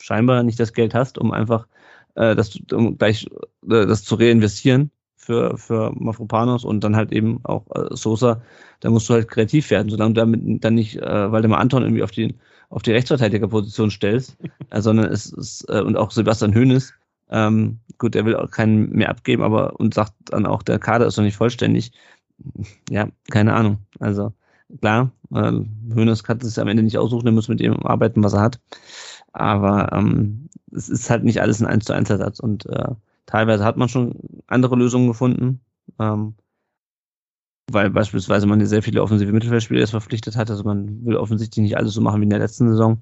scheinbar 0.00 0.42
nicht 0.42 0.58
das 0.58 0.72
Geld 0.72 0.94
hast, 0.94 1.18
um 1.18 1.30
einfach 1.32 1.68
äh, 2.14 2.34
das, 2.34 2.58
um 2.72 2.98
gleich 2.98 3.26
äh, 3.68 3.86
das 3.86 4.04
zu 4.04 4.14
reinvestieren 4.16 4.90
für, 5.16 5.56
für 5.56 5.92
Mafropanos 5.94 6.64
und 6.64 6.82
dann 6.82 6.96
halt 6.96 7.12
eben 7.12 7.40
auch 7.44 7.64
äh, 7.74 7.94
Sosa, 7.94 8.42
da 8.80 8.90
musst 8.90 9.08
du 9.08 9.14
halt 9.14 9.28
kreativ 9.28 9.70
werden, 9.70 9.88
solange 9.88 10.14
du 10.14 10.20
damit 10.20 10.64
dann 10.64 10.74
nicht 10.74 10.96
äh, 10.96 11.32
Waldemar 11.32 11.60
Anton 11.60 11.82
irgendwie 11.82 12.02
auf 12.02 12.10
die, 12.10 12.34
auf 12.70 12.82
die 12.82 12.92
Rechtsverteidigerposition 12.92 13.90
stellst, 13.90 14.36
äh, 14.70 14.80
sondern 14.80 15.06
es 15.06 15.32
ist, 15.32 15.64
äh, 15.68 15.80
und 15.80 15.96
auch 15.96 16.10
Sebastian 16.10 16.54
Höhnes, 16.54 16.92
ähm, 17.30 17.78
gut, 17.98 18.14
er 18.14 18.24
will 18.26 18.36
auch 18.36 18.50
keinen 18.50 18.90
mehr 18.90 19.08
abgeben, 19.08 19.42
aber 19.42 19.78
und 19.80 19.94
sagt 19.94 20.12
dann 20.26 20.44
auch, 20.44 20.62
der 20.62 20.78
Kader 20.78 21.06
ist 21.06 21.16
noch 21.16 21.24
nicht 21.24 21.36
vollständig. 21.36 21.92
Ja, 22.90 23.08
keine 23.30 23.54
Ahnung. 23.54 23.78
Also 24.00 24.32
klar, 24.80 25.12
äh, 25.32 25.52
Höhnes 25.94 26.24
kann 26.24 26.38
es 26.38 26.58
am 26.58 26.68
Ende 26.68 26.82
nicht 26.82 26.98
aussuchen, 26.98 27.26
er 27.26 27.32
muss 27.32 27.48
mit 27.48 27.60
dem 27.60 27.86
arbeiten, 27.86 28.22
was 28.22 28.34
er 28.34 28.40
hat. 28.40 28.60
Aber 29.32 29.92
ähm, 29.92 30.50
es 30.74 30.88
ist 30.88 31.10
halt 31.10 31.24
nicht 31.24 31.40
alles 31.40 31.60
ein 31.60 31.66
1 31.66 31.84
zu 31.84 31.92
1 31.92 32.10
Ersatz 32.10 32.40
und 32.40 32.66
äh, 32.66 32.88
teilweise 33.26 33.64
hat 33.64 33.76
man 33.76 33.88
schon 33.88 34.14
andere 34.46 34.76
Lösungen 34.76 35.08
gefunden, 35.08 35.60
ähm, 35.98 36.34
weil 37.70 37.90
beispielsweise 37.90 38.46
man 38.46 38.64
sehr 38.66 38.82
viele 38.82 39.02
offensive 39.02 39.32
Mittelfeldspieler 39.32 39.80
jetzt 39.80 39.90
verpflichtet 39.90 40.36
hat. 40.36 40.50
Also 40.50 40.64
man 40.64 41.04
will 41.04 41.16
offensichtlich 41.16 41.62
nicht 41.62 41.76
alles 41.76 41.94
so 41.94 42.00
machen 42.00 42.20
wie 42.20 42.24
in 42.24 42.30
der 42.30 42.38
letzten 42.38 42.68
Saison. 42.68 43.00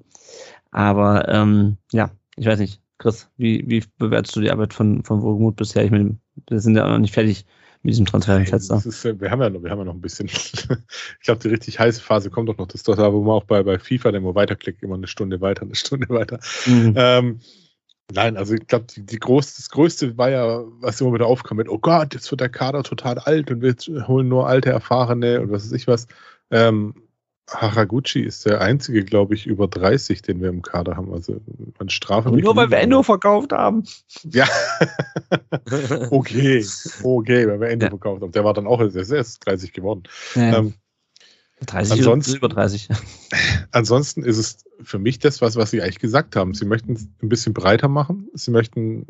Aber 0.71 1.27
ähm, 1.29 1.77
ja, 1.91 2.11
ich 2.35 2.45
weiß 2.45 2.59
nicht. 2.59 2.79
Chris, 2.97 3.27
wie, 3.35 3.63
wie 3.67 3.83
bewertest 3.97 4.35
du 4.35 4.41
die 4.41 4.51
Arbeit 4.51 4.75
von, 4.75 5.03
von 5.03 5.23
Wohlgemut 5.23 5.55
bisher? 5.55 5.83
Ich 5.83 5.89
meine, 5.89 6.17
wir 6.47 6.59
sind 6.59 6.75
ja 6.75 6.85
auch 6.85 6.89
noch 6.91 6.99
nicht 6.99 7.15
fertig 7.15 7.47
mit 7.81 7.93
diesem 7.93 8.05
Transferfenster. 8.05 8.75
Ist, 8.85 9.03
wir, 9.03 9.31
haben 9.31 9.41
ja 9.41 9.49
noch, 9.49 9.63
wir 9.63 9.71
haben 9.71 9.79
ja 9.79 9.85
noch 9.85 9.95
ein 9.95 10.01
bisschen. 10.01 10.27
ich 10.27 11.23
glaube, 11.23 11.41
die 11.41 11.47
richtig 11.47 11.79
heiße 11.79 11.99
Phase 11.99 12.29
kommt 12.29 12.47
doch 12.47 12.57
noch. 12.57 12.67
Das 12.67 12.75
ist 12.75 12.87
doch 12.87 12.95
da, 12.95 13.11
wo 13.11 13.23
man 13.23 13.33
auch 13.33 13.45
bei, 13.45 13.63
bei 13.63 13.79
FIFA, 13.79 14.11
der 14.11 14.21
immer 14.21 14.35
weiterklickt, 14.35 14.83
immer 14.83 14.95
eine 14.95 15.07
Stunde 15.07 15.41
weiter, 15.41 15.63
eine 15.63 15.73
Stunde 15.73 16.09
weiter. 16.09 16.39
Mhm. 16.67 16.93
Ähm, 16.95 17.39
nein, 18.11 18.37
also 18.37 18.53
ich 18.53 18.67
glaube, 18.67 18.85
die, 18.85 19.05
die 19.05 19.19
groß, 19.19 19.55
das 19.55 19.69
Größte 19.69 20.17
war 20.17 20.29
ja, 20.29 20.63
was 20.79 21.01
immer 21.01 21.13
wieder 21.13 21.27
aufkam 21.27 21.57
mit, 21.57 21.69
oh 21.69 21.79
Gott, 21.79 22.13
jetzt 22.13 22.29
wird 22.31 22.41
der 22.41 22.49
Kader 22.49 22.83
total 22.83 23.19
alt 23.19 23.51
und 23.51 23.61
wir 23.61 23.75
holen 24.07 24.27
nur 24.27 24.47
alte, 24.47 24.69
erfahrene 24.69 25.41
und 25.41 25.51
was 25.51 25.65
weiß 25.65 25.71
ich 25.73 25.87
was. 25.87 26.07
Ähm, 26.49 26.93
Haraguchi 27.49 28.21
ist 28.21 28.45
der 28.45 28.61
einzige, 28.61 29.03
glaube 29.03 29.33
ich, 29.33 29.45
über 29.45 29.67
30, 29.67 30.21
den 30.21 30.41
wir 30.41 30.49
im 30.49 30.61
Kader 30.61 30.95
haben. 30.95 31.13
Also 31.13 31.41
man 31.77 31.89
strafe. 31.89 32.29
Nur 32.29 32.55
weil 32.55 32.71
wir 32.71 32.77
Endo 32.77 33.03
verkauft 33.03 33.51
haben. 33.51 33.83
Ja. 34.23 34.47
okay. 36.11 36.65
Okay, 37.03 37.47
weil 37.47 37.59
wir 37.59 37.69
Endo 37.69 37.85
ja. 37.85 37.89
verkauft 37.89 38.21
haben. 38.21 38.31
Der 38.31 38.43
war 38.43 38.53
dann 38.53 38.67
auch 38.67 38.79
erst 38.79 39.45
30 39.45 39.73
geworden. 39.73 40.03
Ja. 40.35 40.59
Ähm, 40.59 40.73
30 41.65 41.99
ansonsten, 41.99 42.35
über 42.37 42.49
30. 42.49 42.89
Ansonsten 43.71 44.23
ist 44.23 44.37
es 44.37 44.65
für 44.81 44.99
mich 44.99 45.19
das, 45.19 45.41
was, 45.41 45.55
was 45.55 45.71
Sie 45.71 45.81
eigentlich 45.81 45.99
gesagt 45.99 46.35
haben. 46.35 46.53
Sie 46.53 46.65
möchten 46.65 46.93
es 46.93 47.07
ein 47.21 47.29
bisschen 47.29 47.53
breiter 47.53 47.87
machen. 47.87 48.29
Sie 48.33 48.51
möchten 48.51 49.05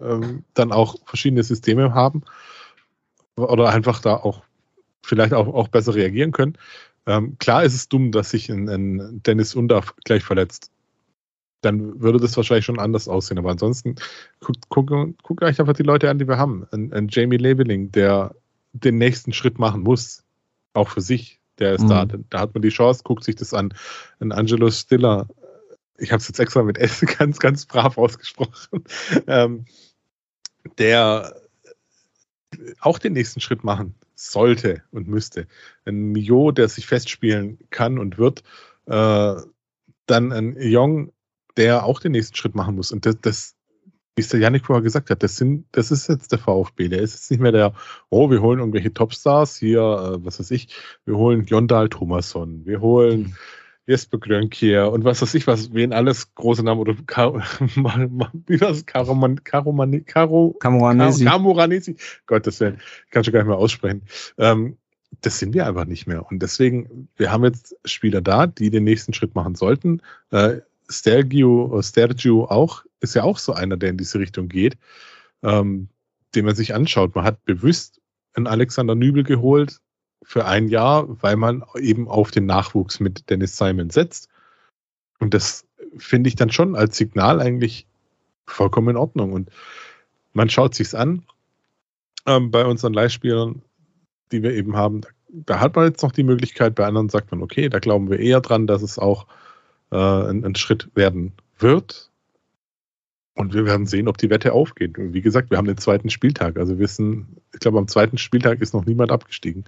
ähm, 0.00 0.44
dann 0.54 0.72
auch 0.72 0.96
verschiedene 1.04 1.42
Systeme 1.42 1.94
haben 1.94 2.22
oder 3.36 3.70
einfach 3.70 4.00
da 4.00 4.16
auch 4.16 4.42
vielleicht 5.02 5.34
auch, 5.34 5.48
auch 5.48 5.68
besser 5.68 5.94
reagieren 5.94 6.32
können. 6.32 6.56
Ähm, 7.06 7.38
klar 7.38 7.64
ist 7.64 7.74
es 7.74 7.88
dumm, 7.88 8.12
dass 8.12 8.30
sich 8.30 8.50
ein, 8.50 8.68
ein 8.68 9.22
Dennis 9.22 9.54
Undaff 9.54 9.94
gleich 10.04 10.24
verletzt. 10.24 10.70
Dann 11.60 12.00
würde 12.00 12.18
das 12.20 12.36
wahrscheinlich 12.36 12.64
schon 12.64 12.78
anders 12.78 13.08
aussehen. 13.08 13.38
Aber 13.38 13.50
ansonsten 13.50 13.96
guckt, 14.40 14.68
guckt, 14.68 14.90
guckt 15.22 15.42
euch 15.42 15.58
einfach 15.58 15.74
die 15.74 15.82
Leute 15.82 16.10
an, 16.10 16.18
die 16.18 16.28
wir 16.28 16.38
haben. 16.38 16.66
Ein, 16.72 16.92
ein 16.92 17.08
Jamie 17.08 17.36
Labeling, 17.36 17.92
der 17.92 18.34
den 18.72 18.98
nächsten 18.98 19.32
Schritt 19.32 19.58
machen 19.58 19.82
muss, 19.82 20.24
auch 20.74 20.88
für 20.88 21.00
sich. 21.00 21.40
Der 21.58 21.74
ist 21.74 21.82
mhm. 21.82 21.88
da. 21.88 22.06
Da 22.30 22.40
hat 22.40 22.54
man 22.54 22.62
die 22.62 22.68
Chance, 22.68 23.02
guckt 23.04 23.24
sich 23.24 23.36
das 23.36 23.54
an. 23.54 23.72
Ein 24.20 24.32
Angelo 24.32 24.70
Stiller, 24.70 25.26
ich 25.98 26.12
habe 26.12 26.20
es 26.20 26.28
jetzt 26.28 26.40
extra 26.40 26.62
mit 26.62 26.78
S 26.78 27.00
ganz, 27.18 27.38
ganz 27.38 27.66
brav 27.66 27.98
ausgesprochen, 27.98 28.84
ähm, 29.26 29.64
der 30.78 31.40
auch 32.80 32.98
den 32.98 33.12
nächsten 33.12 33.40
Schritt 33.40 33.64
machen 33.64 33.94
sollte 34.14 34.82
und 34.90 35.08
müsste. 35.08 35.46
Ein 35.84 36.12
Mio, 36.12 36.52
der 36.52 36.68
sich 36.68 36.86
festspielen 36.86 37.58
kann 37.70 37.98
und 37.98 38.18
wird, 38.18 38.42
äh, 38.86 39.34
dann 40.06 40.32
ein 40.32 40.56
Jong, 40.58 41.12
der 41.56 41.84
auch 41.84 42.00
den 42.00 42.12
nächsten 42.12 42.36
Schritt 42.36 42.54
machen 42.54 42.76
muss. 42.76 42.92
Und 42.92 43.04
das, 43.04 43.16
das 43.20 43.55
wie 44.16 44.22
es 44.22 44.28
der 44.28 44.40
Janik 44.40 44.64
vorher 44.64 44.82
gesagt 44.82 45.10
hat, 45.10 45.22
das, 45.22 45.36
sind, 45.36 45.66
das 45.72 45.90
ist 45.90 46.08
jetzt 46.08 46.32
der 46.32 46.38
VfB. 46.38 46.88
Der 46.88 47.00
ist 47.00 47.12
jetzt 47.12 47.30
nicht 47.30 47.40
mehr 47.40 47.52
der, 47.52 47.74
oh, 48.08 48.30
wir 48.30 48.40
holen 48.40 48.60
irgendwelche 48.60 48.92
Topstars 48.92 49.56
hier, 49.56 49.80
äh, 49.80 50.24
was 50.24 50.40
weiß 50.40 50.50
ich, 50.52 50.74
wir 51.04 51.16
holen 51.16 51.44
Jondal 51.44 51.90
Thomasson, 51.90 52.64
wir 52.64 52.80
holen 52.80 53.36
Jesper 53.86 54.18
Grönkier 54.18 54.90
und 54.90 55.04
was 55.04 55.20
weiß 55.20 55.34
ich 55.34 55.46
was, 55.46 55.72
wen 55.74 55.92
alles 55.92 56.34
große 56.34 56.62
Namen 56.62 56.80
oder 56.80 56.96
Kar 57.06 57.34
wie 58.46 58.54
es? 58.54 58.86
Karoman, 58.86 59.44
Karomani, 59.44 60.00
Karo, 60.00 60.56
Camoranesi. 60.58 61.24
Camoranesi. 61.24 61.96
Gottes 62.26 62.58
Willen, 62.60 62.80
kann 63.10 63.22
schon 63.22 63.34
gar 63.34 63.40
nicht 63.40 63.48
mehr 63.48 63.58
aussprechen. 63.58 64.02
Ähm, 64.38 64.78
das 65.20 65.38
sind 65.38 65.54
wir 65.54 65.66
einfach 65.66 65.84
nicht 65.84 66.06
mehr. 66.06 66.26
Und 66.26 66.40
deswegen, 66.40 67.08
wir 67.16 67.30
haben 67.30 67.44
jetzt 67.44 67.76
Spieler 67.84 68.22
da, 68.22 68.46
die 68.46 68.70
den 68.70 68.84
nächsten 68.84 69.12
Schritt 69.12 69.34
machen 69.34 69.54
sollten. 69.54 70.00
Äh, 70.30 70.60
Stergio, 70.88 71.80
Stergio 71.82 72.44
auch, 72.46 72.84
ist 73.00 73.14
ja 73.14 73.24
auch 73.24 73.38
so 73.38 73.52
einer, 73.52 73.76
der 73.76 73.90
in 73.90 73.96
diese 73.96 74.18
Richtung 74.18 74.48
geht, 74.48 74.76
ähm, 75.42 75.88
den 76.34 76.44
man 76.44 76.54
sich 76.54 76.74
anschaut. 76.74 77.14
Man 77.14 77.24
hat 77.24 77.44
bewusst 77.44 78.00
einen 78.34 78.46
Alexander 78.46 78.94
Nübel 78.94 79.24
geholt 79.24 79.80
für 80.22 80.44
ein 80.44 80.68
Jahr, 80.68 81.22
weil 81.22 81.36
man 81.36 81.64
eben 81.78 82.08
auf 82.08 82.30
den 82.30 82.46
Nachwuchs 82.46 83.00
mit 83.00 83.28
Dennis 83.30 83.56
Simon 83.56 83.90
setzt. 83.90 84.28
Und 85.18 85.34
das 85.34 85.64
finde 85.96 86.28
ich 86.28 86.36
dann 86.36 86.50
schon 86.50 86.76
als 86.76 86.96
Signal 86.96 87.40
eigentlich 87.40 87.86
vollkommen 88.46 88.90
in 88.90 88.96
Ordnung. 88.96 89.32
Und 89.32 89.50
man 90.32 90.50
schaut 90.50 90.74
sich's 90.74 90.94
an 90.94 91.22
ähm, 92.26 92.50
bei 92.50 92.64
unseren 92.64 92.92
Leihspielern, 92.92 93.62
die 94.32 94.42
wir 94.42 94.52
eben 94.52 94.76
haben. 94.76 95.02
Da 95.28 95.60
hat 95.60 95.76
man 95.76 95.86
jetzt 95.86 96.02
noch 96.02 96.12
die 96.12 96.22
Möglichkeit, 96.22 96.74
bei 96.74 96.86
anderen 96.86 97.08
sagt 97.08 97.30
man, 97.30 97.42
okay, 97.42 97.68
da 97.68 97.78
glauben 97.78 98.10
wir 98.10 98.18
eher 98.18 98.40
dran, 98.40 98.66
dass 98.66 98.82
es 98.82 98.98
auch 98.98 99.26
äh, 99.96 100.30
ein, 100.30 100.44
ein 100.44 100.54
Schritt 100.54 100.90
werden 100.94 101.32
wird. 101.58 102.10
Und 103.34 103.52
wir 103.52 103.66
werden 103.66 103.86
sehen, 103.86 104.08
ob 104.08 104.16
die 104.16 104.30
Wette 104.30 104.52
aufgeht. 104.52 104.98
Und 104.98 105.12
wie 105.12 105.20
gesagt, 105.20 105.50
wir 105.50 105.58
haben 105.58 105.66
den 105.66 105.76
zweiten 105.76 106.08
Spieltag. 106.08 106.56
Also 106.56 106.74
wir 106.74 106.78
wissen, 106.80 107.36
ich 107.52 107.60
glaube, 107.60 107.78
am 107.78 107.88
zweiten 107.88 108.16
Spieltag 108.16 108.60
ist 108.60 108.72
noch 108.72 108.86
niemand 108.86 109.12
abgestiegen. 109.12 109.64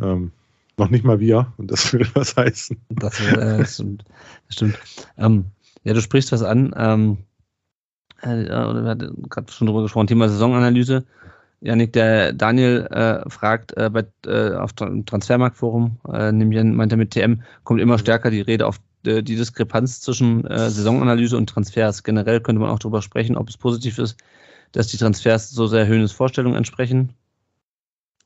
Ähm, 0.00 0.32
noch 0.78 0.88
nicht 0.88 1.04
mal 1.04 1.20
wir. 1.20 1.52
Und 1.58 1.70
das 1.70 1.92
will 1.92 2.06
was 2.14 2.36
heißen. 2.36 2.78
Das, 2.90 3.20
äh, 3.20 3.58
das 3.58 3.74
stimmt. 3.74 4.04
Das 4.46 4.56
stimmt. 4.56 4.78
Ähm, 5.18 5.46
ja, 5.84 5.92
du 5.92 6.00
sprichst 6.00 6.32
was 6.32 6.42
an. 6.42 6.74
Ähm, 6.76 7.18
äh, 8.22 8.48
wir 8.48 8.84
hatten 8.84 9.22
gerade 9.28 9.52
schon 9.52 9.66
drüber 9.66 9.82
gesprochen, 9.82 10.06
Thema 10.06 10.28
Saisonanalyse. 10.28 11.04
Janik, 11.60 11.92
der 11.92 12.32
Daniel 12.32 12.88
äh, 12.90 13.28
fragt 13.30 13.76
äh, 13.76 13.88
bei, 13.90 14.04
äh, 14.26 14.54
auf 14.54 14.72
dem 14.72 15.06
Transfermarktforum, 15.06 15.98
äh, 16.12 16.32
nämlich 16.32 16.62
meint 16.64 16.90
er 16.90 16.98
mit 16.98 17.12
TM, 17.12 17.42
kommt 17.62 17.80
immer 17.80 17.98
stärker 17.98 18.30
die 18.30 18.40
Rede 18.40 18.66
auf 18.66 18.80
äh, 19.06 19.22
die 19.22 19.36
Diskrepanz 19.36 20.00
zwischen 20.00 20.46
äh, 20.46 20.70
Saisonanalyse 20.70 21.36
und 21.36 21.48
Transfers. 21.48 22.02
Generell 22.02 22.40
könnte 22.40 22.60
man 22.60 22.70
auch 22.70 22.78
darüber 22.78 23.02
sprechen, 23.02 23.36
ob 23.36 23.48
es 23.48 23.56
positiv 23.56 23.98
ist, 23.98 24.16
dass 24.72 24.88
die 24.88 24.96
Transfers 24.96 25.50
so 25.50 25.66
sehr 25.66 25.86
Höhnes 25.86 26.12
Vorstellungen 26.12 26.56
entsprechen. 26.56 27.14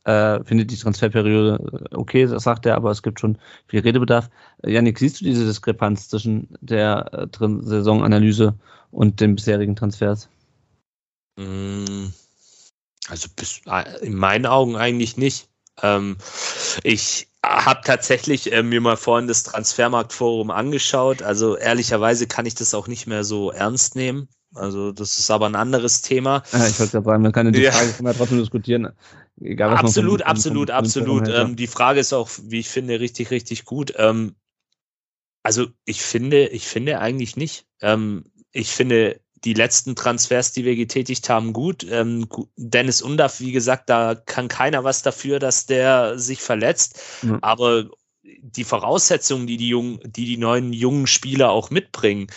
Äh, 0.05 0.45
findet 0.45 0.71
die 0.71 0.77
Transferperiode 0.77 1.89
äh, 1.91 1.95
okay, 1.97 2.27
das 2.27 2.45
sagt 2.45 2.65
er, 2.65 2.77
aber 2.77 2.93
es 2.93 3.03
gibt 3.03 3.19
schon 3.19 3.39
viel 3.67 3.81
Redebedarf. 3.81 4.31
Äh, 4.63 4.73
Janik, 4.73 5.01
siehst 5.01 5.21
du 5.21 5.25
diese 5.25 5.45
Diskrepanz 5.45 6.09
zwischen 6.09 6.49
der 6.61 7.13
äh, 7.13 7.27
Saisonanalyse 7.39 8.55
und 8.93 9.21
den 9.21 9.35
bisherigen 9.35 9.75
Transfers? 9.75 10.29
Mm. 11.37 12.07
Also 13.09 13.29
bis, 13.35 13.61
äh, 13.67 14.07
in 14.07 14.15
meinen 14.15 14.47
Augen 14.47 14.77
eigentlich 14.77 15.17
nicht. 15.17 15.49
Ähm, 15.83 16.17
ich 16.83 17.29
habe 17.47 17.81
tatsächlich 17.85 18.53
äh, 18.53 18.63
mir 18.63 18.81
mal 18.81 18.97
vorhin 18.97 19.29
das 19.29 19.43
Transfermarktforum 19.45 20.51
angeschaut. 20.51 21.23
Also 21.23 21.57
ehrlicherweise 21.57 22.27
kann 22.27 22.47
ich 22.47 22.55
das 22.55 22.75
auch 22.75 22.89
nicht 22.89 23.07
mehr 23.07 23.25
so 23.25 23.51
ernst 23.51 23.97
nehmen. 23.97 24.29
Also 24.55 24.93
das 24.93 25.19
ist 25.19 25.31
aber 25.31 25.47
ein 25.47 25.55
anderes 25.55 26.03
Thema. 26.03 26.43
Ja, 26.53 26.67
ich 26.67 26.79
wollte 26.79 26.93
gerade 26.93 27.05
sagen, 27.05 27.23
man 27.23 27.33
kann 27.33 27.53
die 27.53 27.61
ja. 27.61 27.73
Frage 27.73 28.03
man 28.03 28.17
trotzdem 28.17 28.39
diskutieren. 28.39 28.89
Egal, 29.41 29.71
was 29.71 29.81
absolut, 29.81 30.21
man 30.21 30.29
absolut, 30.29 30.71
absolut. 30.71 31.29
Ähm, 31.29 31.57
die 31.57 31.67
Frage 31.67 32.01
ist 32.01 32.13
auch, 32.13 32.31
wie 32.43 32.61
ich 32.61 32.69
finde, 32.69 33.01
richtig, 33.01 33.31
richtig 33.31 33.65
gut. 33.65 33.93
Ähm, 33.97 34.35
also 35.43 35.67
ich 35.85 36.03
finde, 36.03 36.49
ich 36.49 36.67
finde 36.67 36.99
eigentlich 37.01 37.37
nicht. 37.37 37.67
Ähm, 37.81 38.25
ich 38.53 38.71
finde, 38.71 39.21
die 39.45 39.55
letzten 39.55 39.95
Transfers, 39.95 40.53
die 40.53 40.65
wir 40.65 40.77
getätigt 40.77 41.29
haben, 41.29 41.53
gut. 41.53 41.87
Ähm, 41.89 42.29
Dennis 42.57 43.03
Undaff, 43.03 43.41
wie 43.41 43.53
gesagt, 43.53 43.89
da 43.91 44.15
kann 44.15 44.49
keiner 44.49 44.85
was 44.85 45.03
dafür, 45.03 45.39
dass 45.39 45.67
der 45.67 46.19
sich 46.19 46.41
verletzt. 46.41 47.01
Mhm. 47.23 47.39
Aber 47.43 47.91
die 48.23 48.65
Voraussetzungen, 48.65 49.47
die 49.47 49.57
die, 49.57 49.69
jungen, 49.69 50.01
die 50.05 50.25
die 50.25 50.37
neuen 50.37 50.73
jungen 50.73 51.07
Spieler 51.07 51.51
auch 51.51 51.71
mitbringen, 51.71 52.29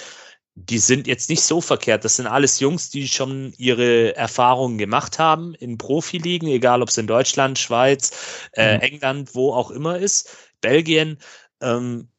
die 0.55 0.79
sind 0.79 1.07
jetzt 1.07 1.29
nicht 1.29 1.41
so 1.41 1.61
verkehrt. 1.61 2.03
Das 2.03 2.17
sind 2.17 2.27
alles 2.27 2.59
Jungs, 2.59 2.89
die 2.89 3.07
schon 3.07 3.53
ihre 3.57 4.15
Erfahrungen 4.15 4.77
gemacht 4.77 5.17
haben 5.17 5.55
in 5.55 5.77
Profiligen, 5.77 6.49
egal 6.49 6.81
ob 6.81 6.89
es 6.89 6.97
in 6.97 7.07
Deutschland, 7.07 7.57
Schweiz, 7.57 8.49
äh, 8.53 8.75
mhm. 8.75 8.81
England, 8.81 9.35
wo 9.35 9.53
auch 9.53 9.71
immer 9.71 9.97
ist, 9.97 10.35
Belgien. 10.59 11.17
Ähm, 11.61 12.09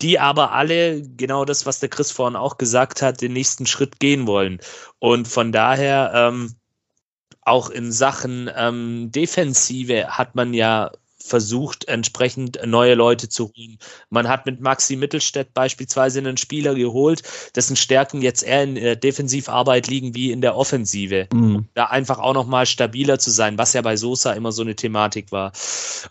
die 0.00 0.18
aber 0.18 0.52
alle 0.52 1.02
genau 1.02 1.44
das, 1.44 1.66
was 1.66 1.80
der 1.80 1.88
Chris 1.88 2.10
vorhin 2.10 2.36
auch 2.36 2.58
gesagt 2.58 3.02
hat, 3.02 3.20
den 3.20 3.32
nächsten 3.32 3.66
Schritt 3.66 4.00
gehen 4.00 4.26
wollen. 4.26 4.60
Und 4.98 5.28
von 5.28 5.52
daher 5.52 6.12
ähm, 6.14 6.54
auch 7.42 7.70
in 7.70 7.92
Sachen 7.92 8.50
ähm, 8.54 9.10
Defensive 9.10 10.06
hat 10.08 10.34
man 10.34 10.54
ja 10.54 10.90
versucht, 11.22 11.86
entsprechend 11.88 12.58
neue 12.66 12.94
Leute 12.94 13.28
zu 13.28 13.52
holen. 13.56 13.78
Man 14.08 14.28
hat 14.28 14.46
mit 14.46 14.60
Maxi 14.60 14.96
Mittelstädt 14.96 15.54
beispielsweise 15.54 16.18
einen 16.18 16.36
Spieler 16.36 16.74
geholt, 16.74 17.22
dessen 17.54 17.76
Stärken 17.76 18.22
jetzt 18.22 18.42
eher 18.42 18.62
in 18.64 18.74
der 18.74 18.96
Defensivarbeit 18.96 19.86
liegen 19.86 20.14
wie 20.14 20.32
in 20.32 20.40
der 20.40 20.56
Offensive. 20.56 21.28
Mhm. 21.32 21.66
Da 21.74 21.84
einfach 21.86 22.18
auch 22.18 22.34
nochmal 22.34 22.66
stabiler 22.66 23.18
zu 23.18 23.30
sein, 23.30 23.58
was 23.58 23.72
ja 23.72 23.82
bei 23.82 23.96
Sosa 23.96 24.32
immer 24.32 24.52
so 24.52 24.62
eine 24.62 24.74
Thematik 24.74 25.30
war. 25.30 25.52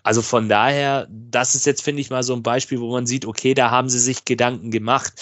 Also 0.03 0.21
von 0.21 0.47
daher, 0.49 1.07
das 1.09 1.55
ist 1.55 1.65
jetzt, 1.65 1.81
finde 1.81 2.01
ich, 2.01 2.09
mal 2.09 2.23
so 2.23 2.33
ein 2.33 2.43
Beispiel, 2.43 2.79
wo 2.79 2.91
man 2.91 3.05
sieht, 3.05 3.25
okay, 3.25 3.53
da 3.53 3.71
haben 3.71 3.89
sie 3.89 3.99
sich 3.99 4.25
Gedanken 4.25 4.71
gemacht 4.71 5.13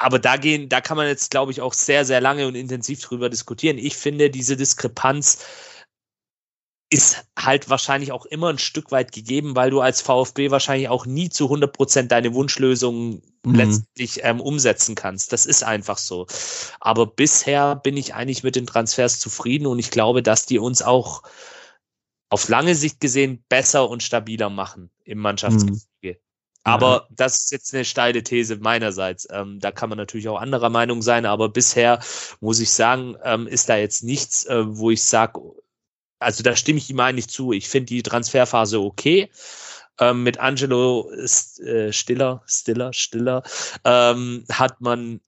aber 0.00 0.18
da 0.18 0.38
gehen, 0.38 0.70
da 0.70 0.80
kann 0.80 0.96
man 0.96 1.06
jetzt, 1.06 1.30
glaube 1.30 1.52
ich, 1.52 1.60
auch 1.60 1.74
sehr, 1.74 2.06
sehr 2.06 2.22
lange 2.22 2.46
und 2.46 2.54
intensiv 2.54 3.02
drüber 3.02 3.28
diskutieren. 3.28 3.76
Ich 3.76 3.96
finde 3.96 4.30
diese 4.30 4.56
Diskrepanz 4.56 5.44
ist 6.92 7.24
halt 7.38 7.70
wahrscheinlich 7.70 8.10
auch 8.10 8.26
immer 8.26 8.48
ein 8.48 8.58
Stück 8.58 8.90
weit 8.90 9.12
gegeben, 9.12 9.54
weil 9.54 9.70
du 9.70 9.80
als 9.80 10.02
VfB 10.02 10.50
wahrscheinlich 10.50 10.88
auch 10.88 11.06
nie 11.06 11.30
zu 11.30 11.44
100 11.44 11.72
Prozent 11.72 12.10
deine 12.10 12.34
Wunschlösungen 12.34 13.22
mhm. 13.44 13.54
letztlich 13.54 14.20
ähm, 14.24 14.40
umsetzen 14.40 14.96
kannst. 14.96 15.32
Das 15.32 15.46
ist 15.46 15.62
einfach 15.62 15.98
so. 15.98 16.26
Aber 16.80 17.06
bisher 17.06 17.76
bin 17.76 17.96
ich 17.96 18.14
eigentlich 18.14 18.42
mit 18.42 18.56
den 18.56 18.66
Transfers 18.66 19.20
zufrieden 19.20 19.66
und 19.66 19.78
ich 19.78 19.92
glaube, 19.92 20.22
dass 20.22 20.46
die 20.46 20.58
uns 20.58 20.82
auch 20.82 21.22
auf 22.28 22.48
lange 22.48 22.74
Sicht 22.74 23.00
gesehen 23.00 23.44
besser 23.48 23.88
und 23.88 24.02
stabiler 24.02 24.50
machen 24.50 24.90
im 25.04 25.18
Mannschaftsgefüge. 25.18 25.86
Mhm. 26.02 26.16
Aber 26.64 27.06
das 27.10 27.44
ist 27.44 27.52
jetzt 27.52 27.72
eine 27.72 27.84
steile 27.84 28.24
These 28.24 28.56
meinerseits. 28.56 29.28
Ähm, 29.30 29.60
da 29.60 29.70
kann 29.70 29.88
man 29.88 29.98
natürlich 29.98 30.28
auch 30.28 30.40
anderer 30.40 30.70
Meinung 30.70 31.02
sein, 31.02 31.24
aber 31.24 31.48
bisher 31.48 32.00
muss 32.40 32.58
ich 32.58 32.72
sagen, 32.72 33.16
ähm, 33.22 33.46
ist 33.46 33.68
da 33.68 33.76
jetzt 33.76 34.02
nichts, 34.02 34.44
äh, 34.46 34.64
wo 34.66 34.90
ich 34.90 35.04
sage, 35.04 35.40
also 36.20 36.42
da 36.42 36.54
stimme 36.54 36.78
ich 36.78 36.90
ihm 36.90 37.00
eigentlich 37.00 37.28
zu. 37.28 37.52
Ich 37.52 37.68
finde 37.68 37.86
die 37.86 38.02
Transferphase 38.02 38.80
okay. 38.80 39.30
Ähm, 39.98 40.22
mit 40.22 40.38
Angelo 40.38 41.10
ist, 41.10 41.60
äh, 41.60 41.92
Stiller, 41.92 42.42
Stiller, 42.46 42.92
Stiller, 42.92 43.42
ähm, 43.84 44.44
hat 44.50 44.80
man, 44.80 45.20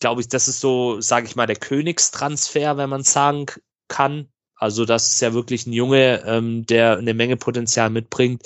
glaube 0.00 0.20
ich, 0.20 0.28
das 0.28 0.46
ist 0.48 0.60
so, 0.60 1.00
sage 1.00 1.26
ich 1.26 1.36
mal, 1.36 1.46
der 1.46 1.56
Königstransfer, 1.56 2.76
wenn 2.76 2.90
man 2.90 3.02
sagen 3.02 3.46
kann. 3.88 4.28
Also 4.56 4.84
das 4.84 5.12
ist 5.12 5.20
ja 5.20 5.32
wirklich 5.32 5.66
ein 5.66 5.72
Junge, 5.72 6.22
ähm, 6.26 6.66
der 6.66 6.98
eine 6.98 7.14
Menge 7.14 7.36
Potenzial 7.36 7.90
mitbringt. 7.90 8.42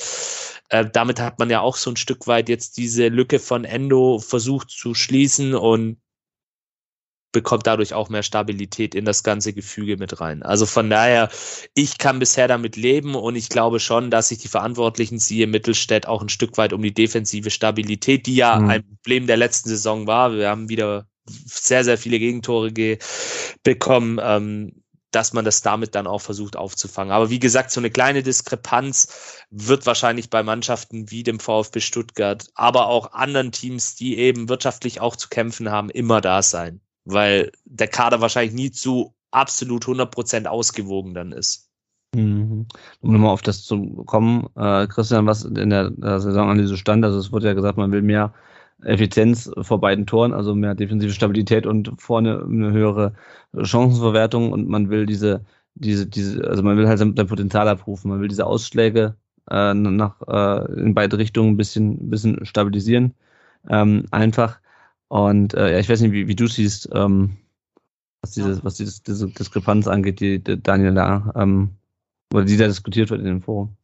Äh, 0.68 0.86
damit 0.90 1.20
hat 1.20 1.39
man 1.39 1.51
ja 1.51 1.60
auch 1.60 1.76
so 1.76 1.90
ein 1.90 1.97
Stück 1.97 2.26
weit 2.26 2.48
jetzt 2.48 2.76
diese 2.76 3.09
Lücke 3.09 3.39
von 3.39 3.64
Endo 3.64 4.20
versucht 4.20 4.70
zu 4.70 4.94
schließen 4.94 5.55
und 5.55 5.98
bekommt 7.35 7.66
dadurch 7.66 7.93
auch 7.93 8.09
mehr 8.09 8.23
Stabilität 8.23 8.94
in 8.94 9.05
das 9.05 9.23
ganze 9.23 9.52
Gefüge 9.52 9.98
mit 9.98 10.20
rein. 10.23 10.43
Also 10.43 10.65
von 10.65 10.89
daher, 10.89 11.28
ich 11.74 11.98
kann 11.98 12.20
bisher 12.20 12.48
damit 12.48 12.77
leben 12.77 13.15
und 13.15 13.36
ich 13.36 13.51
glaube 13.51 13.81
schon, 13.81 14.11
dass 14.11 14.28
sich 14.28 14.39
die 14.39 14.48
Verantwortlichen, 14.48 15.19
siehe 15.19 15.47
Mittelstädt, 15.47 16.06
auch 16.06 16.23
ein 16.23 16.31
Stück 16.31 16.56
weit 16.56 16.73
um 16.73 16.81
die 16.81 16.94
defensive 16.94 17.51
Stabilität, 17.51 18.27
die 18.27 18.36
ja 18.36 18.59
mhm. 18.59 18.70
ein 18.70 18.89
Problem 18.89 19.27
der 19.27 19.36
letzten 19.36 19.69
Saison 19.69 20.06
war. 20.06 20.32
Wir 20.32 20.48
haben 20.48 20.70
wieder 20.70 21.06
sehr, 21.27 21.85
sehr 21.85 21.98
viele 21.98 22.19
Gegentore 22.19 22.73
bekommen. 23.62 24.19
Ähm, 24.23 24.73
dass 25.11 25.32
man 25.32 25.44
das 25.44 25.62
damit 25.62 25.94
dann 25.94 26.09
auch 26.09 26.20
versucht 26.20 26.56
aufzufangen. 26.56 27.12
Aber 27.12 27.31
wie 27.31 27.39
gesagt, 27.39 27.70
so 27.70 27.81
eine 27.81 27.90
kleine 27.90 28.24
Diskrepanz 28.24 29.44
wird 29.48 29.86
wahrscheinlich 29.86 30.28
bei 30.28 30.43
Mannschaften 30.43 31.09
wie 31.09 31.23
dem 31.23 31.39
VfB 31.39 31.78
Stuttgart, 31.78 32.48
aber 32.56 32.89
auch 32.89 33.12
anderen 33.12 33.52
Teams, 33.52 33.94
die 33.94 34.19
eben 34.19 34.48
wirtschaftlich 34.48 35.01
auch 35.01 35.15
zu 35.15 35.28
kämpfen 35.28 35.70
haben, 35.70 35.89
immer 35.89 36.20
da 36.20 36.43
sein 36.43 36.81
weil 37.05 37.52
der 37.64 37.89
Kader 37.89 38.20
wahrscheinlich 38.20 38.55
nie 38.55 38.70
zu 38.70 39.14
absolut 39.31 39.85
100% 39.85 40.47
ausgewogen 40.47 41.14
dann 41.14 41.32
ist. 41.32 41.70
Mhm. 42.14 42.66
Um 43.01 43.12
nochmal 43.12 43.31
auf 43.31 43.43
das 43.43 43.64
zu 43.64 44.05
kommen, 44.06 44.47
äh, 44.56 44.86
Christian, 44.86 45.26
was 45.26 45.44
in 45.44 45.70
der, 45.70 45.90
der 45.90 46.20
Saisonanalyse 46.20 46.76
stand, 46.76 47.05
also 47.05 47.18
es 47.18 47.32
wurde 47.32 47.48
ja 47.48 47.55
gesagt, 47.55 47.76
man 47.76 47.93
will 47.93 48.02
mehr 48.02 48.32
Effizienz 48.82 49.51
vor 49.62 49.81
beiden 49.81 50.06
Toren, 50.06 50.32
also 50.32 50.55
mehr 50.55 50.74
defensive 50.74 51.12
Stabilität 51.12 51.66
und 51.66 51.93
vorne 51.98 52.44
eine 52.44 52.72
höhere 52.72 53.14
Chancenverwertung 53.60 54.52
und 54.52 54.68
man 54.68 54.90
will 54.90 55.06
diese, 55.06 55.44
diese, 55.74 56.06
diese, 56.06 56.47
also 56.47 56.62
man 56.62 56.76
will 56.76 56.89
halt 56.89 56.98
sein 56.98 57.14
Potenzial 57.14 57.68
abrufen, 57.68 58.10
man 58.10 58.20
will 58.20 58.28
diese 58.28 58.47
Ausschläge 58.47 59.16
äh, 59.51 59.74
nach, 59.74 60.20
äh, 60.26 60.81
in 60.81 60.94
beide 60.94 61.18
Richtungen 61.18 61.52
ein 61.55 61.56
bisschen, 61.56 62.06
ein 62.06 62.10
bisschen 62.10 62.44
stabilisieren. 62.47 63.14
Ähm, 63.68 64.06
einfach. 64.10 64.60
Und 65.09 65.55
äh, 65.55 65.72
ja, 65.72 65.78
ich 65.78 65.89
weiß 65.89 66.01
nicht, 66.01 66.12
wie, 66.12 66.28
wie 66.28 66.36
du 66.36 66.47
siehst, 66.47 66.89
ähm, 66.93 67.36
was, 68.22 68.32
dieses, 68.32 68.64
was 68.64 68.74
dieses, 68.74 69.02
diese 69.02 69.28
Diskrepanz 69.28 69.86
angeht, 69.86 70.20
die, 70.20 70.43
die 70.43 70.62
Daniel 70.62 70.94
da, 70.94 71.32
ähm, 71.36 71.70
oder 72.32 72.44
die 72.44 72.56
da 72.56 72.66
diskutiert 72.66 73.10
wird 73.10 73.20
in 73.20 73.26
dem 73.26 73.43
Forum. 73.43 73.76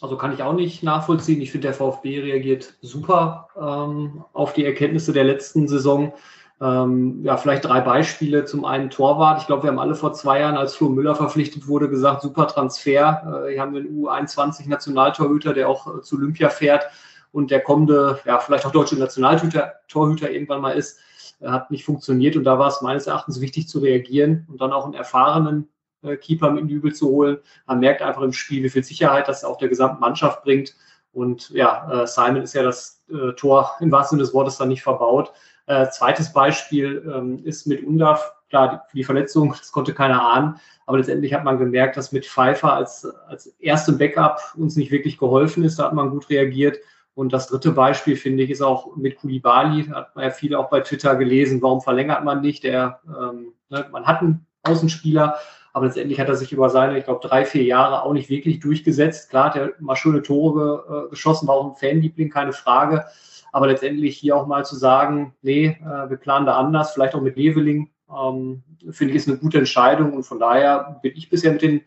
Also 0.00 0.16
kann 0.16 0.32
ich 0.32 0.42
auch 0.42 0.54
nicht 0.54 0.82
nachvollziehen. 0.82 1.40
Ich 1.40 1.52
finde, 1.52 1.68
der 1.68 1.74
VfB 1.74 2.20
reagiert 2.20 2.74
super 2.82 3.48
ähm, 3.56 4.24
auf 4.32 4.52
die 4.52 4.64
Erkenntnisse 4.64 5.12
der 5.12 5.24
letzten 5.24 5.68
Saison. 5.68 6.12
Ähm, 6.60 7.24
ja, 7.24 7.36
vielleicht 7.36 7.64
drei 7.64 7.80
Beispiele. 7.80 8.44
Zum 8.44 8.64
einen 8.64 8.90
Torwart. 8.90 9.40
Ich 9.40 9.46
glaube, 9.46 9.62
wir 9.62 9.70
haben 9.70 9.78
alle 9.78 9.94
vor 9.94 10.12
zwei 10.12 10.40
Jahren, 10.40 10.56
als 10.56 10.74
Flo 10.74 10.88
Müller 10.88 11.14
verpflichtet 11.14 11.68
wurde, 11.68 11.88
gesagt, 11.88 12.22
super 12.22 12.48
Transfer. 12.48 13.44
Äh, 13.46 13.52
hier 13.52 13.60
haben 13.60 13.72
wir 13.72 13.80
einen 13.80 14.04
U21-Nationaltorhüter, 14.04 15.54
der 15.54 15.68
auch 15.68 15.98
äh, 15.98 16.02
zu 16.02 16.16
Olympia 16.16 16.48
fährt 16.48 16.86
und 17.32 17.50
der 17.50 17.60
kommende, 17.60 18.20
ja, 18.24 18.38
vielleicht 18.38 18.66
auch 18.66 18.72
deutsche 18.72 18.96
Nationaltorhüter 18.96 20.30
irgendwann 20.30 20.60
mal 20.60 20.72
ist, 20.72 20.98
äh, 21.40 21.48
hat 21.48 21.70
nicht 21.70 21.84
funktioniert. 21.84 22.36
Und 22.36 22.44
da 22.44 22.58
war 22.58 22.68
es 22.68 22.82
meines 22.82 23.06
Erachtens 23.06 23.40
wichtig 23.40 23.68
zu 23.68 23.80
reagieren 23.80 24.46
und 24.48 24.60
dann 24.60 24.72
auch 24.72 24.84
einen 24.84 24.94
erfahrenen 24.94 25.68
äh, 26.02 26.16
Keeper 26.16 26.50
mit 26.50 26.68
Übel 26.70 26.94
zu 26.94 27.08
holen. 27.08 27.38
Man 27.66 27.80
merkt 27.80 28.02
einfach 28.02 28.22
im 28.22 28.32
Spiel, 28.32 28.62
wie 28.62 28.70
viel 28.70 28.84
Sicherheit 28.84 29.28
das 29.28 29.44
auch 29.44 29.58
der 29.58 29.68
gesamten 29.68 30.00
Mannschaft 30.00 30.42
bringt. 30.42 30.74
Und 31.12 31.50
ja, 31.50 32.02
äh, 32.02 32.06
Simon 32.06 32.42
ist 32.42 32.54
ja 32.54 32.62
das 32.62 33.02
äh, 33.10 33.32
Tor 33.32 33.72
im 33.80 33.90
wahrsten 33.90 34.16
Sinne 34.16 34.26
des 34.26 34.34
Wortes 34.34 34.58
dann 34.58 34.68
nicht 34.68 34.82
verbaut. 34.82 35.32
Äh, 35.66 35.88
zweites 35.90 36.32
Beispiel 36.32 37.10
ähm, 37.12 37.44
ist 37.44 37.66
mit 37.66 37.84
Undaf. 37.84 38.32
Klar, 38.48 38.86
die, 38.92 38.98
die 38.98 39.04
Verletzung, 39.04 39.54
das 39.58 39.72
konnte 39.72 39.92
keiner 39.92 40.22
ahnen. 40.22 40.60
Aber 40.86 40.98
letztendlich 40.98 41.34
hat 41.34 41.44
man 41.44 41.58
gemerkt, 41.58 41.96
dass 41.96 42.12
mit 42.12 42.24
Pfeiffer 42.24 42.72
als, 42.72 43.04
als 43.26 43.46
erstem 43.58 43.98
Backup 43.98 44.40
uns 44.56 44.76
nicht 44.76 44.90
wirklich 44.90 45.18
geholfen 45.18 45.64
ist. 45.64 45.78
Da 45.78 45.84
hat 45.84 45.92
man 45.92 46.10
gut 46.10 46.30
reagiert. 46.30 46.78
Und 47.18 47.32
das 47.32 47.48
dritte 47.48 47.72
Beispiel, 47.72 48.14
finde 48.14 48.44
ich, 48.44 48.50
ist 48.50 48.62
auch 48.62 48.94
mit 48.94 49.16
Kulibali. 49.16 49.86
Hat 49.86 50.14
man 50.14 50.26
ja 50.26 50.30
viele 50.30 50.56
auch 50.56 50.70
bei 50.70 50.82
Twitter 50.82 51.16
gelesen, 51.16 51.60
warum 51.60 51.80
verlängert 51.80 52.22
man 52.22 52.42
nicht? 52.42 52.62
Der, 52.62 53.00
ähm, 53.08 53.54
ne, 53.70 53.88
man 53.90 54.06
hat 54.06 54.20
einen 54.20 54.46
Außenspieler, 54.62 55.34
aber 55.72 55.86
letztendlich 55.86 56.20
hat 56.20 56.28
er 56.28 56.36
sich 56.36 56.52
über 56.52 56.70
seine, 56.70 56.96
ich 56.96 57.06
glaube, 57.06 57.26
drei, 57.26 57.44
vier 57.44 57.64
Jahre 57.64 58.04
auch 58.04 58.12
nicht 58.12 58.30
wirklich 58.30 58.60
durchgesetzt. 58.60 59.30
Klar 59.30 59.46
hat 59.46 59.56
er 59.56 59.72
mal 59.80 59.96
schöne 59.96 60.22
Tore 60.22 61.06
äh, 61.06 61.10
geschossen, 61.10 61.48
war 61.48 61.56
auch 61.56 61.70
ein 61.70 61.74
Fanliebling, 61.74 62.30
keine 62.30 62.52
Frage. 62.52 63.04
Aber 63.50 63.66
letztendlich 63.66 64.16
hier 64.16 64.36
auch 64.36 64.46
mal 64.46 64.64
zu 64.64 64.76
sagen, 64.76 65.34
nee, 65.42 65.76
äh, 65.84 66.08
wir 66.08 66.18
planen 66.18 66.46
da 66.46 66.56
anders, 66.56 66.92
vielleicht 66.92 67.16
auch 67.16 67.20
mit 67.20 67.34
Leveling, 67.34 67.90
ähm, 68.16 68.62
finde 68.92 69.10
ich, 69.10 69.16
ist 69.16 69.28
eine 69.28 69.38
gute 69.38 69.58
Entscheidung. 69.58 70.12
Und 70.12 70.22
von 70.22 70.38
daher 70.38 71.00
bin 71.02 71.14
ich 71.16 71.28
bisher 71.28 71.50
mit 71.50 71.62
den 71.62 71.80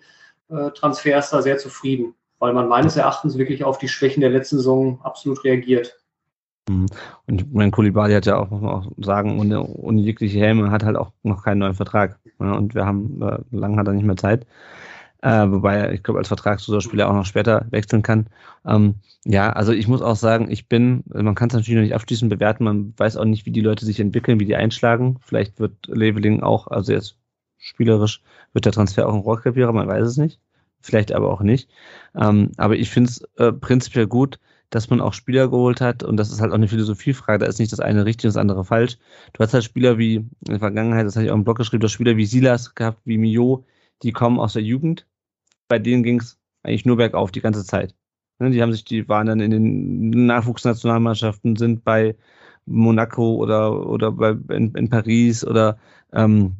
äh, 0.49 0.71
Transfers 0.71 1.29
da 1.29 1.41
sehr 1.41 1.57
zufrieden 1.57 2.15
weil 2.41 2.53
man 2.53 2.67
meines 2.67 2.97
Erachtens 2.97 3.37
wirklich 3.37 3.63
auf 3.63 3.77
die 3.77 3.87
Schwächen 3.87 4.19
der 4.19 4.31
letzten 4.31 4.57
Saison 4.57 4.99
absolut 5.03 5.43
reagiert. 5.43 5.99
Mhm. 6.67 6.87
Und 7.27 7.53
mein 7.53 7.69
Kulibali 7.69 8.13
hat 8.13 8.25
ja 8.25 8.37
auch, 8.37 8.49
muss 8.49 8.61
man 8.61 8.71
auch 8.71 8.91
sagen, 8.97 9.39
ohne, 9.39 9.63
ohne 9.63 10.01
jegliche 10.01 10.39
Helme 10.39 10.71
hat 10.71 10.83
halt 10.83 10.97
auch 10.97 11.11
noch 11.21 11.43
keinen 11.43 11.59
neuen 11.59 11.75
Vertrag. 11.75 12.19
Ja, 12.39 12.53
und 12.53 12.73
wir 12.73 12.85
haben, 12.85 13.21
äh, 13.21 13.37
lange 13.51 13.77
hat 13.77 13.87
er 13.87 13.93
nicht 13.93 14.05
mehr 14.05 14.17
Zeit. 14.17 14.47
Äh, 15.21 15.51
wobei 15.51 15.93
ich 15.93 16.01
glaube, 16.01 16.17
als 16.17 16.29
vertragsloser 16.29 16.81
Spieler 16.81 17.09
auch 17.09 17.13
noch 17.13 17.27
später 17.27 17.67
wechseln 17.69 18.01
kann. 18.01 18.25
Ähm, 18.65 18.95
ja, 19.23 19.51
also 19.51 19.71
ich 19.71 19.87
muss 19.87 20.01
auch 20.01 20.15
sagen, 20.15 20.49
ich 20.49 20.67
bin, 20.67 21.03
man 21.13 21.35
kann 21.35 21.49
es 21.49 21.53
natürlich 21.53 21.75
noch 21.75 21.83
nicht 21.83 21.93
abschließend 21.93 22.31
bewerten, 22.31 22.63
man 22.63 22.95
weiß 22.97 23.17
auch 23.17 23.25
nicht, 23.25 23.45
wie 23.45 23.51
die 23.51 23.61
Leute 23.61 23.85
sich 23.85 23.99
entwickeln, 23.99 24.39
wie 24.39 24.45
die 24.45 24.55
einschlagen. 24.55 25.19
Vielleicht 25.21 25.59
wird 25.59 25.73
Leveling 25.85 26.41
auch, 26.41 26.69
also 26.69 26.91
jetzt 26.91 27.17
spielerisch, 27.59 28.23
wird 28.53 28.65
der 28.65 28.71
Transfer 28.71 29.07
auch 29.07 29.13
ein 29.13 29.19
Rohrkrepierer, 29.19 29.71
man 29.73 29.87
weiß 29.87 30.07
es 30.07 30.17
nicht 30.17 30.39
vielleicht 30.81 31.11
aber 31.11 31.31
auch 31.31 31.41
nicht. 31.41 31.69
Ähm, 32.15 32.51
aber 32.57 32.75
ich 32.75 32.89
finde 32.89 33.09
es 33.09 33.21
äh, 33.37 33.51
prinzipiell 33.51 34.07
gut, 34.07 34.39
dass 34.69 34.89
man 34.89 35.01
auch 35.01 35.13
Spieler 35.13 35.49
geholt 35.49 35.81
hat 35.81 36.03
und 36.03 36.17
das 36.17 36.31
ist 36.31 36.41
halt 36.41 36.51
auch 36.51 36.55
eine 36.55 36.67
Philosophiefrage, 36.67 37.39
da 37.39 37.45
ist 37.45 37.59
nicht 37.59 37.71
das 37.71 37.81
eine 37.81 38.05
richtig 38.05 38.25
und 38.25 38.35
das 38.35 38.41
andere 38.41 38.63
falsch. 38.65 38.97
Du 39.33 39.43
hast 39.43 39.53
halt 39.53 39.63
Spieler 39.63 39.97
wie 39.97 40.15
in 40.15 40.29
der 40.47 40.59
Vergangenheit, 40.59 41.05
das 41.05 41.15
hatte 41.15 41.25
ich 41.25 41.31
auch 41.31 41.35
im 41.35 41.43
Blog 41.43 41.57
geschrieben, 41.57 41.81
du 41.81 41.85
hast 41.85 41.93
Spieler 41.93 42.17
wie 42.17 42.25
Silas 42.25 42.73
gehabt, 42.73 43.01
wie 43.05 43.17
Mio, 43.17 43.65
die 44.03 44.13
kommen 44.13 44.39
aus 44.39 44.53
der 44.53 44.63
Jugend. 44.63 45.07
Bei 45.67 45.77
denen 45.79 46.03
ging 46.03 46.19
es 46.19 46.39
eigentlich 46.63 46.85
nur 46.85 46.97
bergauf 46.97 47.31
die 47.31 47.41
ganze 47.41 47.65
Zeit. 47.65 47.95
Ne, 48.39 48.49
die 48.51 48.61
haben 48.61 48.71
sich, 48.71 48.85
die 48.85 49.07
waren 49.07 49.27
dann 49.27 49.39
in 49.39 49.51
den 49.51 50.25
Nachwuchsnationalmannschaften, 50.25 51.55
sind 51.57 51.83
bei 51.83 52.15
Monaco 52.65 53.35
oder 53.35 53.87
oder 53.87 54.11
bei 54.11 54.31
in, 54.55 54.73
in 54.75 54.89
Paris 54.89 55.45
oder 55.45 55.77
ähm, 56.13 56.55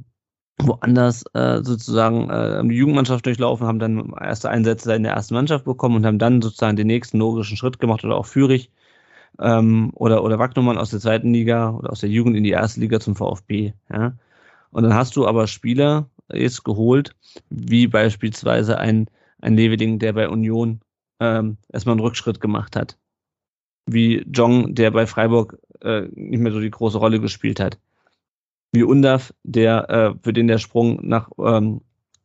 woanders 0.58 1.24
äh, 1.34 1.64
sozusagen 1.64 2.30
äh, 2.30 2.68
die 2.68 2.76
Jugendmannschaft 2.76 3.26
durchlaufen, 3.26 3.68
haben 3.68 3.80
dann 3.80 4.14
erste 4.20 4.50
Einsätze 4.50 4.94
in 4.94 5.04
der 5.04 5.14
ersten 5.14 5.34
Mannschaft 5.34 5.66
bekommen 5.66 5.98
und 5.98 6.06
haben 6.06 6.20
dann 6.20 6.42
sozusagen 6.42 6.76
den 6.76 6.88
nächsten 6.88 7.18
logischen 7.18 7.58
Schritt 7.58 7.80
gemacht 7.80 8.04
oder 8.04 8.16
auch 8.16 8.26
Fürich 8.26 8.70
ähm, 9.40 9.92
oder, 9.96 10.24
oder 10.24 10.40
Wagnumann 10.40 10.78
aus 10.78 10.92
der 10.92 11.00
zweiten 11.00 11.34
Liga 11.34 11.72
oder 11.72 11.92
aus 11.92 12.02
der 12.02 12.10
Jugend 12.10 12.36
in 12.36 12.44
die 12.44 12.52
erste 12.52 12.80
Liga 12.80 13.00
zum 13.00 13.16
VfB. 13.16 13.74
Ja? 13.92 14.14
Und 14.72 14.84
dann 14.84 14.94
hast 14.94 15.16
du 15.16 15.28
aber 15.28 15.48
Spieler 15.48 16.10
jetzt 16.32 16.64
geholt, 16.64 17.16
wie 17.50 17.88
beispielsweise 17.88 18.78
ein, 18.78 19.08
ein 19.42 19.56
Leveling, 19.56 20.00
der 20.00 20.14
bei 20.14 20.30
Union 20.30 20.82
ähm, 21.20 21.58
erstmal 21.72 21.94
einen 21.94 22.02
Rückschritt 22.02 22.40
gemacht 22.40 22.76
hat. 22.76 22.98
Wie 23.86 24.24
Jong, 24.32 24.76
der 24.76 24.92
bei 24.92 25.08
Freiburg 25.08 25.58
äh, 25.82 26.02
nicht 26.14 26.40
mehr 26.40 26.52
so 26.52 26.60
die 26.60 26.70
große 26.70 26.98
Rolle 26.98 27.20
gespielt 27.20 27.60
hat 27.60 27.80
wie 28.72 28.84
Undav, 28.84 29.34
der, 29.44 29.90
äh, 29.90 30.14
für 30.22 30.34
den 30.34 30.48
der 30.48 30.58
Sprung 30.58 31.00
nach 31.04 31.30
ähm, 31.38 31.82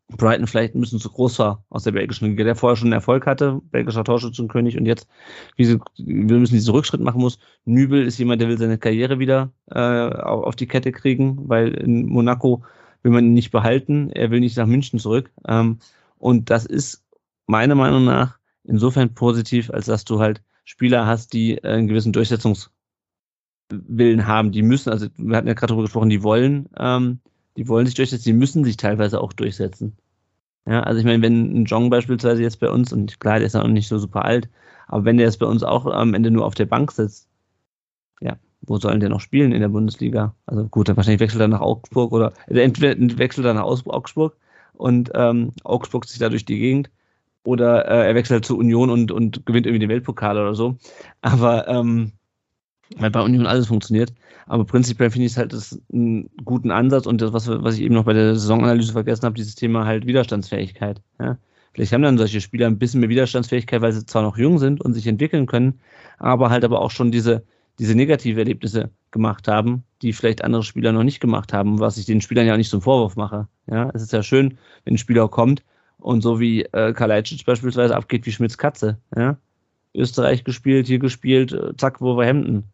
Brighton 0.09 0.47
vielleicht 0.47 0.75
ein 0.75 0.81
bisschen 0.81 1.01
zu 1.01 1.11
groß 1.11 1.39
war 1.41 1.65
aus 1.69 1.83
der 1.83 1.91
belgischen 1.91 2.29
Liga, 2.29 2.45
der 2.45 2.55
vorher 2.55 2.77
schon 2.77 2.93
Erfolg 2.93 3.27
hatte, 3.27 3.61
belgischer 3.71 4.05
Torschützenkönig 4.05 4.79
und 4.79 4.87
jetzt, 4.87 5.09
wie 5.57 5.65
sie, 5.65 5.81
wir 5.97 6.39
müssen 6.39 6.55
diesen 6.55 6.73
Rückschritt 6.73 7.01
machen 7.01 7.21
muss. 7.21 7.39
Nübel 7.65 8.07
ist 8.07 8.19
jemand, 8.19 8.41
der 8.41 8.49
will 8.49 8.59
seine 8.59 8.79
Karriere 8.79 9.19
wieder 9.19 9.53
äh, 9.71 9.81
auf 9.81 10.55
die 10.55 10.69
Kette 10.69 10.93
kriegen, 10.93 11.49
weil 11.49 11.75
in 11.75 12.07
Monaco 12.07 12.63
will 13.03 13.11
man 13.13 13.25
ihn 13.25 13.35
nicht 13.35 13.51
behalten, 13.51 14.11
er 14.11 14.31
will 14.31 14.41
nicht 14.41 14.57
nach 14.57 14.67
München 14.67 15.01
zurück. 15.01 15.33
Ähm, 15.49 15.79
und 16.19 16.51
das 16.51 16.67
ist 16.67 17.05
meiner 17.47 17.75
Meinung 17.75 18.05
nach 18.05 18.39
insofern 18.63 19.15
positiv, 19.15 19.71
als 19.71 19.87
dass 19.87 20.05
du 20.05 20.21
halt 20.21 20.41
Spieler 20.65 21.07
hast, 21.07 21.33
die 21.33 21.59
äh, 21.59 21.69
einen 21.69 21.89
gewissen 21.89 22.13
Durchsetzungs 22.13 22.71
Willen 23.71 24.27
haben. 24.27 24.53
Die 24.53 24.63
müssen, 24.63 24.91
also 24.91 25.09
wir 25.17 25.37
hatten 25.37 25.49
ja 25.49 25.55
gerade 25.55 25.71
darüber 25.71 25.85
gesprochen, 25.85 26.11
die 26.11 26.23
wollen, 26.23 26.69
ähm, 26.79 27.21
die 27.57 27.69
wollen 27.69 27.87
sich 27.87 27.95
durchsetzen, 27.95 28.25
die 28.25 28.33
müssen 28.33 28.65
sich 28.65 28.77
teilweise 28.77 29.21
auch 29.21 29.33
durchsetzen. 29.33 29.97
Ja, 30.67 30.83
also 30.83 30.99
ich 30.99 31.05
meine, 31.05 31.23
wenn 31.23 31.63
ein 31.63 31.65
Jong 31.65 31.91
beispielsweise 31.91 32.43
jetzt 32.43 32.61
bei 32.61 32.71
uns, 32.71 32.93
und 32.93 33.21
klar, 33.21 33.39
der 33.39 33.47
ist 33.47 33.55
ja 33.55 33.63
noch 33.63 33.69
nicht 33.69 33.89
so 33.89 33.99
super 33.99 34.25
alt, 34.25 34.49
aber 34.89 35.05
wenn 35.05 35.17
der 35.17 35.27
jetzt 35.27 35.39
bei 35.39 35.47
uns 35.47 35.63
auch 35.63 35.87
am 35.87 36.15
Ende 36.15 36.31
nur 36.31 36.45
auf 36.45 36.55
der 36.55 36.67
Bank 36.67 36.93
sitzt, 36.93 37.29
ja, 38.21 38.37
wo 38.63 38.79
sollen 38.79 39.01
der 39.01 39.09
noch 39.09 39.21
spielen 39.21 39.53
in 39.53 39.61
der 39.61 39.69
Bundesliga? 39.69 40.35
Also 40.47 40.65
gut, 40.65 40.89
dann 40.89 40.97
wahrscheinlich 40.97 41.21
wechselt 41.21 41.41
er 41.41 41.49
nach 41.49 41.61
Augsburg 41.61 42.13
oder 42.13 42.33
also 42.49 42.61
entweder 42.61 43.19
wechselt 43.19 43.47
er 43.47 43.55
nach 43.55 43.65
Augsburg 43.65 44.37
und 44.75 45.11
ähm, 45.15 45.53
Augsburg 45.65 46.05
sich 46.05 46.19
da 46.19 46.29
durch 46.29 46.45
die 46.45 46.59
Gegend 46.59 46.91
oder 47.45 47.87
äh, 47.89 48.09
er 48.09 48.15
wechselt 48.15 48.45
zu 48.45 48.59
Union 48.59 48.91
und, 48.91 49.13
und 49.13 49.47
gewinnt 49.47 49.67
irgendwie 49.67 49.87
den 49.87 49.89
Weltpokal 49.89 50.37
oder 50.37 50.55
so. 50.55 50.77
Aber 51.21 51.69
ähm, 51.69 52.13
weil 52.97 53.11
bei 53.11 53.21
Union 53.21 53.47
alles 53.47 53.67
funktioniert. 53.67 54.13
Aber 54.47 54.65
prinzipiell 54.65 55.11
finde 55.11 55.27
ich 55.27 55.33
es 55.33 55.39
halt 55.39 55.53
das 55.53 55.81
einen 55.93 56.31
guten 56.45 56.71
Ansatz 56.71 57.07
und 57.07 57.21
das, 57.21 57.33
was, 57.33 57.49
was 57.49 57.77
ich 57.77 57.83
eben 57.83 57.95
noch 57.95 58.05
bei 58.05 58.13
der 58.13 58.37
Saisonanalyse 58.37 58.93
vergessen 58.93 59.25
habe, 59.25 59.35
dieses 59.35 59.57
Thema 59.57 59.87
halt 59.87 60.07
Widerstandsfähigkeit. 60.07 61.01
Ja? 61.19 61.37
Vielleicht 61.73 61.93
haben 61.93 62.03
dann 62.03 62.17
solche 62.17 62.41
Spieler 62.41 62.69
ein 62.69 62.79
bisschen 62.79 63.01
mehr 63.01 63.09
Widerstandsfähigkeit, 63.09 63.83
weil 63.83 63.93
sie 63.93 64.07
zwar 64.07 64.23
noch 64.23 64.39
jung 64.39 64.59
sind 64.59 64.81
und 64.81 64.95
sich 64.95 65.07
entwickeln 65.07 65.47
können, 65.47 65.81
aber 66.19 66.51
halt 66.51 66.65
aber 66.65 66.81
auch 66.81 66.93
schon 66.93 67.11
diese, 67.11 67.45
diese 67.79 67.95
negative 67.95 68.39
Erlebnisse 68.39 68.91
gemacht 69.11 69.49
haben, 69.49 69.83
die 70.01 70.13
vielleicht 70.13 70.45
andere 70.45 70.63
Spieler 70.63 70.93
noch 70.93 71.03
nicht 71.03 71.21
gemacht 71.21 71.53
haben, 71.53 71.81
was 71.81 71.99
ich 71.99 72.07
den 72.07 72.21
Spielern 72.21 72.47
ja 72.47 72.53
auch 72.53 72.59
nicht 72.59 72.71
zum 72.71 72.83
Vorwurf 72.83 73.17
mache. 73.17 73.49
Ja, 73.71 73.91
es 73.95 74.03
ist 74.03 74.13
ja 74.13 74.23
schön, 74.23 74.59
wenn 74.85 74.95
ein 74.95 74.99
Spieler 74.99 75.29
kommt 75.29 75.65
und 75.99 76.23
so 76.23 76.39
wie 76.39 76.63
äh, 76.63 76.93
Kalajdzic 76.93 77.45
beispielsweise 77.45 77.97
abgeht 77.97 78.27
wie 78.27 78.33
Schmitz 78.33 78.57
Katze. 78.57 78.99
Ja? 79.17 79.37
Österreich 79.95 80.45
gespielt, 80.45 80.87
hier 80.87 80.99
gespielt, 80.99 81.53
äh, 81.53 81.77
zack, 81.77 82.01
Wolverhampton 82.01 82.65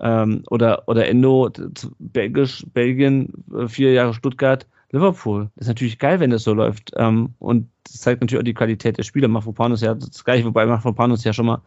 ähm, 0.00 0.42
oder, 0.50 0.84
oder 0.86 1.08
Endo, 1.08 1.50
Belgisch, 1.98 2.64
Belgien, 2.72 3.32
äh, 3.54 3.68
vier 3.68 3.92
Jahre 3.92 4.14
Stuttgart, 4.14 4.66
Liverpool. 4.90 5.50
Ist 5.56 5.68
natürlich 5.68 5.98
geil, 5.98 6.20
wenn 6.20 6.30
das 6.30 6.44
so 6.44 6.54
läuft. 6.54 6.92
Ähm, 6.96 7.34
und 7.38 7.68
das 7.84 8.00
zeigt 8.00 8.20
natürlich 8.20 8.40
auch 8.40 8.44
die 8.44 8.54
Qualität 8.54 8.98
der 8.98 9.02
Spieler. 9.02 9.28
Mafropanos 9.28 9.80
ja 9.80 9.94
das 9.94 10.24
gleiche, 10.24 10.44
wobei 10.44 10.66
Mafropanos 10.66 11.24
ja 11.24 11.32
schon 11.32 11.46
mal 11.46 11.62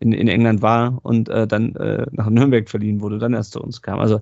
in, 0.00 0.12
in 0.12 0.28
England 0.28 0.62
war 0.62 0.98
und 1.02 1.28
äh, 1.28 1.46
dann 1.46 1.76
äh, 1.76 2.06
nach 2.10 2.28
Nürnberg 2.28 2.68
verliehen 2.68 3.00
wurde, 3.00 3.18
dann 3.18 3.34
erst 3.34 3.52
zu 3.52 3.60
uns 3.60 3.82
kam. 3.82 4.00
Also 4.00 4.20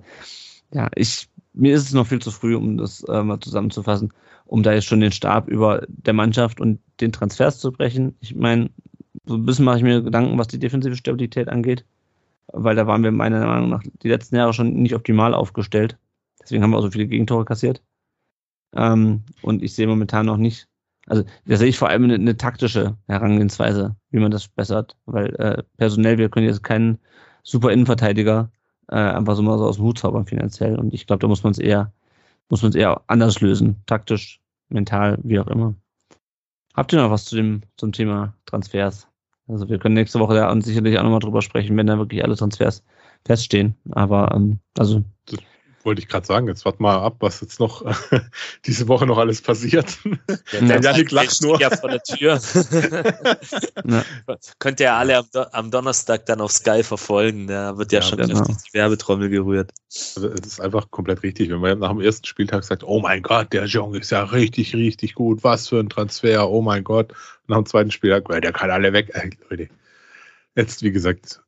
ja, 0.71 0.89
ich, 0.95 1.29
mir 1.53 1.73
ist 1.73 1.83
es 1.83 1.93
noch 1.93 2.07
viel 2.07 2.19
zu 2.19 2.31
früh, 2.31 2.55
um 2.55 2.77
das 2.77 3.03
äh, 3.03 3.23
mal 3.23 3.39
zusammenzufassen, 3.39 4.13
um 4.45 4.61
da 4.61 4.73
jetzt 4.73 4.85
schon 4.85 4.99
den 4.99 5.11
Stab 5.11 5.47
über 5.47 5.83
der 5.87 6.13
Mannschaft 6.13 6.59
und 6.59 6.79
den 7.01 7.11
Transfers 7.11 7.59
zu 7.59 7.71
brechen. 7.71 8.15
Ich 8.19 8.35
meine, 8.35 8.69
so 9.25 9.35
ein 9.35 9.45
bisschen 9.45 9.65
mache 9.65 9.77
ich 9.77 9.83
mir 9.83 10.01
Gedanken, 10.01 10.37
was 10.37 10.47
die 10.47 10.59
defensive 10.59 10.95
Stabilität 10.95 11.49
angeht 11.49 11.85
weil 12.51 12.75
da 12.75 12.87
waren 12.87 13.03
wir 13.03 13.11
meiner 13.11 13.45
Meinung 13.45 13.69
nach 13.69 13.83
die 14.01 14.09
letzten 14.09 14.35
Jahre 14.35 14.53
schon 14.53 14.73
nicht 14.73 14.95
optimal 14.95 15.33
aufgestellt. 15.33 15.97
Deswegen 16.41 16.63
haben 16.63 16.71
wir 16.71 16.77
auch 16.77 16.83
so 16.83 16.91
viele 16.91 17.07
Gegentore 17.07 17.45
kassiert. 17.45 17.83
Ähm, 18.75 19.23
und 19.41 19.63
ich 19.63 19.73
sehe 19.75 19.87
momentan 19.87 20.25
noch 20.25 20.37
nicht, 20.37 20.67
also 21.07 21.23
da 21.45 21.57
sehe 21.57 21.67
ich 21.67 21.77
vor 21.77 21.89
allem 21.89 22.05
eine, 22.05 22.15
eine, 22.15 22.37
taktische 22.37 22.97
Herangehensweise, 23.07 23.95
wie 24.09 24.19
man 24.19 24.31
das 24.31 24.47
bessert, 24.47 24.97
weil 25.05 25.35
äh, 25.35 25.63
personell, 25.77 26.17
wir 26.17 26.29
können 26.29 26.47
jetzt 26.47 26.63
keinen 26.63 26.97
super 27.43 27.71
Innenverteidiger 27.71 28.51
äh, 28.89 28.95
einfach 28.95 29.35
so 29.35 29.43
mal 29.43 29.57
so 29.57 29.65
aus 29.65 29.75
dem 29.77 29.85
Hut 29.85 29.99
zaubern 29.99 30.25
finanziell. 30.25 30.77
Und 30.77 30.93
ich 30.93 31.07
glaube, 31.07 31.19
da 31.19 31.27
muss 31.27 31.43
man 31.43 31.51
es 31.51 31.59
eher, 31.59 31.93
muss 32.49 32.61
man 32.61 32.69
es 32.69 32.75
eher 32.75 33.01
anders 33.07 33.41
lösen, 33.41 33.81
taktisch, 33.85 34.41
mental, 34.69 35.19
wie 35.23 35.39
auch 35.39 35.47
immer. 35.47 35.75
Habt 36.73 36.91
ihr 36.93 37.01
noch 37.01 37.11
was 37.11 37.25
zu 37.25 37.35
dem, 37.35 37.61
zum 37.77 37.91
Thema 37.91 38.35
Transfers? 38.45 39.07
Also 39.47 39.67
wir 39.69 39.77
können 39.77 39.95
nächste 39.95 40.19
Woche 40.19 40.35
ja 40.35 40.61
sicherlich 40.61 40.97
auch 40.97 41.03
nochmal 41.03 41.19
drüber 41.19 41.41
sprechen, 41.41 41.75
wenn 41.77 41.87
da 41.87 41.97
wirklich 41.97 42.23
alle 42.23 42.35
Transfers 42.35 42.83
feststehen. 43.25 43.75
Aber 43.91 44.33
ähm, 44.33 44.59
also 44.77 45.03
wollte 45.83 46.01
ich 46.01 46.07
gerade 46.07 46.25
sagen, 46.25 46.47
jetzt 46.47 46.65
warte 46.65 46.81
mal 46.81 46.97
ab, 46.97 47.17
was 47.19 47.41
jetzt 47.41 47.59
noch 47.59 47.83
diese 48.65 48.87
Woche 48.87 49.05
noch 49.05 49.17
alles 49.17 49.41
passiert. 49.41 49.97
Ja, 50.51 50.61
der 50.61 50.81
Janik 50.81 51.11
lacht 51.11 51.41
nur. 51.41 51.59
Ja 51.59 51.69
vor 51.69 51.89
der 51.89 52.01
Tür. 52.01 52.39
ja. 53.85 54.05
Könnt 54.59 54.79
ihr 54.79 54.93
alle 54.93 55.17
am, 55.17 55.25
am, 55.51 55.71
Donnerstag 55.71 56.25
dann 56.25 56.41
auf 56.41 56.51
Sky 56.51 56.83
verfolgen. 56.83 57.47
Da 57.47 57.77
wird 57.77 57.91
ja, 57.91 57.99
ja 57.99 58.05
schon 58.05 58.19
genau. 58.19 58.43
die 58.43 58.73
Werbetrommel 58.73 59.29
gerührt. 59.29 59.71
Also 60.15 60.29
es 60.29 60.47
ist 60.47 60.61
einfach 60.61 60.89
komplett 60.89 61.23
richtig. 61.23 61.49
Wenn 61.49 61.59
man 61.59 61.79
nach 61.79 61.89
dem 61.89 62.01
ersten 62.01 62.25
Spieltag 62.25 62.63
sagt, 62.63 62.83
oh 62.83 62.99
mein 62.99 63.21
Gott, 63.21 63.51
der 63.51 63.65
Jong 63.65 63.95
ist 63.95 64.11
ja 64.11 64.23
richtig, 64.23 64.75
richtig 64.75 65.15
gut, 65.15 65.43
was 65.43 65.67
für 65.67 65.79
ein 65.79 65.89
Transfer, 65.89 66.49
oh 66.49 66.61
mein 66.61 66.83
Gott. 66.83 67.13
Nach 67.47 67.57
dem 67.57 67.65
zweiten 67.65 67.91
Spieltag, 67.91 68.27
der 68.41 68.53
kann 68.53 68.71
alle 68.71 68.93
weg. 68.93 69.11
Jetzt, 70.55 70.81
wie 70.81 70.91
gesagt, 70.91 71.41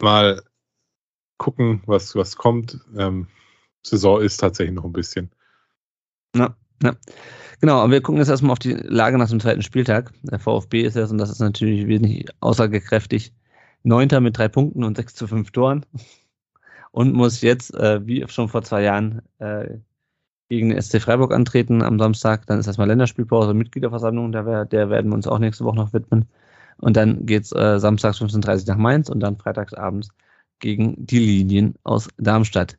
mal 0.00 0.42
gucken, 1.38 1.82
was, 1.86 2.14
was 2.14 2.36
kommt. 2.36 2.78
Ähm, 2.96 3.26
Saison 3.82 4.20
ist 4.20 4.36
tatsächlich 4.36 4.74
noch 4.74 4.84
ein 4.84 4.92
bisschen. 4.92 5.30
Ja, 6.36 6.54
ja. 6.82 6.96
Genau, 7.60 7.78
aber 7.78 7.92
wir 7.92 8.02
gucken 8.02 8.20
jetzt 8.20 8.28
erstmal 8.28 8.52
auf 8.52 8.58
die 8.58 8.72
Lage 8.72 9.18
nach 9.18 9.28
dem 9.28 9.40
zweiten 9.40 9.62
Spieltag. 9.62 10.12
Der 10.22 10.38
VfB 10.38 10.82
ist 10.82 10.96
es, 10.96 11.10
und 11.10 11.18
das 11.18 11.30
ist 11.30 11.40
natürlich 11.40 11.86
wesentlich 11.86 12.26
aussagekräftig, 12.40 13.32
Neunter 13.84 14.20
mit 14.20 14.36
drei 14.36 14.48
Punkten 14.48 14.84
und 14.84 14.96
sechs 14.96 15.14
zu 15.14 15.26
fünf 15.26 15.50
Toren. 15.50 15.86
Und 16.90 17.14
muss 17.14 17.40
jetzt, 17.40 17.74
äh, 17.74 18.06
wie 18.06 18.26
schon 18.28 18.48
vor 18.48 18.62
zwei 18.62 18.82
Jahren, 18.82 19.22
äh, 19.38 19.78
gegen 20.52 20.68
den 20.68 20.82
SC 20.82 21.00
Freiburg 21.00 21.32
antreten 21.32 21.82
am 21.82 21.98
Samstag. 21.98 22.46
Dann 22.46 22.58
ist 22.58 22.66
erstmal 22.66 22.88
Länderspielpause, 22.88 23.54
Mitgliederversammlung, 23.54 24.32
der, 24.32 24.66
der 24.66 24.90
werden 24.90 25.10
wir 25.10 25.14
uns 25.14 25.26
auch 25.26 25.38
nächste 25.38 25.64
Woche 25.64 25.76
noch 25.76 25.94
widmen. 25.94 26.26
Und 26.76 26.94
dann 26.96 27.24
geht's 27.24 27.52
äh, 27.52 27.78
samstags 27.78 28.20
15.30 28.20 28.60
Uhr 28.60 28.74
nach 28.74 28.76
Mainz 28.76 29.08
und 29.08 29.20
dann 29.20 29.38
freitagsabends 29.38 30.10
gegen 30.58 31.06
die 31.06 31.18
Linien 31.18 31.74
aus 31.84 32.08
Darmstadt. 32.18 32.76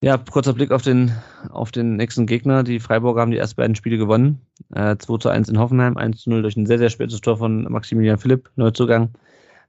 Ja, 0.00 0.16
kurzer 0.16 0.52
Blick 0.52 0.70
auf 0.70 0.82
den, 0.82 1.12
auf 1.50 1.72
den 1.72 1.96
nächsten 1.96 2.26
Gegner. 2.26 2.62
Die 2.62 2.78
Freiburger 2.78 3.20
haben 3.20 3.32
die 3.32 3.38
ersten 3.38 3.56
beiden 3.56 3.74
Spiele 3.74 3.98
gewonnen. 3.98 4.40
Äh, 4.74 4.96
2 4.98 5.18
zu 5.18 5.28
1 5.28 5.48
in 5.48 5.58
Hoffenheim, 5.58 5.96
1 5.96 6.22
zu 6.22 6.30
0 6.30 6.42
durch 6.42 6.56
ein 6.56 6.66
sehr, 6.66 6.78
sehr 6.78 6.90
spätes 6.90 7.20
Tor 7.20 7.36
von 7.36 7.64
Maximilian 7.64 8.18
Philipp, 8.18 8.48
Neuzugang, 8.54 9.10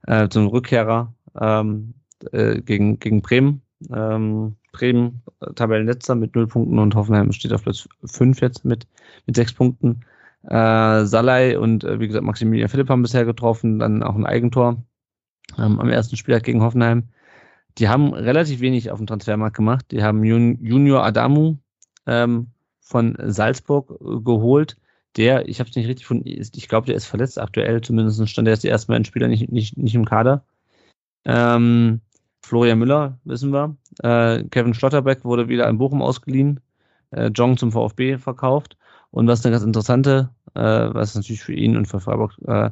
äh, 0.05 0.29
zum 0.29 0.47
Rückkehrer 0.47 1.13
ähm, 1.39 1.95
äh, 2.31 2.61
gegen, 2.61 2.99
gegen 2.99 3.23
Bremen. 3.23 3.63
Ähm, 3.91 4.55
Bremen 4.73 5.21
äh, 5.39 5.53
Tabellenletzter 5.53 6.15
mit 6.15 6.35
0 6.35 6.47
Punkten 6.47 6.79
und 6.79 6.95
Hoffenheim 6.95 7.31
steht 7.31 7.53
auf 7.53 7.63
Platz 7.63 7.87
5 8.03 8.41
jetzt 8.41 8.65
mit, 8.65 8.85
mit 9.25 9.37
6 9.37 9.53
Punkten. 9.53 10.01
Äh, 10.43 11.05
Salai 11.05 11.57
und 11.57 11.85
äh, 11.85 12.01
wie 12.01 12.07
gesagt 12.07 12.25
Maximilian 12.25 12.67
Philipp 12.67 12.89
haben 12.89 13.01
bisher 13.01 13.23
getroffen, 13.23 13.79
dann 13.79 14.03
auch 14.03 14.15
ein 14.15 14.25
Eigentor 14.25 14.83
ähm, 15.57 15.79
am 15.79 15.89
ersten 15.89 16.17
Spieltag 16.17 16.43
gegen 16.43 16.61
Hoffenheim. 16.61 17.07
Die 17.77 17.87
haben 17.87 18.13
relativ 18.13 18.59
wenig 18.59 18.91
auf 18.91 18.99
dem 18.99 19.07
Transfermarkt 19.07 19.55
gemacht. 19.55 19.85
Die 19.91 20.03
haben 20.03 20.23
Junior 20.23 21.03
Adamu 21.03 21.57
ähm, 22.05 22.47
von 22.81 23.15
Salzburg 23.19 23.91
äh, 23.91 24.19
geholt. 24.21 24.77
Der, 25.15 25.47
ich 25.47 25.59
habe 25.59 25.69
es 25.69 25.75
nicht 25.75 25.87
richtig 25.87 26.03
gefunden, 26.03 26.27
ich 26.27 26.67
glaube, 26.67 26.87
der 26.87 26.95
ist 26.95 27.05
verletzt 27.05 27.39
aktuell. 27.39 27.81
Zumindest 27.81 28.27
stand 28.27 28.47
er 28.47 28.55
jetzt 28.55 28.63
die 28.63 28.69
ersten 28.69 28.91
beiden 28.91 29.05
Spieler 29.05 29.27
nicht, 29.27 29.51
nicht, 29.51 29.77
nicht 29.77 29.95
im 29.95 30.05
Kader. 30.05 30.43
Ähm, 31.25 32.01
Florian 32.43 32.79
Müller, 32.79 33.17
wissen 33.23 33.51
wir. 33.51 33.75
Äh, 34.03 34.43
Kevin 34.49 34.73
Schlotterbeck 34.73 35.23
wurde 35.23 35.47
wieder 35.47 35.67
in 35.69 35.77
Bochum 35.77 36.01
ausgeliehen. 36.01 36.59
Äh, 37.11 37.31
Jong 37.33 37.57
zum 37.57 37.71
VfB 37.71 38.17
verkauft. 38.17 38.77
Und 39.11 39.27
was 39.27 39.45
eine 39.45 39.53
ganz 39.53 39.63
interessante, 39.63 40.29
äh, 40.55 40.61
was 40.61 41.15
natürlich 41.15 41.43
für 41.43 41.53
ihn 41.53 41.77
und 41.77 41.87
für 41.87 41.99
Freiburg 41.99 42.33
äh, 42.45 42.69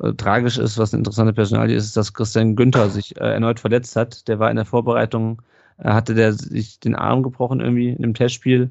äh, 0.00 0.12
tragisch 0.14 0.58
ist, 0.58 0.78
was 0.78 0.92
eine 0.92 1.00
interessante 1.00 1.32
Personalie 1.32 1.76
ist, 1.76 1.86
ist, 1.86 1.96
dass 1.96 2.12
Christian 2.12 2.56
Günther 2.56 2.90
sich 2.90 3.16
äh, 3.16 3.32
erneut 3.32 3.60
verletzt 3.60 3.96
hat. 3.96 4.28
Der 4.28 4.38
war 4.38 4.50
in 4.50 4.56
der 4.56 4.64
Vorbereitung, 4.64 5.42
äh, 5.78 5.88
hatte 5.88 6.14
der 6.14 6.32
sich 6.32 6.80
den 6.80 6.94
Arm 6.94 7.22
gebrochen 7.22 7.60
irgendwie 7.60 7.90
in 7.90 8.04
einem 8.04 8.14
Testspiel 8.14 8.70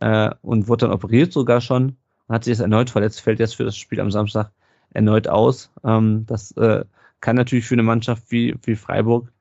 äh, 0.00 0.30
und 0.42 0.68
wurde 0.68 0.86
dann 0.86 0.94
operiert 0.94 1.32
sogar 1.32 1.60
schon 1.60 1.96
hat 2.32 2.44
sich 2.44 2.52
jetzt 2.52 2.60
erneut 2.60 2.90
verletzt, 2.90 3.20
fällt 3.20 3.40
jetzt 3.40 3.56
für 3.56 3.64
das 3.64 3.76
Spiel 3.76 4.00
am 4.00 4.10
Samstag 4.10 4.50
erneut 4.94 5.28
aus. 5.28 5.70
Ähm, 5.84 6.24
das 6.26 6.52
äh, 6.52 6.84
kann 7.20 7.36
natürlich 7.36 7.66
für 7.66 7.74
eine 7.74 7.82
Mannschaft 7.82 8.30
wie, 8.30 8.54
wie 8.64 8.76
Freiburg 8.76 9.31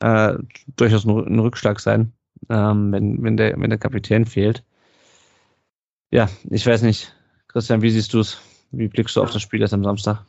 äh, 0.00 0.34
durchaus 0.76 1.04
ein, 1.04 1.38
Rückschlag 1.38 1.80
sein, 1.80 2.12
ähm, 2.48 2.92
wenn, 2.92 3.22
wenn, 3.22 3.36
der, 3.36 3.58
wenn 3.60 3.70
der 3.70 3.78
Kapitän 3.78 4.24
fehlt. 4.24 4.64
Ja, 6.10 6.28
ich 6.48 6.66
weiß 6.66 6.82
nicht. 6.82 7.14
Christian, 7.48 7.82
wie 7.82 7.90
siehst 7.90 8.14
du 8.14 8.20
es? 8.20 8.40
Wie 8.70 8.88
blickst 8.88 9.16
du 9.16 9.22
auf 9.22 9.30
das 9.30 9.42
Spiel 9.42 9.60
jetzt 9.60 9.74
am 9.74 9.84
Samstag? 9.84 10.24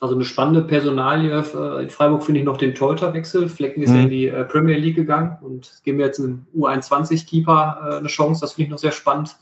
Also 0.00 0.14
eine 0.14 0.24
spannende 0.24 0.62
Personalie. 0.62 1.38
In 1.80 1.90
Freiburg 1.90 2.24
finde 2.24 2.40
ich 2.40 2.46
noch 2.46 2.56
den 2.56 2.74
Torhüterwechsel. 2.74 3.48
Flecken 3.48 3.82
ist 3.82 3.90
mhm. 3.90 3.96
ja 3.96 4.02
in 4.02 4.08
die 4.10 4.26
äh, 4.28 4.44
Premier 4.44 4.76
League 4.76 4.96
gegangen 4.96 5.38
und 5.40 5.80
geben 5.84 5.98
wir 5.98 6.06
jetzt 6.06 6.18
einem 6.18 6.46
U21-Keeper 6.56 7.78
äh, 7.80 7.96
eine 7.98 8.08
Chance. 8.08 8.40
Das 8.40 8.54
finde 8.54 8.66
ich 8.66 8.70
noch 8.70 8.78
sehr 8.78 8.92
spannend. 8.92 9.36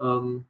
Ähm, 0.00 0.44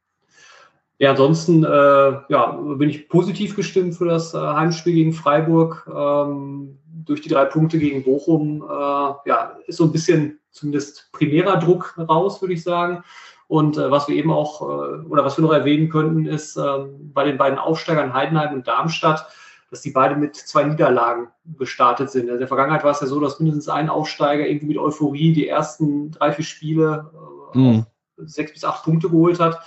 ja, 0.98 1.10
ansonsten 1.10 1.64
äh, 1.64 1.68
ja, 1.68 2.46
bin 2.52 2.88
ich 2.88 3.08
positiv 3.08 3.56
gestimmt 3.56 3.94
für 3.94 4.06
das 4.06 4.34
äh, 4.34 4.38
Heimspiel 4.38 4.94
gegen 4.94 5.12
Freiburg. 5.12 5.88
Ähm, 5.92 6.78
durch 7.04 7.20
die 7.20 7.28
drei 7.28 7.44
Punkte 7.44 7.78
gegen 7.78 8.02
Bochum 8.02 8.62
äh, 8.62 9.28
ja, 9.28 9.56
ist 9.66 9.76
so 9.76 9.84
ein 9.84 9.92
bisschen 9.92 10.40
zumindest 10.50 11.10
primärer 11.12 11.58
Druck 11.58 11.94
raus, 11.98 12.40
würde 12.40 12.54
ich 12.54 12.62
sagen. 12.62 13.02
Und 13.48 13.76
äh, 13.76 13.90
was 13.90 14.08
wir 14.08 14.16
eben 14.16 14.30
auch, 14.30 14.62
äh, 14.62 15.04
oder 15.06 15.24
was 15.24 15.36
wir 15.36 15.42
noch 15.42 15.52
erwähnen 15.52 15.88
könnten, 15.88 16.26
ist 16.26 16.56
ähm, 16.56 17.12
bei 17.12 17.24
den 17.24 17.36
beiden 17.36 17.58
Aufsteigern 17.58 18.14
Heidenheim 18.14 18.54
und 18.54 18.66
Darmstadt, 18.66 19.26
dass 19.70 19.80
die 19.80 19.90
beide 19.90 20.16
mit 20.16 20.36
zwei 20.36 20.64
Niederlagen 20.64 21.28
gestartet 21.58 22.10
sind. 22.10 22.24
Also 22.24 22.34
in 22.34 22.38
der 22.40 22.48
Vergangenheit 22.48 22.84
war 22.84 22.92
es 22.92 23.00
ja 23.00 23.06
so, 23.06 23.20
dass 23.20 23.40
mindestens 23.40 23.68
ein 23.68 23.88
Aufsteiger 23.88 24.46
irgendwie 24.46 24.66
mit 24.66 24.78
Euphorie 24.78 25.32
die 25.32 25.48
ersten 25.48 26.10
drei, 26.12 26.32
vier 26.32 26.44
Spiele 26.44 27.10
mhm. 27.54 27.86
sechs 28.18 28.52
bis 28.52 28.64
acht 28.64 28.84
Punkte 28.84 29.08
geholt 29.08 29.40
hat 29.40 29.60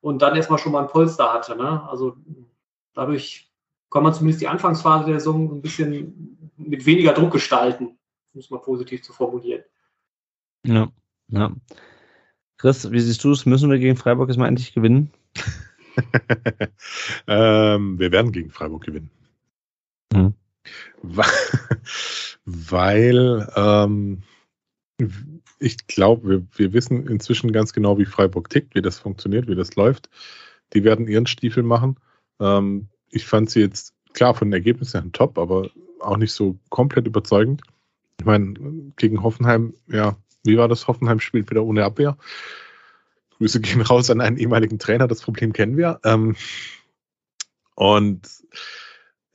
und 0.00 0.20
dann 0.20 0.36
erstmal 0.36 0.58
schon 0.58 0.72
mal 0.72 0.82
ein 0.82 0.88
Polster 0.88 1.32
hatte. 1.32 1.56
Ne? 1.56 1.82
Also 1.88 2.16
dadurch 2.94 3.51
kann 3.92 4.02
man 4.02 4.14
zumindest 4.14 4.40
die 4.40 4.48
Anfangsphase 4.48 5.04
der 5.04 5.20
Saison 5.20 5.56
ein 5.56 5.62
bisschen 5.62 6.50
mit 6.56 6.86
weniger 6.86 7.12
Druck 7.12 7.32
gestalten, 7.32 7.98
um 8.32 8.40
es 8.40 8.50
mal 8.50 8.58
positiv 8.58 9.02
zu 9.02 9.12
formulieren. 9.12 9.62
Ja, 10.64 10.90
ja. 11.28 11.52
Chris, 12.56 12.90
wie 12.90 13.00
siehst 13.00 13.22
du 13.24 13.32
es? 13.32 13.44
Müssen 13.44 13.70
wir 13.70 13.78
gegen 13.78 13.96
Freiburg 13.96 14.28
jetzt 14.28 14.38
mal 14.38 14.48
endlich 14.48 14.72
gewinnen? 14.72 15.10
ähm, 17.26 17.98
wir 17.98 18.12
werden 18.12 18.32
gegen 18.32 18.50
Freiburg 18.50 18.84
gewinnen. 18.84 19.10
Mhm. 20.12 20.34
Weil 22.44 23.52
ähm, 23.56 24.22
ich 25.58 25.86
glaube, 25.86 26.28
wir, 26.28 26.46
wir 26.54 26.72
wissen 26.72 27.06
inzwischen 27.08 27.52
ganz 27.52 27.72
genau, 27.72 27.98
wie 27.98 28.06
Freiburg 28.06 28.48
tickt, 28.48 28.74
wie 28.74 28.82
das 28.82 28.98
funktioniert, 28.98 29.48
wie 29.48 29.56
das 29.56 29.74
läuft. 29.74 30.08
Die 30.72 30.84
werden 30.84 31.08
ihren 31.08 31.26
Stiefel 31.26 31.62
machen. 31.62 31.96
Ähm, 32.40 32.88
ich 33.12 33.26
fand 33.26 33.50
sie 33.50 33.60
jetzt, 33.60 33.94
klar, 34.14 34.34
von 34.34 34.48
den 34.48 34.54
Ergebnissen 34.54 35.02
her 35.02 35.12
top, 35.12 35.38
aber 35.38 35.70
auch 36.00 36.16
nicht 36.16 36.32
so 36.32 36.58
komplett 36.70 37.06
überzeugend. 37.06 37.62
Ich 38.18 38.26
meine, 38.26 38.54
gegen 38.96 39.22
Hoffenheim, 39.22 39.74
ja, 39.86 40.16
wie 40.44 40.58
war 40.58 40.68
das? 40.68 40.88
Hoffenheim 40.88 41.20
spielt 41.20 41.50
wieder 41.50 41.64
ohne 41.64 41.84
Abwehr. 41.84 42.16
Grüße 43.38 43.60
gehen 43.60 43.80
raus 43.80 44.10
an 44.10 44.20
einen 44.20 44.38
ehemaligen 44.38 44.78
Trainer, 44.78 45.06
das 45.06 45.20
Problem 45.20 45.52
kennen 45.52 45.76
wir. 45.76 46.00
Ähm, 46.04 46.34
und 47.74 48.28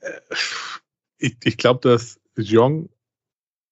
äh, 0.00 0.20
ich, 1.18 1.36
ich 1.44 1.56
glaube, 1.56 1.80
dass 1.88 2.20
Jong 2.36 2.88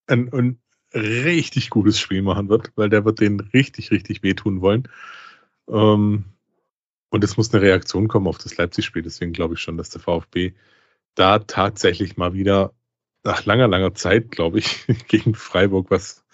ein, 0.06 0.32
ein, 0.32 0.60
richtig 0.94 1.68
gutes 1.68 2.00
Spiel 2.00 2.22
machen 2.22 2.48
wird, 2.48 2.72
weil 2.76 2.88
der 2.88 3.04
wird 3.04 3.20
den 3.20 3.40
richtig, 3.40 3.90
richtig 3.90 4.22
wehtun 4.22 4.62
wollen. 4.62 4.88
Ähm, 5.68 6.24
und 7.10 7.24
es 7.24 7.36
muss 7.36 7.52
eine 7.52 7.62
Reaktion 7.62 8.08
kommen 8.08 8.26
auf 8.26 8.38
das 8.38 8.56
Leipzig-Spiel. 8.56 9.02
Deswegen 9.02 9.32
glaube 9.32 9.54
ich 9.54 9.60
schon, 9.60 9.76
dass 9.76 9.90
der 9.90 10.00
VfB 10.00 10.52
da 11.14 11.38
tatsächlich 11.38 12.16
mal 12.16 12.34
wieder 12.34 12.74
nach 13.24 13.44
langer, 13.44 13.68
langer 13.68 13.94
Zeit, 13.94 14.30
glaube 14.30 14.58
ich, 14.58 14.86
gegen 15.08 15.34
Freiburg 15.34 15.90
was, 15.90 16.24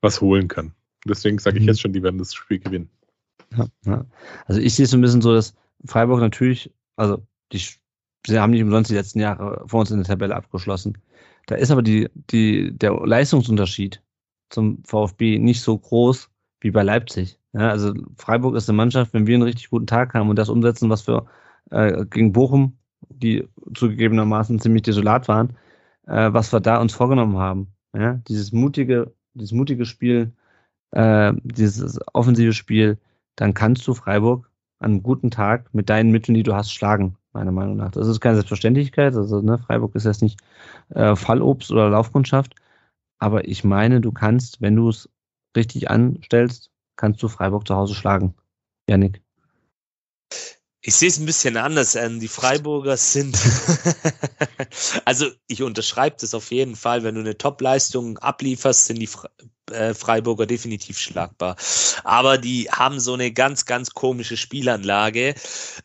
was 0.00 0.20
holen 0.20 0.48
kann. 0.48 0.74
Deswegen 1.04 1.38
sage 1.38 1.58
ich 1.58 1.62
mhm. 1.62 1.68
jetzt 1.68 1.80
schon, 1.80 1.92
die 1.92 2.02
werden 2.02 2.18
das 2.18 2.34
Spiel 2.34 2.60
gewinnen. 2.60 2.90
Ja, 3.56 3.66
ja. 3.84 4.06
Also 4.46 4.60
ich 4.60 4.74
sehe 4.74 4.84
es 4.84 4.90
so 4.90 4.96
ein 4.96 5.00
bisschen 5.00 5.22
so, 5.22 5.34
dass 5.34 5.54
Freiburg 5.84 6.20
natürlich, 6.20 6.70
also 6.96 7.26
die 7.52 7.60
sie 8.26 8.38
haben 8.38 8.50
nicht 8.50 8.62
umsonst 8.62 8.90
die 8.90 8.94
letzten 8.94 9.20
Jahre 9.20 9.64
vor 9.66 9.80
uns 9.80 9.90
in 9.90 9.98
der 9.98 10.06
Tabelle 10.06 10.36
abgeschlossen. 10.36 10.98
Da 11.46 11.56
ist 11.56 11.70
aber 11.70 11.82
die, 11.82 12.08
die, 12.30 12.76
der 12.76 12.92
Leistungsunterschied 12.92 14.02
zum 14.50 14.82
VfB 14.84 15.38
nicht 15.38 15.60
so 15.60 15.76
groß 15.76 16.30
wie 16.60 16.70
bei 16.70 16.82
Leipzig. 16.82 17.38
Ja, 17.52 17.70
also 17.70 17.92
Freiburg 18.16 18.56
ist 18.56 18.68
eine 18.68 18.76
Mannschaft, 18.76 19.12
wenn 19.14 19.26
wir 19.26 19.34
einen 19.34 19.42
richtig 19.42 19.70
guten 19.70 19.86
Tag 19.86 20.14
haben 20.14 20.30
und 20.30 20.36
das 20.36 20.48
umsetzen, 20.48 20.90
was 20.90 21.06
wir 21.06 21.26
äh, 21.70 22.06
gegen 22.06 22.32
Bochum 22.32 22.78
die 23.08 23.48
zugegebenermaßen 23.74 24.60
ziemlich 24.60 24.82
desolat 24.82 25.28
waren, 25.28 25.56
äh, 26.06 26.32
was 26.32 26.52
wir 26.52 26.60
da 26.60 26.80
uns 26.80 26.94
vorgenommen 26.94 27.36
haben. 27.38 27.68
Ja? 27.94 28.14
Dieses 28.28 28.52
mutige, 28.52 29.12
dieses 29.34 29.52
mutige 29.52 29.86
Spiel, 29.86 30.32
äh, 30.92 31.32
dieses 31.44 31.98
offensive 32.12 32.52
Spiel, 32.52 32.98
dann 33.36 33.54
kannst 33.54 33.86
du 33.86 33.94
Freiburg 33.94 34.50
an 34.78 34.92
einem 34.92 35.02
guten 35.02 35.30
Tag 35.30 35.72
mit 35.72 35.88
deinen 35.88 36.10
Mitteln, 36.10 36.34
die 36.34 36.42
du 36.42 36.54
hast, 36.54 36.72
schlagen, 36.72 37.16
meiner 37.32 37.52
Meinung 37.52 37.76
nach. 37.76 37.92
Das 37.92 38.08
ist 38.08 38.20
keine 38.20 38.36
Selbstverständlichkeit. 38.36 39.14
Also 39.14 39.40
ne, 39.40 39.58
Freiburg 39.58 39.94
ist 39.94 40.04
jetzt 40.04 40.22
nicht 40.22 40.40
äh, 40.90 41.16
Fallobst 41.16 41.70
oder 41.70 41.88
Laufkundschaft. 41.88 42.54
Aber 43.18 43.46
ich 43.46 43.62
meine, 43.62 44.00
du 44.00 44.10
kannst, 44.10 44.60
wenn 44.60 44.74
du 44.76 44.88
es 44.88 45.08
richtig 45.56 45.88
anstellst, 45.90 46.71
kannst 47.02 47.20
du 47.20 47.26
Freiburg 47.26 47.66
zu 47.66 47.74
Hause 47.74 47.96
schlagen. 47.96 48.32
Janik. 48.88 49.20
Ich 50.82 50.94
sehe 50.94 51.08
es 51.08 51.18
ein 51.18 51.26
bisschen 51.26 51.56
anders 51.56 51.96
an. 51.96 52.20
Die 52.20 52.28
Freiburger 52.28 52.96
sind, 52.96 53.36
also 55.04 55.26
ich 55.48 55.62
unterschreibe 55.62 56.16
das 56.20 56.32
auf 56.32 56.52
jeden 56.52 56.76
Fall. 56.76 57.02
Wenn 57.02 57.16
du 57.16 57.20
eine 57.20 57.36
Top-Leistung 57.36 58.18
ablieferst, 58.18 58.86
sind 58.86 59.00
die 59.00 59.08
äh, 59.72 59.94
Freiburger 59.94 60.46
definitiv 60.46 60.98
schlagbar. 60.98 61.56
Aber 62.04 62.38
die 62.38 62.68
haben 62.70 63.00
so 63.00 63.14
eine 63.14 63.32
ganz, 63.32 63.64
ganz 63.64 63.90
komische 63.90 64.36
Spielanlage. 64.36 65.34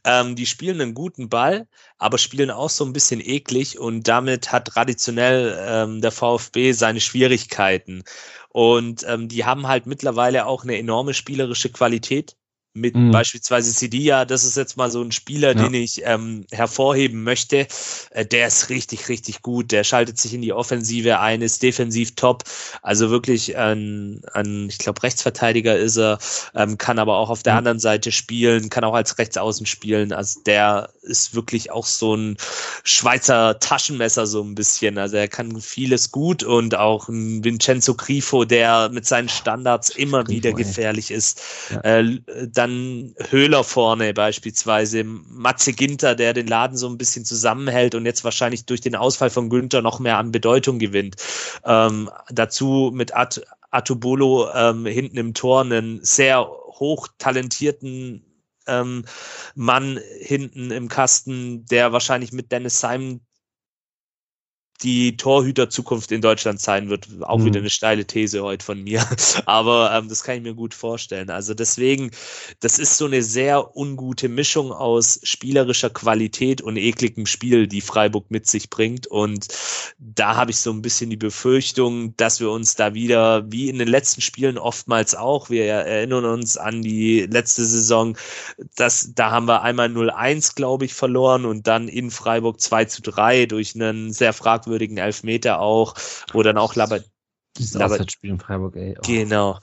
Ähm, 0.04 0.36
die 0.36 0.46
spielen 0.46 0.82
einen 0.82 0.94
guten 0.94 1.30
Ball, 1.30 1.68
aber 1.98 2.18
spielen 2.18 2.52
auch 2.52 2.70
so 2.70 2.86
ein 2.86 2.94
bisschen 2.94 3.22
eklig 3.22 3.80
und 3.80 4.08
damit 4.08 4.52
hat 4.52 4.66
traditionell 4.66 5.58
ähm, 5.68 6.02
der 6.02 6.12
VfB 6.12 6.74
seine 6.74 7.02
Schwierigkeiten. 7.02 8.04
Und 8.50 9.06
ähm, 9.08 9.28
die 9.28 9.46
haben 9.46 9.68
halt 9.68 9.86
mittlerweile 9.86 10.46
auch 10.46 10.64
eine 10.64 10.78
enorme 10.78 11.14
spielerische 11.14 11.72
Qualität 11.72 12.36
mit 12.80 12.96
mhm. 12.96 13.12
beispielsweise 13.12 13.72
Sidia, 13.72 14.26
das 14.26 14.44
ist 14.44 14.58
jetzt 14.58 14.78
mal 14.78 14.92
so 14.92 15.02
ein 15.02 15.12
Spieler, 15.12 15.56
ja. 15.56 15.64
den 15.64 15.74
ich 15.74 16.02
ähm, 16.06 16.46
hervorheben 16.52 17.24
möchte. 17.24 17.68
Äh, 18.12 18.26
der 18.26 18.48
ist 18.48 18.70
richtig, 18.70 19.10
richtig 19.10 19.42
gut. 19.42 19.72
Der 19.72 19.84
schaltet 19.84 20.20
sich 20.20 20.34
in 20.34 20.42
die 20.42 20.54
Offensive 20.54 21.20
ein, 21.20 21.42
ist 21.42 21.64
defensiv 21.64 22.16
top. 22.16 22.44
Also 22.82 23.10
wirklich 23.10 23.58
ein, 23.58 24.22
ein 24.34 24.68
ich 24.70 24.78
glaube, 24.78 25.04
Rechtsverteidiger 25.04 25.78
ist 25.78 25.98
er, 25.98 26.20
ähm, 26.56 26.78
kann 26.78 27.00
aber 27.00 27.18
auch 27.18 27.30
auf 27.30 27.44
der 27.44 27.54
mhm. 27.54 27.58
anderen 27.60 27.80
Seite 27.80 28.12
spielen, 28.12 28.70
kann 28.70 28.84
auch 28.84 28.94
als 28.94 29.18
Rechtsaußen 29.18 29.66
spielen. 29.66 30.14
Also 30.14 30.42
der 30.46 30.90
ist 31.02 31.36
wirklich 31.36 31.72
auch 31.72 31.86
so 31.86 32.16
ein 32.16 32.38
Schweizer 32.84 33.60
Taschenmesser 33.60 34.28
so 34.28 34.44
ein 34.44 34.56
bisschen. 34.56 34.98
Also 34.98 35.18
er 35.18 35.28
kann 35.28 35.60
vieles 35.62 36.12
gut 36.12 36.44
und 36.44 36.76
auch 36.76 37.08
ein 37.08 37.44
Vincenzo 37.44 37.96
Grifo, 37.96 38.46
der 38.46 38.90
mit 38.90 39.06
seinen 39.06 39.30
Standards 39.30 39.90
immer 39.90 40.24
Grifo, 40.24 40.38
wieder 40.38 40.54
gefährlich 40.54 41.12
ey. 41.12 41.18
ist. 41.18 41.42
Ja. 41.72 41.82
Äh, 41.82 42.20
dann 42.48 42.67
dann 42.68 43.16
Höhler 43.30 43.64
vorne 43.64 44.14
beispielsweise, 44.14 45.04
Matze 45.04 45.74
Ginter, 45.74 46.16
der 46.16 46.34
den 46.34 46.48
Laden 46.48 46.78
so 46.78 46.88
ein 46.88 46.98
bisschen 46.98 47.26
zusammenhält 47.26 47.96
und 47.96 48.06
jetzt 48.06 48.24
wahrscheinlich 48.24 48.66
durch 48.66 48.82
den 48.82 48.96
Ausfall 48.96 49.30
von 49.30 49.50
Günther 49.50 49.82
noch 49.82 50.00
mehr 50.00 50.18
an 50.18 50.32
Bedeutung 50.32 50.80
gewinnt. 50.80 51.16
Ähm, 51.66 52.10
dazu 52.30 52.92
mit 52.94 53.16
At 53.16 53.42
Atubolo 53.70 54.50
ähm, 54.54 54.86
hinten 54.86 55.18
im 55.18 55.34
Tor 55.34 55.62
einen 55.62 56.04
sehr 56.04 56.48
hochtalentierten 56.48 58.24
ähm, 58.68 59.06
Mann 59.56 60.00
hinten 60.20 60.72
im 60.72 60.88
Kasten, 60.88 61.66
der 61.66 61.92
wahrscheinlich 61.92 62.32
mit 62.32 62.52
Dennis 62.52 62.80
Simon 62.80 63.22
die 64.84 65.18
Torhüterzukunft 65.18 66.12
in 66.12 66.22
Deutschland 66.22 66.60
sein 66.62 66.90
wird. 66.90 67.08
Auch 67.22 67.40
mhm. 67.40 67.46
wieder 67.46 67.60
eine 67.60 67.70
steile 67.70 68.06
These 68.06 68.44
heute 68.44 68.64
von 68.64 68.84
mir. 68.84 69.06
Aber 69.46 69.92
ähm, 69.94 70.08
das 70.08 70.24
kann 70.24 70.38
ich 70.38 70.44
mir 70.44 70.54
gut 70.54 70.74
vorstellen. 70.74 71.30
Also 71.30 71.54
deswegen, 71.54 72.12
das 72.60 72.78
ist 72.78 72.98
so 72.98 73.06
eine 73.06 73.24
sehr 73.24 73.76
ungute 73.76 74.30
Mischung 74.30 74.72
aus 74.72 75.20
spielerischer 75.24 75.90
Qualität 75.90 76.62
und 76.62 76.78
ekligem 76.78 77.26
Spiel, 77.26 77.68
die 77.68 77.82
Freiburg 77.82 78.30
mit 78.30 78.48
sich 78.48 78.70
bringt. 78.70 79.08
Und 79.08 79.48
da 79.98 80.36
habe 80.36 80.52
ich 80.52 80.58
so 80.58 80.72
ein 80.72 80.84
bisschen 80.84 81.10
die 81.10 81.18
Befürchtung, 81.18 82.16
dass 82.18 82.40
wir 82.40 82.52
uns 82.52 82.76
da 82.76 82.94
wieder, 82.94 83.52
wie 83.52 83.70
in 83.70 83.80
den 83.80 83.88
letzten 83.88 84.22
Spielen 84.22 84.60
oftmals 84.60 85.16
auch, 85.16 85.50
wir 85.50 85.66
erinnern 85.66 86.26
uns 86.26 86.56
an 86.58 86.84
die 86.84 87.22
letzte 87.22 87.66
Saison, 87.66 88.16
dass 88.76 89.12
da 89.16 89.32
haben 89.32 89.48
wir 89.48 89.64
einmal 89.64 89.88
0-1, 89.88 90.56
glaube 90.56 90.86
ich, 90.86 90.94
verloren 90.94 91.46
und 91.46 91.66
dann 91.66 91.88
in 91.88 92.12
Freiburg 92.12 92.62
2 92.62 92.86
zu 92.86 93.02
3 93.02 93.48
durch 93.48 93.74
einen 93.74 94.14
sehr 94.14 94.34
fragwürdigen 94.34 94.67
fragwürdigen 94.68 94.98
Elfmeter 94.98 95.60
auch, 95.60 95.96
wo 96.34 96.44
dann 96.44 96.58
auch 96.58 96.76
dieses 97.58 97.76
Auswärtsspiel 97.76 98.30
in 98.30 98.40
Freiburg, 98.40 98.76
ey. 98.76 98.96
Oh. 98.98 99.02
Genau. 99.04 99.60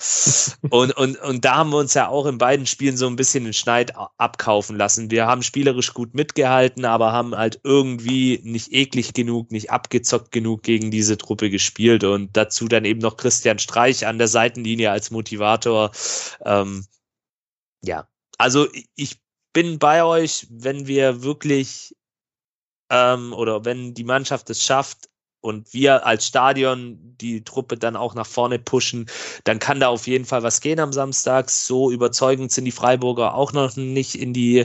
Und, 0.68 0.96
und, 0.96 1.16
und 1.20 1.44
da 1.44 1.56
haben 1.56 1.70
wir 1.70 1.76
uns 1.76 1.94
ja 1.94 2.08
auch 2.08 2.26
in 2.26 2.38
beiden 2.38 2.66
Spielen 2.66 2.96
so 2.96 3.06
ein 3.06 3.14
bisschen 3.14 3.44
den 3.44 3.52
Schneid 3.52 3.92
abkaufen 4.18 4.76
lassen. 4.76 5.12
Wir 5.12 5.26
haben 5.26 5.44
spielerisch 5.44 5.94
gut 5.94 6.12
mitgehalten, 6.12 6.84
aber 6.86 7.12
haben 7.12 7.36
halt 7.36 7.60
irgendwie 7.62 8.40
nicht 8.42 8.72
eklig 8.72 9.14
genug, 9.14 9.52
nicht 9.52 9.70
abgezockt 9.70 10.32
genug 10.32 10.64
gegen 10.64 10.90
diese 10.90 11.16
Truppe 11.16 11.50
gespielt. 11.50 12.02
Und 12.02 12.36
dazu 12.36 12.66
dann 12.66 12.84
eben 12.84 13.00
noch 13.00 13.16
Christian 13.16 13.60
Streich 13.60 14.08
an 14.08 14.18
der 14.18 14.28
Seitenlinie 14.28 14.90
als 14.90 15.12
Motivator. 15.12 15.92
Ähm, 16.44 16.86
ja, 17.84 18.08
also 18.38 18.66
ich 18.96 19.20
bin 19.52 19.78
bei 19.78 20.02
euch, 20.02 20.48
wenn 20.50 20.88
wir 20.88 21.22
wirklich 21.22 21.94
ähm, 22.94 23.32
oder 23.32 23.64
wenn 23.64 23.92
die 23.94 24.04
Mannschaft 24.04 24.48
es 24.50 24.62
schafft 24.62 25.08
und 25.40 25.74
wir 25.74 26.06
als 26.06 26.26
Stadion 26.26 26.98
die 27.20 27.42
Truppe 27.44 27.76
dann 27.76 27.96
auch 27.96 28.14
nach 28.14 28.26
vorne 28.26 28.58
pushen, 28.58 29.06
dann 29.42 29.58
kann 29.58 29.80
da 29.80 29.88
auf 29.88 30.06
jeden 30.06 30.24
Fall 30.24 30.42
was 30.42 30.60
gehen 30.60 30.80
am 30.80 30.92
Samstag. 30.92 31.50
So 31.50 31.90
überzeugend 31.90 32.52
sind 32.52 32.64
die 32.64 32.70
Freiburger 32.70 33.34
auch 33.34 33.52
noch 33.52 33.76
nicht 33.76 34.14
in 34.14 34.32
die 34.32 34.64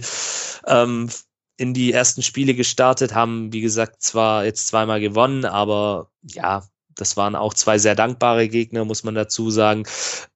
ähm, 0.68 1.10
in 1.57 1.73
die 1.73 1.91
ersten 1.91 2.22
Spiele 2.23 2.53
gestartet, 2.53 3.14
haben 3.14 3.51
wie 3.51 3.61
gesagt 3.61 4.01
zwar 4.01 4.45
jetzt 4.45 4.68
zweimal 4.68 5.01
gewonnen, 5.01 5.43
aber 5.43 6.10
ja, 6.22 6.64
das 6.95 7.18
waren 7.18 7.35
auch 7.35 7.53
zwei 7.53 7.77
sehr 7.77 7.95
dankbare 7.95 8.47
Gegner, 8.47 8.85
muss 8.85 9.03
man 9.03 9.15
dazu 9.15 9.49
sagen, 9.51 9.84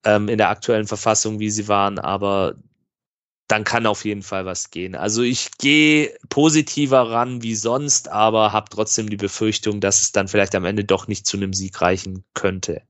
ähm, 0.03 0.27
in 0.27 0.37
der 0.37 0.49
aktuellen 0.49 0.87
Verfassung, 0.87 1.39
wie 1.39 1.49
sie 1.49 1.67
waren. 1.67 1.99
Aber 1.99 2.55
dann 3.47 3.63
kann 3.63 3.85
auf 3.85 4.05
jeden 4.05 4.21
Fall 4.21 4.45
was 4.45 4.71
gehen. 4.71 4.95
Also 4.95 5.21
ich 5.21 5.51
gehe 5.57 6.11
positiver 6.29 7.11
ran 7.11 7.43
wie 7.43 7.55
sonst, 7.55 8.09
aber 8.09 8.53
habe 8.53 8.69
trotzdem 8.69 9.09
die 9.09 9.17
Befürchtung, 9.17 9.81
dass 9.81 10.01
es 10.01 10.11
dann 10.11 10.27
vielleicht 10.27 10.55
am 10.55 10.65
Ende 10.65 10.83
doch 10.85 11.07
nicht 11.07 11.27
zu 11.27 11.37
einem 11.37 11.53
Sieg 11.53 11.81
reichen 11.81 12.23
könnte. 12.33 12.81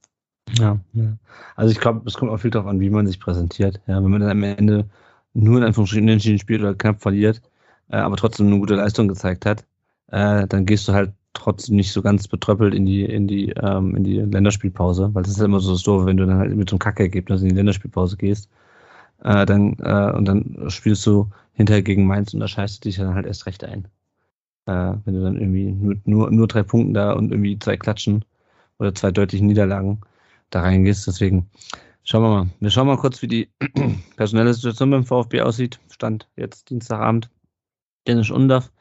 Ja, 0.57 0.79
ja. 0.93 1.17
also 1.55 1.71
ich 1.71 1.79
glaube, 1.79 2.01
es 2.05 2.15
kommt 2.15 2.31
auch 2.31 2.37
viel 2.37 2.51
darauf 2.51 2.67
an, 2.67 2.79
wie 2.79 2.89
man 2.89 3.07
sich 3.07 3.19
präsentiert. 3.19 3.81
Ja, 3.87 4.03
wenn 4.03 4.11
man 4.11 4.21
dann 4.21 4.29
am 4.29 4.43
Ende 4.43 4.89
nur 5.33 5.57
in 5.57 5.63
Anführungsstrichen 5.63 6.07
unentschieden 6.07 6.39
spielt 6.39 6.61
oder 6.61 6.75
knapp 6.75 7.01
verliert, 7.01 7.41
äh, 7.89 7.97
aber 7.97 8.17
trotzdem 8.17 8.47
eine 8.47 8.59
gute 8.59 8.75
Leistung 8.75 9.07
gezeigt 9.07 9.45
hat, 9.45 9.65
äh, 10.11 10.45
dann 10.47 10.65
gehst 10.65 10.87
du 10.87 10.93
halt 10.93 11.13
trotzdem 11.33 11.77
nicht 11.77 11.91
so 11.91 12.03
ganz 12.03 12.27
betröppelt 12.27 12.75
in 12.75 12.85
die 12.85 13.03
in 13.03 13.27
die 13.27 13.49
ähm, 13.51 13.95
in 13.95 14.03
die 14.03 14.19
Länderspielpause, 14.19 15.09
weil 15.13 15.23
das 15.23 15.31
ist 15.31 15.39
ja 15.39 15.45
immer 15.45 15.59
so 15.59 15.71
das 15.71 15.81
Doofe, 15.81 16.05
wenn 16.05 16.17
du 16.17 16.27
dann 16.27 16.37
halt 16.37 16.55
mit 16.55 16.69
so 16.69 16.75
einem 16.75 16.79
Kackergebnis 16.79 17.41
in 17.41 17.49
die 17.49 17.55
Länderspielpause 17.55 18.17
gehst 18.17 18.49
äh, 19.23 19.45
dann, 19.45 19.77
äh, 19.79 20.11
und 20.11 20.25
dann 20.25 20.65
spielst 20.69 21.05
du 21.05 21.29
hinterher 21.53 21.81
gegen 21.81 22.05
Mainz 22.05 22.33
und 22.33 22.39
da 22.39 22.47
scheißt 22.47 22.83
du 22.83 22.89
dich 22.89 22.97
dann 22.97 23.15
halt 23.15 23.25
erst 23.25 23.45
recht 23.45 23.63
ein. 23.63 23.87
Äh, 24.65 24.93
wenn 25.05 25.13
du 25.13 25.23
dann 25.23 25.35
irgendwie 25.35 25.71
nur, 25.71 25.95
nur, 26.05 26.31
nur 26.31 26.47
drei 26.47 26.63
Punkten 26.63 26.93
da 26.93 27.13
und 27.13 27.31
irgendwie 27.31 27.57
zwei 27.59 27.77
Klatschen 27.77 28.25
oder 28.79 28.93
zwei 28.95 29.11
deutlichen 29.11 29.47
Niederlagen 29.47 30.01
da 30.49 30.61
reingehst. 30.61 31.07
Deswegen 31.07 31.49
schauen 32.03 32.23
wir 32.23 32.29
mal. 32.29 32.49
Wir 32.59 32.69
schauen 32.69 32.87
mal 32.87 32.97
kurz, 32.97 33.21
wie 33.21 33.27
die 33.27 33.49
personelle 34.15 34.53
Situation 34.53 34.91
beim 34.91 35.05
VfB 35.05 35.41
aussieht. 35.41 35.79
Stand 35.89 36.27
jetzt 36.35 36.69
Dienstagabend. 36.69 37.29
Dennis 38.07 38.29
Undaff 38.29 38.71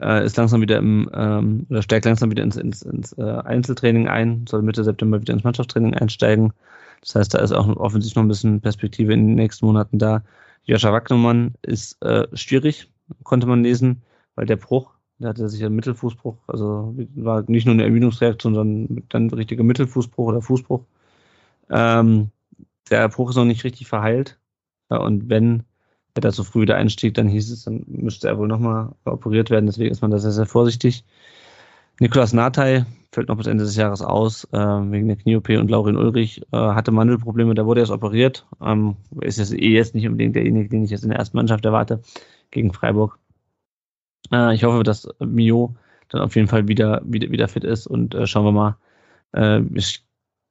äh, 0.00 0.24
ist 0.24 0.36
langsam 0.36 0.60
wieder 0.60 0.78
im, 0.78 1.10
ähm, 1.14 1.66
oder 1.68 1.82
steigt 1.82 2.04
langsam 2.04 2.30
wieder 2.30 2.42
ins, 2.42 2.56
ins, 2.56 2.82
ins 2.82 3.12
äh, 3.18 3.22
Einzeltraining 3.22 4.08
ein, 4.08 4.46
soll 4.48 4.62
Mitte 4.62 4.84
September 4.84 5.20
wieder 5.20 5.34
ins 5.34 5.44
Mannschaftstraining 5.44 5.94
einsteigen. 5.94 6.52
Das 7.00 7.14
heißt, 7.14 7.34
da 7.34 7.38
ist 7.38 7.52
auch 7.52 7.66
offensichtlich 7.76 8.16
noch 8.16 8.24
ein 8.24 8.28
bisschen 8.28 8.60
Perspektive 8.60 9.12
in 9.12 9.28
den 9.28 9.34
nächsten 9.36 9.66
Monaten 9.66 9.98
da. 9.98 10.22
Joscha 10.64 10.92
Wagnermann 10.92 11.54
ist 11.62 12.00
äh, 12.02 12.26
schwierig, 12.34 12.90
konnte 13.22 13.46
man 13.46 13.62
lesen, 13.62 14.02
weil 14.34 14.46
der 14.46 14.56
Bruch, 14.56 14.92
der 15.18 15.30
hatte 15.30 15.48
sich 15.48 15.64
einen 15.64 15.76
Mittelfußbruch, 15.76 16.36
also 16.46 16.94
war 17.14 17.44
nicht 17.48 17.66
nur 17.66 17.74
eine 17.74 17.84
Ermüdungsreaktion, 17.84 18.54
sondern 18.54 19.04
dann 19.08 19.30
richtiger 19.30 19.64
Mittelfußbruch 19.64 20.26
oder 20.26 20.42
Fußbruch. 20.42 20.84
Ähm, 21.70 22.30
der 22.90 23.08
Bruch 23.08 23.30
ist 23.30 23.36
noch 23.36 23.44
nicht 23.44 23.64
richtig 23.64 23.88
verheilt. 23.88 24.38
Ja, 24.90 24.98
und 24.98 25.28
wenn 25.28 25.62
er 26.14 26.22
da 26.22 26.32
so 26.32 26.44
früh 26.44 26.62
wieder 26.62 26.76
einstieg, 26.76 27.14
dann 27.14 27.28
hieß 27.28 27.50
es, 27.50 27.64
dann 27.64 27.84
müsste 27.86 28.28
er 28.28 28.38
wohl 28.38 28.48
nochmal 28.48 28.92
operiert 29.04 29.50
werden. 29.50 29.66
Deswegen 29.66 29.92
ist 29.92 30.02
man 30.02 30.10
da 30.10 30.18
sehr, 30.18 30.32
sehr 30.32 30.46
vorsichtig. 30.46 31.04
Nikolas 32.00 32.32
Natay 32.32 32.84
fällt 33.12 33.28
noch 33.28 33.36
bis 33.36 33.46
Ende 33.46 33.64
des 33.64 33.76
Jahres 33.76 34.02
aus, 34.02 34.44
äh, 34.52 34.58
wegen 34.58 35.08
der 35.08 35.16
Knie-OP 35.16 35.48
und 35.50 35.70
Laurin 35.70 35.96
Ulrich 35.96 36.42
äh, 36.52 36.56
hatte 36.56 36.92
Mandelprobleme, 36.92 37.54
da 37.54 37.66
wurde 37.66 37.80
erst 37.80 37.92
operiert. 37.92 38.46
Ähm, 38.60 38.96
ist 39.20 39.38
jetzt 39.38 39.52
eh 39.52 39.70
jetzt 39.70 39.94
nicht 39.94 40.06
unbedingt 40.06 40.36
derjenige, 40.36 40.68
den 40.68 40.84
ich 40.84 40.90
jetzt 40.90 41.02
in 41.02 41.10
der 41.10 41.18
ersten 41.18 41.36
Mannschaft 41.36 41.64
erwarte, 41.64 42.02
gegen 42.50 42.72
Freiburg. 42.72 43.18
Äh, 44.32 44.54
ich 44.54 44.64
hoffe, 44.64 44.84
dass 44.84 45.08
Mio 45.18 45.74
dann 46.08 46.22
auf 46.22 46.36
jeden 46.36 46.48
Fall 46.48 46.68
wieder, 46.68 47.02
wieder, 47.04 47.30
wieder 47.30 47.48
fit 47.48 47.64
ist 47.64 47.86
und 47.86 48.14
äh, 48.14 48.26
schauen 48.26 48.44
wir 48.44 48.52
mal. 48.52 48.76
Äh, 49.32 49.62
ich 49.74 50.04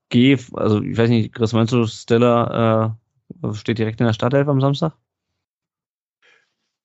gehe, 0.10 0.38
also 0.54 0.82
ich 0.82 0.98
weiß 0.98 1.10
nicht, 1.10 1.34
Chris, 1.34 1.54
meinst 1.54 1.72
du, 1.72 1.86
Stella 1.86 2.98
äh, 3.44 3.54
steht 3.54 3.78
direkt 3.78 4.02
in 4.02 4.08
der 4.08 4.14
Startelf 4.14 4.48
am 4.48 4.60
Samstag? 4.60 4.94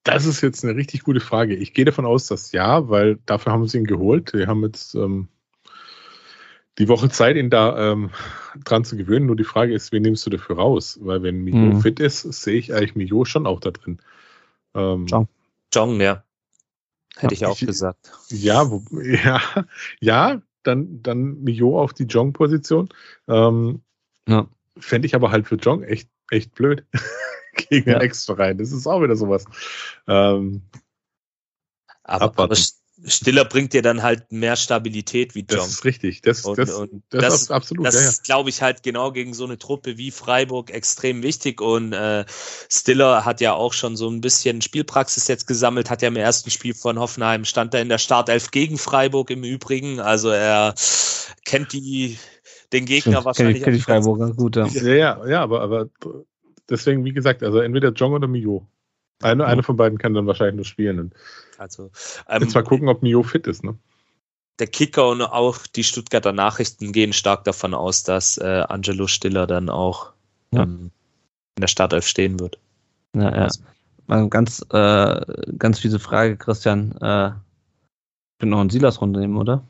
Das 0.05 0.26
ist 0.26 0.42
jetzt 0.42 0.62
eine 0.64 0.76
richtig 0.76 1.02
gute 1.02 1.20
Frage. 1.20 1.55
Ich 1.55 1.72
gehe 1.72 1.86
davon 1.86 2.05
aus, 2.05 2.26
dass 2.26 2.52
ja, 2.52 2.90
weil 2.90 3.18
dafür 3.24 3.52
haben 3.52 3.66
sie 3.66 3.78
ihn 3.78 3.86
geholt. 3.86 4.34
Wir 4.34 4.46
haben 4.46 4.62
jetzt 4.62 4.94
ähm, 4.94 5.28
die 6.78 6.88
Woche 6.88 7.09
Zeit, 7.09 7.36
ihn 7.36 7.51
da 7.51 7.92
ähm, 7.92 8.10
dran 8.64 8.84
zu 8.84 8.96
gewöhnen. 8.96 9.26
Nur 9.26 9.36
die 9.36 9.44
Frage 9.44 9.74
ist, 9.74 9.92
wen 9.92 10.02
nimmst 10.02 10.26
du 10.26 10.30
dafür 10.30 10.56
raus? 10.56 10.98
Weil 11.01 11.22
wenn 11.22 11.42
Mio 11.42 11.56
mhm. 11.56 11.80
fit 11.80 12.01
ist, 12.01 12.22
sehe 12.22 12.59
ich 12.59 12.74
eigentlich 12.74 12.96
Mio 12.96 13.24
schon 13.24 13.46
auch 13.46 13.60
da 13.60 13.70
drin. 13.70 14.01
Ähm, 14.74 15.06
Jong. 15.06 15.28
Jong, 15.72 16.01
ja. 16.01 16.24
Hätte 17.16 17.34
ich 17.34 17.46
auch 17.46 17.60
ich, 17.60 17.66
gesagt. 17.66 18.12
Ja, 18.30 18.70
wo, 18.70 18.82
ja, 19.02 19.40
ja, 20.01 20.42
dann, 20.64 21.02
dann 21.02 21.42
Mio 21.42 21.80
auf 21.80 21.92
die 21.92 22.05
Jong-Position. 22.05 22.88
Ähm, 23.28 23.82
ja. 24.28 24.48
Fände 24.78 25.06
ich 25.06 25.14
aber 25.14 25.30
halt 25.30 25.46
für 25.46 25.56
Jong 25.56 25.84
echt, 25.84 26.09
echt 26.30 26.55
blöd. 26.55 26.84
gegen 27.55 27.88
ja. 27.88 27.98
den 27.98 28.02
Ex-Verein. 28.02 28.59
Das 28.59 28.72
ist 28.72 28.86
auch 28.86 29.02
wieder 29.02 29.16
sowas. 29.16 29.44
Ähm, 30.06 30.62
aber, 32.02 32.38
aber, 32.38 32.56
Stiller 33.07 33.45
bringt 33.45 33.73
dir 33.73 33.83
dann 33.83 34.03
halt 34.03 34.31
mehr 34.31 34.55
Stabilität 34.57 35.35
wie 35.35 35.41
John. 35.41 35.59
Das 35.59 35.69
ist 35.69 35.85
richtig. 35.85 36.23
Das, 36.23 36.45
und, 36.45 36.59
das, 36.59 36.71
und 36.71 37.03
das, 37.11 37.23
das 37.23 37.43
ist 37.43 37.51
absolut. 37.51 37.87
Das 37.87 37.95
ja, 37.97 38.03
ja. 38.03 38.09
ist, 38.09 38.25
glaube 38.25 38.51
ich, 38.51 38.62
halt 38.62 38.83
genau 38.83 39.11
gegen 39.11 39.35
so 39.35 39.45
eine 39.45 39.59
Truppe 39.59 39.99
wie 39.99 40.11
Freiburg 40.11 40.71
extrem 40.71 41.23
wichtig. 41.23 41.61
Und 41.61 41.93
äh, 41.93 42.25
Stiller 42.71 43.25
hat 43.25 43.41
ja 43.41 43.53
auch 43.53 43.73
schon 43.73 43.97
so 43.97 44.09
ein 44.09 44.21
bisschen 44.21 44.62
Spielpraxis 44.62 45.27
jetzt 45.27 45.47
gesammelt, 45.47 45.91
hat 45.91 46.03
ja 46.03 46.09
im 46.09 46.16
ersten 46.16 46.51
Spiel 46.51 46.75
von 46.75 46.99
Hoffenheim, 46.99 47.45
stand 47.45 47.75
da 47.75 47.79
in 47.79 47.89
der 47.89 47.99
Startelf 47.99 48.53
gegen 48.53 48.79
Freiburg 48.79 49.31
im 49.31 49.43
Übrigen. 49.43 49.99
Also 49.99 50.29
er 50.31 50.75
kennt 51.45 51.73
die 51.73 52.16
den 52.73 52.87
Gegner 52.87 53.12
Stimmt, 53.12 53.25
wahrscheinlich. 53.25 53.62
Kenn 53.62 53.75
ich, 53.75 53.85
kenn 53.87 53.97
ich 53.97 54.05
Freiburger 54.05 54.33
gut, 54.35 54.57
ja. 54.57 54.66
Ja, 54.66 54.95
ja, 54.95 55.27
ja 55.27 55.43
aber, 55.43 55.61
aber 55.62 55.89
deswegen, 56.69 57.05
wie 57.05 57.12
gesagt, 57.12 57.43
also 57.43 57.59
entweder 57.59 57.91
Jong 57.91 58.12
oder 58.12 58.29
Mio. 58.29 58.66
Eine, 59.23 59.47
eine 59.47 59.62
von 59.62 59.77
beiden 59.77 59.99
kann 59.99 60.12
dann 60.12 60.27
wahrscheinlich 60.27 60.57
nur 60.57 60.65
spielen. 60.65 60.99
Und 60.99 61.15
also, 61.59 61.90
ähm, 62.28 62.43
jetzt 62.43 62.55
mal 62.55 62.64
gucken, 62.64 62.89
ob 62.89 63.02
Mio 63.02 63.22
fit 63.22 63.47
ist, 63.47 63.64
ne? 63.64 63.76
Der 64.60 64.68
Kicker 64.68 65.09
und 65.09 65.20
auch 65.22 65.66
die 65.66 65.82
Stuttgarter 65.82 66.32
Nachrichten 66.32 66.93
gehen 66.93 67.12
stark 67.12 67.44
davon 67.44 67.74
aus, 67.74 68.05
dass 68.05 68.39
äh, 68.39 68.64
Angelo 68.68 69.09
Stiller 69.09 69.48
dann 69.48 69.68
auch 69.68 70.12
ja. 70.52 70.62
ähm, 70.62 70.93
in 71.56 71.60
der 71.60 71.68
Startelf 71.68 72.06
stehen 72.06 72.39
wird. 72.39 72.59
Ja, 73.14 73.35
ja. 73.35 73.48
Also, 74.06 74.28
ganz, 74.28 74.64
äh, 74.70 75.20
ganz 75.59 75.81
fiese 75.81 75.98
Frage, 75.98 76.36
Christian. 76.36 76.97
Äh, 77.01 77.28
ich 77.28 78.39
bin 78.39 78.51
noch 78.51 78.60
einen 78.60 78.70
Silas 78.70 79.01
runternehmen, 79.01 79.36
oder? 79.36 79.64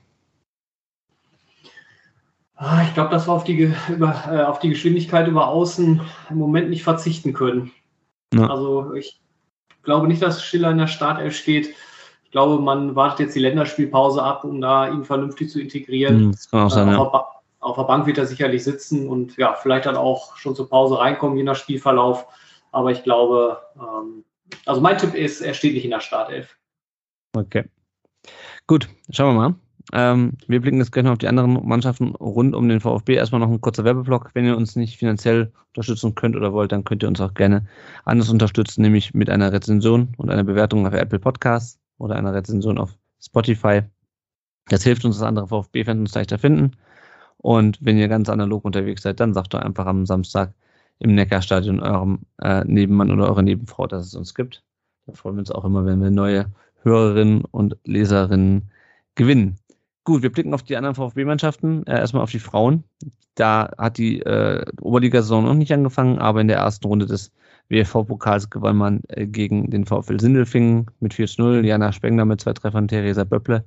Ah, 2.57 2.85
ich 2.85 2.95
glaube, 2.95 3.11
dass 3.11 3.27
wir 3.27 3.33
auf 3.33 3.45
die, 3.45 3.75
über, 3.89 4.25
äh, 4.29 4.43
auf 4.43 4.59
die 4.59 4.69
Geschwindigkeit 4.69 5.27
über 5.29 5.49
Außen 5.49 6.01
im 6.31 6.37
Moment 6.37 6.71
nicht 6.71 6.83
verzichten 6.85 7.33
können. 7.33 7.73
Ja. 8.33 8.49
Also 8.49 8.95
ich 8.95 9.21
glaube 9.85 10.09
nicht, 10.09 10.23
dass 10.23 10.43
Schiller 10.43 10.71
in 10.71 10.79
der 10.79 10.87
Startelf 10.87 11.37
steht. 11.37 11.75
Ich 12.25 12.31
glaube, 12.31 12.63
man 12.63 12.97
wartet 12.97 13.21
jetzt 13.21 13.37
die 13.37 13.41
Länderspielpause 13.41 14.23
ab, 14.23 14.45
um 14.45 14.61
da 14.61 14.89
ihn 14.89 15.05
vernünftig 15.05 15.51
zu 15.51 15.61
integrieren. 15.61 16.19
Hm, 16.19 16.33
das 16.33 16.51
kann 16.51 16.61
auch 16.67 16.71
sein, 16.71 16.89
äh, 16.89 16.97
auf, 16.97 17.13
ja. 17.13 17.27
auf, 17.61 17.77
der 17.77 17.85
Bank 17.85 18.07
wird 18.07 18.19
er 18.19 18.27
sicherlich 18.27 18.65
sitzen 18.65 19.09
und 19.09 19.37
ja, 19.37 19.55
vielleicht 19.55 19.87
dann 19.87 19.97
auch 19.97 20.37
schon 20.37 20.57
zur 20.57 20.69
Pause 20.69 20.99
reinkommen, 20.99 21.37
je 21.37 21.45
nach 21.45 21.57
Spielverlauf. 21.57 22.27
Aber 22.73 22.91
ich 22.91 23.05
glaube, 23.05 23.59
ähm, 23.77 24.25
also 24.67 24.81
mein 24.81 24.99
Tipp 24.99 25.15
ist, 25.15 25.41
er 25.41 25.55
steht 25.55 25.75
nicht 25.75 25.85
in 25.85 25.93
der 25.93 26.01
Startelf. 26.01 26.57
Okay. 27.37 27.65
Gut, 28.67 28.89
schauen 29.11 29.35
wir 29.35 29.49
mal. 29.49 29.55
Ähm, 29.93 30.33
wir 30.47 30.61
blicken 30.61 30.79
jetzt 30.79 30.93
gleich 30.93 31.05
noch 31.05 31.13
auf 31.13 31.19
die 31.19 31.29
anderen 31.29 31.67
Mannschaften 31.67 32.15
rund 32.15 32.55
um 32.55 32.69
den 32.69 32.81
VfB. 32.81 33.15
Erstmal 33.15 33.41
noch 33.41 33.51
ein 33.51 33.61
kurzer 33.61 33.85
Werbeblock. 33.85 34.31
Wenn 34.35 34.47
ihr 34.47 34.57
uns 34.57 34.77
nicht 34.77 34.99
finanziell 34.99 35.53
unterstützen 35.69 36.15
könnt 36.15 36.37
oder 36.37 36.53
wollt, 36.53 36.73
dann 36.73 36.85
könnt 36.85 37.03
ihr 37.03 37.09
uns 37.09 37.21
auch 37.21 37.35
gerne 37.35 37.67
anders 38.05 38.31
unterstützen, 38.31 38.83
nämlich 38.83 39.13
mit 39.13 39.29
einer 39.29 39.53
Rezension 39.53 40.15
und 40.17 40.31
einer 40.31 40.45
Bewertung 40.45 40.87
auf 40.87 40.95
Apple 40.95 41.19
Podcasts 41.19 41.79
oder 41.99 42.17
einer 42.17 42.33
Rezension 42.33 42.79
auf 42.79 42.97
Spotify. 43.21 43.83
Das 44.69 44.83
hilft 44.83 45.05
uns, 45.05 45.19
dass 45.19 45.27
andere 45.27 45.49
VfB-Fans 45.49 46.01
uns 46.01 46.15
leichter 46.15 46.39
finden. 46.39 46.73
Und 47.37 47.79
wenn 47.83 47.99
ihr 47.99 48.09
ganz 48.09 48.31
analog 48.31 48.65
unterwegs 48.65 49.03
seid, 49.03 49.21
dann 49.21 49.35
sagt 49.35 49.53
doch 49.53 49.61
einfach 49.61 49.87
am 49.87 50.07
Samstag 50.07 50.55
im 50.99 51.15
Neckarstadion 51.15 51.81
eurem 51.81 52.21
äh, 52.41 52.65
Nebenmann 52.65 53.11
oder 53.11 53.29
eurer 53.29 53.43
Nebenfrau, 53.43 53.87
dass 53.87 54.07
es 54.07 54.15
uns 54.15 54.35
gibt. 54.35 54.63
Da 55.07 55.13
freuen 55.13 55.37
wir 55.37 55.41
uns 55.41 55.51
auch 55.51 55.65
immer, 55.65 55.85
wenn 55.85 56.01
wir 56.01 56.11
neue 56.11 56.47
Hörerinnen 56.83 57.45
und 57.45 57.77
Leserinnen 57.85 58.71
gewinnen. 59.15 59.59
Gut, 60.05 60.23
wir 60.23 60.31
blicken 60.31 60.53
auf 60.53 60.63
die 60.63 60.77
anderen 60.77 60.95
VfB-Mannschaften. 60.95 61.87
Äh, 61.87 61.99
erstmal 61.99 62.23
auf 62.23 62.31
die 62.31 62.39
Frauen. 62.39 62.85
Da 63.35 63.73
hat 63.79 63.97
die 63.97 64.21
äh, 64.21 64.65
Oberliga-Saison 64.81 65.45
noch 65.45 65.55
nicht 65.55 65.73
angefangen, 65.73 66.19
aber 66.19 66.43
in 66.43 66.49
der 66.49 66.59
ersten 66.59 66.87
Runde 66.87 67.07
des 67.07 67.33
WFV-Pokals 67.71 68.51
gewann 68.51 68.77
man 68.77 69.01
äh, 69.09 69.27
gegen 69.27 69.71
den 69.71 69.87
VfL 69.87 70.21
Sindelfingen 70.21 70.87
mit 71.01 71.15
4 71.15 71.27
0. 71.39 71.65
Jana 71.65 71.91
Spengler 71.91 72.27
mit 72.27 72.41
zwei 72.43 72.53
Treffern, 72.53 72.87
Theresa 72.87 73.25
Böpple 73.25 73.65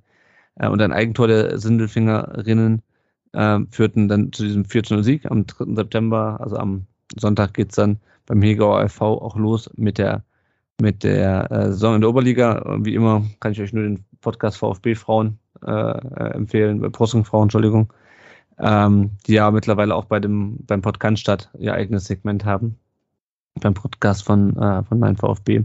äh, 0.56 0.68
und 0.68 0.80
ein 0.82 0.94
Eigentor 0.94 1.28
der 1.28 1.58
Sindelfingerinnen 1.58 2.84
äh, 3.34 3.60
führten 3.72 4.08
dann 4.08 4.32
zu 4.32 4.44
diesem 4.44 4.66
4 4.66 4.84
0-Sieg 4.84 5.26
am 5.30 5.48
3. 5.48 5.76
September. 5.76 6.38
Also 6.40 6.58
am 6.58 6.86
Sonntag 7.18 7.56
geht's 7.56 7.76
dann 7.76 8.00
beim 8.28 8.44
Hegauer 8.44 8.88
FV 8.88 9.02
auch 9.02 9.36
los 9.38 9.72
mit 9.76 9.98
der 9.98 10.24
mit 10.80 11.04
der 11.04 11.52
äh, 11.52 11.66
Saison 11.72 11.96
in 11.96 12.02
der 12.02 12.12
Oberliga. 12.12 12.78
Wie 12.82 12.94
immer 12.94 13.26
kann 13.40 13.54
ich 13.54 13.62
euch 13.62 13.74
nur 13.74 13.84
den 13.84 14.06
Podcast 14.22 14.58
VfB 14.58 14.94
Frauen 14.94 15.40
äh, 15.66 15.72
äh, 15.72 16.34
empfehlen, 16.34 16.82
Brustungsfrau, 16.92 17.44
Entschuldigung, 17.44 17.94
ähm, 18.60 19.12
die 19.26 19.34
ja 19.34 19.52
mittlerweile 19.52 19.96
auch 19.96 20.06
bei 20.06 20.20
dem, 20.20 20.58
beim 20.66 20.82
Podcast 20.82 21.20
statt 21.20 21.50
ihr 21.58 21.74
eigenes 21.74 22.06
Segment 22.06 22.46
haben. 22.46 22.78
Beim 23.60 23.74
Podcast 23.74 24.24
von, 24.24 24.56
äh, 24.58 24.84
von 24.84 25.00
meinem 25.00 25.18
VfB. 25.18 25.64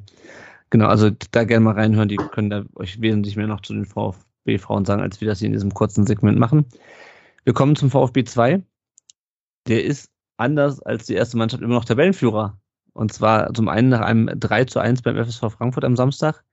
Genau, 0.70 0.86
also 0.86 1.10
da 1.32 1.44
gerne 1.44 1.64
mal 1.64 1.74
reinhören, 1.74 2.08
die 2.08 2.16
können 2.16 2.48
da 2.48 2.64
euch 2.76 3.00
wesentlich 3.00 3.36
mehr 3.36 3.46
noch 3.46 3.60
zu 3.60 3.74
den 3.74 3.84
VfB-Frauen 3.84 4.86
sagen, 4.86 5.02
als 5.02 5.20
wir 5.20 5.28
das 5.28 5.40
hier 5.40 5.46
in 5.46 5.52
diesem 5.52 5.74
kurzen 5.74 6.06
Segment 6.06 6.38
machen. 6.38 6.64
Wir 7.44 7.52
kommen 7.52 7.76
zum 7.76 7.90
VfB 7.90 8.24
2. 8.24 8.62
Der 9.68 9.84
ist 9.84 10.10
anders 10.38 10.80
als 10.80 11.06
die 11.06 11.14
erste 11.14 11.36
Mannschaft 11.36 11.62
immer 11.62 11.74
noch 11.74 11.84
Tabellenführer. 11.84 12.58
Und 12.94 13.12
zwar 13.12 13.52
zum 13.52 13.68
einen 13.68 13.88
nach 13.88 14.00
einem 14.00 14.30
3 14.38 14.64
zu 14.64 14.78
1 14.80 15.02
beim 15.02 15.16
FSV 15.16 15.52
Frankfurt 15.52 15.84
am 15.84 15.96
Samstag 15.96 16.44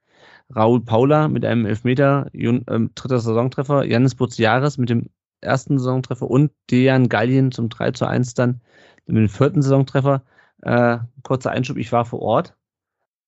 Raul 0.54 0.80
Paula 0.80 1.28
mit 1.28 1.44
einem 1.44 1.66
Elfmeter, 1.66 2.28
ähm, 2.32 2.90
dritter 2.94 3.20
Saisontreffer, 3.20 3.84
Janis 3.84 4.14
Buziaris 4.14 4.78
mit 4.78 4.90
dem 4.90 5.10
ersten 5.40 5.78
Saisontreffer 5.78 6.28
und 6.28 6.52
Dejan 6.70 7.08
Gallien 7.08 7.52
zum 7.52 7.68
3 7.68 7.92
zu 7.92 8.06
1 8.06 8.34
dann 8.34 8.60
mit 9.06 9.16
dem 9.16 9.28
vierten 9.28 9.62
Saisontreffer. 9.62 10.22
Äh, 10.62 10.98
kurzer 11.22 11.50
Einschub, 11.50 11.76
ich 11.76 11.92
war 11.92 12.04
vor 12.04 12.20
Ort. 12.20 12.56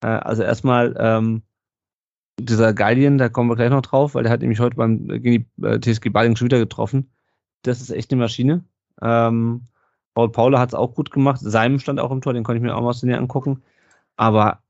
Äh, 0.02 0.08
also 0.08 0.42
erstmal 0.42 0.94
ähm, 0.98 1.42
dieser 2.38 2.74
Gallien, 2.74 3.18
da 3.18 3.28
kommen 3.28 3.50
wir 3.50 3.56
gleich 3.56 3.70
noch 3.70 3.82
drauf, 3.82 4.14
weil 4.14 4.24
der 4.24 4.32
hat 4.32 4.40
nämlich 4.40 4.60
heute 4.60 4.76
beim 4.76 5.08
gegen 5.08 5.46
die 5.56 5.66
äh, 5.66 5.80
TSG 5.80 6.10
Baling 6.10 6.36
schon 6.36 6.46
wieder 6.46 6.58
getroffen. 6.58 7.10
Das 7.62 7.80
ist 7.80 7.90
echt 7.90 8.10
eine 8.12 8.20
Maschine. 8.20 8.64
Ähm, 9.00 9.68
Paul 10.14 10.30
Paula 10.30 10.58
hat 10.58 10.70
es 10.70 10.74
auch 10.74 10.94
gut 10.94 11.10
gemacht. 11.10 11.40
Seinem 11.40 11.78
stand 11.78 12.00
auch 12.00 12.10
im 12.10 12.20
Tor, 12.20 12.34
den 12.34 12.44
konnte 12.44 12.58
ich 12.58 12.62
mir 12.62 12.76
auch 12.76 12.82
mal 12.82 12.88
aus 12.88 13.02
Nähe 13.02 13.16
angucken. 13.16 13.62
Aber 14.16 14.62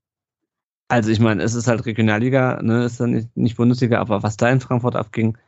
also 0.93 1.11
ich 1.11 1.21
meine, 1.21 1.43
es 1.43 1.55
ist 1.55 1.69
halt 1.69 1.87
Regionalliga, 1.87 2.61
ne, 2.63 2.85
ist 2.85 3.01
dann 3.01 3.13
nicht, 3.13 3.35
nicht 3.35 3.57
Bundesliga, 3.57 3.99
aber 3.99 4.23
was 4.23 4.37
da 4.37 4.51
in 4.51 4.61
Frankfurt 4.61 4.95
abging, 4.95 5.39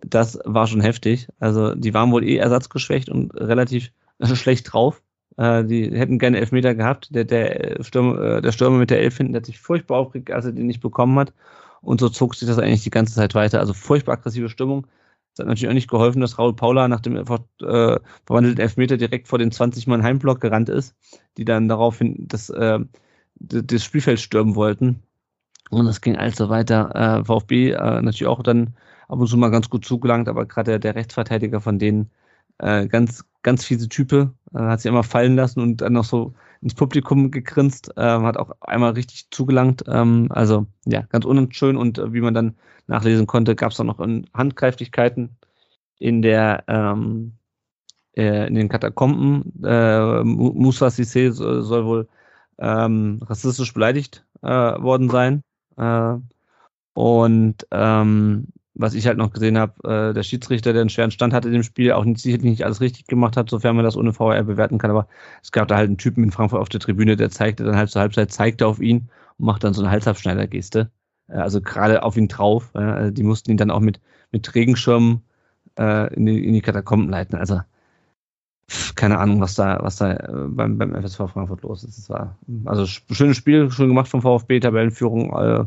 das 0.00 0.38
war 0.46 0.66
schon 0.66 0.80
heftig. 0.80 1.28
Also 1.38 1.74
die 1.74 1.92
waren 1.92 2.10
wohl 2.10 2.24
eh 2.24 2.36
ersatzgeschwächt 2.38 3.10
und 3.10 3.34
relativ 3.34 3.90
schlecht 4.22 4.72
drauf. 4.72 5.02
Äh, 5.36 5.64
die 5.64 5.90
hätten 5.94 6.18
gerne 6.18 6.38
Elfmeter 6.38 6.74
gehabt. 6.74 7.14
Der, 7.14 7.24
der, 7.24 7.84
Stürmer, 7.84 8.18
äh, 8.38 8.42
der 8.42 8.52
Stürmer 8.52 8.78
mit 8.78 8.88
der 8.88 9.00
Elf 9.00 9.18
hinten, 9.18 9.36
hat 9.36 9.44
sich 9.44 9.58
furchtbar 9.58 9.98
aufgeregt, 9.98 10.30
als 10.30 10.46
er 10.46 10.52
den 10.52 10.66
nicht 10.66 10.80
bekommen 10.80 11.18
hat. 11.18 11.34
Und 11.82 12.00
so 12.00 12.08
zog 12.08 12.34
sich 12.34 12.48
das 12.48 12.58
eigentlich 12.58 12.82
die 12.82 12.90
ganze 12.90 13.14
Zeit 13.14 13.34
weiter. 13.34 13.60
Also 13.60 13.74
furchtbar 13.74 14.14
aggressive 14.14 14.48
Stimmung. 14.48 14.86
Es 15.34 15.40
hat 15.40 15.48
natürlich 15.48 15.68
auch 15.68 15.74
nicht 15.74 15.90
geholfen, 15.90 16.22
dass 16.22 16.38
Raul 16.38 16.56
Paula 16.56 16.88
nach 16.88 17.00
dem 17.00 17.16
äh, 17.16 17.24
verwandelten 18.24 18.60
Elfmeter 18.60 18.96
direkt 18.96 19.28
vor 19.28 19.38
den 19.38 19.52
20 19.52 19.86
Mann 19.86 20.02
Heimblock 20.02 20.40
gerannt 20.40 20.70
ist, 20.70 20.94
die 21.36 21.44
dann 21.44 21.68
daraufhin 21.68 22.26
das 22.26 22.48
äh, 22.48 22.78
das 23.36 23.84
Spielfeld 23.84 24.20
stürmen 24.20 24.54
wollten. 24.54 25.02
Und 25.70 25.86
das 25.86 26.00
ging 26.00 26.16
also 26.16 26.48
weiter. 26.48 26.94
Äh, 26.94 27.24
VfB 27.24 27.72
äh, 27.72 28.02
natürlich 28.02 28.26
auch 28.26 28.42
dann 28.42 28.74
ab 29.08 29.18
und 29.18 29.26
zu 29.26 29.36
mal 29.36 29.50
ganz 29.50 29.70
gut 29.70 29.84
zugelangt, 29.84 30.28
aber 30.28 30.46
gerade 30.46 30.72
der, 30.72 30.78
der 30.78 30.94
Rechtsverteidiger 30.94 31.60
von 31.60 31.78
denen 31.78 32.10
äh, 32.58 32.86
ganz, 32.86 33.24
ganz 33.42 33.64
fiese 33.64 33.88
Type, 33.88 34.32
äh, 34.54 34.58
hat 34.58 34.80
sich 34.80 34.88
immer 34.88 35.02
fallen 35.02 35.36
lassen 35.36 35.60
und 35.60 35.80
dann 35.80 35.94
noch 35.94 36.04
so 36.04 36.34
ins 36.60 36.74
Publikum 36.74 37.30
gegrinst, 37.30 37.90
äh, 37.96 38.02
hat 38.02 38.36
auch 38.36 38.52
einmal 38.60 38.92
richtig 38.92 39.28
zugelangt. 39.30 39.84
Ähm, 39.88 40.28
also 40.30 40.66
ja, 40.86 41.02
ganz 41.02 41.24
unschön 41.24 41.76
und 41.76 41.98
äh, 41.98 42.12
wie 42.12 42.20
man 42.20 42.34
dann 42.34 42.56
nachlesen 42.86 43.26
konnte, 43.26 43.56
gab 43.56 43.72
es 43.72 43.80
auch 43.80 43.84
noch 43.84 43.98
Handgreiflichkeiten 44.34 45.36
in 45.98 46.22
der 46.22 46.64
ähm, 46.68 47.32
äh, 48.16 48.46
in 48.46 48.54
den 48.54 48.68
Katakomben. 48.68 49.52
Musa 49.56 50.86
Sissé 50.88 51.32
soll, 51.32 51.62
soll 51.62 51.84
wohl 51.86 52.08
ähm, 52.58 53.20
rassistisch 53.22 53.72
beleidigt 53.74 54.24
äh, 54.42 54.48
worden 54.48 55.10
sein. 55.10 55.42
Äh, 55.76 56.16
und 56.94 57.66
ähm, 57.70 58.48
was 58.74 58.94
ich 58.94 59.06
halt 59.06 59.18
noch 59.18 59.32
gesehen 59.32 59.58
habe, 59.58 60.10
äh, 60.10 60.14
der 60.14 60.22
Schiedsrichter, 60.22 60.72
der 60.72 60.82
einen 60.82 60.90
schweren 60.90 61.12
Stand 61.12 61.32
hatte 61.32 61.48
in 61.48 61.54
dem 61.54 61.62
Spiel, 61.62 61.92
auch 61.92 62.04
nicht, 62.04 62.20
sicherlich 62.20 62.44
nicht 62.44 62.64
alles 62.64 62.80
richtig 62.80 63.06
gemacht 63.06 63.36
hat, 63.36 63.48
sofern 63.48 63.76
man 63.76 63.84
das 63.84 63.96
ohne 63.96 64.12
VR 64.12 64.42
bewerten 64.42 64.78
kann. 64.78 64.90
Aber 64.90 65.06
es 65.42 65.52
gab 65.52 65.68
da 65.68 65.76
halt 65.76 65.88
einen 65.88 65.98
Typen 65.98 66.24
in 66.24 66.32
Frankfurt 66.32 66.60
auf 66.60 66.68
der 66.68 66.80
Tribüne, 66.80 67.16
der 67.16 67.30
zeigte 67.30 67.64
dann 67.64 67.76
halt 67.76 67.90
zur 67.90 68.02
Halbzeit, 68.02 68.32
zeigte 68.32 68.66
auf 68.66 68.80
ihn 68.80 69.08
und 69.38 69.46
macht 69.46 69.62
dann 69.62 69.74
so 69.74 69.82
eine 69.82 69.90
Halsabschneider-Geste. 69.90 70.90
Äh, 71.28 71.34
also 71.34 71.60
gerade 71.60 72.02
auf 72.02 72.16
ihn 72.16 72.28
drauf. 72.28 72.74
Äh, 72.74 73.12
die 73.12 73.22
mussten 73.22 73.50
ihn 73.52 73.56
dann 73.56 73.70
auch 73.70 73.80
mit, 73.80 74.00
mit 74.32 74.54
Regenschirmen 74.54 75.22
äh, 75.78 76.12
in, 76.14 76.26
die, 76.26 76.44
in 76.44 76.54
die 76.54 76.62
Katakomben 76.62 77.08
leiten. 77.08 77.38
Also 77.38 77.60
keine 78.94 79.18
Ahnung, 79.18 79.40
was 79.40 79.54
da, 79.54 79.78
was 79.82 79.96
da 79.96 80.12
äh, 80.12 80.46
beim, 80.48 80.78
beim 80.78 80.94
FSV 80.94 81.30
Frankfurt 81.30 81.62
los 81.62 81.84
ist. 81.84 81.98
Es 81.98 82.10
war 82.10 82.36
also 82.64 82.86
schönes 82.86 83.36
Spiel, 83.36 83.70
schön 83.70 83.88
gemacht 83.88 84.08
vom 84.08 84.22
VfB, 84.22 84.60
Tabellenführung 84.60 85.32
äh, 85.36 85.64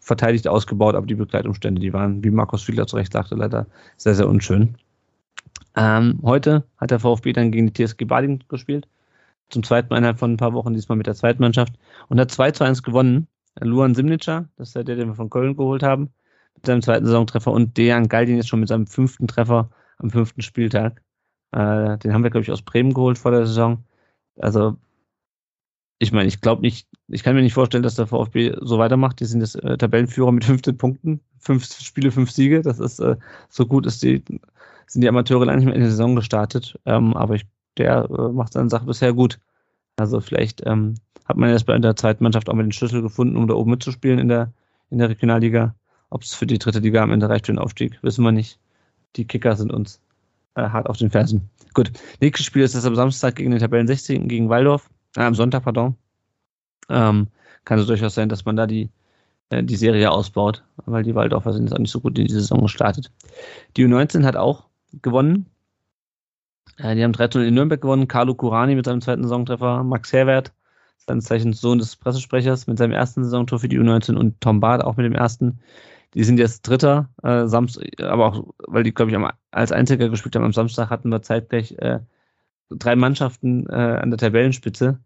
verteidigt, 0.00 0.48
ausgebaut, 0.48 0.94
aber 0.94 1.06
die 1.06 1.14
Begleitumstände, 1.14 1.80
die 1.80 1.92
waren, 1.92 2.24
wie 2.24 2.30
Markus 2.30 2.62
Fiedler 2.62 2.86
zu 2.86 2.96
Recht 2.96 3.12
sagte, 3.12 3.34
leider 3.34 3.66
sehr, 3.96 4.14
sehr 4.14 4.28
unschön. 4.28 4.76
Ähm, 5.76 6.18
heute 6.22 6.64
hat 6.78 6.90
der 6.90 6.98
VfB 6.98 7.32
dann 7.32 7.52
gegen 7.52 7.72
die 7.72 7.86
TSG 7.86 8.04
Bading 8.04 8.42
gespielt. 8.48 8.88
Zum 9.50 9.62
zweiten 9.62 9.88
Mal 9.90 9.98
innerhalb 9.98 10.18
von 10.18 10.32
ein 10.32 10.36
paar 10.36 10.52
Wochen, 10.52 10.74
diesmal 10.74 10.96
mit 10.96 11.06
der 11.06 11.14
zweiten 11.14 11.42
Mannschaft. 11.42 11.74
Und 12.08 12.20
hat 12.20 12.30
2 12.30 12.52
zu 12.52 12.64
1 12.64 12.82
gewonnen. 12.82 13.28
Luan 13.60 13.94
Simnitscher, 13.94 14.48
das 14.56 14.68
ist 14.68 14.76
der, 14.76 14.84
den 14.84 15.08
wir 15.08 15.14
von 15.14 15.28
Köln 15.28 15.56
geholt 15.56 15.82
haben, 15.82 16.10
mit 16.54 16.66
seinem 16.66 16.82
zweiten 16.82 17.04
Saisontreffer. 17.04 17.50
Und 17.50 17.76
Dejan 17.76 18.08
Galdin 18.08 18.36
jetzt 18.36 18.48
schon 18.48 18.60
mit 18.60 18.68
seinem 18.68 18.86
fünften 18.86 19.26
Treffer 19.26 19.70
am 19.98 20.10
fünften 20.10 20.42
Spieltag. 20.42 21.02
Äh, 21.52 21.98
den 21.98 22.12
haben 22.12 22.22
wir, 22.22 22.30
glaube 22.30 22.42
ich, 22.42 22.50
aus 22.52 22.62
Bremen 22.62 22.94
geholt 22.94 23.18
vor 23.18 23.30
der 23.32 23.46
Saison. 23.46 23.84
Also, 24.38 24.76
ich 25.98 26.12
meine, 26.12 26.28
ich 26.28 26.40
glaube 26.40 26.62
nicht, 26.62 26.88
ich 27.08 27.22
kann 27.22 27.34
mir 27.34 27.42
nicht 27.42 27.54
vorstellen, 27.54 27.82
dass 27.82 27.96
der 27.96 28.06
VfB 28.06 28.56
so 28.60 28.78
weitermacht. 28.78 29.20
Die 29.20 29.26
sind 29.26 29.40
jetzt 29.40 29.56
äh, 29.56 29.76
Tabellenführer 29.76 30.32
mit 30.32 30.44
15 30.46 30.78
Punkten, 30.78 31.20
fünf 31.38 31.64
Spiele, 31.66 32.10
fünf 32.10 32.30
Siege. 32.30 32.62
Das 32.62 32.78
ist 32.80 33.00
äh, 33.00 33.16
so 33.48 33.66
gut, 33.66 33.86
ist 33.86 34.02
die, 34.02 34.22
sind 34.86 35.02
die 35.02 35.08
Amateure 35.08 35.44
lange 35.44 35.58
nicht 35.58 35.66
mehr 35.66 35.74
in 35.74 35.82
der 35.82 35.90
Saison 35.90 36.16
gestartet. 36.16 36.78
Ähm, 36.86 37.14
aber 37.14 37.34
ich, 37.34 37.46
der 37.76 38.08
äh, 38.10 38.32
macht 38.32 38.54
seine 38.54 38.70
Sache 38.70 38.86
bisher 38.86 39.12
gut. 39.12 39.38
Also 39.96 40.20
vielleicht 40.20 40.62
ähm, 40.66 40.94
hat 41.26 41.36
man 41.36 41.50
jetzt 41.50 41.66
bei 41.66 41.78
der 41.78 41.96
zweiten 41.96 42.24
Mannschaft 42.24 42.48
auch 42.48 42.54
mal 42.54 42.62
den 42.62 42.72
Schlüssel 42.72 43.02
gefunden, 43.02 43.36
um 43.36 43.46
da 43.46 43.54
oben 43.54 43.70
mitzuspielen 43.70 44.18
in 44.18 44.28
der, 44.28 44.52
in 44.90 44.98
der 44.98 45.10
Regionalliga. 45.10 45.74
Ob 46.08 46.22
es 46.22 46.34
für 46.34 46.46
die 46.46 46.58
dritte 46.58 46.80
Liga 46.80 47.02
am 47.02 47.12
Ende 47.12 47.28
reicht 47.28 47.46
für 47.46 47.52
den 47.52 47.58
Aufstieg, 47.58 47.98
wissen 48.02 48.24
wir 48.24 48.32
nicht. 48.32 48.58
Die 49.16 49.26
Kicker 49.26 49.54
sind 49.56 49.72
uns 49.72 50.00
äh, 50.54 50.62
hart 50.62 50.88
auf 50.88 50.96
den 50.96 51.10
Fersen. 51.10 51.48
Gut, 51.74 51.92
nächstes 52.20 52.46
Spiel 52.46 52.62
ist 52.62 52.74
das 52.74 52.84
am 52.84 52.96
Samstag 52.96 53.36
gegen 53.36 53.50
den 53.50 53.60
Tabellen 53.60 53.86
16. 53.86 54.28
gegen 54.28 54.48
Waldorf. 54.48 54.90
Äh, 55.16 55.22
am 55.22 55.34
Sonntag, 55.34 55.64
pardon. 55.64 55.96
Ähm, 56.88 57.28
kann 57.64 57.78
es 57.78 57.86
durchaus 57.86 58.14
sein, 58.14 58.28
dass 58.28 58.44
man 58.44 58.56
da 58.56 58.66
die, 58.66 58.90
äh, 59.50 59.62
die 59.62 59.76
Serie 59.76 60.10
ausbaut, 60.10 60.64
weil 60.86 61.04
die 61.04 61.14
Waldorfer 61.14 61.52
sind 61.52 61.64
jetzt 61.64 61.74
auch 61.74 61.78
nicht 61.78 61.92
so 61.92 62.00
gut 62.00 62.18
in 62.18 62.26
die 62.26 62.32
Saison 62.32 62.62
gestartet. 62.62 63.12
Die 63.76 63.84
U19 63.84 64.24
hat 64.24 64.36
auch 64.36 64.64
gewonnen. 65.02 65.46
Äh, 66.78 66.96
die 66.96 67.04
haben 67.04 67.12
13 67.12 67.42
in 67.42 67.54
Nürnberg 67.54 67.80
gewonnen. 67.80 68.08
Carlo 68.08 68.34
Curani 68.34 68.74
mit 68.74 68.86
seinem 68.86 69.00
zweiten 69.00 69.22
Saisontreffer. 69.22 69.84
Max 69.84 70.12
Herwert, 70.12 70.52
seines 71.06 71.26
Zeichens 71.26 71.60
Sohn 71.60 71.78
des 71.78 71.96
Pressesprechers, 71.96 72.66
mit 72.66 72.78
seinem 72.78 72.92
ersten 72.92 73.22
Saisontor 73.22 73.60
für 73.60 73.68
die 73.68 73.78
U19 73.78 74.16
und 74.16 74.40
Tom 74.40 74.60
Bad 74.60 74.82
auch 74.82 74.96
mit 74.96 75.06
dem 75.06 75.14
ersten. 75.14 75.60
Die 76.14 76.24
sind 76.24 76.38
jetzt 76.38 76.62
Dritter, 76.62 77.08
äh, 77.22 77.46
Samstag, 77.46 77.84
aber 78.00 78.26
auch, 78.26 78.54
weil 78.66 78.82
die, 78.82 78.92
glaube 78.92 79.12
ich, 79.12 79.18
als 79.52 79.72
Einziger 79.72 80.08
gespielt 80.08 80.34
haben, 80.34 80.44
am 80.44 80.52
Samstag 80.52 80.90
hatten 80.90 81.08
wir 81.10 81.22
zeitgleich 81.22 81.72
äh, 81.78 82.00
drei 82.70 82.96
Mannschaften 82.96 83.66
äh, 83.68 83.72
an 83.74 84.10
der 84.10 84.18
Tabellenspitze. 84.18 84.98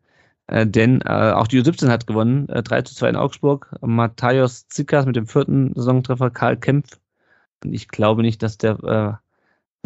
Äh, 0.47 0.67
denn 0.67 1.01
äh, 1.03 1.33
auch 1.33 1.47
die 1.47 1.61
U17 1.63 1.89
hat 1.89 2.07
gewonnen, 2.07 2.49
äh, 2.49 2.63
3 2.63 2.83
zu 2.83 2.95
2 2.95 3.11
in 3.11 3.17
Augsburg. 3.17 3.75
Matthäus 3.81 4.69
Zikas 4.69 5.07
mit 5.07 5.17
dem 5.17 5.27
vierten 5.27 5.75
Saisontreffer, 5.75 6.31
Karl 6.31 6.57
Kempf. 6.59 6.99
Und 7.65 7.73
ich 7.73 7.89
glaube 7.89 8.23
nicht, 8.23 8.43
dass 8.43 8.59
der 8.59 8.83
äh, 8.85 9.25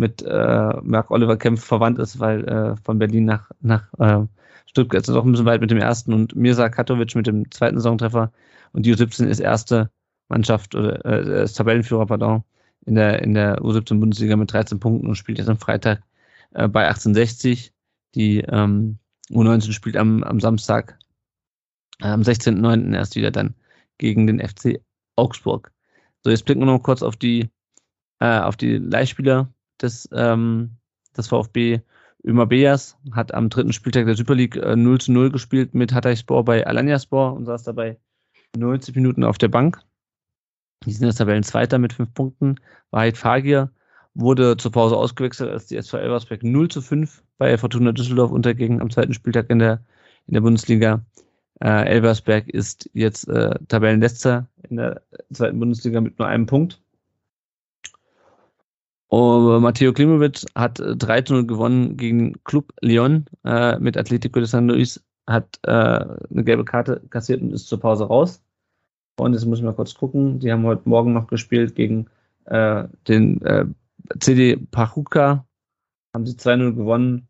mit 0.00 0.22
äh, 0.22 0.80
Mark 0.82 1.10
Oliver 1.10 1.36
Kempf 1.36 1.64
verwandt 1.64 1.98
ist, 1.98 2.20
weil 2.20 2.44
äh, 2.48 2.76
von 2.84 2.98
Berlin 2.98 3.24
nach, 3.24 3.50
nach 3.60 3.92
äh, 3.98 4.26
Stuttgart 4.66 5.02
ist 5.02 5.08
es 5.08 5.16
auch 5.16 5.24
ein 5.24 5.32
bisschen 5.32 5.46
weit 5.46 5.60
mit 5.60 5.70
dem 5.70 5.78
ersten 5.78 6.12
und 6.12 6.36
Mirza 6.36 6.68
Katovic 6.68 7.14
mit 7.14 7.26
dem 7.26 7.50
zweiten 7.50 7.78
Saisontreffer. 7.78 8.32
Und 8.72 8.86
die 8.86 8.94
U17 8.94 9.26
ist 9.26 9.40
erste 9.40 9.90
Mannschaft 10.28 10.74
oder 10.74 11.04
äh, 11.04 11.44
ist 11.44 11.54
Tabellenführer, 11.54 12.06
pardon, 12.06 12.44
in 12.86 12.94
der, 12.94 13.22
in 13.22 13.34
der 13.34 13.60
U17 13.60 13.98
Bundesliga 14.00 14.36
mit 14.36 14.52
13 14.52 14.80
Punkten 14.80 15.08
und 15.08 15.16
spielt 15.16 15.38
jetzt 15.38 15.48
am 15.48 15.58
Freitag 15.58 16.02
äh, 16.54 16.68
bei 16.68 16.86
1860. 16.86 17.72
Die 18.14 18.40
ähm, 18.40 18.98
U19 19.30 19.72
spielt 19.72 19.96
am, 19.96 20.22
am 20.22 20.40
Samstag, 20.40 20.98
äh, 22.00 22.08
am 22.08 22.22
16.09. 22.22 22.94
erst 22.94 23.16
wieder 23.16 23.30
dann 23.30 23.54
gegen 23.98 24.26
den 24.26 24.40
FC 24.40 24.80
Augsburg. 25.16 25.72
So, 26.24 26.30
jetzt 26.30 26.44
blicken 26.44 26.60
wir 26.60 26.66
noch 26.66 26.82
kurz 26.82 27.02
auf 27.02 27.16
die, 27.16 27.50
äh, 28.20 28.38
auf 28.38 28.56
die 28.56 28.78
Leihspieler 28.78 29.52
des, 29.80 30.08
ähm, 30.12 30.76
des 31.16 31.28
VfB. 31.28 31.80
Ömer 32.24 32.46
Beas 32.46 32.96
hat 33.12 33.32
am 33.32 33.48
dritten 33.48 33.72
Spieltag 33.72 34.06
der 34.06 34.16
Super 34.16 34.34
League 34.34 34.56
äh, 34.56 34.74
0 34.74 35.00
zu 35.00 35.12
0 35.12 35.30
gespielt 35.30 35.72
mit 35.74 35.94
Hatayspor 35.94 36.44
bei 36.44 36.66
Alanyaspor 36.66 37.32
und 37.32 37.44
saß 37.44 37.62
dabei 37.62 37.96
90 38.56 38.96
Minuten 38.96 39.22
auf 39.22 39.38
der 39.38 39.48
Bank. 39.48 39.80
Die 40.84 40.92
sind 40.92 41.06
jetzt 41.06 41.16
Tabellenzweiter 41.16 41.78
mit 41.78 41.92
fünf 41.92 42.12
Punkten. 42.14 42.56
Wahid 42.90 43.16
Fagir 43.16 43.70
wurde 44.14 44.56
zur 44.56 44.72
Pause 44.72 44.96
ausgewechselt, 44.96 45.50
als 45.50 45.66
die 45.66 45.76
SV 45.76 45.98
Elversberg 45.98 46.42
0 46.42 46.68
zu 46.68 46.80
5 46.82 47.22
bei 47.38 47.56
Fortuna 47.56 47.92
Düsseldorf 47.92 48.30
unterging 48.30 48.80
am 48.80 48.90
zweiten 48.90 49.14
Spieltag 49.14 49.50
in 49.50 49.58
der, 49.60 49.80
in 50.26 50.34
der 50.34 50.40
Bundesliga. 50.40 51.04
Äh, 51.60 51.86
Elversberg 51.86 52.48
ist 52.48 52.88
jetzt 52.94 53.28
äh, 53.28 53.54
Tabellenletzter 53.68 54.48
in 54.68 54.76
der 54.76 55.02
zweiten 55.32 55.58
Bundesliga 55.58 56.00
mit 56.00 56.18
nur 56.18 56.28
einem 56.28 56.46
Punkt. 56.46 56.80
Und 59.08 59.62
Matteo 59.62 59.92
Klimovic 59.92 60.44
hat 60.54 60.80
3 60.82 61.22
zu 61.22 61.34
0 61.34 61.46
gewonnen 61.46 61.96
gegen 61.96 62.34
Club 62.44 62.72
Lyon 62.82 63.24
äh, 63.44 63.78
mit 63.78 63.96
Atletico 63.96 64.38
de 64.38 64.46
San 64.46 64.68
Luis, 64.68 65.02
hat 65.26 65.58
äh, 65.62 65.70
eine 65.70 66.44
gelbe 66.44 66.64
Karte 66.64 67.00
kassiert 67.08 67.40
und 67.40 67.52
ist 67.52 67.68
zur 67.68 67.80
Pause 67.80 68.04
raus. 68.04 68.42
Und 69.18 69.32
jetzt 69.32 69.44
muss 69.46 69.58
ich 69.58 69.64
mal 69.64 69.74
kurz 69.74 69.94
gucken. 69.94 70.38
Die 70.38 70.52
haben 70.52 70.64
heute 70.64 70.88
Morgen 70.88 71.12
noch 71.12 71.26
gespielt 71.26 71.74
gegen 71.74 72.06
äh, 72.44 72.84
den 73.08 73.42
äh, 73.42 73.66
CD 74.20 74.56
Pachuca. 74.56 75.44
Haben 76.14 76.26
sie 76.26 76.36
2-0 76.36 76.74
gewonnen. 76.74 77.28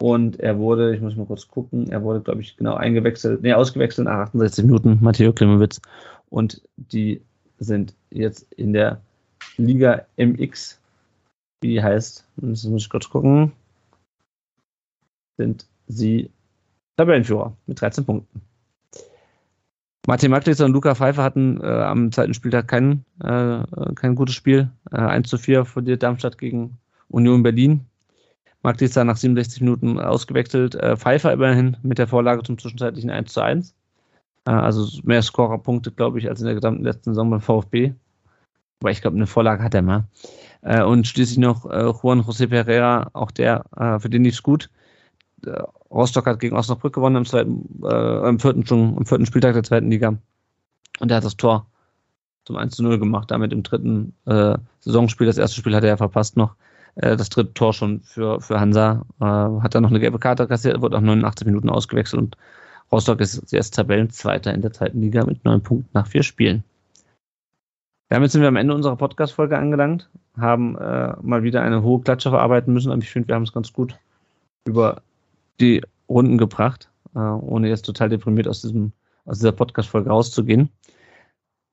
Und 0.00 0.38
er 0.38 0.58
wurde, 0.58 0.94
ich 0.94 1.00
muss 1.00 1.16
mal 1.16 1.26
kurz 1.26 1.48
gucken, 1.48 1.90
er 1.90 2.02
wurde, 2.04 2.20
glaube 2.20 2.40
ich, 2.40 2.56
genau 2.56 2.74
eingewechselt, 2.74 3.42
nee, 3.42 3.52
ausgewechselt 3.52 4.06
nach 4.06 4.28
68 4.28 4.64
Minuten, 4.64 4.98
Matteo 5.00 5.32
Klimowitz. 5.32 5.80
Und 6.28 6.62
die 6.76 7.20
sind 7.58 7.94
jetzt 8.10 8.52
in 8.52 8.72
der 8.72 9.00
Liga 9.56 10.06
MX, 10.16 10.80
wie 11.60 11.70
die 11.70 11.82
heißt, 11.82 12.24
das 12.36 12.64
muss 12.64 12.82
ich 12.82 12.90
kurz 12.90 13.10
gucken, 13.10 13.50
sind 15.36 15.66
sie 15.88 16.30
Tabellenführer 16.96 17.56
mit 17.66 17.80
13 17.80 18.04
Punkten. 18.04 18.40
Martin 20.08 20.30
Maglitzer 20.30 20.64
und 20.64 20.72
Luca 20.72 20.94
Pfeiffer 20.94 21.22
hatten 21.22 21.60
äh, 21.60 21.66
am 21.66 22.10
zweiten 22.10 22.32
Spieltag 22.32 22.66
kein, 22.66 23.04
äh, 23.22 23.62
kein 23.94 24.14
gutes 24.14 24.34
Spiel. 24.34 24.70
Äh, 24.90 24.96
1 24.96 25.28
zu 25.28 25.36
4 25.36 25.66
verliert 25.66 26.02
Darmstadt 26.02 26.38
gegen 26.38 26.78
Union 27.08 27.42
Berlin. 27.42 27.84
Maglitzer 28.62 29.04
nach 29.04 29.18
67 29.18 29.60
Minuten 29.60 30.00
ausgewechselt. 30.00 30.76
Äh, 30.76 30.96
Pfeiffer 30.96 31.34
immerhin 31.34 31.76
mit 31.82 31.98
der 31.98 32.06
Vorlage 32.06 32.42
zum 32.42 32.56
zwischenzeitlichen 32.56 33.10
1 33.10 33.34
zu 33.34 33.42
1. 33.42 33.74
Äh, 34.46 34.50
also 34.50 34.88
mehr 35.02 35.20
Scorerpunkte, 35.20 35.92
glaube 35.92 36.18
ich, 36.18 36.26
als 36.26 36.40
in 36.40 36.46
der 36.46 36.54
gesamten 36.54 36.84
letzten 36.84 37.10
Saison 37.10 37.28
beim 37.28 37.42
VfB. 37.42 37.92
Aber 38.80 38.90
ich 38.90 39.02
glaube, 39.02 39.16
eine 39.16 39.26
Vorlage 39.26 39.62
hat 39.62 39.74
er 39.74 39.82
mal. 39.82 40.06
Äh, 40.62 40.84
und 40.84 41.06
schließlich 41.06 41.36
noch 41.36 41.66
äh, 41.66 41.82
Juan 41.82 42.22
José 42.22 42.46
Pereira, 42.46 43.10
auch 43.12 43.30
der, 43.30 43.66
für 44.00 44.08
den 44.08 44.24
lief 44.24 44.36
es 44.36 44.42
gut. 44.42 44.70
Rostock 45.90 46.26
hat 46.26 46.40
gegen 46.40 46.56
Osnabrück 46.56 46.94
gewonnen 46.94 47.16
im 47.16 47.24
zweiten, 47.24 47.82
äh, 47.84 48.28
im 48.28 48.38
vierten 48.38 48.66
schon, 48.66 48.96
im 48.96 49.06
vierten 49.06 49.26
Spieltag 49.26 49.54
der 49.54 49.62
zweiten 49.62 49.90
Liga. 49.90 50.18
Und 51.00 51.10
er 51.10 51.18
hat 51.18 51.24
das 51.24 51.36
Tor 51.36 51.66
zum 52.44 52.56
1 52.56 52.76
zu 52.76 52.82
0 52.82 52.98
gemacht, 52.98 53.30
damit 53.30 53.52
im 53.52 53.62
dritten 53.62 54.14
äh, 54.26 54.56
Saisonspiel. 54.80 55.26
Das 55.26 55.38
erste 55.38 55.56
Spiel 55.56 55.74
hat 55.74 55.84
er 55.84 55.90
ja 55.90 55.96
verpasst 55.96 56.36
noch. 56.36 56.54
Äh, 56.96 57.16
das 57.16 57.28
dritte 57.28 57.54
Tor 57.54 57.72
schon 57.72 58.00
für, 58.00 58.40
für 58.40 58.58
Hansa. 58.58 59.04
Äh, 59.20 59.24
hat 59.24 59.74
dann 59.74 59.82
noch 59.82 59.90
eine 59.90 60.00
gelbe 60.00 60.18
Karte 60.18 60.46
kassiert, 60.48 60.80
wurde 60.80 60.96
auch 60.96 61.02
89 61.02 61.46
Minuten 61.46 61.70
ausgewechselt 61.70 62.22
und 62.22 62.36
Rostock 62.90 63.20
ist 63.20 63.52
jetzt 63.52 63.74
Tabellenzweiter 63.74 64.54
in 64.54 64.62
der 64.62 64.72
zweiten 64.72 65.00
Liga 65.00 65.24
mit 65.24 65.44
neun 65.44 65.62
Punkten 65.62 65.90
nach 65.92 66.06
vier 66.06 66.22
Spielen. 66.22 66.64
Damit 68.08 68.30
sind 68.30 68.40
wir 68.40 68.48
am 68.48 68.56
Ende 68.56 68.74
unserer 68.74 68.96
Podcast-Folge 68.96 69.58
angelangt, 69.58 70.08
haben 70.38 70.78
äh, 70.78 71.14
mal 71.20 71.42
wieder 71.42 71.60
eine 71.60 71.82
hohe 71.82 72.00
Klatsche 72.00 72.30
verarbeiten 72.30 72.72
müssen, 72.72 72.90
aber 72.90 73.02
ich 73.02 73.10
finde, 73.10 73.28
wir 73.28 73.34
haben 73.34 73.42
es 73.42 73.52
ganz 73.52 73.74
gut 73.74 73.98
über 74.64 75.02
die 75.60 75.82
Runden 76.08 76.38
gebracht, 76.38 76.90
äh, 77.14 77.18
ohne 77.18 77.68
jetzt 77.68 77.86
total 77.86 78.08
deprimiert 78.08 78.48
aus, 78.48 78.62
diesem, 78.62 78.92
aus 79.24 79.38
dieser 79.38 79.52
Podcast-Folge 79.52 80.10
rauszugehen. 80.10 80.70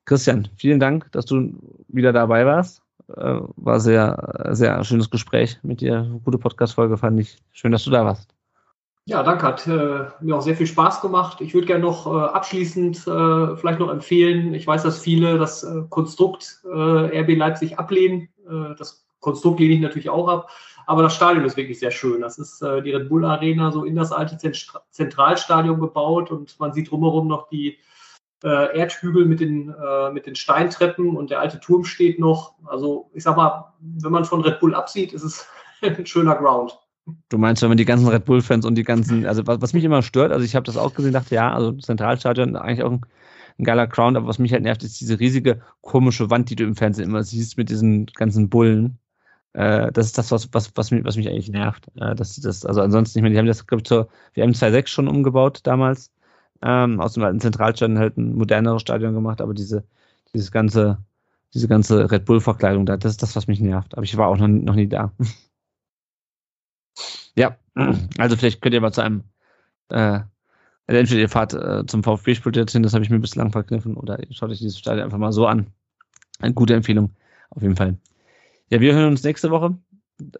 Christian, 0.04 0.48
vielen 0.56 0.80
Dank, 0.80 1.10
dass 1.12 1.26
du 1.26 1.52
wieder 1.88 2.12
dabei 2.12 2.46
warst. 2.46 2.82
Äh, 3.08 3.40
war 3.56 3.80
sehr, 3.80 4.50
sehr 4.50 4.82
schönes 4.84 5.10
Gespräch 5.10 5.58
mit 5.62 5.80
dir. 5.80 6.20
Gute 6.24 6.38
Podcast-Folge 6.38 6.96
fand 6.96 7.20
ich. 7.20 7.38
Schön, 7.52 7.72
dass 7.72 7.84
du 7.84 7.90
da 7.90 8.04
warst. 8.04 8.36
Ja, 9.08 9.22
danke. 9.22 9.46
Hat 9.46 9.66
äh, 9.68 10.06
mir 10.20 10.36
auch 10.36 10.42
sehr 10.42 10.56
viel 10.56 10.66
Spaß 10.66 11.00
gemacht. 11.00 11.40
Ich 11.40 11.54
würde 11.54 11.68
gerne 11.68 11.84
noch 11.84 12.06
äh, 12.06 12.26
abschließend 12.26 13.06
äh, 13.06 13.56
vielleicht 13.56 13.78
noch 13.78 13.90
empfehlen. 13.90 14.52
Ich 14.52 14.66
weiß, 14.66 14.82
dass 14.82 14.98
viele 14.98 15.38
das 15.38 15.62
äh, 15.62 15.82
Konstrukt 15.90 16.60
äh, 16.64 17.20
RB 17.20 17.36
Leipzig 17.36 17.78
ablehnen. 17.78 18.28
Äh, 18.48 18.74
das 18.76 19.06
Konstrukt 19.20 19.60
lehne 19.60 19.74
ich 19.74 19.80
natürlich 19.80 20.10
auch 20.10 20.26
ab. 20.26 20.50
Aber 20.86 21.02
das 21.02 21.14
Stadion 21.14 21.44
ist 21.44 21.56
wirklich 21.56 21.80
sehr 21.80 21.90
schön. 21.90 22.20
Das 22.20 22.38
ist 22.38 22.62
äh, 22.62 22.80
die 22.80 22.92
Red 22.92 23.08
Bull 23.08 23.24
Arena 23.24 23.72
so 23.72 23.84
in 23.84 23.96
das 23.96 24.12
alte 24.12 24.38
Zentralstadion 24.90 25.80
gebaut 25.80 26.30
und 26.30 26.58
man 26.60 26.72
sieht 26.72 26.90
drumherum 26.90 27.26
noch 27.26 27.48
die 27.48 27.78
äh, 28.44 28.78
Erdhügel 28.78 29.26
mit 29.26 29.40
den, 29.40 29.74
äh, 29.74 30.12
mit 30.12 30.26
den 30.26 30.36
Steintreppen 30.36 31.16
und 31.16 31.30
der 31.30 31.40
alte 31.40 31.58
Turm 31.58 31.84
steht 31.84 32.20
noch. 32.20 32.54
Also 32.64 33.10
ich 33.14 33.24
sag 33.24 33.36
mal, 33.36 33.72
wenn 33.80 34.12
man 34.12 34.24
von 34.24 34.42
Red 34.42 34.60
Bull 34.60 34.74
absieht, 34.74 35.12
ist 35.12 35.24
es 35.24 35.48
ein 35.82 36.06
schöner 36.06 36.36
Ground. 36.36 36.78
Du 37.28 37.38
meinst, 37.38 37.62
wenn 37.62 37.68
man 37.68 37.78
die 37.78 37.84
ganzen 37.84 38.08
Red 38.08 38.24
Bull-Fans 38.24 38.66
und 38.66 38.74
die 38.74 38.82
ganzen, 38.82 39.26
also 39.26 39.46
was, 39.46 39.60
was 39.60 39.72
mich 39.72 39.84
immer 39.84 40.02
stört, 40.02 40.32
also 40.32 40.44
ich 40.44 40.56
habe 40.56 40.64
das 40.64 40.76
auch 40.76 40.94
gesehen, 40.94 41.12
dachte, 41.12 41.34
ja, 41.34 41.52
also 41.52 41.72
Zentralstadion 41.72 42.56
eigentlich 42.56 42.82
auch 42.82 42.90
ein, 42.90 43.00
ein 43.58 43.64
geiler 43.64 43.86
Ground, 43.86 44.16
aber 44.16 44.26
was 44.26 44.40
mich 44.40 44.52
halt 44.52 44.64
nervt, 44.64 44.82
ist 44.82 45.00
diese 45.00 45.18
riesige 45.18 45.62
komische 45.82 46.30
Wand, 46.30 46.50
die 46.50 46.56
du 46.56 46.64
im 46.64 46.74
Fernsehen 46.74 47.08
immer 47.08 47.22
siehst 47.22 47.58
mit 47.58 47.70
diesen 47.70 48.06
ganzen 48.06 48.48
Bullen. 48.48 48.98
Äh, 49.56 49.90
das 49.92 50.06
ist 50.06 50.18
das, 50.18 50.30
was, 50.30 50.52
was, 50.52 50.70
was, 50.76 50.90
mich, 50.90 51.04
was 51.04 51.16
mich 51.16 51.28
eigentlich 51.28 51.48
nervt. 51.48 51.86
Äh, 51.96 52.14
dass 52.14 52.36
das, 52.36 52.66
also 52.66 52.82
ansonsten, 52.82 53.18
ich 53.18 53.22
meine, 53.22 53.32
die 53.32 53.38
haben 53.38 53.46
das, 53.46 53.66
glaube 53.66 53.80
ich, 53.80 53.86
zur 53.86 54.08
WM 54.34 54.50
2.6 54.50 54.88
schon 54.88 55.08
umgebaut 55.08 55.60
damals. 55.62 56.12
Ähm, 56.62 57.00
aus 57.00 57.14
dem 57.14 57.22
alten 57.22 57.40
Zentralstadion 57.40 57.98
halt 57.98 58.18
ein 58.18 58.34
moderneres 58.34 58.82
Stadion 58.82 59.14
gemacht, 59.14 59.40
aber 59.40 59.54
diese, 59.54 59.84
dieses 60.34 60.52
ganze, 60.52 60.98
diese 61.54 61.68
ganze 61.68 62.10
Red 62.10 62.26
Bull-Verkleidung 62.26 62.84
da, 62.86 62.96
das 62.98 63.12
ist 63.12 63.22
das, 63.22 63.34
was 63.36 63.46
mich 63.46 63.60
nervt. 63.60 63.94
Aber 63.94 64.04
ich 64.04 64.16
war 64.18 64.28
auch 64.28 64.36
noch, 64.36 64.48
noch 64.48 64.74
nie 64.74 64.88
da. 64.88 65.12
Ja, 67.38 67.58
also 68.16 68.34
vielleicht 68.36 68.62
könnt 68.62 68.74
ihr 68.74 68.80
mal 68.80 68.92
zu 68.92 69.02
einem, 69.02 69.24
äh, 69.90 70.20
also 70.86 70.98
entweder 71.00 71.20
ihr 71.20 71.28
fahrt 71.28 71.52
äh, 71.52 71.84
zum 71.86 72.02
VfB-Spiel 72.02 72.56
jetzt 72.56 72.72
hin, 72.72 72.82
das 72.82 72.94
habe 72.94 73.04
ich 73.04 73.10
mir 73.10 73.18
bislang 73.18 73.52
verkniffen, 73.52 73.94
oder 73.94 74.18
schaut 74.30 74.48
euch 74.50 74.58
dieses 74.58 74.78
Stadion 74.78 75.04
einfach 75.04 75.18
mal 75.18 75.32
so 75.32 75.46
an. 75.46 75.66
Eine 76.38 76.54
gute 76.54 76.74
Empfehlung, 76.74 77.10
auf 77.50 77.60
jeden 77.60 77.76
Fall. 77.76 77.98
Ja, 78.70 78.80
wir 78.80 78.94
hören 78.94 79.08
uns 79.08 79.22
nächste 79.22 79.50
Woche 79.50 79.78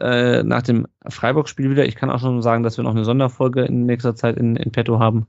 äh, 0.01 0.43
nach 0.43 0.63
dem 0.63 0.89
Freiburg-Spiel 1.09 1.71
wieder. 1.71 1.87
Ich 1.87 1.95
kann 1.95 2.11
auch 2.11 2.19
schon 2.21 2.43
sagen, 2.43 2.65
dass 2.65 2.77
wir 2.77 2.83
noch 2.83 2.91
eine 2.91 3.05
Sonderfolge 3.05 3.65
in 3.65 3.87
nächster 3.87 4.17
Zeit 4.17 4.37
in, 4.37 4.57
in 4.57 4.73
petto 4.73 4.99
haben. 4.99 5.27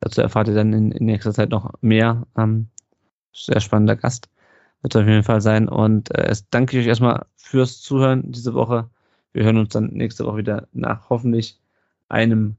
Dazu 0.00 0.20
erfahrt 0.20 0.48
ihr 0.48 0.54
dann 0.54 0.72
in, 0.74 0.92
in 0.92 1.06
nächster 1.06 1.32
Zeit 1.32 1.50
noch 1.50 1.72
mehr. 1.80 2.26
Ähm, 2.36 2.68
sehr 3.32 3.60
spannender 3.60 3.96
Gast 3.96 4.28
wird 4.82 4.94
auf 4.94 5.06
jeden 5.06 5.22
Fall 5.22 5.40
sein. 5.40 5.68
Und 5.68 6.14
äh, 6.14 6.26
es 6.28 6.48
danke 6.50 6.76
ich 6.76 6.84
euch 6.84 6.88
erstmal 6.88 7.24
fürs 7.36 7.80
Zuhören 7.80 8.30
diese 8.30 8.52
Woche. 8.52 8.90
Wir 9.32 9.44
hören 9.44 9.56
uns 9.56 9.70
dann 9.70 9.86
nächste 9.86 10.26
Woche 10.26 10.38
wieder 10.38 10.68
nach 10.72 11.08
hoffentlich 11.08 11.58
einem 12.10 12.56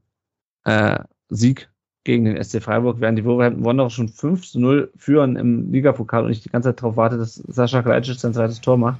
äh, 0.64 0.98
Sieg 1.28 1.70
gegen 2.02 2.24
den 2.24 2.42
SC 2.42 2.60
Freiburg, 2.60 3.00
während 3.00 3.18
die 3.18 3.24
Wolverhampton 3.24 3.64
Wanderers 3.64 3.92
schon 3.92 4.08
5 4.08 4.50
zu 4.50 4.58
0 4.60 4.90
führen 4.96 5.36
im 5.36 5.70
Ligapokal 5.70 6.24
und 6.24 6.32
ich 6.32 6.42
die 6.42 6.50
ganze 6.50 6.70
Zeit 6.70 6.82
darauf 6.82 6.96
warte, 6.96 7.18
dass 7.18 7.36
Sascha 7.36 7.82
Kalajdzic 7.82 8.18
sein 8.18 8.34
zweites 8.34 8.60
Tor 8.60 8.78
macht. 8.78 8.98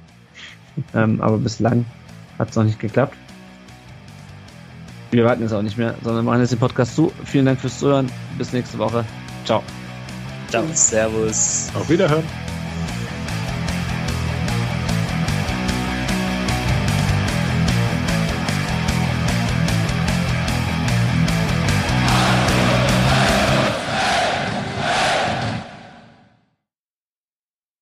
Ähm, 0.93 1.21
aber 1.21 1.37
bislang 1.37 1.85
hat 2.37 2.49
es 2.49 2.55
noch 2.55 2.63
nicht 2.63 2.79
geklappt. 2.79 3.15
Wir 5.11 5.23
warten 5.23 5.41
jetzt 5.41 5.53
auch 5.53 5.61
nicht 5.61 5.77
mehr, 5.77 5.95
sondern 6.03 6.25
machen 6.25 6.41
jetzt 6.41 6.51
den 6.51 6.59
Podcast 6.59 6.95
zu. 6.95 7.11
Vielen 7.23 7.45
Dank 7.45 7.59
fürs 7.59 7.79
Zuhören. 7.79 8.11
Bis 8.37 8.51
nächste 8.51 8.77
Woche. 8.77 9.05
Ciao. 9.45 9.63
Ciao. 10.49 10.63
Servus. 10.73 11.69
Auf 11.73 11.89
Wiederhören. 11.89 12.23